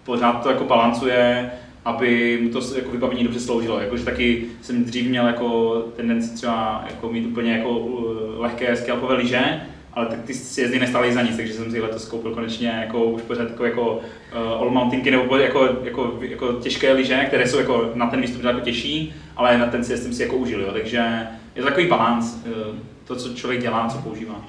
pořád 0.05 0.43
to 0.43 0.49
jako 0.49 0.64
balancuje, 0.64 1.51
aby 1.84 2.39
mu 2.43 2.49
to 2.49 2.74
jako 2.76 2.91
vybavení 2.91 3.24
dobře 3.24 3.41
sloužilo. 3.41 3.80
Jakože 3.80 4.05
taky 4.05 4.47
jsem 4.62 4.84
dřív 4.84 5.09
měl 5.09 5.26
jako 5.26 5.74
tendenci 5.97 6.34
třeba 6.34 6.84
jako 6.91 7.12
mít 7.12 7.26
úplně 7.26 7.53
jako 7.53 7.70
uh, 7.70 8.41
lehké 8.41 8.76
scalpové 8.76 9.14
lyže, 9.14 9.61
ale 9.97 10.07
tak 10.07 10.23
ty 10.23 10.35
sjezdy 10.35 10.79
nestály 10.79 11.15
za 11.15 11.23
nic, 11.23 11.37
takže 11.37 11.53
jsem 11.53 11.71
si 11.71 11.81
letos 11.81 12.09
koupil 12.09 12.35
konečně 12.35 12.69
jako 12.69 13.05
už 13.05 13.23
pořád 13.23 13.51
jako, 13.51 13.65
jako 13.65 13.93
uh, 13.93 14.01
all 14.33 14.71
mountainky 14.71 15.11
nebo 15.11 15.37
jako, 15.37 15.69
jako, 15.83 16.19
jako, 16.21 16.53
těžké 16.53 16.93
lyže, 16.93 17.25
které 17.27 17.49
jsou 17.49 17.59
jako 17.59 17.91
na 17.95 18.07
ten 18.07 18.21
výstup 18.21 18.45
jako 18.45 18.61
těžší, 18.61 19.15
ale 19.37 19.59
na 19.59 19.67
ten 19.67 19.85
sjezd 19.85 20.03
jsem 20.03 20.15
si 20.15 20.23
jako 20.23 20.37
užil, 20.37 20.61
jo. 20.61 20.73
takže 20.73 21.29
je 21.55 21.63
to 21.63 21.69
takový 21.69 21.87
balans, 21.87 22.35
uh, 22.35 22.77
to, 23.05 23.17
co 23.17 23.35
člověk 23.35 23.63
dělá, 23.63 23.89
co 23.89 23.99
používá. 23.99 24.45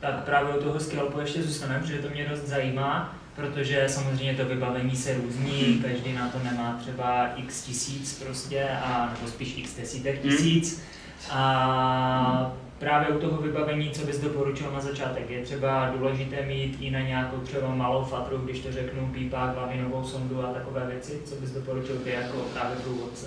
Tak 0.00 0.24
právě 0.24 0.54
u 0.54 0.62
toho 0.62 0.80
scalpu 0.80 1.20
ještě 1.20 1.42
zůstaneme, 1.42 1.86
že 1.86 1.98
to 1.98 2.08
mě 2.14 2.26
dost 2.30 2.46
zajímá, 2.46 3.14
protože 3.36 3.84
samozřejmě 3.86 4.34
to 4.34 4.44
vybavení 4.44 4.96
se 4.96 5.14
různí, 5.14 5.62
hmm. 5.62 5.82
každý 5.82 6.12
na 6.12 6.28
to 6.28 6.38
nemá 6.44 6.78
třeba 6.80 7.28
x 7.36 7.62
tisíc 7.62 8.22
prostě, 8.24 8.68
a 8.82 9.12
nebo 9.16 9.28
spíš 9.28 9.58
x 9.58 9.76
desítek 9.76 10.22
hmm. 10.22 10.30
tisíc. 10.30 10.82
A 11.30 12.52
právě 12.78 13.08
u 13.08 13.18
toho 13.18 13.42
vybavení, 13.42 13.90
co 13.90 14.06
bys 14.06 14.20
doporučil 14.20 14.70
na 14.74 14.80
začátek, 14.80 15.30
je 15.30 15.42
třeba 15.42 15.92
důležité 15.98 16.46
mít 16.46 16.76
i 16.80 16.90
na 16.90 17.00
nějakou 17.00 17.36
třeba 17.36 17.74
malou 17.74 18.04
fatru, 18.04 18.38
když 18.38 18.60
to 18.60 18.72
řeknu, 18.72 19.10
pípák, 19.14 19.56
lavinovou 19.56 20.04
sondu 20.04 20.44
a 20.44 20.52
takové 20.52 20.86
věci, 20.90 21.20
co 21.24 21.34
bys 21.34 21.50
doporučil 21.50 21.96
ty 21.96 22.10
jako 22.10 22.38
právě 22.54 22.76
průvodce? 22.76 23.26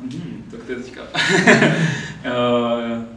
Hmm, 0.00 0.44
tak 0.50 0.62
to 0.62 0.72
je 0.72 0.78
teďka. 0.78 1.02
uh, 1.02 1.08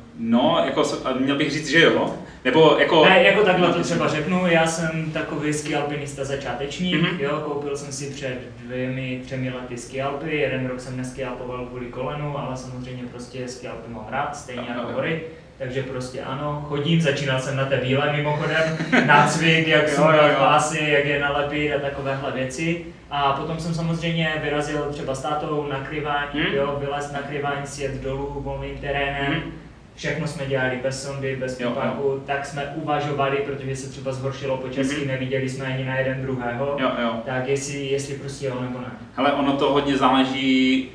no, 0.19 0.61
jako, 0.65 0.83
měl 1.19 1.37
bych 1.37 1.51
říct, 1.51 1.69
že 1.69 1.81
jo. 1.81 2.15
Nebo 2.45 2.77
jako... 2.79 3.05
Ne, 3.05 3.23
jako 3.23 3.43
takhle 3.43 3.73
to 3.73 3.83
třeba 3.83 4.07
řeknu, 4.07 4.47
já 4.47 4.67
jsem 4.67 5.11
takový 5.11 5.53
ski 5.53 5.75
alpinista 5.75 6.23
začátečník, 6.23 6.95
mm-hmm. 6.95 7.19
jo, 7.19 7.41
koupil 7.45 7.77
jsem 7.77 7.91
si 7.91 8.13
před 8.13 8.39
dvěmi, 8.63 9.21
třemi 9.25 9.49
lety 9.49 9.77
ski 9.77 10.01
alpy, 10.01 10.37
jeden 10.37 10.65
rok 10.65 10.79
jsem 10.79 10.97
neskialpoval 10.97 11.65
kvůli 11.65 11.85
kolenu, 11.85 12.37
ale 12.37 12.57
samozřejmě 12.57 13.03
prostě 13.11 13.47
ski 13.47 13.67
alpy 13.67 13.93
mám 13.93 14.07
rád, 14.09 14.35
stejně 14.35 14.65
jako 14.69 14.91
hory 14.91 15.21
takže 15.63 15.83
prostě 15.83 16.21
ano, 16.21 16.65
chodím, 16.67 17.01
začínal 17.01 17.39
jsem 17.39 17.57
na 17.57 17.65
té 17.65 17.77
bílé 17.77 18.13
mimochodem, 18.13 18.77
nácvik, 19.07 19.67
jak 19.67 19.83
Jo, 19.83 19.89
jsou 19.95 20.01
jo, 20.03 20.09
jo. 20.29 20.35
klásy, 20.37 20.79
jak 20.89 21.05
je 21.05 21.19
nalepit 21.19 21.73
a 21.73 21.79
takovéhle 21.79 22.31
věci. 22.31 22.85
A 23.11 23.33
potom 23.33 23.59
jsem 23.59 23.73
samozřejmě 23.73 24.33
vyrazil 24.43 24.87
třeba 24.91 25.15
s 25.15 25.21
tátou 25.21 25.67
na 25.71 25.79
kryvání, 25.79 26.29
Hmm. 26.33 26.53
jo, 26.55 26.77
vylez 26.81 27.11
na 27.11 27.19
kryvání, 27.19 27.67
sjet 27.67 28.01
dolů 28.03 28.33
volným 28.43 28.77
terénem. 28.77 29.25
Hmm. 29.33 29.51
Všechno 29.95 30.27
jsme 30.27 30.45
dělali 30.45 30.79
bez 30.83 31.03
sondy, 31.03 31.35
bez 31.35 31.59
Jo, 31.59 31.69
pipaku, 31.69 32.23
tak 32.27 32.45
jsme 32.45 32.73
uvažovali, 32.75 33.37
protože 33.37 33.75
se 33.75 33.89
třeba 33.89 34.11
zhoršilo 34.11 34.57
počasí, 34.57 34.95
Mhm. 34.97 35.07
neviděli 35.07 35.49
jsme 35.49 35.65
ani 35.65 35.85
na 35.85 35.95
jeden 35.95 36.21
druhého. 36.21 36.77
Jo, 36.79 36.91
jo. 37.01 37.13
Tak 37.25 37.47
jestli, 37.47 37.85
jestli 37.85 38.13
prostě 38.15 38.45
jo 38.45 38.57
nebo 38.61 38.79
ne. 38.79 38.87
Hele, 39.15 39.31
ono 39.33 39.53
to 39.57 39.73
hodně 39.73 39.97
záleží, 39.97 40.89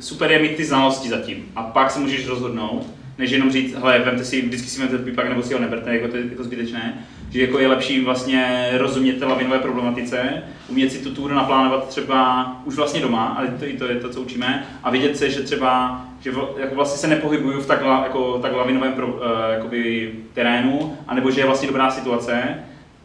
super 0.00 0.30
je 0.32 0.38
mít 0.38 0.56
ty 0.56 0.64
znalosti 0.64 1.08
zatím 1.08 1.44
a 1.56 1.62
pak 1.62 1.90
se 1.90 1.98
můžeš 2.00 2.26
rozhodnout, 2.26 2.86
než 3.22 3.30
jenom 3.30 3.50
říct, 3.50 3.74
hele, 3.74 3.98
vemte 3.98 4.24
si, 4.24 4.42
vždycky 4.42 4.68
si 4.68 4.80
vemte 4.80 4.98
pipak 4.98 5.28
nebo 5.28 5.42
si 5.42 5.54
ho 5.54 5.60
neberte, 5.60 5.94
jako 5.94 6.08
to, 6.08 6.16
je 6.16 6.24
to 6.24 6.44
zbytečné, 6.44 7.04
že 7.30 7.40
jako 7.40 7.58
je 7.58 7.68
lepší 7.68 8.00
vlastně 8.00 8.68
rozumět 8.72 9.12
té 9.12 9.24
lavinové 9.24 9.58
problematice, 9.58 10.42
umět 10.68 10.92
si 10.92 10.98
tu 10.98 11.14
túru 11.14 11.34
naplánovat 11.34 11.88
třeba 11.88 12.46
už 12.64 12.74
vlastně 12.74 13.00
doma, 13.00 13.24
ale 13.38 13.48
to, 13.48 13.66
i 13.66 13.72
to 13.72 13.86
je 13.86 13.94
to, 13.94 14.08
co 14.08 14.20
učíme, 14.20 14.66
a 14.82 14.90
vidět 14.90 15.16
se, 15.16 15.30
že 15.30 15.40
třeba, 15.40 16.04
že 16.20 16.30
vl, 16.30 16.56
jako 16.60 16.74
vlastně 16.74 16.98
se 16.98 17.06
nepohybuju 17.06 17.60
v 17.60 17.66
tak, 17.66 17.80
jako, 17.80 18.38
tak 18.38 18.52
lavinovém 18.52 18.92
pro, 18.92 19.06
uh, 19.06 19.22
jakoby 19.52 20.12
terénu, 20.34 20.98
anebo 21.08 21.30
že 21.30 21.40
je 21.40 21.46
vlastně 21.46 21.68
dobrá 21.68 21.90
situace, 21.90 22.42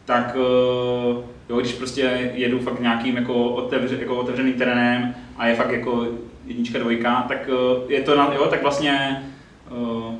tak 0.04 0.36
eh, 0.36 1.22
jo, 1.48 1.60
když 1.60 1.72
prostě 1.72 2.32
jedu 2.34 2.58
fakt 2.58 2.80
nějakým 2.80 3.16
jako, 3.16 3.44
otevře, 3.44 3.96
jako 4.00 4.16
otevřeným 4.16 4.54
terénem 4.54 5.14
a 5.36 5.46
je 5.46 5.54
fakt 5.54 5.72
jako 5.72 6.06
jednička, 6.46 6.78
dvojka, 6.78 7.24
tak 7.28 7.50
eh, 7.52 7.92
je 7.92 8.00
to, 8.00 8.16
na, 8.16 8.34
jo, 8.34 8.46
tak 8.50 8.62
vlastně 8.62 9.22
Uh, 9.70 10.14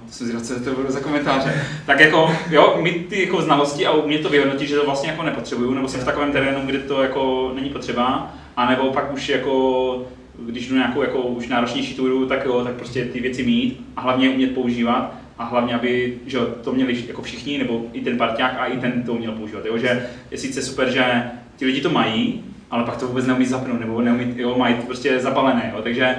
to 0.65 0.75
bude 0.75 0.91
za 0.91 1.01
komentáře. 1.01 1.65
Tak 1.87 2.01
jako, 2.01 2.31
jo, 2.51 2.79
mít 2.81 3.09
ty 3.09 3.21
jako 3.21 3.43
znalosti 3.43 3.87
a 3.87 3.93
umět 3.93 4.23
to 4.23 4.29
vyhodnotit, 4.29 4.69
že 4.69 4.77
to 4.77 4.85
vlastně 4.85 5.11
jako 5.11 5.23
nepotřebuju, 5.23 5.75
nebo 5.75 5.89
jsem 5.89 6.01
v 6.01 6.05
takovém 6.05 6.33
terénu, 6.33 6.67
kde 6.67 6.79
to 6.79 7.03
jako 7.03 7.53
není 7.55 7.71
potřeba, 7.71 8.35
a 8.57 8.71
nebo 8.71 8.93
pak 8.93 9.13
už 9.13 9.29
jako, 9.29 10.07
když 10.39 10.69
jdu 10.69 10.75
nějakou 10.75 11.03
jako 11.03 11.19
už 11.19 11.49
náročnější 11.49 11.95
túru, 11.95 12.27
tak 12.27 12.45
jo, 12.45 12.65
tak 12.65 12.75
prostě 12.75 13.05
ty 13.05 13.21
věci 13.21 13.43
mít 13.43 13.85
a 13.97 14.01
hlavně 14.01 14.31
umět 14.31 14.55
používat 14.55 15.15
a 15.39 15.45
hlavně, 15.45 15.75
aby 15.75 16.15
že 16.27 16.39
to 16.39 16.73
měli 16.73 17.05
jako 17.09 17.23
všichni, 17.23 17.59
nebo 17.59 17.83
i 17.93 18.01
ten 18.01 18.19
parťák 18.19 18.57
a 18.59 18.67
i 18.67 18.77
ten 18.77 19.03
to 19.03 19.13
uměl 19.13 19.33
používat. 19.33 19.67
Jo? 19.67 19.79
Že 19.79 20.09
je 20.31 20.39
sice 20.39 20.63
super, 20.63 20.91
že 20.91 21.23
ti 21.57 21.65
lidi 21.65 21.81
to 21.81 21.91
mají, 21.91 22.45
ale 22.71 22.85
pak 22.85 22.97
to 22.97 23.07
vůbec 23.07 23.27
neumí 23.27 23.47
zapnout, 23.47 23.81
nebo 23.81 24.01
neumí, 24.03 24.35
jo, 24.37 24.55
mají 24.59 24.75
to 24.75 24.83
prostě 24.83 25.21
zabalené. 25.21 25.73
Jo? 25.75 25.83
Takže 25.83 26.17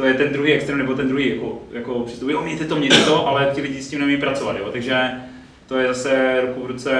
to 0.00 0.06
je 0.06 0.14
ten 0.14 0.32
druhý 0.32 0.52
extrém, 0.52 0.78
nebo 0.78 0.94
ten 0.94 1.08
druhý 1.08 1.28
jako, 1.28 1.62
jako 1.72 2.00
přístup. 2.00 2.28
Jo, 2.28 2.42
mějte 2.42 2.64
to, 2.64 2.76
mějte 2.76 2.96
to, 2.96 3.26
ale 3.26 3.50
ti 3.54 3.60
lidi 3.60 3.82
s 3.82 3.88
tím 3.88 3.98
neumí 3.98 4.16
pracovat. 4.16 4.56
Jo? 4.58 4.68
Takže 4.72 5.10
to 5.66 5.78
je 5.78 5.88
zase 5.88 6.40
ruku 6.40 6.62
v 6.62 6.66
ruce 6.66 6.94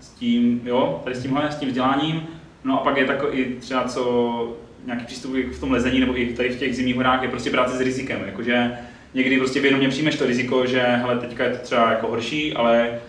s 0.00 0.08
tím, 0.08 0.60
jo, 0.64 1.00
tady 1.04 1.16
s 1.16 1.22
tímhle, 1.22 1.52
s 1.52 1.56
tím 1.56 1.68
vzděláním. 1.68 2.22
No 2.64 2.80
a 2.80 2.84
pak 2.84 2.96
je 2.96 3.04
takový 3.04 3.44
třeba 3.60 3.84
co 3.84 4.56
nějaký 4.86 5.04
přístup 5.04 5.34
v 5.52 5.60
tom 5.60 5.72
lezení 5.72 6.00
nebo 6.00 6.18
i 6.18 6.26
tady 6.26 6.48
v 6.48 6.58
těch 6.58 6.76
zimních 6.76 6.96
horách 6.96 7.22
je 7.22 7.28
prostě 7.28 7.50
práce 7.50 7.76
s 7.76 7.80
rizikem. 7.80 8.20
Jakože 8.26 8.72
někdy 9.14 9.38
prostě 9.38 9.60
vědomě 9.60 9.88
přijmeš 9.88 10.16
to 10.16 10.26
riziko, 10.26 10.66
že 10.66 10.80
hele, 10.80 11.18
teďka 11.18 11.44
je 11.44 11.50
to 11.50 11.58
třeba 11.58 11.90
jako 11.90 12.08
horší, 12.08 12.52
ale 12.52 13.00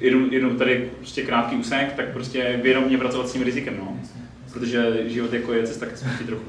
jedu, 0.00 0.28
jedu 0.30 0.54
tady 0.54 0.90
prostě 0.96 1.22
krátký 1.22 1.56
úsek, 1.56 1.92
tak 1.92 2.12
prostě 2.12 2.60
vědomě 2.62 2.98
pracovat 2.98 3.28
s 3.28 3.32
tím 3.32 3.42
rizikem, 3.42 3.76
no. 3.78 3.96
Protože 4.52 4.96
život 5.06 5.32
jako 5.32 5.52
je 5.52 5.62
cesta 5.62 5.86
ke 5.86 5.96
smrti 5.96 6.24
trochu. 6.24 6.44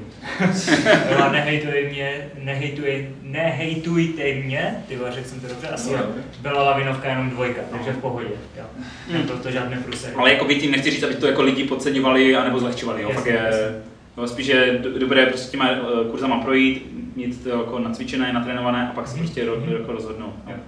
Jo, 1.10 1.18
a 1.22 1.32
nehejtuje 1.32 1.90
mě, 1.90 2.30
nehejtuje, 2.42 3.08
nehejtujte 3.22 4.34
mě, 4.34 4.84
ty 4.88 4.96
vole, 4.96 5.12
řekl 5.12 5.28
jsem 5.28 5.40
to 5.40 5.46
dobře, 5.48 5.68
asi 5.68 5.92
No. 5.92 5.98
Byla 6.42 6.62
lavinovka 6.62 7.08
jenom 7.08 7.30
dvojka, 7.30 7.60
takže 7.70 7.92
v 7.92 7.98
pohodě, 7.98 8.28
jo. 8.58 8.64
Nebyl 9.12 9.38
to 9.38 9.50
žádný 9.50 9.76
průser. 9.76 10.12
Ale 10.16 10.32
jako 10.32 10.44
by 10.44 10.54
tím 10.54 10.70
nechci 10.70 10.90
říct, 10.90 11.02
aby 11.02 11.14
to 11.14 11.26
jako 11.26 11.42
lidi 11.42 11.64
podceňovali 11.64 12.36
anebo 12.36 12.58
zlehčovali, 12.58 13.02
jo. 13.02 13.08
Jasně, 13.08 13.32
Fakt 13.32 13.42
je, 13.42 13.46
jasně. 13.46 13.76
jo, 14.16 14.26
spíš 14.28 14.46
je 14.46 14.78
do- 14.82 14.98
dobré 14.98 15.26
prostě 15.26 15.50
těma 15.50 15.70
eh, 15.70 16.08
kurzama 16.10 16.40
projít, 16.40 16.86
mít 17.16 17.42
to 17.42 17.48
jako 17.48 17.78
nacvičené, 17.78 18.32
natrénované 18.32 18.88
a 18.88 18.92
pak 18.92 19.06
se 19.08 19.14
Mhm. 19.14 19.22
prostě 19.24 19.44
ro, 19.44 19.56
Mhm. 19.56 19.72
jako 19.72 19.92
rozhodnout. 19.92 20.34
Jo, 20.46 20.52
jo. 20.56 20.62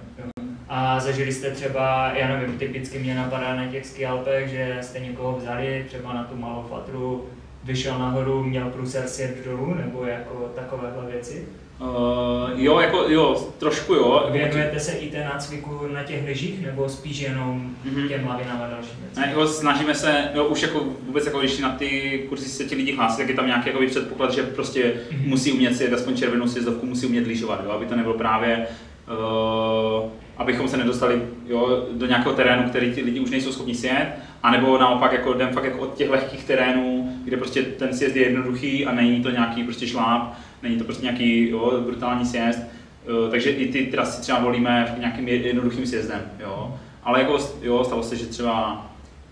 A 0.69 0.99
zažili 0.99 1.31
jste 1.33 1.51
třeba, 1.51 2.11
já 2.15 2.27
nevím, 2.27 2.57
typicky 2.57 2.99
mě 2.99 3.15
napadá 3.15 3.55
na 3.55 3.65
těch 3.67 3.85
skialpech, 3.85 4.49
že 4.49 4.77
jste 4.81 4.99
někoho 4.99 5.37
vzali 5.37 5.85
třeba 5.87 6.13
na 6.13 6.23
tu 6.23 6.35
malou 6.35 6.65
fatru, 6.69 7.25
vyšel 7.63 7.99
nahoru, 7.99 8.43
měl 8.43 8.69
průser 8.69 9.07
sjet 9.07 9.45
dolů, 9.45 9.73
nebo 9.73 10.05
jako 10.05 10.51
takovéhle 10.55 11.11
věci? 11.11 11.47
Uh, 11.79 11.87
jo, 12.55 12.79
jako 12.79 12.97
jo, 13.07 13.47
trošku 13.57 13.93
jo. 13.93 14.29
Věnujete 14.31 14.79
se 14.79 14.91
i 14.91 15.11
té 15.11 15.23
nácviku 15.23 15.87
na 15.93 16.03
těch 16.03 16.25
lyžích, 16.27 16.65
nebo 16.65 16.89
spíš 16.89 17.19
jenom 17.19 17.75
Mhm. 17.85 18.07
těm 18.07 18.27
lavinám 18.27 18.61
a 18.61 18.67
dalším 18.67 18.99
věcem? 19.01 19.23
Ne, 19.23 19.31
jo, 19.33 19.47
snažíme 19.47 19.95
se, 19.95 20.29
jo, 20.33 20.45
už 20.45 20.61
jako 20.61 20.79
vůbec 21.05 21.25
jako 21.25 21.39
když 21.39 21.59
na 21.59 21.69
ty 21.71 22.19
kurzy 22.29 22.45
se 22.45 22.63
ti 22.63 22.75
lidi 22.75 22.95
hlásí, 22.95 23.17
tak 23.17 23.29
je 23.29 23.35
tam 23.35 23.47
nějaký 23.47 23.67
jakoby 23.67 23.87
předpoklad, 23.87 24.31
že 24.33 24.43
prostě 24.43 24.93
Mhm. 25.11 25.29
musí 25.29 25.51
umět 25.51 25.75
si 25.75 25.91
aspoň 25.91 26.15
červenou 26.15 26.47
sjezdovku, 26.47 26.85
musí 26.85 27.05
umět 27.07 27.27
lyžovat, 27.27 27.61
jo, 27.65 27.71
aby 27.71 27.85
to 27.85 27.95
nebylo 27.95 28.13
právě, 28.17 28.67
uh, 29.07 30.09
abychom 30.37 30.67
se 30.67 30.77
nedostali 30.77 31.21
jo, 31.45 31.87
do 31.91 32.05
nějakého 32.05 32.35
terénu, 32.35 32.69
který 32.69 32.93
ti 32.93 33.01
lidi 33.01 33.19
už 33.19 33.29
nejsou 33.29 33.51
schopni 33.51 33.75
sjet, 33.75 34.07
anebo 34.43 34.77
naopak 34.77 35.13
jako 35.13 35.33
jdem 35.33 35.49
fakt 35.49 35.63
jako 35.63 35.79
od 35.79 35.93
těch 35.93 36.09
lehkých 36.09 36.43
terénů, 36.43 37.13
kde 37.23 37.37
prostě 37.37 37.63
ten 37.63 37.93
sjezd 37.93 38.15
je 38.15 38.23
jednoduchý 38.23 38.85
a 38.85 38.91
není 38.91 39.23
to 39.23 39.29
nějaký 39.29 39.63
prostě 39.63 39.87
šláp, 39.87 40.33
není 40.63 40.77
to 40.77 40.83
prostě 40.83 41.03
nějaký 41.03 41.49
jo, 41.49 41.81
brutální 41.85 42.25
sjezd, 42.25 42.59
Uh, 43.25 43.31
takže 43.31 43.49
i 43.49 43.71
ty 43.71 43.85
trasy 43.85 44.21
třeba 44.21 44.39
volíme 44.39 44.95
nějakým 44.99 45.27
jednoduchým 45.27 45.85
sjezdem, 45.85 46.21
jo. 46.39 46.79
Ale 47.03 47.19
jako, 47.19 47.37
jo, 47.61 47.83
stalo 47.83 48.03
se, 48.03 48.15
že 48.15 48.25
třeba 48.25 48.85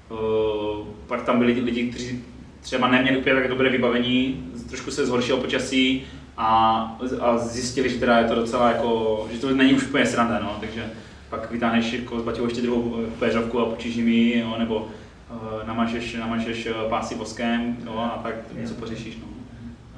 Uh, 0.10 0.88
pak 1.08 1.24
tam 1.24 1.40
byli 1.40 1.54
lidi, 1.54 1.88
kteří 1.88 2.24
třeba 2.62 2.88
neměli 2.88 3.18
úplně 3.18 3.36
tak 3.36 3.48
dobré 3.48 3.70
vybavení, 3.70 4.44
trošku 4.70 4.92
se 4.92 5.06
zhoršilo 5.06 5.38
počasí 5.38 6.04
a, 6.38 6.98
a 7.20 7.38
zjistili, 7.38 7.90
že 7.90 8.00
teda 8.00 8.18
je 8.18 8.28
to 8.28 8.36
docela 8.36 8.72
jako, 8.72 9.28
že 9.32 9.40
to 9.40 9.56
není 9.56 9.74
už 9.74 9.84
úplně 9.84 10.06
sranda, 10.06 10.40
no, 10.40 10.58
takže 10.60 10.86
pak 11.30 11.52
vytáhneš 11.52 11.94
jako 11.94 12.18
Baťou 12.18 12.46
ještě 12.46 12.62
druhou 12.62 12.96
eh, 13.00 13.12
péřovku 13.20 13.60
a 13.60 13.66
počíš 13.66 13.96
jim 13.96 14.08
jo, 14.08 14.56
nebo 14.58 14.76
uh, 14.78 15.68
namažeš, 15.68 16.14
namažeš 16.14 16.66
eh, 16.66 16.74
pásy 16.90 17.16
voskem, 17.16 17.78
jo, 17.86 17.98
a 17.98 18.20
tak 18.24 18.36
něco 18.54 18.74
pořešíš, 18.74 19.18
no. 19.18 19.28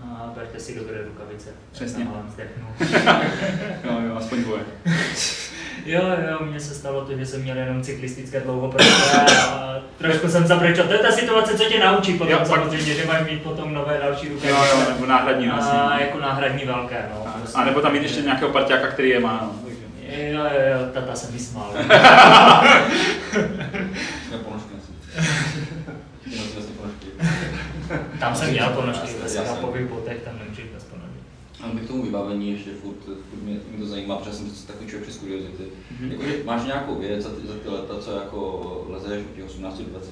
A 0.04 0.32
berte 0.36 0.60
si 0.60 0.76
dobré 0.76 1.06
rukavice. 1.06 1.50
Přesně. 1.72 2.06
Na 2.06 2.12
malém 2.12 2.30
zdechnu. 2.30 2.68
Jo, 3.84 4.02
jo, 4.08 4.16
aspoň 4.16 4.44
dvoje. 4.44 4.64
Jo, 5.86 6.02
jo, 6.32 6.38
mně 6.46 6.60
se 6.60 6.76
stalo 6.76 7.06
to, 7.06 7.18
že 7.18 7.26
jsem 7.26 7.42
měl 7.42 7.58
jenom 7.58 7.82
cyklistické 7.82 8.40
dlouhoprské 8.40 8.92
a 9.50 9.76
trošku 9.98 10.30
jsem 10.30 10.48
zabrečel. 10.48 10.86
To 10.88 10.94
je 10.94 11.00
ta 11.00 11.12
situace, 11.12 11.58
co 11.58 11.64
tě 11.64 11.80
naučí 11.80 12.14
potom 12.14 12.32
Jo, 12.34 12.38
pak- 12.38 12.48
samozřejmě, 12.48 12.94
že 12.94 13.06
máš 13.06 13.22
mít 13.32 13.44
potom 13.44 13.74
nové 13.74 14.00
další 14.04 14.28
Jo, 14.28 14.34
rukavice. 14.34 14.70
jo, 14.72 14.84
nebo 14.94 15.06
náhradní 15.06 15.50
a 15.50 16.00
jako 16.00 16.20
náhradní 16.20 16.66
velké, 16.66 17.06
no. 17.16 17.28
A, 17.28 17.32
prostě. 17.32 17.58
a 17.58 17.66
nebo 17.66 17.82
tam 17.82 17.92
mít 17.94 18.04
ještě 18.04 18.22
nějakého 18.22 18.52
parťáka, 18.52 18.88
který 18.88 19.10
je 19.10 19.20
má, 19.20 19.40
no. 19.44 19.52
Takže. 19.64 19.82
Jo, 20.34 20.40
jo, 20.42 20.80
jo, 20.80 20.86
tata 20.94 21.16
se 21.16 21.32
mi 21.32 21.40
smál. 21.40 21.72
Já 24.32 24.38
ponožky. 24.44 24.76
Tam 28.20 28.36
jsem 28.36 28.50
měl 28.50 28.70
ponožky, 28.70 29.08
ve 29.08 29.24
jasně. 29.24 29.40
skápových 29.42 29.86
botech, 29.86 30.18
tam 30.26 30.34
mě 31.74 31.82
k 31.82 31.88
tomu 31.88 32.04
vybavení 32.04 32.52
ještě 32.52 32.70
furt, 32.72 32.96
furt 33.06 33.42
mě, 33.44 33.58
mě 33.72 33.80
to 33.80 33.86
zajímá, 33.86 34.16
protože 34.16 34.34
jsem 34.34 34.52
takový 34.68 34.90
člověk 34.90 35.10
přes 35.10 35.18
kuriozity. 35.22 35.64
Mhm. 36.00 36.12
Jakože 36.12 36.36
máš 36.46 36.66
nějakou 36.66 36.96
věc 36.96 37.24
za 37.24 37.30
ty, 37.30 37.48
za 37.48 37.54
ty 37.54 37.70
leta, 37.70 38.00
co 38.00 38.12
jako 38.12 38.86
lezeš 38.90 39.24
od 39.32 39.36
těch 39.36 39.46
18 39.46 39.78
do 39.78 39.84
20, 39.90 40.12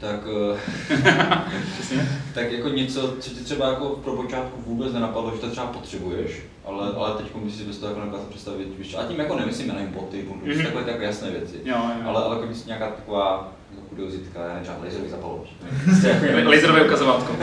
tak, 0.00 0.20
eh, 0.26 0.58
tak 2.34 2.52
jako 2.52 2.68
něco, 2.68 3.14
co 3.20 3.30
ti 3.30 3.44
třeba 3.44 3.68
jako 3.68 3.88
pro 3.88 4.12
počátku 4.16 4.60
vůbec 4.66 4.92
nenapadlo, 4.92 5.30
že 5.34 5.40
to 5.40 5.50
třeba 5.50 5.66
potřebuješ, 5.66 6.40
ale, 6.64 6.92
ale 6.96 7.14
teď 7.22 7.26
bys 7.36 7.56
si 7.56 7.64
bez 7.64 7.78
toho 7.78 7.88
jako 7.90 8.00
nedokázal 8.00 8.26
představit, 8.30 8.68
víš, 8.78 8.94
a 8.94 9.02
tím 9.04 9.18
jako 9.18 9.36
nemyslím, 9.36 9.68
já 9.68 9.74
nevím, 9.74 9.92
boty, 9.92 10.22
bundu, 10.22 10.46
Mhm. 10.46 10.54
mm-hmm. 10.54 10.64
takové 10.64 10.84
tak 10.84 11.00
jasné 11.00 11.30
věci. 11.30 11.54
Jo, 11.64 11.76
jo. 11.76 12.08
Ale, 12.08 12.24
ale 12.24 12.36
jako 12.40 12.52
nějaká 12.66 12.90
taková 12.90 13.30
jako 13.32 13.57
kuriozitka, 13.88 14.40
já 14.40 14.54
nevím, 14.54 14.84
laserový 14.84 15.10
zapalovač. 15.10 15.48
Jako- 16.22 16.50
Laserové 16.50 16.84
ukazovátko. 16.84 17.36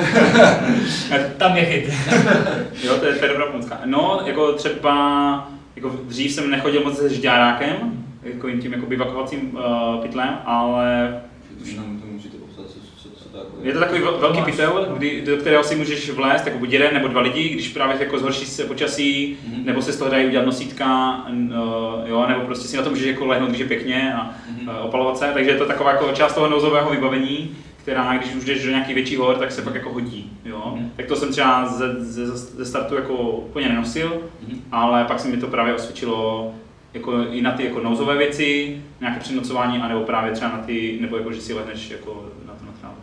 Tam 1.38 1.58
je 1.58 1.66
chyt. 1.66 1.94
Jo, 2.84 2.98
to 2.98 3.06
je, 3.06 3.16
to 3.16 3.26
je 3.26 3.32
dobrá 3.32 3.46
pomůcka. 3.46 3.80
No, 3.86 4.22
jako 4.26 4.54
třeba, 4.54 5.52
jako 5.76 5.90
dřív 6.04 6.32
jsem 6.32 6.52
nechodil 6.52 6.84
moc 6.84 6.98
se 6.98 7.10
žďárákem, 7.14 8.06
jako 8.24 8.52
tím 8.52 8.74
jako 8.74 8.86
bivakovacím 8.86 9.58
uh, 9.58 10.02
pytlem, 10.02 10.38
ale 10.46 11.22
Jenom 11.66 12.00
to 12.00 12.08
musíte 12.08 12.38
popsat, 12.38 12.66
co, 12.68 12.80
co, 12.80 13.10
co 13.10 13.10
to 13.10 13.16
jako 13.20 13.25
je 13.64 13.74
to 13.74 13.80
takový 13.80 14.02
vel- 14.02 14.18
velký 14.20 14.42
pytel, 14.42 14.88
kdy, 14.98 15.22
do 15.26 15.38
kterého 15.38 15.64
si 15.64 15.76
můžeš 15.76 16.10
vlézt 16.10 16.46
jako 16.46 16.60
buď 16.60 16.72
jeden 16.72 16.94
nebo 16.94 17.08
dva 17.08 17.22
lidi, 17.22 17.50
když 17.50 17.68
právě 17.70 17.96
jako 18.00 18.20
zhorší 18.20 18.46
se 18.46 18.64
počasí, 18.64 19.38
Mhm. 19.48 19.66
nebo 19.66 19.82
se 19.82 19.92
z 19.94 19.98
toho 19.98 20.12
dají 20.12 20.26
udělat 20.28 20.46
nosítka, 20.46 21.18
uh, 21.30 22.10
jo, 22.10 22.26
nebo 22.30 22.42
prostě 22.42 22.68
si 22.68 22.78
na 22.78 22.84
to 22.84 22.90
můžeš 22.90 23.08
jako 23.08 23.26
lehnout, 23.26 23.50
když 23.50 23.60
je 23.62 23.68
pěkně 23.68 24.14
a 24.14 24.32
Mhm. 24.52 24.68
uh, 24.68 24.86
opalovat 24.86 25.18
se, 25.18 25.32
takže 25.34 25.52
je 25.52 25.58
to 25.58 25.66
taková 25.66 25.92
jako 25.92 26.12
část 26.14 26.34
toho 26.36 26.50
nouzového 26.50 26.90
vybavení, 26.92 27.56
která, 27.82 28.18
když 28.18 28.36
už 28.36 28.46
jdeš 28.46 28.64
do 28.64 28.70
nějaký 28.70 28.94
větší 28.94 29.16
hor, 29.16 29.36
tak 29.36 29.52
se 29.52 29.62
pak 29.62 29.76
jako 29.76 29.94
hodí, 29.94 30.32
jo. 30.46 30.74
Mhm. 30.76 30.92
Tak 30.96 31.06
to 31.06 31.16
jsem 31.16 31.32
třeba 31.32 31.68
ze, 31.68 31.94
ze, 32.06 32.38
ze 32.38 32.66
startu 32.66 32.96
jako 32.96 33.14
úplně 33.14 33.70
nenosil, 33.70 34.22
Mhm. 34.48 34.62
ale 34.72 35.04
pak 35.04 35.20
se 35.20 35.28
mi 35.28 35.38
to 35.38 35.48
právě 35.48 35.74
osvědčilo 35.74 36.54
jako 36.94 37.14
i 37.32 37.42
na 37.42 37.52
ty 37.52 37.66
jako 37.66 37.80
nouzové 37.80 38.18
věci, 38.18 38.78
nějaké 39.02 39.20
přenocování, 39.20 39.78
anebo 39.78 40.02
právě 40.02 40.32
třeba 40.32 40.52
na 40.52 40.58
ty, 40.58 40.98
nebo 41.02 41.18
jako 41.18 41.32
že 41.32 41.42
si 41.42 41.54
lehneš 41.54 41.90
jako 41.90 42.26
na 42.48 42.54
to 42.54 42.66
na 42.66 42.72
trávu. 42.82 42.95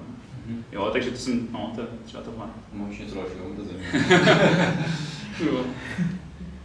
Jo, 0.72 0.90
takže 0.92 1.10
to 1.10 1.16
jsem, 1.16 1.48
no, 1.52 1.72
to 1.74 1.80
je 1.80 1.86
třeba 2.04 2.22
tohle. 2.22 2.46
Mám 2.72 2.88
ještě 2.88 3.04
něco 3.04 3.14
dalšího, 3.14 3.44
to 3.56 3.62
zajímavé. 3.64 4.84
Jo. 5.46 5.64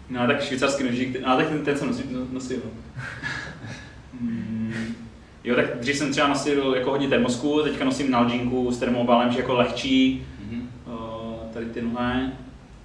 No 0.10 0.28
tak 0.28 0.41
švýcarský 0.43 0.84
nožík, 0.84 1.18
a 1.26 1.36
tak 1.36 1.47
ten, 1.47 1.66
ten 1.66 1.78
jsem 1.78 1.88
nosil. 1.88 2.28
nosil. 2.32 2.62
Jo, 5.43 5.55
tak 5.55 5.80
dřív 5.80 5.95
jsem 5.95 6.12
třeba 6.12 6.28
nosil 6.28 6.76
jako 6.76 6.89
hodně 6.89 7.08
termosku, 7.08 7.62
teďka 7.64 7.86
nosím 7.86 8.12
nalžinku 8.12 8.72
s 8.72 8.78
termobalem, 8.80 9.32
že 9.32 9.39
jako 9.39 9.53
lehčí, 9.53 10.28
Mhm. 10.45 10.70
tady 11.53 11.66
tenhle. 11.66 12.32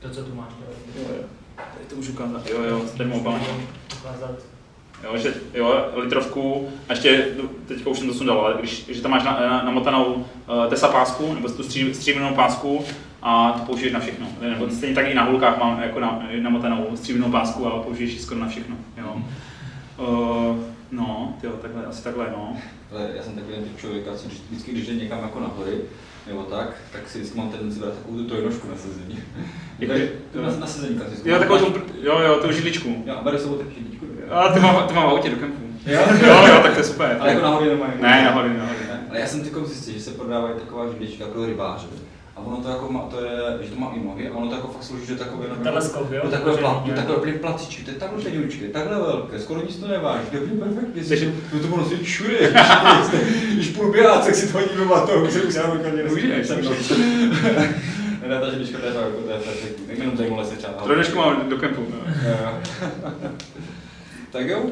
To, 0.01 0.11
co 0.11 0.25
tu 0.25 0.35
máš, 0.35 0.49
to 0.55 1.01
Jo, 1.01 1.07
jo. 1.18 1.25
Tady 1.57 1.85
to 1.89 1.97
můžu 1.97 2.12
ukázat, 2.12 2.47
jo, 2.51 2.62
jo, 2.62 2.83
s 2.87 2.91
termobalem. 2.91 3.41
ukázat. 4.01 4.35
Jo, 5.05 5.19
že, 5.19 5.35
jo, 5.55 5.87
litrovku, 5.95 6.69
a 6.89 6.93
ještě, 6.93 7.27
no, 7.43 7.49
teďka 7.69 7.91
už 7.91 7.99
jsem 7.99 8.09
to 8.09 8.15
sundal, 8.15 8.41
ale 8.41 8.57
když, 8.59 8.87
že 8.89 9.03
tam 9.03 9.11
máš 9.11 9.25
na, 9.25 9.41
na, 9.41 9.63
namotanou 9.65 10.05
uh, 10.15 10.67
Tesla 10.69 10.89
pásku, 10.89 11.35
nebo 11.35 11.49
tu 11.49 11.63
stří, 11.63 11.95
stříbrnou 11.95 12.35
pásku, 12.35 12.85
a 13.23 13.53
to 13.53 13.65
použiješ 13.67 13.93
na 13.93 14.01
všechno. 14.01 14.27
Nebo 14.41 14.71
stejně 14.71 14.95
tak 14.95 15.07
i 15.07 15.15
na 15.15 15.25
hulkách 15.25 15.59
mám 15.59 15.83
jako 15.83 16.01
na, 16.01 16.27
namotanou 16.41 16.97
stříbrnou 16.97 17.31
pásku, 17.31 17.67
ale 17.67 17.83
použiješ 17.83 18.13
ji 18.13 18.19
skoro 18.19 18.41
na 18.41 18.49
všechno. 18.49 18.77
Jo. 18.97 19.23
Uh, 19.99 20.57
no, 20.91 21.35
jo, 21.43 21.51
takhle, 21.63 21.87
asi 21.87 22.05
takhle, 22.05 22.27
no. 22.37 22.57
Ale 22.93 23.11
já 23.17 23.23
jsem 23.23 23.33
takový 23.33 23.57
typ 23.57 23.79
člověka, 23.79 24.11
co 24.15 24.29
vždycky, 24.29 24.73
když 24.73 24.87
jde 24.87 24.95
někam 24.95 25.23
jako 25.23 25.41
na 25.41 25.51
hory, 25.57 25.81
nebo 26.27 26.43
tak, 26.43 26.68
tak 26.93 27.09
si 27.09 27.18
vždycky 27.18 27.39
mám 27.39 27.49
tendenci 27.51 27.81
brát 27.81 27.95
takovou 27.95 28.16
tu 28.16 28.25
trojnožku 28.25 28.68
na 28.68 28.77
sezení. 28.77 29.18
Jakože- 29.79 30.09
na, 30.35 30.57
na 30.59 30.66
sezení 30.66 30.99
klasicky. 30.99 31.29
Jo, 31.31 31.39
takovou 31.39 31.59
tu, 31.70 31.81
jo, 32.03 32.18
jo, 32.18 32.39
tu 32.43 32.53
židličku. 32.53 33.05
A 33.18 33.23
beru 33.23 33.39
sebou 33.39 33.55
taky 33.55 33.75
židličku. 33.75 34.07
A 34.31 34.49
ty 34.49 34.61
mám, 34.61 34.89
ty 34.89 34.95
mám 34.95 35.05
v 35.07 35.11
autě 35.11 35.31
do 35.31 35.37
kempu. 35.37 35.62
Jo? 35.87 36.01
Jo, 36.27 36.47
jo, 36.47 36.61
tak 36.62 36.73
to 36.73 36.79
je 36.79 36.85
super. 36.85 37.16
Ale 37.20 37.31
jako 37.31 37.43
na 37.43 37.49
hory 37.49 37.68
nemají. 37.68 37.93
Ne, 38.01 38.25
nahoře, 38.25 38.55
nahoře. 38.59 39.01
Ale 39.11 39.20
já 39.20 39.27
jsem 39.27 39.41
teď 39.41 39.53
zjistil, 39.66 39.95
že 39.95 40.01
se 40.01 40.11
prodávají 40.11 40.55
taková 40.55 40.89
židlička 40.89 41.25
pro 41.27 41.47
rybáře. 41.47 41.87
A 42.37 42.41
ono 42.41 42.57
to 42.57 42.68
jako 42.68 42.93
má, 42.93 43.01
to 43.01 43.24
je, 43.24 43.59
že 43.61 43.70
to 43.70 43.80
má 43.80 43.93
i 43.97 44.05
nohy, 44.05 44.28
a 44.28 44.35
ono 44.35 44.49
to 44.49 44.55
jako 44.55 44.68
fakt 44.68 44.83
slouží 44.85 45.07
do 45.07 45.16
takové, 45.16 45.47
no, 45.49 45.57
Teleskop, 45.64 46.12
jo? 46.12 46.20
Do 46.24 46.30
takové, 46.30 46.57
plat, 46.57 46.87
do 46.87 46.93
takové 46.93 47.33
platičky, 47.33 47.83
to 47.83 47.91
je 47.91 47.97
takhle 47.97 48.22
tenučky, 48.22 48.68
takhle 48.68 48.99
velké, 48.99 49.39
skoro 49.39 49.62
nic 49.62 49.76
to 49.76 49.89
neváží, 49.89 50.26
dobrý, 50.33 50.51
perfektně, 50.51 51.05
Takže- 51.09 51.16
si 51.16 51.33
to, 51.51 51.59
to 51.59 51.66
bylo 51.66 51.76
nosit 51.76 52.03
všude, 52.03 52.55
když 53.53 53.76
běhat, 53.93 54.24
tak 54.24 54.35
si 54.35 54.53
to 54.53 54.59
hodím 54.59 54.76
doma, 54.76 55.07
to 55.07 55.12
už 55.12 55.33
se 55.33 55.43
už 55.43 55.55
já 55.55 55.72
úplně 55.72 56.03
Můžeš. 56.03 56.93
Ne, 58.28 58.41
ta 58.41 58.51
židlička, 58.51 58.78
to 58.78 58.87
je 58.87 58.93
fakt, 58.93 59.05
jako, 59.05 59.20
to 59.20 59.30
je 59.30 59.39
perfektní, 59.39 59.87
tak 59.87 59.99
jenom 59.99 60.16
zajímalo 60.16 60.45
se 60.45 60.57
třeba. 60.57 60.72
Trojnožku 60.72 61.18
mám 61.18 61.49
do 61.49 61.57
kempu. 61.57 61.87
No. 61.91 61.99
Tak 64.33 64.49
jo, 64.49 64.62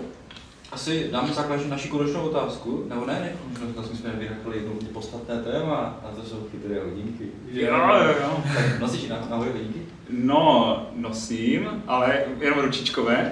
asi 0.73 1.09
dáme 1.13 1.33
základní 1.33 1.71
naši 1.71 1.89
konečnou 1.89 2.21
otázku, 2.21 2.85
nebo 2.89 3.07
ne, 3.07 3.13
ne, 3.21 3.33
konečnou, 3.61 3.97
jsme 3.97 4.11
vyrakli 4.11 4.57
jedno 4.57 4.73
podstatné 4.93 5.37
téma, 5.37 6.01
a 6.05 6.15
to 6.17 6.23
jsou 6.23 6.47
chytré 6.51 6.81
hodinky. 6.81 7.25
Jo, 7.53 7.67
jo, 7.67 8.15
jo. 8.23 8.43
Tak 8.55 8.81
nosíš 8.81 9.09
na, 9.09 9.17
na 9.31 9.37
hodinky? 9.37 9.81
No, 10.11 10.83
nosím, 10.97 11.83
ale 11.87 12.19
jenom 12.41 12.59
ručičkové. 12.59 13.31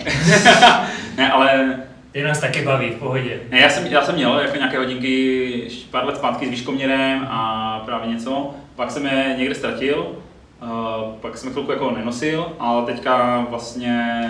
ne, 1.17 1.33
ale 1.33 1.79
Ty 2.13 2.23
nás 2.23 2.41
taky 2.41 2.63
baví, 2.63 2.91
v 2.91 2.99
pohodě. 2.99 3.41
ne, 3.51 3.61
já, 3.61 3.71
jsem, 3.71 3.87
já 3.87 4.05
jsem 4.05 4.15
měl 4.15 4.39
jako 4.39 4.57
nějaké 4.57 4.79
hodinky 4.79 5.69
pár 5.91 6.07
let 6.07 6.17
zpátky 6.17 6.47
s 6.47 6.51
výškoměrem 6.51 7.27
a 7.31 7.83
právě 7.85 8.09
něco. 8.09 8.51
Pak 8.77 8.91
jsem 8.91 9.07
je 9.07 9.35
někde 9.39 9.55
ztratil, 9.55 10.07
uh, 10.63 11.15
pak 11.21 11.39
jsem 11.39 11.49
je 11.49 11.53
chvilku 11.53 11.73
jako 11.73 11.91
nenosil, 11.91 12.53
ale 12.59 12.87
teďka 12.87 13.47
vlastně 13.51 14.25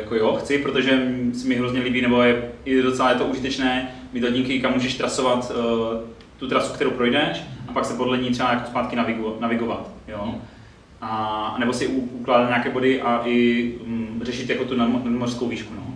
jako 0.00 0.14
jo, 0.14 0.36
chci, 0.40 0.58
protože 0.58 0.90
se 1.34 1.48
mi 1.48 1.54
hrozně 1.54 1.80
líbí, 1.80 2.02
nebo 2.02 2.22
je 2.22 2.42
i 2.64 2.82
docela 2.82 3.10
je 3.10 3.16
to 3.16 3.24
užitečné 3.24 3.88
mít 4.12 4.22
hodinky, 4.24 4.60
kam 4.60 4.72
můžeš 4.74 4.94
trasovat 4.94 5.50
uh, 5.56 6.00
tu 6.38 6.48
trasu, 6.48 6.72
kterou 6.72 6.90
projdeš 6.90 7.42
a 7.68 7.72
pak 7.72 7.84
se 7.84 7.94
podle 7.94 8.18
ní 8.18 8.30
třeba 8.30 8.52
jako 8.52 8.66
zpátky 8.66 8.96
navigo, 8.96 9.36
navigovat. 9.40 9.90
Jo? 10.08 10.34
A, 11.00 11.56
nebo 11.58 11.72
si 11.72 11.86
ukládat 11.86 12.48
nějaké 12.48 12.70
body 12.70 13.02
a 13.02 13.22
i 13.24 13.68
um, 13.86 14.20
řešit 14.24 14.50
jako 14.50 14.64
tu 14.64 14.74
nadmo- 14.76 15.04
nadmořskou 15.04 15.48
výšku. 15.48 15.74
No. 15.76 15.94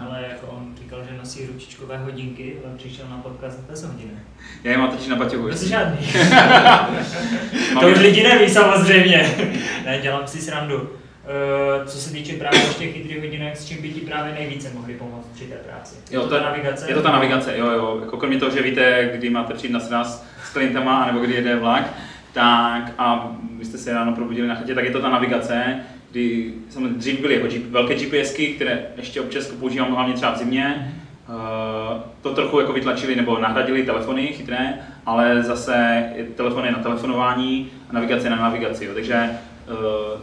Ale 0.00 0.24
jako 0.30 0.46
on 0.46 0.72
říkal, 0.82 0.98
že 1.10 1.18
nosí 1.18 1.46
ručičkové 1.46 1.98
hodinky, 1.98 2.56
ale 2.64 2.76
přišel 2.76 3.06
na 3.10 3.16
podcast 3.16 3.60
bez 3.70 3.82
hodinek. 3.84 4.18
Já 4.64 4.70
je 4.72 4.78
mám 4.78 4.90
totiž 4.90 5.08
na 5.08 5.16
baťohu. 5.16 5.48
Jasně. 5.48 5.68
žádný. 5.68 6.06
To 7.80 7.86
už 7.88 7.96
je- 7.96 8.02
lidi 8.02 8.22
neví 8.22 8.48
samozřejmě. 8.48 9.34
ne, 9.84 9.98
dělám 10.02 10.26
si 10.26 10.40
srandu. 10.40 10.90
Uh, 11.24 11.86
co 11.86 11.98
se 11.98 12.12
týče 12.12 12.32
právě 12.32 12.60
těch 12.78 12.92
chytrých 12.92 13.20
hodinek, 13.20 13.56
s 13.56 13.64
čím 13.64 13.82
by 13.82 13.88
ti 13.88 14.00
právě 14.00 14.32
nejvíce 14.32 14.70
mohli 14.74 14.94
pomoct 14.94 15.26
při 15.34 15.44
té 15.44 15.54
práci? 15.54 15.94
Jo, 16.10 16.22
to 16.22 16.28
ta 16.28 16.36
je, 16.36 16.42
navigace? 16.42 16.88
je 16.88 16.94
to 16.94 17.02
ta 17.02 17.12
navigace, 17.12 17.58
jo, 17.58 17.66
jo. 17.70 17.98
Jako 18.00 18.16
kromě 18.16 18.38
toho, 18.38 18.50
že 18.50 18.62
víte, 18.62 19.10
kdy 19.14 19.30
máte 19.30 19.54
přijít 19.54 19.72
na 19.72 19.80
sraz 19.80 20.26
s 20.44 20.52
klientama, 20.52 21.06
nebo 21.06 21.18
kdy 21.18 21.34
jede 21.34 21.56
vlak, 21.56 21.94
tak 22.32 22.92
a 22.98 23.36
vy 23.58 23.64
jste 23.64 23.78
se 23.78 23.92
ráno 23.92 24.12
probudili 24.12 24.48
na 24.48 24.54
chatě, 24.54 24.74
tak 24.74 24.84
je 24.84 24.90
to 24.90 25.00
ta 25.00 25.08
navigace, 25.10 25.76
kdy 26.10 26.52
samozřejmě 26.70 26.88
dřív 26.98 27.20
byly 27.20 27.34
jako 27.34 27.46
G- 27.46 27.62
velké 27.70 27.94
GPSky, 27.94 28.46
které 28.46 28.86
ještě 28.96 29.20
občas 29.20 29.46
používám 29.46 29.92
hlavně 29.94 30.14
třeba 30.14 30.32
v 30.34 30.38
zimě. 30.38 30.92
Eh, 31.28 32.02
to 32.22 32.34
trochu 32.34 32.60
jako 32.60 32.72
vytlačili 32.72 33.16
nebo 33.16 33.38
nahradili 33.38 33.82
telefony 33.82 34.26
chytré, 34.26 34.74
ale 35.06 35.42
zase 35.42 36.04
je 36.16 36.24
telefony 36.24 36.70
na 36.72 36.78
telefonování 36.78 37.70
a 37.90 37.92
navigace 37.92 38.30
na 38.30 38.36
navigaci. 38.36 38.84
Jo. 38.84 38.94
Takže 38.94 39.30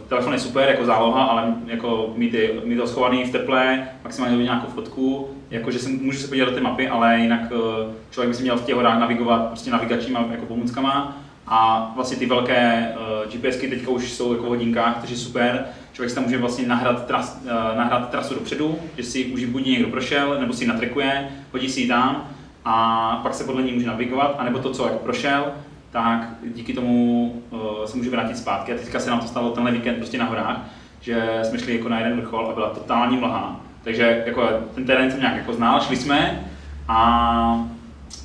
telefon 0.08 0.32
je 0.32 0.38
super 0.38 0.68
jako 0.68 0.84
záloha, 0.84 1.22
ale 1.24 1.54
jako 1.66 2.12
mít, 2.16 2.34
je, 2.34 2.50
mít 2.64 2.78
ho 2.78 2.86
schovaný 2.86 3.24
v 3.24 3.32
teple, 3.32 3.88
maximálně 4.04 4.36
do 4.36 4.42
nějakou 4.42 4.66
fotku, 4.66 5.28
jakože 5.50 5.78
se, 5.78 5.88
můžu 5.88 6.18
se 6.18 6.28
podívat 6.28 6.48
do 6.48 6.54
té 6.54 6.60
mapy, 6.60 6.88
ale 6.88 7.18
jinak 7.18 7.40
uh, 7.40 7.94
člověk 8.10 8.28
by 8.28 8.34
si 8.34 8.42
měl 8.42 8.56
v 8.56 8.64
těch 8.64 8.74
horách 8.74 8.98
navigovat 8.98 9.46
prostě 9.46 9.70
navigačníma 9.70 10.26
jako 10.30 10.46
pomůckama 10.46 11.16
a 11.46 11.92
vlastně 11.94 12.16
ty 12.16 12.26
velké 12.26 12.92
uh, 12.94 13.32
GPSky 13.32 13.68
teďka 13.68 13.90
už 13.90 14.12
jsou 14.12 14.32
jako 14.32 14.44
v 14.44 14.48
hodinkách, 14.48 14.98
takže 15.00 15.16
super. 15.16 15.64
Člověk 15.92 16.10
si 16.10 16.14
tam 16.14 16.24
může 16.24 16.38
vlastně 16.38 16.66
nahrát, 16.66 17.06
tras, 17.06 17.42
nahrát 17.76 18.10
trasu 18.10 18.34
dopředu, 18.34 18.78
že 18.96 19.02
si 19.02 19.24
už 19.24 19.44
buď 19.44 19.66
někdo 19.66 19.88
prošel, 19.88 20.40
nebo 20.40 20.52
si 20.52 20.64
ji 20.64 20.68
natrekuje, 20.68 21.28
hodí 21.52 21.68
si 21.68 21.80
ji 21.80 21.88
tam 21.88 22.28
a 22.64 23.16
pak 23.22 23.34
se 23.34 23.44
podle 23.44 23.62
ní 23.62 23.72
může 23.72 23.86
navigovat, 23.86 24.36
anebo 24.38 24.58
to, 24.58 24.70
co 24.70 24.84
jako 24.84 24.98
prošel, 24.98 25.44
tak 25.90 26.28
díky 26.54 26.72
tomu 26.72 27.24
uh, 27.50 27.60
se 27.84 27.96
může 27.96 28.10
vrátit 28.10 28.38
zpátky. 28.38 28.72
A 28.72 28.76
teďka 28.76 29.00
se 29.00 29.10
nám 29.10 29.20
to 29.20 29.26
stalo 29.26 29.50
tenhle 29.50 29.72
víkend 29.72 29.94
prostě 29.94 30.18
na 30.18 30.24
horách, 30.24 30.56
že 31.00 31.40
jsme 31.42 31.58
šli 31.58 31.76
jako 31.76 31.88
na 31.88 31.98
jeden 31.98 32.20
vrchol 32.20 32.46
a 32.50 32.54
byla 32.54 32.70
totální 32.70 33.16
mlha. 33.16 33.60
Takže 33.84 34.22
jako 34.26 34.48
ten 34.74 34.84
terén 34.84 35.10
jsem 35.10 35.20
nějak 35.20 35.36
jako 35.36 35.52
znal, 35.52 35.80
šli 35.80 35.96
jsme, 35.96 36.40
a, 36.88 37.66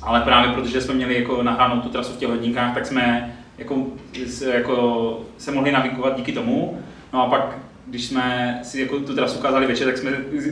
ale 0.02 0.20
právě 0.20 0.52
protože 0.52 0.80
jsme 0.80 0.94
měli 0.94 1.14
jako 1.20 1.42
nahránou 1.42 1.80
tu 1.80 1.88
trasu 1.88 2.12
v 2.12 2.16
těch 2.16 2.28
hodinkách, 2.28 2.74
tak 2.74 2.86
jsme 2.86 3.34
jako, 3.58 3.86
se- 4.26 4.54
jako 4.54 5.20
se 5.38 5.52
mohli 5.52 5.72
navigovat 5.72 6.16
díky 6.16 6.32
tomu. 6.32 6.82
No 7.12 7.22
a 7.22 7.30
pak 7.30 7.58
když 7.86 8.04
jsme 8.04 8.58
si 8.62 8.80
jako 8.80 9.00
tu 9.00 9.14
trasu 9.14 9.38
ukázali 9.38 9.66
večer, 9.66 9.86
tak 9.86 9.98
jsme 9.98 10.10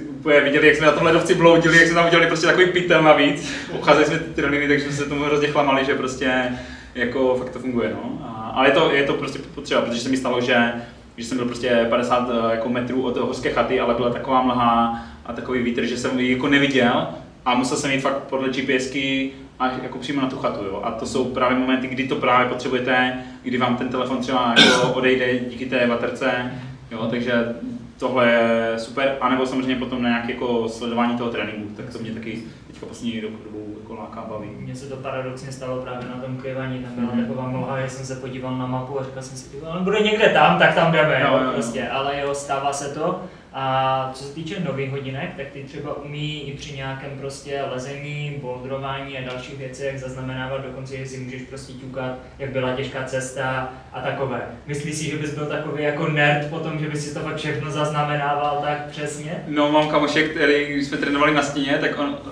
úplně 0.08 0.40
viděli, 0.40 0.66
jak 0.66 0.76
jsme 0.76 0.86
na 0.86 0.92
tom 0.92 1.02
ledovci 1.02 1.34
bloudili, 1.34 1.78
jak 1.78 1.86
jsme 1.86 1.94
tam 1.94 2.06
udělali 2.06 2.28
prostě 2.28 2.46
takový 2.46 2.66
pytel 2.66 3.02
navíc. 3.02 3.54
Obcházeli 3.72 4.06
jsme 4.06 4.18
ty 4.18 4.34
triliny, 4.34 4.68
takže 4.68 4.84
jsme 4.84 4.92
se 4.92 5.08
tomu 5.08 5.24
hrozně 5.24 5.48
chlamali, 5.48 5.84
že 5.84 5.94
prostě 5.94 6.52
jako 6.94 7.34
fakt 7.34 7.50
to 7.50 7.58
funguje. 7.58 7.90
No. 7.94 8.26
A, 8.26 8.52
ale 8.54 8.68
je 8.68 8.72
to, 8.72 8.90
je 8.90 9.04
to 9.04 9.14
prostě 9.14 9.38
potřeba, 9.54 9.82
protože 9.82 10.00
se 10.00 10.08
mi 10.08 10.16
stalo, 10.16 10.40
že 10.40 10.72
že 11.16 11.24
jsem 11.24 11.38
byl 11.38 11.46
prostě 11.46 11.86
50 11.90 12.28
jako 12.50 12.68
metrů 12.68 13.02
od 13.02 13.16
horské 13.16 13.50
chaty, 13.50 13.80
ale 13.80 13.94
byla 13.94 14.10
taková 14.10 14.42
mlha 14.42 15.04
a 15.26 15.32
takový 15.32 15.62
vítr, 15.62 15.84
že 15.84 15.96
jsem 15.96 16.20
ji 16.20 16.32
jako 16.32 16.48
neviděl 16.48 17.06
a 17.44 17.54
musel 17.54 17.76
jsem 17.76 17.90
jít 17.90 18.00
fakt 18.00 18.18
podle 18.18 18.48
GPSky 18.48 19.30
až 19.58 19.72
jako 19.82 19.98
přímo 19.98 20.20
na 20.20 20.28
tu 20.28 20.36
chatu. 20.36 20.64
Jo. 20.64 20.80
A 20.84 20.90
to 20.90 21.06
jsou 21.06 21.24
právě 21.24 21.58
momenty, 21.58 21.86
kdy 21.86 22.08
to 22.08 22.16
právě 22.16 22.48
potřebujete, 22.48 23.24
kdy 23.42 23.58
vám 23.58 23.76
ten 23.76 23.88
telefon 23.88 24.18
třeba 24.18 24.54
jako 24.58 24.88
odejde 24.94 25.38
díky 25.38 25.66
té 25.66 25.86
baterce. 25.86 26.52
Jo, 26.90 27.06
takže 27.10 27.54
tohle 27.98 28.30
je 28.30 28.74
super. 28.78 29.16
A 29.20 29.28
nebo 29.28 29.46
samozřejmě 29.46 29.76
potom 29.76 30.02
na 30.02 30.08
nějaké 30.08 30.32
jako 30.32 30.68
sledování 30.68 31.18
toho 31.18 31.30
tréninku, 31.30 31.74
tak 31.76 31.92
to 31.92 31.98
mě 31.98 32.10
taky 32.10 32.42
teďka 32.74 32.86
poslední 32.86 33.20
dobu 33.20 33.36
dobu 33.44 33.76
jako 33.80 33.94
láká 33.94 34.24
baví. 34.28 34.48
Mně 34.58 34.74
se 34.76 34.86
to 34.88 34.96
paradoxně 34.96 35.52
stalo 35.52 35.82
právě 35.82 36.08
na 36.08 36.14
tom 36.22 36.36
Kejvani, 36.36 36.78
tam 36.78 36.92
byla 36.94 37.14
Mhm. 37.14 37.26
taková 37.26 37.48
mlha, 37.48 37.80
že 37.80 37.90
jsem 37.90 38.06
se 38.06 38.14
podíval 38.16 38.56
na 38.56 38.66
mapu 38.66 39.00
a 39.00 39.04
říkal 39.04 39.22
jsem 39.22 39.36
si, 39.38 39.50
"Ty, 39.50 39.56
on 39.60 39.84
bude 39.84 40.00
někde 40.00 40.28
tam, 40.28 40.58
tak 40.58 40.74
tam 40.74 40.92
jdeme, 40.92 41.20
Jo, 41.20 41.28
jo, 41.32 41.38
jo, 41.38 41.44
jo. 41.44 41.50
prostě, 41.52 41.88
ale 41.88 42.20
jo, 42.20 42.34
stává 42.34 42.72
se 42.72 42.94
to. 42.94 43.20
A 43.56 44.10
co 44.14 44.24
se 44.24 44.34
týče 44.34 44.60
nových 44.60 44.90
hodinek, 44.90 45.34
tak 45.36 45.46
ty 45.52 45.64
třeba 45.64 45.96
umí 45.96 46.48
i 46.48 46.56
při 46.56 46.76
nějakém 46.76 47.10
prostě 47.20 47.62
lezení, 47.72 48.36
bouldrování 48.42 49.18
a 49.18 49.30
dalších 49.30 49.58
věcech 49.58 50.00
zaznamenávat 50.00 50.66
dokonce, 50.66 50.96
že 50.96 51.06
si 51.06 51.18
můžeš 51.18 51.42
prostě 51.42 51.72
ťukat, 51.72 52.18
jak 52.38 52.50
byla 52.50 52.72
těžká 52.72 53.04
cesta 53.04 53.72
a 53.92 54.00
takové. 54.00 54.42
Myslíš 54.66 54.94
si, 54.94 55.10
že 55.10 55.16
bys 55.16 55.34
byl 55.34 55.46
takový 55.46 55.82
jako 55.82 56.08
nerd 56.08 56.50
potom, 56.50 56.78
že 56.78 56.88
bys 56.88 57.08
si 57.08 57.14
to 57.14 57.20
fakt 57.20 57.36
všechno 57.36 57.70
zaznamenával 57.70 58.58
tak 58.62 58.86
přesně? 58.90 59.44
No, 59.48 59.72
mám 59.72 59.88
kamoše, 59.88 60.28
který, 60.28 60.66
když 60.72 60.86
jsme 60.86 60.96
trénovali 60.96 61.34
na 61.34 61.42
stěně, 61.42 61.78
tak 61.80 61.98
on 61.98 62.18
eh, 62.26 62.30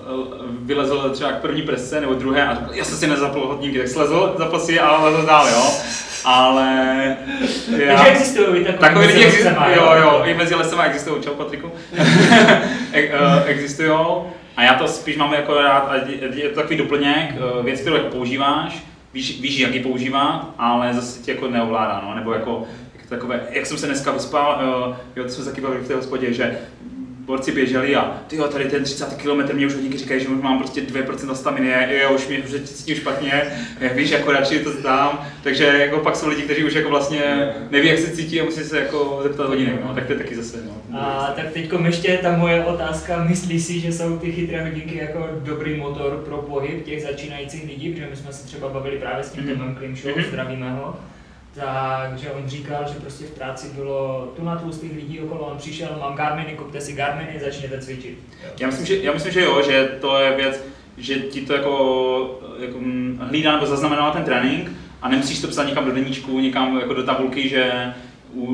vylezl 0.62 1.10
třeba 1.10 1.32
k 1.32 1.40
první 1.40 1.62
presce 1.62 2.00
nebo 2.00 2.14
druhé 2.14 2.46
a 2.46 2.54
řekl, 2.54 2.74
já 2.74 2.84
jsem 2.84 2.98
si 2.98 3.06
nezapl 3.06 3.46
hodníky, 3.46 3.78
tak 3.78 3.88
slezl, 3.88 4.34
zapl 4.38 4.58
si 4.58 4.80
a 4.80 5.02
lezl 5.04 5.26
dál, 5.26 5.48
jo. 5.48 5.72
Ale 6.24 7.16
Takže 7.70 8.06
existují 8.06 8.60
i 8.60 8.64
takové 8.64 8.88
Takový 8.88 9.06
lidi 9.06 9.24
existují, 9.24 9.54
jo, 9.76 9.92
jo, 10.02 10.22
i 10.24 10.34
mezi 10.34 10.54
lesema 10.54 10.84
existují, 10.84 11.22
čau 11.22 11.34
Patriku, 11.34 11.72
E- 12.92 13.08
eh, 13.08 13.44
existují. 13.44 13.96
A 14.56 14.62
já 14.62 14.74
to 14.74 14.88
spíš 14.88 15.16
mám 15.16 15.32
jako 15.32 15.54
rád, 15.54 15.88
a 15.88 15.94
je 16.34 16.48
to 16.48 16.60
takový 16.60 16.76
doplněk, 16.76 17.34
eh, 17.34 17.62
věc, 17.62 17.80
kterou 17.80 17.96
jako 17.96 18.08
používáš, 18.08 18.84
víš, 19.14 19.40
víš, 19.40 19.58
jak 19.58 19.74
ji 19.74 19.80
používat, 19.80 20.54
ale 20.58 20.94
zase 20.94 21.22
tě 21.22 21.30
jako 21.32 21.48
neovládá, 21.48 22.02
no, 22.08 22.14
nebo 22.14 22.32
jako, 22.32 22.64
jak 22.96 23.06
takové, 23.06 23.40
jak 23.50 23.66
jsem 23.66 23.78
se 23.78 23.86
dneska 23.86 24.12
vyspal, 24.12 24.60
jo, 25.16 25.24
to 25.24 25.30
jsme 25.30 25.44
se 25.44 25.50
taky 25.50 25.60
bavili 25.60 25.84
v 25.84 25.88
té 25.88 25.94
hospodě, 25.94 26.32
že 26.32 26.58
borci 27.26 27.52
běželi 27.52 27.96
a 27.96 28.20
ty 28.26 28.36
jo, 28.36 28.48
tady 28.48 28.64
ten 28.64 28.84
30 28.84 29.14
km 29.22 29.56
mě 29.56 29.66
už 29.66 29.74
hodinky 29.74 29.98
říkají, 29.98 30.20
že 30.20 30.28
už 30.28 30.42
mám 30.42 30.58
prostě 30.58 30.80
2% 30.80 31.32
staminy, 31.32 31.72
jo, 32.02 32.14
už 32.14 32.28
mě 32.28 32.38
už 32.38 32.50
se 32.50 32.58
cítím 32.60 32.94
špatně, 32.96 33.42
jak 33.80 33.96
víš, 33.96 34.10
jako 34.10 34.32
radši 34.32 34.58
to 34.58 34.70
zdám, 34.70 35.28
takže 35.42 35.64
jako 35.64 35.98
pak 35.98 36.16
jsou 36.16 36.28
lidi, 36.28 36.42
kteří 36.42 36.64
už 36.64 36.74
jako 36.74 36.88
vlastně 36.90 37.52
neví, 37.70 37.88
jak 37.88 37.98
se 37.98 38.10
cítí 38.16 38.40
a 38.40 38.44
musí 38.44 38.60
se 38.64 38.78
jako 38.80 39.20
zeptat 39.22 39.48
hodinek, 39.48 39.74
no, 39.84 39.94
tak 39.94 40.06
to 40.06 40.12
je 40.12 40.18
taky 40.18 40.36
zase, 40.36 40.58
no. 40.66 40.98
A 41.00 41.32
tak 41.36 41.50
teď 41.52 41.70
ještě 41.86 42.18
ta 42.22 42.36
moje 42.36 42.64
otázka, 42.64 43.24
myslí 43.24 43.60
si, 43.60 43.80
že 43.80 43.92
jsou 43.92 44.18
ty 44.18 44.32
chytré 44.32 44.62
hodinky 44.64 44.96
jako 44.98 45.28
dobrý 45.44 45.76
motor 45.76 46.22
pro 46.26 46.36
pohyb 46.36 46.84
těch 46.84 47.02
začínajících 47.02 47.64
lidí, 47.68 47.88
protože 47.92 48.06
my 48.10 48.16
jsme 48.16 48.32
se 48.32 48.46
třeba 48.46 48.68
bavili 48.68 48.96
právě 48.98 49.24
s 49.24 49.30
tím 49.30 49.44
Mhm. 49.44 49.52
Tomem 49.56 49.74
Klimšou, 49.74 50.08
Mhm. 50.16 50.24
zdravíme 50.28 50.70
ho, 50.70 50.96
takže 51.54 52.30
on 52.30 52.48
říkal, 52.48 52.84
že 52.88 53.00
prostě 53.00 53.24
v 53.24 53.30
práci 53.30 53.68
bylo 53.74 54.32
tu 54.36 54.44
na 54.44 54.56
tlustých 54.56 54.92
lidí 54.96 55.20
okolo, 55.20 55.40
on 55.40 55.58
přišel, 55.58 55.88
mám 56.00 56.14
Garminy, 56.14 56.54
kupte 56.54 56.80
si 56.80 56.92
Garminy, 56.92 57.40
začněte 57.44 57.80
cvičit. 57.80 58.18
Já 58.60 58.66
myslím, 58.66 58.86
že, 58.86 58.96
já 58.96 59.12
myslím, 59.12 59.32
že 59.32 59.40
jo, 59.40 59.62
že 59.62 59.98
to 60.00 60.18
je 60.18 60.36
věc, 60.36 60.64
že 60.96 61.14
ti 61.14 61.40
to 61.40 61.52
jako, 61.52 62.40
jako 62.58 62.78
mm, 62.78 63.20
hlídá 63.22 63.52
nebo 63.52 63.66
zaznamenává 63.66 64.10
ten 64.10 64.24
trénink 64.24 64.70
a 65.02 65.08
nemusíš 65.08 65.40
to 65.40 65.48
psát 65.48 65.64
někam 65.64 65.84
do 65.84 65.92
deníčku, 65.92 66.40
někam 66.40 66.78
jako 66.80 66.94
do 66.94 67.02
tabulky, 67.02 67.48
že 67.48 67.94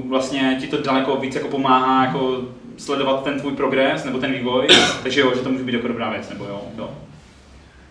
vlastně 0.09 0.57
ti 0.61 0.67
to 0.67 0.83
daleko 0.83 1.17
víc 1.17 1.35
jako 1.35 1.49
pomáhá 1.49 2.05
jako 2.05 2.41
sledovat 2.77 3.25
ten 3.25 3.41
tvůj 3.41 3.53
progres 3.53 4.05
nebo 4.05 4.19
ten 4.19 4.33
vývoj, 4.33 4.67
takže 5.03 5.21
jo, 5.21 5.33
že 5.35 5.41
to 5.41 5.51
může 5.51 5.65
být 5.65 5.75
jako 5.75 5.89
dobrá 5.89 6.11
věc, 6.11 6.29
nebo 6.29 6.45
jo, 6.45 6.63
jo. 6.79 6.91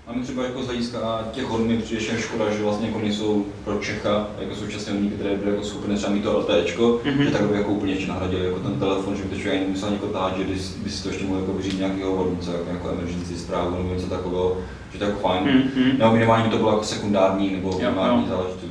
A 0.08 0.14
my 0.14 0.24
třeba 0.24 0.44
jako 0.44 0.64
z 0.64 0.66
hlediska 0.66 1.28
těch 1.32 1.46
hodin 1.46 1.68
mi 1.68 1.78
přijde 1.78 2.02
škoda, 2.22 2.52
že 2.52 2.64
vlastně 2.64 2.88
jako 2.88 3.00
nejsou 3.00 3.46
pro 3.64 3.78
Čecha 3.80 4.28
jako 4.40 4.56
současné 4.56 4.94
umění, 4.94 5.12
které 5.12 5.36
byly 5.36 5.52
jako 5.52 5.64
schopné 5.64 5.96
třeba 5.96 6.14
mít 6.14 6.24
to 6.24 6.38
LTEčko, 6.40 7.00
Mhm. 7.06 7.24
že 7.24 7.32
tak 7.32 7.42
by 7.42 7.58
jako 7.58 7.72
úplně 7.72 7.94
ještě 7.94 8.08
nahradili 8.08 8.46
jako 8.46 8.60
ten 8.60 8.80
telefon, 8.80 9.16
že 9.16 9.24
by 9.24 9.30
to 9.30 9.36
člověk 9.36 9.56
ani 9.56 9.68
nemusel 9.68 9.92
někoho 9.92 10.12
tahat, 10.14 10.38
že 10.38 10.44
by, 10.44 10.54
by 10.84 10.90
si 10.90 11.04
to 11.04 11.10
ještě 11.10 11.26
mohl 11.26 11.40
jako 11.40 11.54
vyřídit 11.54 11.80
nějakého 11.80 12.16
hodnice, 12.16 12.52
jako, 12.52 12.70
jako 12.70 12.90
emergency 12.90 13.38
zprávu 13.38 13.76
nebo 13.78 13.94
něco 13.94 14.08
takového, 14.08 14.58
že 14.94 14.98
to 15.00 15.04
je 15.04 15.10
jako 15.10 15.22
fajn. 15.28 15.44
Mhm, 15.44 15.58
mhm. 15.86 15.98
Nebo 15.98 16.12
minimálně 16.14 16.44
by 16.44 16.50
to 16.50 16.58
bylo 16.58 16.72
jako 16.72 16.84
sekundární 16.84 17.52
nebo 17.52 17.70
primární 17.78 18.28
záležitost, 18.28 18.66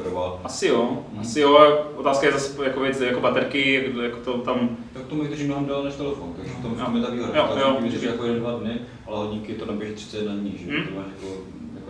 jako 0.00 0.10
preferoval. 0.10 0.40
Asi 0.44 0.66
jo, 0.66 0.98
Mhm. 1.12 1.20
asi 1.20 1.40
jo, 1.40 1.78
otázka 1.96 2.26
je 2.26 2.32
zase 2.32 2.64
jako 2.64 2.80
věc, 2.80 3.00
jako 3.00 3.20
baterky, 3.20 3.72
jak, 3.74 4.04
jak 4.04 4.16
to 4.24 4.32
tam, 4.38 4.76
Tak 4.92 5.02
to 5.02 5.14
mi 5.14 5.28
drží 5.28 5.44
mnohem 5.46 5.64
déle 5.66 5.84
než 5.84 5.94
telefon, 5.94 6.32
takže 6.36 6.52
v 6.52 6.62
tom, 6.62 6.96
je 6.96 7.02
ta 7.02 7.10
výhoda. 7.10 7.32
Jo, 7.38 7.48
Jo, 7.60 7.78
vydrží 7.82 8.06
jako 8.06 8.24
jeden, 8.24 8.40
dva 8.40 8.52
dny, 8.58 8.80
ale 9.06 9.16
hodinky 9.18 9.54
to 9.54 9.66
naběže 9.66 9.92
31 9.94 10.34
dní, 10.34 10.58
že 10.58 10.66
Mhm. 10.72 10.86
to 10.88 10.94
máš 10.94 11.06
jako, 11.16 11.34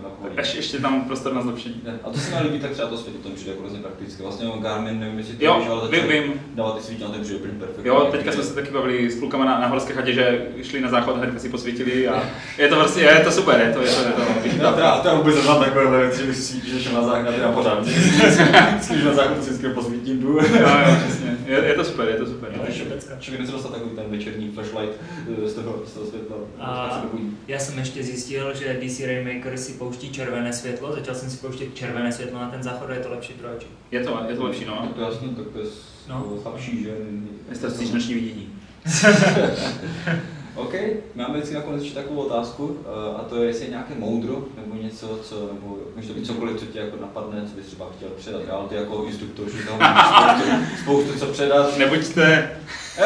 jako 0.03 0.09
na 0.09 0.15
pohodě. 0.15 0.35
ještě, 0.41 0.57
ještě 0.57 0.77
tam 0.79 1.01
prostor 1.01 1.33
na 1.33 1.41
zlepšení. 1.41 1.81
A 2.03 2.09
to 2.09 2.19
se 2.19 2.35
mi 2.35 2.41
líbí, 2.43 2.59
tak 2.59 2.71
třeba 2.71 2.87
to 2.89 2.97
světlo, 2.97 3.21
to 3.23 3.29
mi 3.29 3.35
přijde 3.35 3.51
jako 3.51 3.61
hrozně 3.63 3.79
praktické. 3.79 4.23
Vlastně 4.23 4.47
on 4.47 4.59
Garmin, 4.61 4.99
nevím, 4.99 5.17
jestli 5.17 5.35
to 5.35 5.45
Jo, 5.45 5.57
víš, 5.59 5.67
ale 5.69 5.89
vím, 5.89 6.07
vím. 6.07 6.33
dávat 6.55 6.87
ty 6.87 7.03
na 7.03 7.09
ten 7.09 7.21
přijde 7.21 7.39
úplně 7.39 7.53
perfektní. 7.53 7.87
Jo, 7.87 8.07
teďka 8.11 8.31
jsme 8.31 8.43
se 8.43 8.55
taky 8.55 8.71
bavili 8.71 9.11
s 9.11 9.19
klukama 9.19 9.45
na, 9.45 9.59
na 9.59 9.67
horské 9.67 9.93
chatě, 9.93 10.13
že 10.13 10.45
šli 10.63 10.81
na 10.81 10.89
záchod, 10.89 11.17
hnedka 11.17 11.39
si 11.39 11.49
posvítili 11.49 12.07
a 12.07 12.23
je 12.57 12.67
to 12.67 12.75
prostě, 12.75 13.01
je 13.01 13.19
to 13.23 13.31
super, 13.31 13.59
je 13.67 13.73
to, 13.73 13.81
je 13.81 13.89
to, 13.91 14.01
je 14.01 14.11
to, 14.13 14.21
Já, 14.63 14.79
já, 14.79 14.97
to 14.99 15.07
já 15.07 15.13
vůbec 15.15 15.35
neznám 15.35 15.63
takové 15.63 15.99
věci, 16.01 16.21
že 16.21 16.27
bych 16.27 16.35
si 16.35 16.41
svítil, 16.41 16.73
že 16.77 16.83
šel 16.83 16.93
na 16.93 17.07
záchod, 17.07 17.41
na 17.41 17.51
pořád. 17.51 17.85
Když 18.91 19.03
na 19.03 19.13
záchod 19.13 19.43
si 19.43 19.49
vždycky 19.49 19.69
posvítím, 19.69 20.19
jdu. 20.19 20.27
jo, 20.27 20.37
jo, 20.41 20.95
přesně, 21.07 21.37
je, 21.45 21.63
je 21.65 21.73
to 21.73 21.83
super, 21.83 22.07
je 22.09 22.15
to 22.15 22.25
super. 22.25 22.51
Je 22.51 22.85
to. 22.85 22.95
Člověk 23.19 23.39
nechce 23.39 23.51
dostat 23.55 23.71
takový 23.73 23.95
ten 23.95 24.05
večerní 24.09 24.51
flashlight 24.51 24.93
eh, 25.45 25.49
z 25.49 25.53
toho, 25.53 25.81
z 25.85 25.91
toho 25.93 26.05
světla, 26.05 26.37
A-. 26.59 27.01
Já 27.47 27.59
jsem 27.59 27.79
ještě 27.79 28.03
zjistil, 28.03 28.53
že 28.55 28.79
DC 28.83 28.99
Rainmaker 28.99 29.57
si 29.57 29.73
pouští 29.91 30.11
červené 30.11 30.53
světlo, 30.53 30.93
začal 30.93 31.15
jsem 31.15 31.29
si 31.29 31.37
pouštět 31.37 31.75
červené 31.75 32.11
světlo 32.11 32.39
na 32.39 32.49
ten 32.49 32.63
záchod 32.63 32.89
a 32.89 32.93
je 32.93 32.99
to 32.99 33.09
lepší 33.11 33.33
pro 33.33 33.47
oči. 33.57 33.67
Je 33.91 34.03
to, 34.03 34.19
je 34.29 34.35
to 34.35 34.43
lepší, 34.43 34.65
Tak 34.65 34.73
no. 34.81 34.87
to 34.95 35.01
jasně, 35.01 35.27
tak 35.27 35.45
to 35.53 35.59
je 35.59 35.65
No. 36.09 36.25
slabší, 36.41 36.83
že? 36.83 36.89
Je 37.51 37.57
to 37.57 37.69
stříčnoční 37.71 38.13
vidění. 38.13 38.49
OK, 40.55 40.73
máme 41.15 41.33
vždycky 41.33 41.55
nakonec 41.55 41.81
ještě 41.83 41.95
takovou 41.95 42.21
otázku, 42.21 42.77
eh, 42.85 43.15
a 43.19 43.23
to 43.29 43.35
je, 43.41 43.47
jestli 43.47 43.65
je 43.65 43.69
nějaké 43.69 43.93
moudro, 43.97 44.43
nebo 44.57 44.83
něco, 44.83 45.19
co, 45.23 45.35
nebo 45.53 45.77
může 45.95 46.07
to 46.07 46.13
být 46.13 46.25
cokoliv, 46.27 46.59
co 46.59 46.65
tě 46.65 46.79
jako 46.79 46.97
napadne, 47.01 47.41
co 47.49 47.55
bys 47.55 47.65
třeba 47.65 47.85
chtěl 47.97 48.09
předat. 48.09 48.41
Já 48.47 48.65
ty 48.69 48.75
jako 48.75 49.05
instruktor, 49.05 49.45
že 49.57 49.63
toho 49.63 49.77
máš 49.77 50.41
spoustu, 50.41 50.65
spoustu 50.83 51.19
co 51.19 51.25
předat. 51.25 51.77
Nebuďte... 51.77 52.49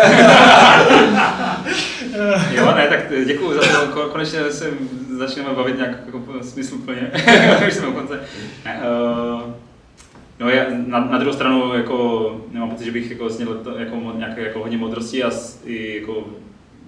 jo, 2.52 2.66
ne, 2.76 2.88
tak 2.88 3.00
děkuji 3.26 3.54
za 3.54 3.62
to, 3.62 3.88
Ko- 3.92 4.10
konečně 4.10 4.52
se 4.52 4.72
začneme 5.18 5.50
bavit 5.54 5.78
nějak 5.78 5.98
jako 6.06 6.24
smysluplně, 6.42 7.12
už 7.68 7.74
jsme 7.74 7.92
konce. 7.92 8.20
Ne, 8.66 8.82
uh, 8.82 9.54
no 10.40 10.50
já, 10.50 10.66
na, 10.88 11.00
na, 11.00 11.18
druhou 11.18 11.34
stranu 11.34 11.74
jako 11.74 12.42
nemám 12.52 12.70
pocit, 12.70 12.86
že 12.86 12.92
bych 12.92 13.12
jako 13.12 13.30
zněl 13.30 13.56
to, 13.56 13.78
jako, 13.78 13.96
nějaké 14.18 14.42
jako 14.42 14.60
hodně 14.60 14.78
modrosti 14.78 15.24
a 15.24 15.32
i 15.66 16.00
jako 16.00 16.28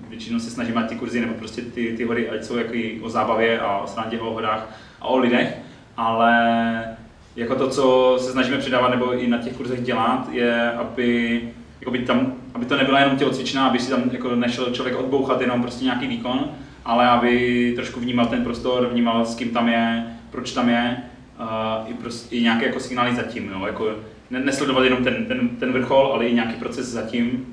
většinou 0.10 0.40
se 0.40 0.49
snažím 0.49 0.76
mít 0.76 0.88
ty 0.88 0.95
kurzy 0.95 1.22
nebo 1.22 1.34
prostě 1.34 1.62
ty, 1.62 1.94
ty 1.98 2.04
hory, 2.04 2.30
ať 2.30 2.44
jsou 2.44 2.58
jako 2.58 3.06
o 3.06 3.10
zábavě 3.10 3.60
a 3.60 3.78
o 3.78 3.88
srandě, 3.88 4.20
o 4.20 4.34
horách 4.34 4.76
a 5.02 5.06
o 5.08 5.18
lidech, 5.18 5.58
ale 5.98 6.98
jako 7.36 7.56
to, 7.56 7.70
co 7.70 8.16
se 8.20 8.32
snažíme 8.32 8.58
předávat 8.58 8.90
nebo 8.90 9.14
i 9.14 9.28
na 9.28 9.38
těch 9.38 9.54
kurzech 9.54 9.82
dělat, 9.82 10.30
je, 10.32 10.72
aby, 10.72 11.41
jakoby 11.82 11.99
tam, 11.99 12.34
aby 12.54 12.66
to 12.66 12.78
nebyla 12.78 12.99
jenom 12.99 13.18
tělocvičná, 13.18 13.68
aby 13.68 13.80
si 13.80 13.90
tam 13.90 14.04
jako 14.12 14.36
nešel 14.36 14.72
člověk 14.72 14.99
odbouchat 14.99 15.41
jenom 15.41 15.62
prostě 15.62 15.86
nějaký 15.86 16.08
výkon, 16.08 16.52
ale 16.88 17.07
aby 17.07 17.73
trošku 17.76 17.99
vnímal 17.99 18.26
ten 18.26 18.43
prostor, 18.43 18.89
vnímal 18.91 19.26
s 19.26 19.35
kým 19.35 19.49
tam 19.49 19.69
je, 19.69 20.03
proč 20.31 20.51
tam 20.51 20.69
je, 20.69 20.97
uh, 21.39 21.91
i, 21.91 21.93
prostě, 21.93 22.35
i 22.35 22.41
nějaké 22.41 22.65
jako 22.65 22.80
signály 22.80 23.15
zatím, 23.15 23.51
jo? 23.51 23.65
Jako, 23.65 23.95
ne, 24.30 24.39
nesledovat 24.39 24.84
jenom 24.84 25.03
ten, 25.03 25.26
ten, 25.26 25.49
ten 25.49 25.73
vrchol, 25.73 26.11
ale 26.14 26.26
i 26.26 26.34
nějaký 26.34 26.53
proces 26.53 26.88
zatím, 26.88 27.45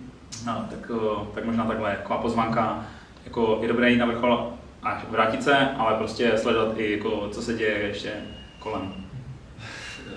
no, 0.46 0.66
tak, 0.70 0.90
uh, 0.90 1.26
tak 1.34 1.44
možná 1.44 1.64
takhle, 1.64 1.90
jako 1.90 2.14
pozvánka, 2.22 2.86
jako 3.24 3.58
je 3.62 3.68
dobré 3.68 3.90
jít 3.90 3.98
na 3.98 4.06
vrchol 4.06 4.52
a 4.82 5.02
vrátit 5.10 5.42
se, 5.42 5.56
ale 5.78 5.94
prostě 5.94 6.32
sledovat 6.36 6.74
i 6.76 6.92
jako, 6.92 7.28
co 7.32 7.42
se 7.42 7.54
děje 7.54 7.78
ještě 7.78 8.12
kolem. 8.58 8.92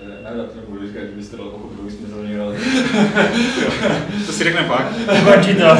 Eh, 0.04 0.22
Ne, 0.22 0.38
já 0.38 0.44
to 0.44 0.60
nebudu 0.60 0.86
říkat, 0.86 1.00
že 1.00 1.12
byste 1.16 1.36
dal 1.36 1.46
pochopil 1.46 1.90
smysl 1.90 2.22
někdo. 2.22 2.54
To 4.26 4.32
si 4.32 4.44
řekne 4.44 4.62
pak. 4.62 4.86
To. 5.58 5.76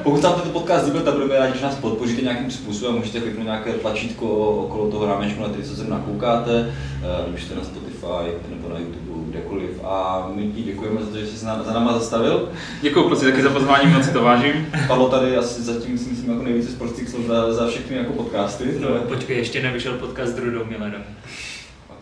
Pokud 0.03 0.21
se 0.21 0.27
vám 0.27 0.35
tento 0.35 0.59
podcast 0.59 0.85
líbil, 0.85 1.01
tak 1.01 1.13
budeme 1.13 1.39
rádi, 1.39 1.57
že 1.57 1.65
nás 1.65 1.75
podpoříte 1.75 2.21
nějakým 2.21 2.51
způsobem. 2.51 2.95
Můžete 2.95 3.19
kliknout 3.19 3.43
nějaké 3.43 3.71
tlačítko 3.73 4.27
okolo 4.37 4.91
toho 4.91 5.05
rámečku, 5.05 5.41
na 5.41 5.49
který 5.49 5.63
se 5.63 5.75
zrovna 5.75 6.01
koukáte, 6.05 6.73
eh, 7.03 7.29
když 7.29 7.43
jste 7.43 7.55
na 7.55 7.63
Spotify 7.63 8.31
nebo 8.49 8.69
na 8.69 8.79
YouTube, 8.79 9.29
kdekoliv. 9.29 9.69
A 9.83 10.27
my 10.35 10.47
ti 10.47 10.63
děkujeme 10.63 11.01
za 11.01 11.11
to, 11.11 11.17
že 11.17 11.27
jsi 11.27 11.37
za 11.37 11.63
za 11.63 11.73
náma 11.73 11.93
zastavil. 11.93 12.49
Děkuji 12.81 13.03
kluci 13.03 13.25
taky 13.25 13.41
za 13.41 13.49
pozvání, 13.49 13.91
moc 13.91 14.05
si 14.05 14.11
to 14.13 14.23
vážím. 14.23 14.67
Padlo 14.87 15.09
tady 15.09 15.37
asi 15.37 15.61
zatím 15.61 15.97
si 15.97 16.09
myslím 16.09 16.31
jako 16.31 16.43
nejvíce 16.43 16.71
sportských 16.71 17.09
slov 17.09 17.25
za, 17.25 17.53
za 17.53 17.67
všechny 17.67 17.97
jako 17.97 18.13
podcasty. 18.13 18.63
No, 18.79 18.87
počkej, 18.89 19.37
ještě 19.37 19.63
nevyšel 19.63 19.93
podcast 19.93 20.31
s 20.31 20.35
Drudou 20.35 20.65
Millenem. 20.65 21.03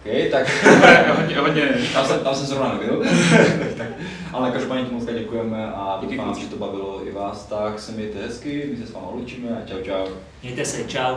Okay, 0.08 0.30
tak 0.30 0.66
hodně, 1.18 1.38
hodně. 1.38 1.70
Tam, 1.94 2.06
jsem, 2.06 2.20
tam 2.20 2.36
jsem 2.36 2.46
zrovna 2.46 2.74
nebyl. 2.74 3.04
tak, 3.78 3.88
ale 4.34 4.52
každopádně 4.52 4.86
ti 4.86 4.94
moc 4.94 5.06
děkujeme 5.06 5.68
a 5.68 6.00
doufám, 6.02 6.36
že 6.40 6.48
to 6.48 6.56
bavilo 6.56 7.08
i 7.08 7.12
vás. 7.12 7.46
Tak 7.46 7.80
se 7.80 7.92
mějte 7.92 8.20
hezky, 8.20 8.70
my 8.72 8.78
se 8.78 8.88
s 8.88 8.94
vámi 8.94 9.08
loučíme 9.12 9.50
a 9.50 9.68
čau 9.70 9.82
čau. 9.84 10.14
Mějte 10.44 10.66
se, 10.66 10.84
čau. 10.84 11.16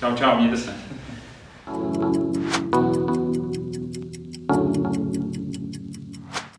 Čau 0.00 0.14
čau, 0.14 0.36
mějte 0.36 0.56
se. 0.56 0.72